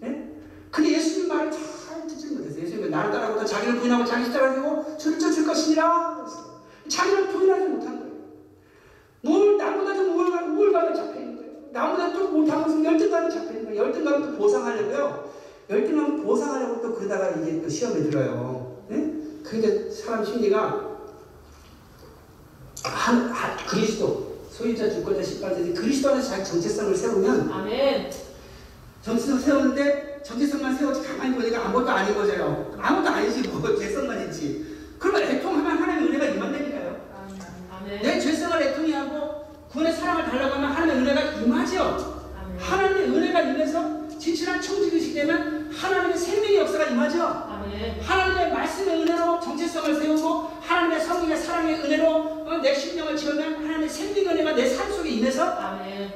예? 0.05 0.29
근데 0.71 0.93
예수님 0.93 1.29
말을 1.29 1.51
잘 1.51 2.07
듣지 2.07 2.35
못했어요 2.35 2.63
예수님은 2.63 2.91
나를 2.91 3.13
따라오다 3.13 3.45
자기를 3.45 3.79
부인하고 3.81 4.05
자기 4.05 4.25
십자가를 4.25 4.55
지고 4.57 4.97
저를 4.99 5.19
쫓을 5.19 5.47
것이니라. 5.47 6.27
자기를 6.89 7.29
부인하지 7.29 7.69
못한 7.69 7.99
거예요 7.99 8.09
뭘 9.21 9.57
나보다 9.57 9.95
좀 9.95 10.17
우월감, 10.17 10.57
우월감에 10.57 10.95
잡혀 10.95 11.21
있는 11.21 11.37
거예요. 11.37 11.53
나보다 11.73 12.13
좀 12.13 12.33
못한 12.33 12.63
것은 12.63 12.85
열등감에 12.85 13.29
잡혀 13.29 13.51
있는 13.51 13.65
거예요. 13.67 13.83
열등감을 13.83 14.31
또 14.33 14.39
보상하려고요. 14.39 15.31
열등감 15.69 16.23
보상하려고 16.23 16.81
또 16.81 16.95
그러다가 16.95 17.31
이게 17.31 17.61
또 17.61 17.69
시험에 17.69 18.03
들어요. 18.05 18.85
네? 18.89 19.13
그러니까 19.43 19.91
사람 19.91 20.25
심리가 20.25 20.88
한, 22.85 23.31
한 23.31 23.57
그리스도 23.67 24.39
소유자 24.51 24.89
주권자 24.91 25.23
십자가지 25.23 25.73
그리스도 25.73 26.11
안에서 26.11 26.31
자기 26.31 26.45
정체성을 26.45 26.95
세우면 26.95 27.53
아멘. 27.53 28.11
정체성 29.03 29.39
세우는데 29.39 30.21
정체성만 30.25 30.77
세우지 30.77 31.07
가만히 31.07 31.35
보니까 31.35 31.67
아무것도 31.67 31.91
아닌 31.91 32.15
거죠. 32.15 32.75
아무것도 32.79 33.09
아니지 33.09 33.49
뭐 33.49 33.63
죄성만 33.79 34.27
있지. 34.27 34.79
그러면 34.99 35.23
애통하면 35.23 35.79
하나님의 35.83 36.09
은혜가 36.09 36.35
임한다니까요. 36.35 36.97
아멘. 37.73 38.03
내 38.03 38.21
죄성을 38.21 38.61
애통해하고 38.61 39.49
구원의 39.71 39.93
사랑을 39.93 40.25
달라고 40.25 40.55
하면 40.57 40.73
하나님의 40.73 41.03
은혜가 41.03 41.41
임하죠. 41.41 42.25
아멘. 42.37 42.59
하나님의 42.59 43.05
은혜가 43.11 43.41
임해서 43.43 43.98
진실한 44.19 44.61
청지기식 44.61 45.15
되면 45.15 45.71
하나님의 45.73 46.17
생명의 46.19 46.57
역사가 46.57 46.85
임하죠. 46.87 47.19
하나님의 48.03 48.53
말씀의 48.53 49.03
은혜로 49.03 49.41
정체성을 49.41 49.95
세우고 49.95 50.51
하나님의 50.61 51.01
성령의 51.01 51.37
사랑의 51.37 51.75
은혜로 51.81 52.07
어, 52.09 52.59
내 52.63 52.75
심령을 52.75 53.17
채우면 53.17 53.55
하나님의 53.65 53.89
생명의 53.89 54.27
은혜가 54.33 54.53
내 54.55 54.77
삶 54.77 54.93
속에 54.93 55.09
임해서. 55.11 55.45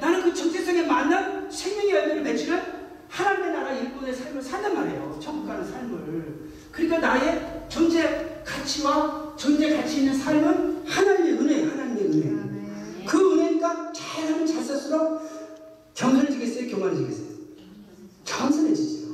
나는 0.00 0.22
그 0.22 0.34
정체성에 0.34 0.82
맞는 0.82 1.50
생명의 1.50 1.90
열매를 1.94 2.22
맺히는 2.22 2.62
하나님의 3.08 3.52
나라 3.52 3.72
일꾼의 3.72 4.14
삶을 4.14 4.42
산단 4.42 4.74
말이에요. 4.74 5.18
천국 5.22 5.46
가는 5.46 5.64
삶을. 5.64 6.50
그러니까 6.72 6.98
나의 6.98 7.64
존재 7.68 8.42
가치와 8.44 9.34
존재 9.36 9.76
가치 9.76 9.98
있는 9.98 10.14
삶은 10.18 10.84
하나님의 10.86 11.32
은혜, 11.34 11.62
하나님의 11.70 12.04
은혜. 12.06 13.04
그 13.06 13.32
은혜니까 13.32 13.92
잘하면 13.92 14.46
잘 14.46 14.62
쓸수록 14.62 15.20
겸손해지겠어요? 15.94 16.68
교만해지겠어요? 16.70 17.31
겸손해지죠. 18.32 19.08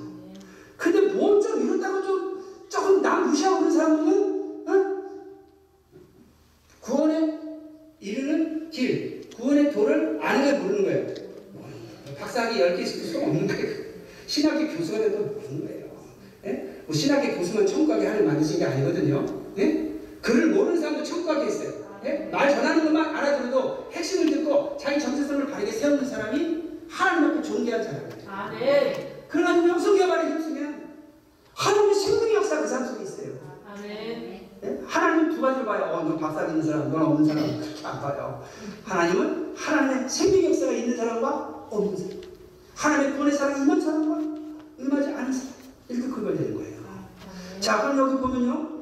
근데 0.77 1.13
뭐좀 1.13 1.67
이렇다고 1.67 2.03
좀 2.03 2.45
조금 2.69 3.03
남 3.03 3.29
무시하고 3.29 3.59
그런 3.59 3.73
사람은 3.73 4.65
어? 4.69 4.99
구원에 6.81 7.39
이르는 8.01 8.71
길, 8.71 9.29
구원의 9.37 9.73
도를 9.73 10.19
아는 10.23 10.45
걸 10.45 10.61
모르는 10.61 10.85
거예요. 10.85 11.29
박사학위 12.19 12.59
10개 12.59 12.81
있어도 12.81 13.05
소용 13.05 13.31
없는 13.31 13.47
거예요. 13.49 13.89
신학교 14.27 14.77
교수가 14.77 14.99
돼도 14.99 15.19
모르는 15.19 15.67
거예요. 15.67 15.89
예? 16.47 16.83
뭐 16.87 16.95
신학교 16.95 17.37
교수만 17.37 17.67
천국 17.67 17.89
가게 17.89 18.07
하는 18.07 18.27
만드신 18.27 18.59
게 18.59 18.65
아니거든요. 18.67 19.25
예? 19.59 19.95
글을 20.23 20.49
모르는 20.49 20.81
사람도 20.81 21.03
천국 21.03 21.27
가게 21.27 21.49
있어요. 21.49 21.73
예? 22.05 22.29
말 22.31 22.51
전하는 22.51 22.85
것만 22.85 23.17
알아들어도 23.17 23.89
핵심을 23.93 24.31
듣고 24.31 24.77
자기 24.79 25.01
정체성을 25.01 25.49
바르게 25.49 25.73
세우는 25.73 26.09
사람이 26.09 26.68
하나님 26.89 27.31
앞에 27.31 27.43
존귀한 27.43 27.83
사람이에요. 27.83 28.31
아멘. 28.31 29.25
그러나 29.29 29.61
명성교만에 29.63 30.31
힘쓰면 30.31 30.89
하나님의 31.55 31.95
생명의 31.95 32.35
역사 32.35 32.61
그 32.61 32.69
사람 32.69 32.87
속에 32.87 33.03
있어요. 33.03 33.33
아멘. 33.71 34.49
예? 34.65 34.83
하나님은 34.87 35.35
두 35.35 35.41
가지를 35.41 35.67
봐요. 35.67 35.85
어, 35.93 36.03
너 36.03 36.17
박사 36.17 36.47
있는 36.47 36.63
사람, 36.63 36.91
넌 36.91 37.03
없는 37.03 37.27
사람 37.27 37.61
그렇게 37.61 37.87
안 37.87 38.01
봐요. 38.01 38.43
하나님은 38.85 39.55
하나님의 39.57 40.09
생명의 40.09 40.51
역사가 40.51 40.73
있는 40.73 40.97
사람과 40.97 41.67
없는 41.71 41.97
사람, 41.97 42.21
하나님의 42.75 43.13
구원의 43.13 43.37
사랑이 43.37 43.63
임한 43.63 43.81
사람과 43.81 44.19
임하지 44.79 45.09
않은 45.09 45.33
사람 45.33 45.55
이렇게 45.89 46.09
구별되는 46.09 46.55
거예요. 46.57 46.79
자, 47.61 47.83
그럼 47.83 47.99
여기 47.99 48.21
보면요. 48.21 48.79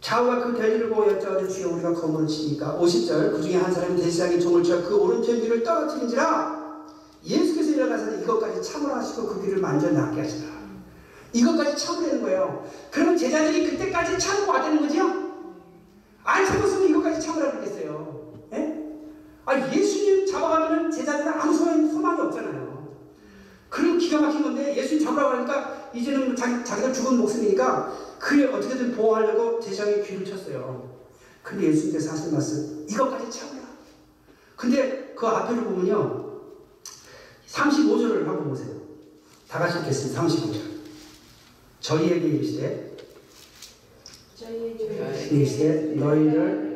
좌우가 0.00 0.44
그 0.44 0.56
대리를 0.56 0.88
보고 0.90 1.06
여쭤하는 1.06 1.50
주여 1.50 1.68
우리가 1.70 1.92
검을 1.94 2.26
치니까 2.28 2.78
50절 2.78 3.32
그 3.32 3.42
중에 3.42 3.56
한 3.56 3.72
사람이 3.72 4.00
대시장의 4.00 4.40
종을 4.40 4.62
쳐그 4.62 4.94
오른편 4.94 5.40
귀를 5.40 5.64
떨어뜨린지라 5.64 6.65
예수께서 7.26 7.70
일어나서 7.72 8.14
이것까지 8.22 8.62
참으라 8.62 8.98
하시고 8.98 9.26
그 9.26 9.42
귀를 9.42 9.58
만져 9.58 9.90
낫게 9.90 10.20
하시라. 10.20 10.56
이것까지 11.32 11.76
참으라는 11.76 12.22
거예요. 12.22 12.64
그러면 12.90 13.16
제자들이 13.16 13.70
그때까지 13.70 14.18
참고 14.18 14.52
와되는 14.52 14.80
거죠? 14.80 15.02
안 16.22 16.46
참았으면 16.46 16.88
이것까지 16.88 17.20
참으라 17.20 17.50
그랬겠어요. 17.52 18.32
예? 18.54 18.86
아, 19.44 19.72
예수님 19.72 20.26
잡아가면 20.26 20.90
제자들은 20.90 21.32
아무 21.32 21.52
소망이, 21.52 21.90
소망이 21.90 22.20
없잖아요. 22.20 22.94
그리고 23.68 23.98
기가 23.98 24.20
막힌 24.20 24.42
건데 24.42 24.76
예수님 24.76 25.04
잡으라고 25.04 25.36
하니까 25.36 25.90
이제는 25.92 26.34
자기, 26.36 26.64
자기가 26.64 26.92
죽은 26.92 27.18
목숨이니까 27.18 27.92
그를 28.18 28.54
어떻게든 28.54 28.96
보호하려고 28.96 29.60
제자의 29.60 30.02
귀를 30.04 30.24
쳤어요. 30.24 30.96
근데 31.42 31.66
예수님께서 31.66 32.12
하신 32.12 32.32
말씀 32.32 32.86
이것까지 32.88 33.30
참으라. 33.30 33.66
근데 34.56 35.14
그 35.16 35.26
앞에를 35.26 35.64
보면요. 35.64 36.25
35절을 37.56 38.26
한번 38.26 38.48
보세요. 38.50 38.68
다 39.48 39.58
같이 39.58 39.78
읽겠습니다. 39.78 40.22
35절. 40.22 40.76
저희에게 41.80 42.28
이르시되 42.28 42.96
이르시되 45.30 45.94
너희를 45.94 46.66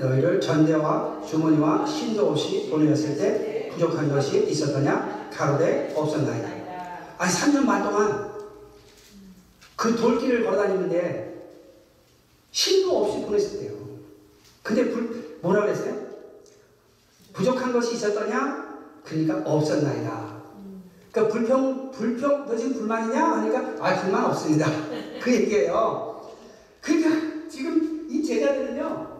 너희를 0.00 0.40
전대와 0.40 1.24
주머니와 1.28 1.86
신도 1.86 2.30
없이 2.30 2.68
보내었을 2.70 3.16
때 3.16 3.70
부족한 3.72 4.08
것이 4.08 4.48
있었더냐? 4.48 5.30
가로되 5.32 5.92
없었나이다. 5.96 6.48
아니 7.18 7.32
3년 7.32 7.66
반 7.66 7.82
동안 7.82 8.32
그 9.76 9.96
돌길을 9.96 10.44
걸어다니는데 10.44 11.52
신도 12.52 13.04
없이 13.04 13.24
보냈었대요. 13.24 13.72
근데 14.62 14.90
불, 14.90 15.38
뭐라 15.40 15.62
그랬어요? 15.62 15.96
부족한 17.32 17.72
것이 17.72 17.94
있었더냐? 17.94 18.67
그러니까 19.08 19.42
없었나이다. 19.50 20.38
그러니까 21.10 21.32
불평, 21.32 21.90
불평, 21.90 22.46
너 22.46 22.56
지금 22.56 22.74
불만이냐? 22.74 23.24
하니까 23.24 23.74
아 23.80 24.00
불만 24.02 24.24
없습니다. 24.26 24.66
그 25.22 25.34
얘기예요. 25.34 26.22
그러니까 26.80 27.48
지금 27.48 28.06
이 28.10 28.22
제자들은요 28.22 29.18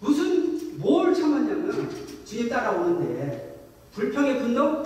무슨 0.00 0.78
뭘 0.78 1.14
참았냐면 1.14 1.88
주님 2.24 2.48
따라오는데 2.48 3.56
불평의 3.92 4.40
분노, 4.40 4.82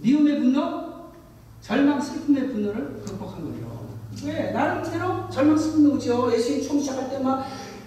미움의 0.00 0.38
분노, 0.40 1.12
절망, 1.60 2.00
슬픔의 2.00 2.48
분노를 2.48 3.02
극복한 3.04 3.42
거예요. 3.44 3.84
왜? 4.24 4.52
나름대로 4.52 5.28
절망, 5.30 5.56
슬픔 5.58 5.92
오죠. 5.92 6.32
예수님 6.32 6.66
처음 6.66 6.80
시작할 6.80 7.10
때 7.10 7.18
막 7.18 7.44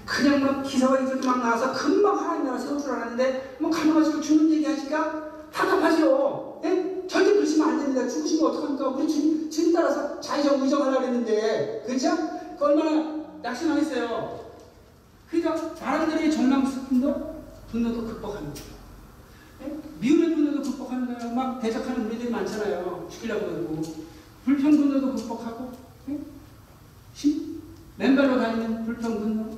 그냥 0.08 0.42
막 0.42 0.64
기사와 0.64 1.00
이들도 1.02 1.28
막 1.28 1.40
나와서 1.40 1.74
금방 1.74 2.18
하나님 2.18 2.46
나라 2.46 2.58
세울 2.58 2.80
줄 2.80 2.92
알았는데 2.92 3.58
뭐 3.60 3.70
가능하시고 3.70 4.22
죽는 4.22 4.50
얘기 4.52 4.66
하니까 4.66 5.28
답답하죠. 5.52 6.62
예? 6.64 7.04
절대 7.08 7.34
그러시면 7.34 7.70
안 7.70 7.78
됩니다. 7.80 8.08
죽으시면 8.08 8.52
어떡합니까? 8.52 8.88
우리 8.90 9.08
주님, 9.08 9.50
주님 9.52 9.74
따라서 9.74 10.20
자의정 10.22 10.62
의정하려고 10.62 11.06
했는데 11.06 11.84
그렇죠? 11.86 12.16
그 12.58 12.66
얼마나 12.66 13.18
낙심하겠어요. 13.42 14.48
그러니까 15.30 15.74
나름대로의 15.80 16.32
절망, 16.32 16.66
슬픔도 16.66 17.44
분노도 17.72 18.06
거예요. 18.06 18.54
예? 19.64 19.78
미움의 20.00 20.36
분노도 20.36 20.62
극복하는 20.62 21.14
거예요. 21.18 21.34
막 21.34 21.60
대적하는 21.60 22.06
우리들이 22.06 22.30
많잖아요. 22.30 23.08
죽이려고 23.12 23.46
그러고 23.48 23.82
불평 24.46 24.72
분노도 24.72 25.16
극복하고 25.16 25.72
예? 26.10 26.20
심- 27.14 27.62
맨발로 27.98 28.38
다니는 28.40 28.86
불평 28.86 29.20
분노 29.20 29.58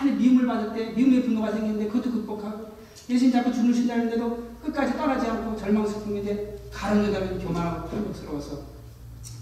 많이 0.00 0.12
미움을 0.12 0.46
받을 0.46 0.72
때 0.72 0.92
미움의 0.92 1.24
분노가 1.24 1.52
생기는데 1.52 1.86
그것도 1.88 2.10
극복하고 2.10 2.70
예수님 3.08 3.32
자꾸 3.32 3.52
죽으신다는데도 3.52 4.50
끝까지 4.62 4.96
떠나지 4.96 5.26
않고 5.26 5.56
절망 5.58 5.86
슬픔인데 5.86 6.58
가는 6.72 7.06
여자는 7.06 7.38
교만하고 7.38 7.88
탐욕스러워서 7.90 8.62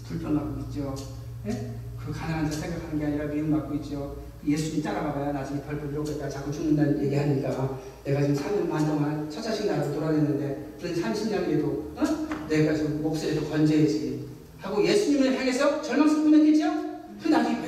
불평하고 0.05 0.59
있죠. 0.61 0.95
예? 1.47 1.75
그 1.97 2.11
가난한 2.11 2.49
자 2.49 2.59
생각하는 2.59 2.99
게 2.99 3.05
아니라 3.05 3.25
미움받고 3.25 3.75
있죠. 3.75 4.17
예수님 4.45 4.83
따라가봐야 4.83 5.31
나중에 5.31 5.61
일 5.91 5.97
없겠다. 5.97 6.29
자꾸 6.29 6.51
죽는다는 6.51 7.03
얘기하니까 7.05 7.79
내가 8.03 8.21
지금 8.21 8.35
3년 8.35 8.69
반 8.69 8.85
동안 8.85 9.29
첫 9.29 9.41
자식 9.41 9.67
나라로 9.67 9.93
돌아다녔는데 9.93 10.75
그런 10.79 10.93
30년에도 10.95 11.63
어? 11.97 12.47
내가 12.49 12.73
지금 12.73 13.01
목소리도 13.01 13.49
건져야지 13.49 14.27
하고 14.59 14.83
예수님을 14.83 15.37
향해서 15.37 15.81
절망 15.81 16.09
슬픔했겠죠? 16.09 16.89
그 17.21 17.29
나중에 17.29 17.59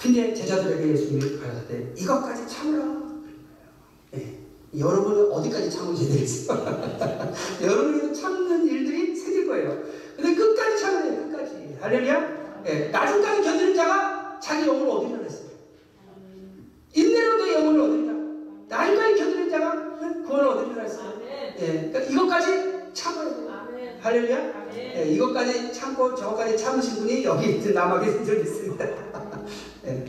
근데 0.00 0.32
제자들에게 0.32 0.92
예수님이 0.92 1.38
가르쳤대 1.40 1.92
이것까지 1.96 2.46
참으라. 2.46 3.02
예. 4.14 4.38
여러분은 4.78 5.32
어디까지 5.32 5.70
참으셔야 5.70 6.08
되겠어요? 6.08 7.34
여러분이 7.60 8.14
참는 8.14 8.64
일들이 8.64 9.16
생길 9.16 9.48
거예요. 9.48 9.82
근데 10.14 10.34
끝까지 10.36 10.80
참아야 10.80 11.02
돼요. 11.02 11.28
끝까지. 11.28 11.76
할렐루야. 11.80 12.62
예. 12.66 12.88
나중까지 12.90 13.42
견디는 13.42 13.74
자가 13.74 14.38
자기 14.40 14.68
영혼을 14.68 14.88
얻으리라 14.88 15.18
했어요. 15.24 15.48
인내로 16.94 17.44
내 17.44 17.54
영혼을 17.54 17.80
얻으리라. 17.80 18.12
나중까지 18.68 19.16
견디는 19.16 19.50
자가 19.50 19.98
구원을 20.26 20.46
얻으리라 20.48 20.82
했어요. 20.84 21.12
아멘. 21.16 21.54
예. 21.58 21.90
그러니까 21.90 22.00
이것까지 22.00 22.46
참아야 22.94 23.34
돼요. 23.34 23.48
할렐루야. 24.00 24.68
예, 24.76 25.08
이것까지 25.10 25.72
참고 25.72 26.14
저것까지 26.14 26.56
참으신 26.56 26.96
분이 26.96 27.24
여기 27.24 27.72
남아 27.72 28.00
계신 28.00 28.24
적 28.24 28.34
있습니다. 28.34 28.84
예. 29.86 30.04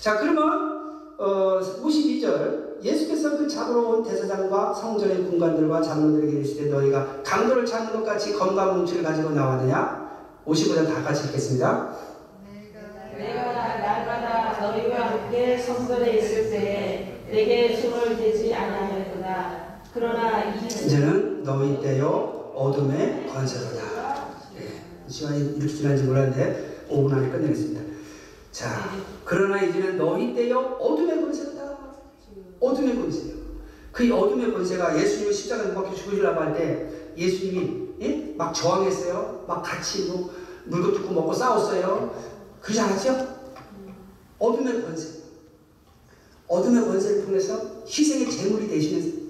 자, 0.00 0.18
그러면 0.18 0.82
어, 1.18 1.60
52절 1.60 2.82
예수께서 2.82 3.36
그 3.38 3.46
잡으러 3.46 3.80
온 3.88 4.02
대사장과 4.02 4.74
성전의 4.74 5.28
군관들과 5.28 5.80
장로들에게 5.80 6.38
이르시되 6.38 6.68
너희가 6.68 7.22
강도를 7.22 7.64
찾는 7.64 7.92
것 7.92 8.04
같이 8.04 8.32
검과 8.32 8.72
뭉치를 8.72 9.04
가지고 9.04 9.30
나왔느냐? 9.30 10.10
55절 10.44 10.88
다 10.88 11.02
같이 11.02 11.28
읽겠습니다. 11.28 11.96
내가 13.16 13.78
날마다 13.78 14.60
너희와 14.60 15.10
함께 15.12 15.56
성전에 15.56 16.18
있을 16.18 16.50
때에 16.50 17.22
내게 17.30 17.76
손을 17.76 18.16
대지 18.16 18.52
아니하였구나. 18.52 19.80
그러나 19.94 20.44
이 20.54 20.66
이제는 20.66 21.44
너희 21.44 21.80
때요 21.80 22.52
어둠의 22.54 23.28
권세로다. 23.28 24.26
예, 24.58 25.08
시간이 25.08 25.54
이렇게 25.56 25.72
지난지 25.72 26.02
몰랐는데 26.04 26.86
5분 26.90 27.12
안에 27.12 27.30
끝내겠습니다. 27.30 27.91
자, 28.52 28.90
그러나 29.24 29.62
이제는 29.62 29.96
너희 29.96 30.34
때요 30.34 30.58
어둠의 30.78 31.22
권세로다. 31.22 31.78
어둠의 32.60 32.96
권세요. 32.96 33.34
그 33.90 34.14
어둠의 34.14 34.52
권세가 34.52 34.98
예수님이 35.00 35.32
십자가에 35.32 35.68
못 35.68 35.74
박혀 35.74 35.94
죽으시려고 35.94 36.40
할 36.40 36.54
때 36.54 36.88
예수님이 37.16 37.82
예? 38.02 38.34
막 38.36 38.52
저항했어요. 38.54 39.44
막 39.48 39.62
같이 39.62 40.04
뭐 40.04 40.30
물고 40.64 40.92
뜯고 40.92 41.12
먹고 41.12 41.32
싸웠어요. 41.32 42.14
그러지 42.60 42.80
않았죠? 42.80 43.26
어둠의 44.38 44.82
권세. 44.82 45.22
어둠의 46.46 46.84
권세를 46.84 47.24
통해서 47.24 47.82
희생의 47.86 48.30
제물이 48.30 48.68
되시는 48.68 49.22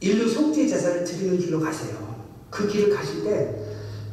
인류 0.00 0.28
속죄 0.28 0.66
제사를 0.66 1.02
드리는 1.04 1.38
길로 1.38 1.60
가세요. 1.60 1.96
그 2.50 2.68
길을 2.68 2.94
가실 2.94 3.24
때 3.24 3.64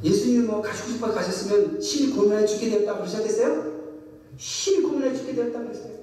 예수님이 0.04 0.46
뭐 0.46 0.62
가시고 0.62 0.90
싶어 0.92 1.12
가셨으면 1.12 1.80
심히 1.82 2.14
고민해 2.14 2.46
죽게 2.46 2.70
되었다고 2.70 3.00
그러셨겠어요? 3.00 3.75
심히 4.38 4.82
고민해 4.82 5.16
죽게 5.16 5.36
되었다고 5.36 5.66
그랬어요. 5.66 5.96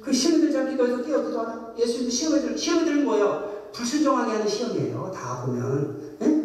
그 0.00 0.12
시험에 0.12 0.40
들지 0.40 0.56
않게 0.58 0.76
거기서 0.76 1.02
뛰어들도 1.02 1.38
하나? 1.38 1.74
예수님 1.76 2.08
시험에 2.08 2.40
들, 2.40 2.56
시험에 2.56 2.84
들은 2.84 3.04
뭐예요? 3.04 3.70
불순종하게 3.72 4.32
하는 4.32 4.48
시험이에요. 4.48 5.12
다 5.14 5.44
보면. 5.44 6.16
예? 6.22 6.42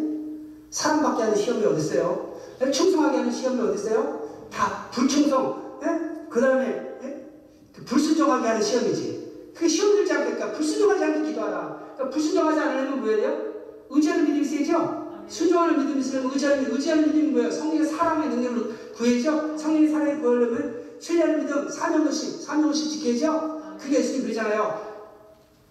사랑받게 0.70 1.22
하는 1.22 1.36
시험이 1.36 1.64
어딨어요? 1.64 2.40
예? 2.62 2.70
충성하게 2.70 3.18
하는 3.18 3.32
시험이 3.32 3.60
어딨어요? 3.62 4.48
다 4.52 4.90
불충성. 4.92 5.80
예? 5.82 6.28
그 6.28 6.40
다음에 6.40 6.98
예? 7.02 7.30
그 7.74 7.84
불순종하게 7.84 8.48
하는 8.48 8.62
시험이지. 8.62 9.52
그게 9.54 9.68
시험 9.68 9.96
들지 9.96 10.12
않겠까? 10.12 10.52
불순종하지 10.52 11.04
않게 11.04 11.30
기도하라. 11.30 11.94
그러니까 11.94 12.10
불순종하지 12.10 12.60
않으려면 12.60 13.00
뭐 13.00 13.08
해야 13.08 13.16
돼요? 13.18 13.42
의지하는 13.88 14.24
믿음이 14.24 14.44
세죠? 14.44 15.24
순종하는 15.28 15.78
믿음이 15.78 16.00
있으면 16.00 16.30
의지하는, 16.30 16.70
의지하는 16.70 17.06
믿음이 17.06 17.30
뭐예요? 17.30 17.50
성령의 17.50 17.86
사랑의 17.86 18.28
능력으로 18.28 18.72
구해죠? 18.94 19.56
성령의 19.56 19.88
사랑을 19.88 20.20
구하려면 20.20 20.83
신뢰하는 21.04 21.40
믿음, 21.40 21.68
사명의식, 21.68 22.40
사명의식 22.40 22.90
지켜야죠? 22.92 23.76
그게 23.78 23.98
예수님 23.98 24.22
그러잖아요. 24.22 24.94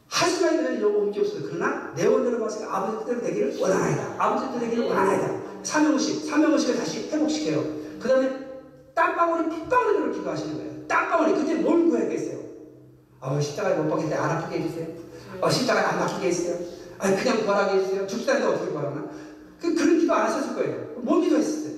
하수가 0.08 0.52
있는 0.52 0.80
요구 0.80 1.00
옮기 1.00 1.22
없어요. 1.22 1.42
그러나 1.50 1.92
내 1.96 2.06
원대로 2.06 2.40
봐서 2.40 2.70
아버지 2.70 3.00
뜻대로 3.00 3.22
되기를 3.22 3.58
원하나이다. 3.60 4.16
아버지 4.20 4.46
뜻대로 4.46 4.60
되기를 4.60 4.90
원하나이다. 4.90 5.42
사명의식, 5.64 6.30
사명의식을 6.30 6.76
다시 6.78 7.10
회복시켜요. 7.10 7.64
그 8.00 8.08
다음에 8.08 8.30
땀방울이 8.94 9.50
핏방울으로 9.50 10.12
기도하시는 10.14 10.56
거예요. 10.56 10.88
땀방울이 10.88 11.34
그때 11.34 11.56
뭘 11.56 11.90
구했겠어요? 11.90 12.40
아, 13.20 13.40
십자가에 13.42 13.74
못 13.76 13.90
박힐 13.90 14.10
때안 14.10 14.30
아프게 14.30 14.60
해주세요. 14.60 14.88
어, 15.42 15.50
십자가에 15.50 15.84
안 15.84 15.98
박히게 15.98 16.28
해주세요. 16.28 16.58
아니, 17.00 17.18
그냥 17.18 17.44
구하라게 17.44 17.80
해주세요. 17.80 18.06
죽사는데 18.06 18.48
어떻게 18.50 18.72
구하나? 18.72 19.10
그, 19.60 19.74
그런 19.74 19.98
기도 19.98 20.14
안 20.14 20.28
하셨을 20.28 20.54
거예요. 20.54 20.94
뭔 20.98 21.22
기도 21.24 21.38
했었어요? 21.38 21.74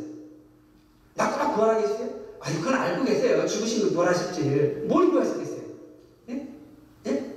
나꼭 1.14 1.56
구하라게 1.56 1.84
해주세요? 1.84 2.25
아니, 2.46 2.58
그건 2.60 2.76
알고 2.76 3.04
계세요. 3.04 3.44
죽으신 3.48 3.82
걸 3.82 3.96
구하실지. 3.96 4.84
뭘 4.86 5.10
구하셨겠어요? 5.10 5.62
예? 6.30 6.48
예? 7.08 7.36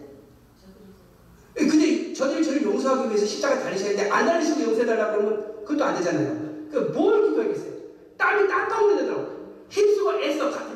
예, 1.59 1.66
근데 1.66 2.12
저들이 2.12 2.44
저를 2.44 2.62
용서하기 2.62 3.09
위해서 3.09 3.24
십자가에 3.24 3.59
달리셔야 3.62 3.93
되는데 3.93 4.10
안 4.10 4.26
달리시고 4.26 4.62
용서해달라고 4.64 5.16
그러면 5.16 5.64
그것도 5.64 5.82
안 5.82 5.97
되잖아요. 5.97 6.68
그뭘 6.70 7.30
기도하겠어요? 7.30 7.72
땀이 8.18 8.48
땀방울이 8.48 8.97
되더라고. 8.98 9.28
힘쓰고 9.70 10.12
애써 10.20 10.51
가. 10.51 10.68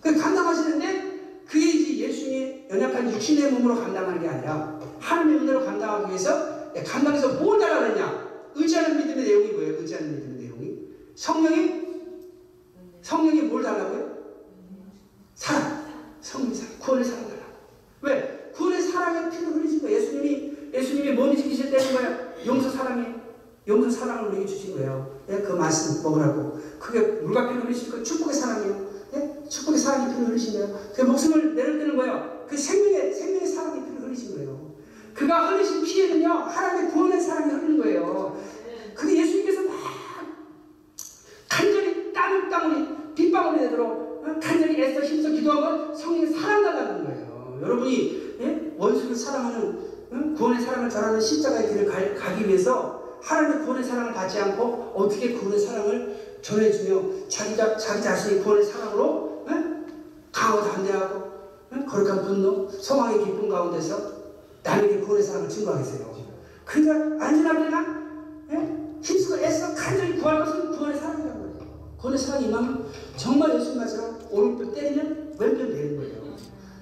그 0.00 0.18
감당하시는데 0.18 1.44
그게 1.46 1.66
이제 1.66 2.08
예수님의 2.08 2.66
연약한 2.70 3.12
육신의 3.12 3.52
몸으로 3.52 3.76
감당하는 3.76 4.20
게 4.20 4.28
아니라 4.28 4.80
하나님의 4.98 5.42
은혜로 5.42 5.64
감당하기 5.64 6.08
위해서 6.08 6.72
예, 6.74 6.82
감당해서 6.82 7.34
뭘 7.34 7.60
달라느냐? 7.60 8.28
의지하는 8.56 8.96
믿음의 8.96 9.24
내용이 9.24 9.48
뭐예요? 9.52 9.76
의지하는 9.78 10.16
믿음의 10.16 10.42
내용이 10.42 10.78
성령이 11.14 11.89
성령이 13.10 13.42
뭘 13.42 13.60
달라고요? 13.60 14.08
사랑. 15.34 15.84
성령 16.20 16.54
사랑. 16.54 16.78
구원의 16.78 17.04
사랑 17.04 17.24
달라고. 17.24 17.52
왜? 18.02 18.52
구원의 18.54 18.82
사랑의 18.82 19.30
피를 19.32 19.54
흘리신 19.54 19.82
거예요. 19.82 19.96
예수님이 19.96 20.52
예수님이 20.72 21.12
뭔 21.12 21.36
지키실 21.36 21.72
때는 21.72 21.94
거예요? 21.94 22.34
용서 22.46 22.70
사랑이 22.70 23.14
용서 23.66 23.90
사랑을 23.90 24.28
우리에게 24.28 24.46
주신 24.46 24.74
거예요. 24.74 25.20
예, 25.28 25.38
그 25.38 25.52
말씀 25.54 26.04
먹으라고. 26.04 26.60
그게 26.78 27.00
물과 27.00 27.48
피를 27.48 27.64
흘리신 27.64 27.90
거 27.90 28.00
축복의 28.00 28.32
사랑이에요. 28.32 28.90
예? 29.14 29.48
축복의 29.48 29.78
사랑의 29.80 30.14
피를 30.14 30.28
흘리신 30.28 30.52
거예요. 30.52 30.80
그 30.94 31.02
목숨을 31.02 31.56
내려드는 31.56 31.96
거예요. 31.96 32.46
그 32.48 32.56
생명의 32.56 33.12
생명의 33.12 33.46
사랑의 33.48 33.86
피를 33.86 34.02
흘리신 34.02 34.36
거예요. 34.36 34.70
그가 35.14 35.48
흘리신 35.48 35.82
피에는요 35.82 36.28
하나님의 36.28 36.92
구원의 36.92 37.20
사랑이 37.20 37.52
흐르는 37.54 37.78
거예요. 37.78 38.40
근데 38.94 39.18
예수님께서 39.18 39.62
막 39.62 39.74
간절히 41.48 42.12
땀을 42.12 42.48
땀을 42.48 42.99
되도록 43.58 44.22
어? 44.24 44.40
간절히 44.40 44.82
애써 44.82 45.00
힘써 45.00 45.30
성령의 45.94 46.32
사랑 46.32 46.62
달라는 46.62 47.04
거예요. 47.04 47.58
여러분이 47.62 48.36
예? 48.40 48.72
원수를 48.76 49.14
사랑하는 49.14 49.78
어? 50.10 50.34
구원의 50.36 50.62
사랑을 50.62 50.90
전하는 50.90 51.20
십자가의 51.20 51.68
길을 51.68 51.86
가, 51.86 52.14
가기 52.14 52.48
위해서 52.48 53.18
하나님의 53.22 53.64
구원의 53.64 53.84
사랑을 53.84 54.12
받지 54.14 54.38
않고 54.38 54.92
어떻게 54.94 55.34
구원의 55.34 55.58
사랑을 55.58 56.38
전해주며 56.42 57.28
자기, 57.28 57.56
자, 57.56 57.76
자기 57.76 58.02
자신이 58.02 58.42
구원의 58.42 58.64
사랑으로 58.64 59.04
어? 59.04 59.84
강하고 60.32 60.62
담대하고 60.70 61.16
어? 61.16 61.84
거룩한 61.88 62.24
분노, 62.24 62.68
소망의 62.68 63.24
기쁨 63.24 63.48
가운데서 63.48 64.20
남에게 64.62 65.00
구원의 65.00 65.22
사랑을 65.22 65.48
증거하겠어요. 65.48 66.10
그러니까 66.64 67.26
안전하게나 67.26 68.00
예? 68.52 68.80
힘쓰고 69.02 69.38
애써 69.38 69.74
간절히 69.74 70.18
구할 70.18 70.40
것은 70.40 70.72
구원의 70.72 70.98
사랑이라고 70.98 71.28
해요. 71.28 71.29
구원의 72.00 72.18
사랑이 72.18 72.46
임하면 72.46 72.86
정말 73.16 73.54
예수님 73.54 73.78
말처럼 73.78 74.18
오른편 74.30 74.72
때리면 74.72 75.34
왼편 75.38 75.70
되는 75.70 75.96
거예요. 75.96 76.36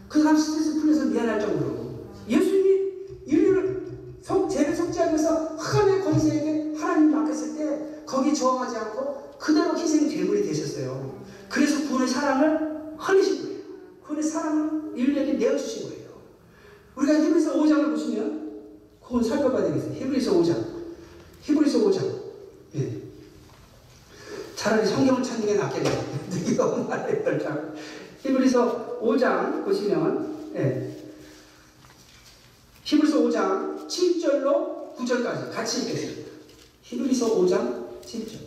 그 0.09 0.23
사람 0.23 0.37
스트레스 0.37 0.81
풀려서 0.81 1.07
미안할 1.07 1.41
정도로 1.41 2.07
예수님이 2.29 2.91
인류를 3.27 3.87
속, 4.23 4.49
죄를 4.49 4.75
속죄하기 4.75 5.13
위해서 5.13 5.57
하나님의 5.57 6.05
권세에게 6.05 6.75
하나님 6.79 7.11
맡겼을 7.11 7.57
때 7.57 8.03
거기 8.07 8.33
저항하지 8.33 8.77
않고 8.77 9.33
그대로 9.39 9.77
희생 9.77 10.09
제물이 10.09 10.43
되셨어요. 10.45 11.19
그래서 11.49 11.89
구원의 11.89 12.09
사랑을 12.09 12.95
흘리신 12.97 13.43
거예요. 13.43 13.59
구원의 14.05 14.23
사랑을 14.23 14.93
인류에게 14.97 15.33
내어주신 15.35 15.89
거예요. 15.89 16.09
우리가 16.97 17.15
히브리서 17.15 17.55
5장을 17.55 17.91
보시면 17.91 18.49
그건 19.03 19.23
살펴봐야 19.23 19.65
되겠어요. 19.69 19.95
히브리서 19.95 20.33
5장. 20.33 20.65
히브리서 21.43 21.79
5장. 21.79 22.23
예. 22.77 22.98
차라리 24.59 24.85
성경을 24.85 25.23
찾는 25.23 25.47
게 25.47 25.55
낫겠네요. 25.55 26.05
누가 26.31 26.67
말해 26.83 27.39
참. 27.39 27.73
히브리서 28.21 28.99
5장 29.01 29.65
보시면 29.65 30.53
예. 30.57 30.97
히브리서 32.83 33.21
5장 33.21 33.87
7절로 33.87 34.97
9절까지 34.97 35.53
같이 35.53 35.83
읽겠습니다. 35.83 36.31
히브리서 36.83 37.37
5장 37.37 37.85
7절. 38.05 38.39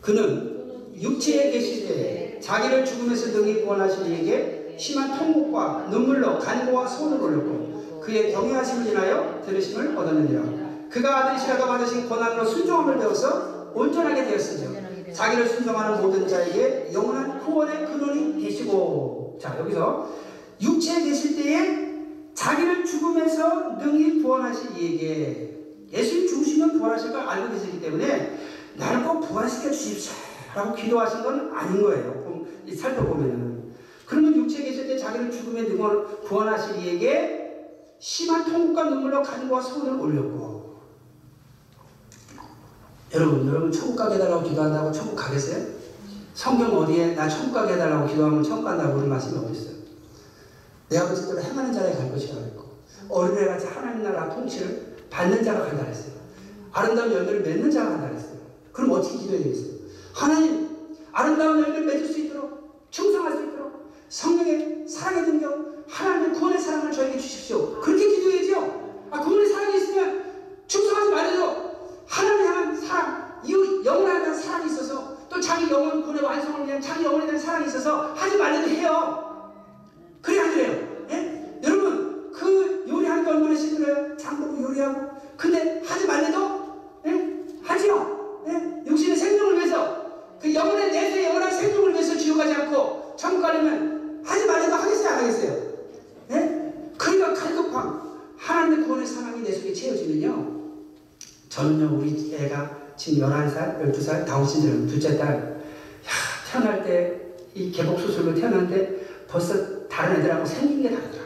그는 0.00 0.90
육체에 1.00 1.52
계실 1.52 1.86
때 1.86 2.40
자기를 2.40 2.84
죽음에서 2.84 3.28
능히 3.28 3.62
구원하신 3.62 4.06
이에게 4.06 4.74
심한 4.76 5.16
통곡과 5.16 5.86
눈물로 5.88 6.40
간고와 6.40 6.88
손을 6.88 7.20
올렸고 7.20 8.00
그의 8.02 8.32
경외하심을 8.32 8.88
인하여 8.88 9.40
들으심을 9.46 9.96
얻었느니라. 9.96 10.88
그가 10.90 11.18
아들이시라고 11.18 11.64
받으신 11.64 12.08
고난으로 12.08 12.44
순종함을 12.44 12.98
배워서 12.98 13.61
온전하게 13.74 14.24
되었으며 14.24 14.80
자기를 15.12 15.46
순종하는 15.48 16.00
모든 16.00 16.26
자에게 16.26 16.90
영원한 16.92 17.40
구원의 17.40 17.86
근원이 17.86 18.42
되시고. 18.42 19.38
자 19.40 19.58
여기서 19.58 20.08
육체에 20.60 21.04
계실 21.04 21.36
때에 21.36 21.92
자기를 22.34 22.84
죽음에서 22.84 23.76
능히 23.78 24.22
구원하실 24.22 24.78
이에게 24.78 25.58
예수님 25.92 26.28
죽으시면 26.28 26.78
부활하실 26.78 27.12
걸 27.12 27.28
알고 27.28 27.52
계시기 27.52 27.80
때문에 27.80 28.38
나를 28.76 29.04
꼭 29.04 29.20
부활시켜 29.20 29.70
주십시오 29.70 30.14
라고 30.54 30.74
기도하신 30.74 31.22
건 31.22 31.50
아닌 31.54 31.82
거예요. 31.82 32.22
좀이 32.64 32.74
살펴보면은. 32.74 33.72
그러면 34.06 34.36
육체에 34.36 34.64
계실 34.64 34.86
때 34.86 34.96
자기를 34.96 35.30
죽음에 35.30 35.62
능히 35.62 35.76
구원하실 36.26 36.76
이에게 36.76 37.42
심한 37.98 38.44
통곡과 38.44 38.90
눈물로 38.90 39.22
간과 39.22 39.60
소원을 39.60 40.00
올렸고 40.00 40.51
여러분, 43.14 43.46
여러분 43.46 43.70
천국 43.70 43.96
가게 43.96 44.14
해달라고 44.14 44.42
기도한다고 44.42 44.90
천국 44.90 45.16
가겠어요? 45.16 45.66
성경 46.34 46.78
어디에 46.78 47.14
나 47.14 47.28
천국 47.28 47.52
가게 47.52 47.74
해달라고 47.74 48.08
기도하면 48.08 48.42
천국 48.42 48.64
간다고 48.64 48.94
그런 48.94 49.10
말씀이 49.10 49.38
어디 49.38 49.52
있어요? 49.52 49.74
내 50.88 50.98
아버지대로 50.98 51.40
행하는 51.40 51.72
자에 51.72 51.94
갈 51.94 52.10
것이라고 52.10 52.40
했고 52.40 52.64
어린애 53.08 53.46
같이 53.46 53.66
하나님 53.66 54.02
나라 54.02 54.34
통치를 54.34 54.96
받는 55.10 55.44
자가 55.44 55.66
간다 55.66 55.84
그랬어요. 55.84 56.12
아름다운 56.72 57.12
열매를 57.12 57.42
맺는 57.42 57.70
자가 57.70 57.90
간다 57.90 58.08
그랬어요. 58.08 58.38
그럼 58.72 58.92
어떻게 58.92 59.18
기도해야 59.18 59.42
되겠어요? 59.42 59.72
하나님, 60.14 60.70
아름다운 61.12 61.62
열매를 61.62 61.84
맺을 61.86 62.06
수 62.08 62.18
있도록 62.20 62.86
충성할 62.90 63.36
수 63.36 63.44
있도록 63.44 63.92
성령의 64.08 64.88
사랑의 64.88 65.22
능력, 65.24 65.84
하나님의 65.88 66.38
구원의 66.38 66.58
사랑을 66.58 66.90
저에게 66.90 67.18
주십시오. 67.18 67.78
그렇게 67.80 68.08
기도해야죠. 68.08 69.08
아, 69.10 69.20
구원의 69.20 69.48
사랑이 69.48 69.76
있으면 69.76 70.24
충성하지 70.66 71.10
말아도 71.10 71.72
하나님 72.06 72.46
향한 72.46 72.71
사랑, 72.86 73.40
이 73.44 73.52
영혼에 73.84 74.20
대한 74.20 74.34
사랑이 74.34 74.66
있어서 74.66 75.16
또 75.28 75.40
자기 75.40 75.70
영혼 75.70 76.02
군의 76.02 76.22
완성을 76.22 76.66
위한 76.66 76.80
자기 76.80 77.04
영혼에 77.04 77.24
대한 77.26 77.40
사랑이 77.40 77.66
있어서 77.66 78.12
하지 78.14 78.36
말래도 78.36 78.68
해요. 78.68 79.52
그래 80.20 80.40
안 80.40 80.50
그래요? 80.52 81.06
예? 81.10 81.60
여러분 81.64 82.30
그 82.32 82.84
요리하는 82.88 83.24
게 83.24 83.30
얼마나 83.30 83.54
힘들어요? 83.54 84.16
장보고 84.16 84.62
요리하고 84.62 85.10
근데 85.36 85.82
하지 85.84 86.06
말래도 86.06 87.00
예? 87.06 87.44
하지요. 87.62 88.44
예? 88.48 88.82
육신의 88.86 89.16
생명을 89.16 89.56
위해서 89.56 90.02
그 90.40 90.52
영혼의 90.54 90.90
내세 90.90 91.24
영원한 91.24 91.50
생명을 91.50 91.92
위해서 91.92 92.16
지옥 92.16 92.38
가지 92.38 92.52
않고 92.52 93.14
천국 93.16 93.42
가려면 93.42 94.22
하지 94.24 94.46
말래도 94.46 94.74
하겠어요 94.74 95.08
안 95.08 95.18
하겠어요? 95.20 95.62
예? 96.30 96.72
그러니까 96.98 97.34
칼급함 97.34 98.02
하나님의 98.36 98.84
구원의 98.84 99.06
사랑이 99.06 99.42
내 99.42 99.52
속에 99.52 99.72
채워지면요 99.72 100.61
저는요, 101.52 101.98
우리 101.98 102.34
애가 102.34 102.94
지금 102.96 103.28
11살, 103.28 103.78
12살, 103.78 104.24
다운신드롬 104.24 104.86
둘째 104.86 105.18
딸, 105.18 105.34
야, 105.36 106.10
태어날 106.50 106.82
때, 106.82 107.34
이 107.54 107.70
개복수술로 107.70 108.34
태어났는데 108.34 109.26
벌써 109.28 109.86
다른 109.86 110.16
애들하고 110.16 110.46
생긴 110.46 110.80
게 110.80 110.88
다르더라. 110.88 111.24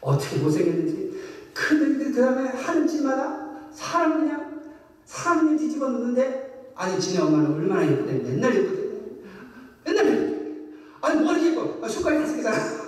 어떻게 0.00 0.38
못생겼는지. 0.38 1.20
그, 1.54 1.98
그 1.98 2.20
다음에 2.20 2.48
하는 2.48 2.88
집마다 2.88 3.68
사람 3.72 4.22
그냥, 4.22 4.60
사람 5.04 5.42
그냥 5.42 5.56
뒤집어 5.56 5.88
놓는데, 5.88 6.72
아니, 6.74 7.00
지네 7.00 7.22
엄마는 7.22 7.54
얼마나 7.54 7.86
예쁘대. 7.88 8.12
맨날 8.12 8.56
예쁘대. 8.56 8.82
맨날 9.84 10.06
예쁘대. 10.08 10.34
아니, 11.00 11.20
뭐 11.20 11.32
이렇게 11.32 11.52
예뻐. 11.52 11.78
아, 11.80 11.88
손가락이 11.88 12.24
다섯 12.24 12.36
개잖아. 12.36 12.83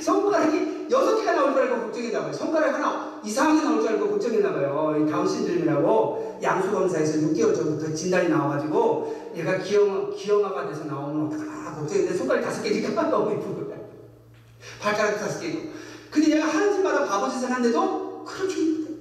손가락이 0.00 0.86
여섯 0.90 1.16
개가 1.16 1.32
나올 1.32 1.52
줄 1.52 1.62
알고 1.62 1.82
걱정했나 1.82 2.22
봐요. 2.22 2.32
손가락 2.32 2.74
하나 2.74 3.20
이상하게 3.24 3.62
나올 3.62 3.80
줄 3.80 3.90
알고 3.90 4.10
걱정했나 4.10 4.52
봐요. 4.52 4.96
이 4.98 5.10
다운 5.10 5.28
신드롬이라고 5.28 6.38
양수 6.42 6.70
검사에서 6.70 7.18
6개월 7.28 7.54
전부터 7.54 7.94
진단이 7.94 8.28
나와가지고 8.28 9.32
얘가 9.36 9.58
기형 9.58 10.10
기형아가 10.14 10.68
돼서 10.68 10.84
나오면 10.84 11.26
어떡하나 11.26 11.74
걱정했는데 11.76 12.16
손가락 12.16 12.42
다섯 12.42 12.62
개니까 12.62 13.02
너무 13.10 13.32
이쁜 13.32 13.54
거야. 13.54 13.78
발가락 14.80 15.18
다섯 15.18 15.40
개고. 15.40 15.70
근데 16.10 16.36
얘가 16.36 16.46
하는 16.46 16.72
짓마다 16.72 17.04
바보짓을 17.04 17.50
하는데도 17.50 18.24
그렇게 18.24 18.60
이쁘대. 18.60 18.94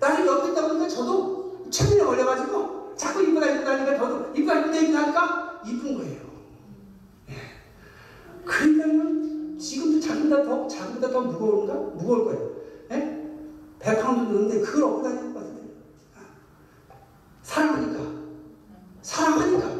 나는 0.00 0.26
옆에 0.26 0.52
있다 0.52 0.66
보니까 0.68 0.88
저도 0.88 1.66
최근에 1.70 2.04
걸려가지고 2.04 2.94
자꾸 2.96 3.22
이쁘다 3.22 3.46
이쁘다 3.46 3.70
하니까 3.72 3.96
저도 3.96 4.32
이쁘다 4.34 4.60
이쁘다 4.60 5.02
하니까 5.02 5.60
이쁜 5.66 5.98
거예요. 5.98 6.20
예. 7.30 7.34
그러니까는 8.44 9.37
지금도 9.58 10.00
자기보다 10.00 10.44
더, 10.44 10.68
자기보다 10.68 11.10
더 11.10 11.20
무거운가? 11.22 11.74
무거울 11.74 12.24
거예요. 12.24 12.50
예? 12.92 13.18
100파운드 13.80 14.30
넣는데 14.30 14.60
그걸 14.60 14.84
업고 14.84 15.02
다니는 15.02 15.34
것 15.34 15.40
같은데. 15.40 15.62
사랑하니까. 17.42 18.00
사랑하니까. 19.02 19.78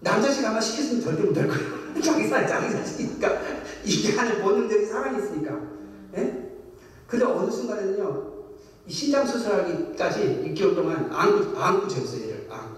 남자식 0.00 0.44
아마 0.44 0.60
시켰으면 0.60 1.02
절대 1.02 1.22
못할 1.22 1.48
거예요. 1.48 1.78
자기 2.02 2.28
사 2.28 2.46
자기 2.46 2.70
자식이니까. 2.70 3.40
이게 3.84 4.18
안에 4.18 4.42
본능적인 4.42 4.86
사랑이 4.86 5.18
있으니까. 5.18 5.60
예? 6.16 6.48
근데 7.06 7.24
어느 7.24 7.50
순간에는요, 7.50 8.32
이 8.86 8.92
신장 8.92 9.26
수술하기까지 9.26 10.54
6개월 10.54 10.74
동안 10.74 11.10
안고, 11.12 11.58
안고 11.58 11.88
재웠어요, 11.88 12.22
얘를. 12.22 12.48
안고. 12.50 12.77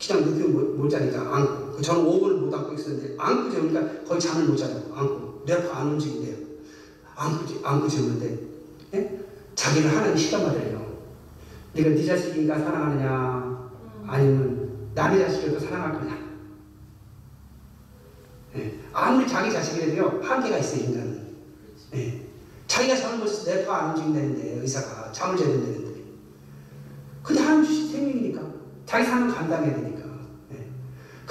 그냥 0.00 0.24
늦게 0.24 0.48
못, 0.48 0.76
못 0.76 0.88
자니까 0.88 1.20
안고. 1.36 1.72
그 1.76 1.82
저는 1.82 2.02
5분을 2.04 2.32
못 2.38 2.54
안고 2.54 2.72
있었는데, 2.72 3.14
안고 3.18 3.50
재우니까 3.50 4.04
거의 4.06 4.18
잠을 4.18 4.46
못 4.48 4.56
자요. 4.56 4.82
안고. 4.94 5.42
내 5.44 5.52
앞에 5.52 5.68
안 5.68 5.88
움직인대요. 5.88 6.36
안고, 7.14 7.46
재- 7.46 7.60
안고 7.62 7.86
재우는데, 7.88 8.38
예? 8.94 9.20
자기를 9.54 9.90
하나님 9.94 10.16
시간 10.16 10.44
받으래요. 10.44 10.80
네가 11.74 11.90
네 11.90 12.04
자식인가 12.04 12.58
사랑하느냐, 12.58 13.70
아니면 14.06 14.88
남의 14.94 15.20
자식이라도 15.20 15.60
사랑할 15.60 15.92
거냐. 15.92 16.18
예. 18.56 18.80
아무리 18.92 19.28
자기 19.28 19.52
자식이라도요, 19.52 20.20
한계가 20.22 20.58
있어요, 20.58 20.84
인간은. 20.84 21.26
예. 21.94 22.26
자기가 22.66 22.96
잠을 22.96 23.18
못 23.18 23.26
자서 23.26 23.50
내파안 23.50 23.90
움직인다는데, 23.90 24.60
의사가 24.60 25.12
잠을 25.12 25.36
자야 25.36 25.48
된다는데. 25.48 25.90
근데 27.22 27.40
하나님 27.42 27.64
주신 27.64 27.88
생명이니까. 27.92 28.50
자기 28.86 29.04
삶을 29.04 29.32
감당해야 29.32 29.74
되니까. 29.76 29.89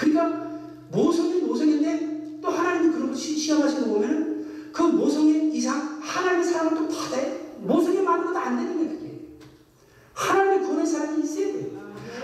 예. 0.07 0.11
그러니까, 0.11 0.49
모성이 0.91 1.41
모성인데, 1.41 2.39
또 2.41 2.49
하나님이 2.49 2.93
그런 2.93 3.09
거 3.09 3.15
시- 3.15 3.37
시험하시는 3.37 3.87
거 3.87 3.93
보면은, 3.95 4.71
그 4.71 4.81
모성의 4.83 5.51
이상, 5.53 5.99
하나님의 6.01 6.45
사랑을 6.45 6.75
또 6.77 6.87
받아야 6.87 7.35
모성에만으로도 7.59 8.37
안 8.37 8.57
되는 8.57 8.77
거예요, 8.77 8.89
그게. 8.97 9.19
하나님의 10.13 10.59
구원의 10.61 10.85
사랑이 10.85 11.23
있어야 11.23 11.45
돼요. 11.53 11.67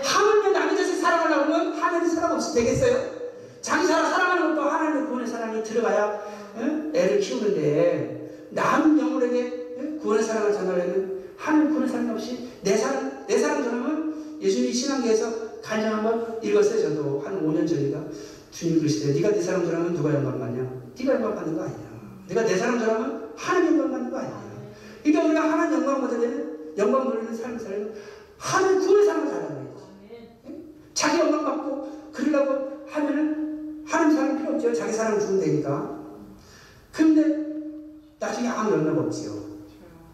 하물며 0.02 0.50
남의 0.50 0.76
자식 0.76 0.96
사랑하려고 0.96 1.52
하면 1.54 1.72
하나님의 1.74 2.08
사랑 2.14 2.32
없이 2.32 2.54
되겠어요? 2.54 3.16
자기 3.60 3.86
사랑 3.86 4.10
사랑하는 4.10 4.54
것도 4.54 4.68
하나님의 4.68 5.06
구원의 5.06 5.26
사랑이 5.26 5.62
들어가야 5.64 6.20
응? 6.58 6.92
애를 6.94 7.20
키우는데 7.20 8.48
남 8.50 8.98
영혼에게 8.98 9.74
응? 9.78 9.98
구원의 10.00 10.22
사랑을 10.22 10.52
전하려면 10.52 11.24
하나님 11.36 11.68
구원의 11.70 11.88
사랑이 11.88 12.10
없이 12.10 12.48
내 12.62 12.76
사랑 12.76 13.24
내 13.26 13.38
사랑 13.38 13.64
전하면 13.64 14.38
예수님이 14.40 14.72
신앙계에서 14.72 15.32
간증 15.66 15.92
한번 15.92 16.38
읽었어요 16.42 16.80
저도 16.80 17.20
한 17.24 17.42
5년 17.42 17.66
전인가 17.66 18.04
주님 18.50 18.78
그러시대요 18.78 19.14
네가 19.14 19.30
내 19.30 19.40
사랑 19.40 19.64
전하면 19.64 19.94
누가 19.94 20.14
영광 20.14 20.38
받냐 20.38 20.70
네가 20.98 21.14
영광 21.14 21.34
받는 21.34 21.56
거 21.56 21.64
아니야 21.64 21.78
네가 22.28 22.44
내 22.44 22.56
사랑 22.56 22.78
전하면 22.78 23.30
하나님 23.34 23.72
영광 23.72 23.90
받는 23.90 24.10
거 24.10 24.18
아니야 24.18 24.46
그러니까 25.02 25.24
우리가 25.24 25.52
하나님 25.52 25.78
영광 25.78 26.00
받으려면 26.02 26.56
영광 26.78 27.04
돌리는 27.04 27.34
삶을 27.34 27.58
살려면 27.58 27.94
하나님 28.38 28.80
구원의 28.80 29.06
사랑을 29.06 29.28
잘하는 29.28 29.48
거예요 29.54 29.76
자기 30.94 31.18
영광 31.18 31.44
받고 31.44 32.10
그러려고 32.12 32.84
하면은 32.88 33.84
하나님 33.86 34.16
사랑 34.16 34.38
필요 34.38 34.54
없죠. 34.54 34.72
자기 34.72 34.92
사랑 34.92 35.20
주면 35.20 35.40
되니까. 35.40 36.00
그런데 36.92 37.46
나중에 38.18 38.48
아무 38.48 38.72
영향 38.72 38.98
없지요. 38.98 39.32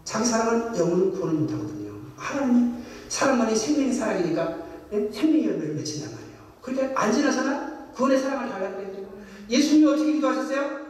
자기 0.03 0.25
사랑은 0.25 0.77
영혼을 0.77 1.11
구원을 1.11 1.39
못하거든요. 1.39 1.93
하나님이 2.17 2.73
사랑만이 3.07 3.55
생명의 3.55 3.93
사랑이니까 3.93 4.57
예? 4.57 4.62
생명의 5.11 5.47
열매를 5.47 5.75
맺힌단 5.75 6.11
말이에요. 6.13 6.37
그러니까 6.61 7.01
안 7.01 7.11
지나서나 7.11 7.89
구원의 7.93 8.19
사랑을 8.19 8.49
달라고 8.49 8.77
그랬죠. 8.77 9.13
예수님이 9.49 9.87
어떻게 9.87 10.13
기도하셨어요? 10.13 10.83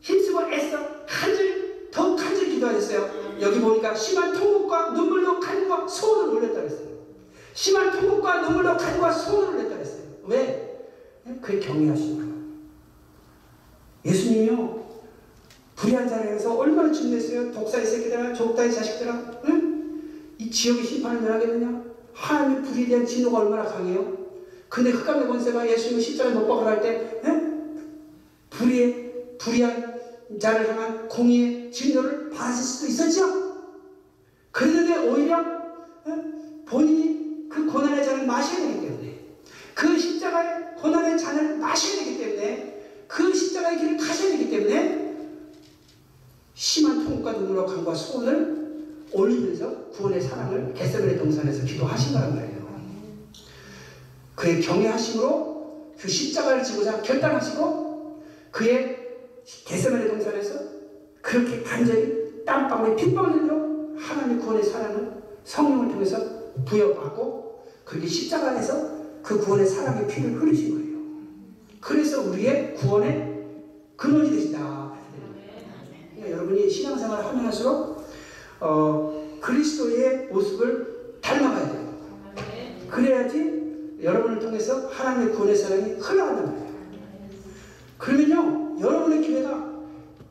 힘쓰고 0.00 0.52
애써 0.52 1.04
간절 1.06 1.90
더 1.90 2.14
간절히 2.14 2.54
기도하셨어요. 2.54 3.38
여기 3.40 3.60
보니까 3.60 3.94
심한 3.94 4.32
통곡과 4.32 4.90
눈물로 4.90 5.40
간과 5.40 5.86
소원을 5.88 6.34
올렸다 6.34 6.60
그랬어요. 6.60 6.86
심한 7.52 7.90
통곡과 7.90 8.42
눈물로 8.42 8.76
간과 8.76 9.10
소원을 9.10 9.62
냈다 9.62 9.74
그랬어요. 9.76 10.02
왜? 10.24 10.88
그게 11.40 11.58
경외하시는 11.58 12.18
거예요. 12.18 12.36
예수님이요. 14.04 14.86
불의한 15.74 16.08
자리에서 16.08 16.56
얼마나 16.56 16.92
증거했어요. 16.92 17.52
독사의 17.52 17.84
새끼들아, 17.84 18.32
족다의 18.32 18.72
자식들아, 18.72 19.40
응? 19.48 20.32
이 20.38 20.50
지역의 20.50 20.84
심판을 20.84 21.20
면하겠느냐? 21.20 21.95
하나님의 22.16 22.62
불의에 22.62 22.86
대한 22.88 23.06
진노가 23.06 23.38
얼마나 23.38 23.64
강해요? 23.64 24.26
근데 24.68 24.90
흑암의 24.90 25.28
권세가 25.28 25.68
예수님을 25.70 26.02
십자가에 26.02 26.34
못 26.34 26.46
박으라 26.48 26.72
할 26.72 26.82
때, 26.82 27.20
응? 27.24 27.92
불의의, 28.50 29.36
불의한 29.38 30.00
자를 30.40 30.68
향한 30.68 31.08
공의의 31.08 31.70
진노를 31.70 32.30
받으실 32.30 32.64
수도 32.64 32.86
있었죠? 32.88 33.46
그런데 34.50 34.96
오히려 35.08 35.44
응? 36.06 36.64
본인이 36.66 37.48
그 37.48 37.66
고난의 37.66 38.04
잔을 38.04 38.26
마셔야 38.26 38.66
되기 38.66 38.80
때문에 38.80 39.20
그 39.74 39.98
십자가의 39.98 40.74
고난의 40.76 41.18
잔을 41.18 41.58
마셔야 41.58 42.04
되기 42.04 42.18
때문에 42.18 43.04
그 43.06 43.32
십자가의 43.32 43.78
길을 43.78 43.96
가셔야 43.98 44.30
되기 44.30 44.50
때문에 44.50 45.16
심한 46.54 47.04
통과 47.04 47.32
눈물과 47.32 47.66
간과 47.66 47.94
소원을 47.94 48.65
올리면서 49.12 49.90
구원의 49.90 50.20
사랑을 50.20 50.74
겟세벨의 50.74 51.18
동산에서 51.18 51.64
기도하신 51.64 52.14
거란 52.14 52.34
말이에요. 52.34 52.66
그의 54.34 54.60
경외하심으로 54.60 55.94
그 55.98 56.08
십자가를 56.08 56.62
지고자 56.62 57.00
결단하시고 57.00 58.22
그의 58.50 58.96
겟세벨의 59.44 60.08
동산에서 60.08 60.60
그렇게 61.22 61.62
간절히 61.62 62.44
땀방울에 62.44 62.96
핏방울 62.96 63.32
흘려 63.32 63.54
하나님의 63.98 64.42
구원의 64.42 64.62
사랑을 64.62 65.22
성령을 65.44 65.88
통해서 65.88 66.18
부여받고 66.64 67.64
그게 67.84 68.06
십자가에서 68.06 68.96
그 69.22 69.38
구원의 69.40 69.66
사랑의 69.66 70.06
피를 70.06 70.40
흘리신 70.40 70.74
거예요. 70.74 70.96
그래서 71.80 72.22
우리의 72.22 72.74
구원의 72.74 73.36
근원이 73.96 74.30
되시다. 74.30 74.92
그러니까 76.14 76.36
여러분이 76.36 76.68
신앙생활을 76.68 77.24
하면 77.24 77.46
할수록 77.46 77.95
어, 78.60 79.38
그리스도의 79.40 80.28
모습을 80.30 81.18
닮아가야 81.20 81.72
돼요. 81.72 81.86
그래야지 82.90 83.98
여러분을 84.02 84.38
통해서 84.38 84.88
하나님의 84.88 85.34
구원의 85.34 85.56
사랑이 85.56 85.92
흘러간단 85.94 86.44
말이에요. 86.46 86.66
그러면요, 87.98 88.80
여러분의 88.80 89.26
교회가 89.26 89.76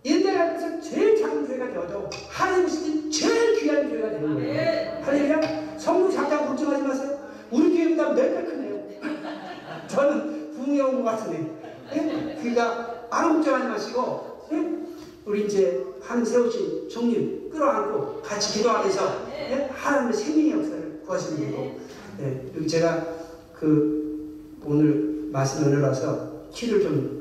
옛날 0.06 0.38
앞에서 0.38 0.80
제일 0.82 1.16
작은 1.20 1.48
교회가 1.48 1.72
되어도 1.72 2.10
하나님 2.30 2.68
때 2.68 3.10
제일 3.10 3.60
귀한 3.60 3.90
교회가 3.90 4.10
되는 4.12 4.36
거예요. 4.36 5.04
할렐루야. 5.04 5.78
성도 5.78 6.12
작다고 6.12 6.48
걱정하지 6.48 6.84
마세요. 6.84 7.20
우리 7.52 7.76
교회보다 7.76 8.14
몇배 8.14 8.44
크네요. 8.44 8.84
저는 9.88 10.52
부흥에 10.52 10.80
온것 10.82 11.06
같은데. 11.06 11.52
예? 11.96 12.38
그러니까 12.40 13.08
아무 13.10 13.36
걱정하지 13.36 13.68
마시고 13.68 14.48
예? 14.52 14.85
우리 15.26 15.46
이제 15.46 15.84
한 16.02 16.24
세우신 16.24 16.88
종님 16.90 17.50
끌어안고 17.50 18.22
같이 18.22 18.58
기도하면서 18.60 19.28
예? 19.50 19.70
하나님의 19.74 20.14
생명의 20.14 20.52
역사를 20.52 21.02
구하시면 21.06 21.40
되고 21.40 21.80
예, 22.22 22.46
여기 22.56 22.68
제가 22.68 23.06
그 23.54 24.58
오늘 24.64 25.30
말씀 25.32 25.66
은혜라서 25.66 26.50
키를 26.54 26.82
좀 26.82 27.16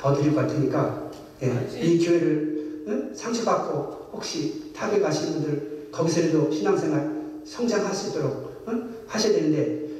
더 0.00 0.14
드릴 0.14 0.34
것 0.34 0.40
같으니까 0.40 1.10
예, 1.42 1.68
이 1.78 2.02
교회를 2.02 2.84
응? 2.88 3.12
상처받고 3.14 4.08
혹시 4.14 4.72
타격 4.74 5.02
가시는 5.02 5.32
분들 5.34 5.88
거기서라도 5.92 6.50
신앙생활 6.50 7.20
성장할 7.44 7.94
수 7.94 8.08
있도록 8.08 8.64
응? 8.68 8.94
하셔야 9.06 9.34
되는데 9.34 9.90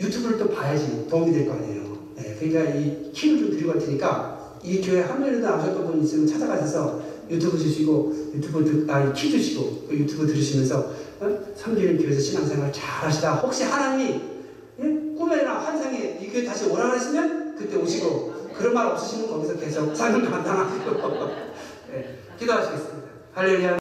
유튜브를 0.00 0.38
또 0.38 0.48
봐야지 0.48 1.06
도움이 1.10 1.30
될 1.32 1.46
거 1.46 1.52
아니에요. 1.52 1.98
예, 2.20 2.36
그러니까 2.40 2.74
이 2.74 3.12
키를 3.12 3.38
좀 3.38 3.50
드릴 3.50 3.66
것 3.66 3.74
같으니까 3.74 4.56
이 4.64 4.80
교회 4.80 5.00
한 5.02 5.20
명이라도 5.20 5.46
아셨던 5.46 5.86
분 5.86 6.02
있으면 6.02 6.26
찾아가셔서 6.26 7.02
유튜브 7.30 7.58
주시고 7.58 8.32
유튜브 8.34 8.64
들, 8.64 8.90
아니 8.90 9.12
키 9.12 9.30
주시고 9.30 9.86
그 9.88 9.96
유튜브 9.96 10.26
들으시면서 10.26 10.92
어? 11.20 11.38
섬기는 11.56 11.98
교회에서 11.98 12.20
신앙생활 12.20 12.72
잘 12.72 13.06
하시다 13.06 13.34
혹시 13.36 13.64
하나님이 13.64 14.20
예? 14.80 15.16
꿈에나 15.16 15.58
환상에 15.58 16.18
이 16.20 16.30
교회 16.30 16.44
다시 16.44 16.68
오라 16.68 16.88
그랬으면 16.90 17.54
그때 17.56 17.76
오시고 17.76 18.50
그런 18.56 18.74
말 18.74 18.86
없으시면 18.86 19.28
거기서 19.28 19.56
계속 19.58 19.94
삶을 19.94 20.28
감당하시고 20.28 20.90
예, 21.92 22.18
기도하시겠습니다 22.38 23.08
할렐루야 23.34 23.68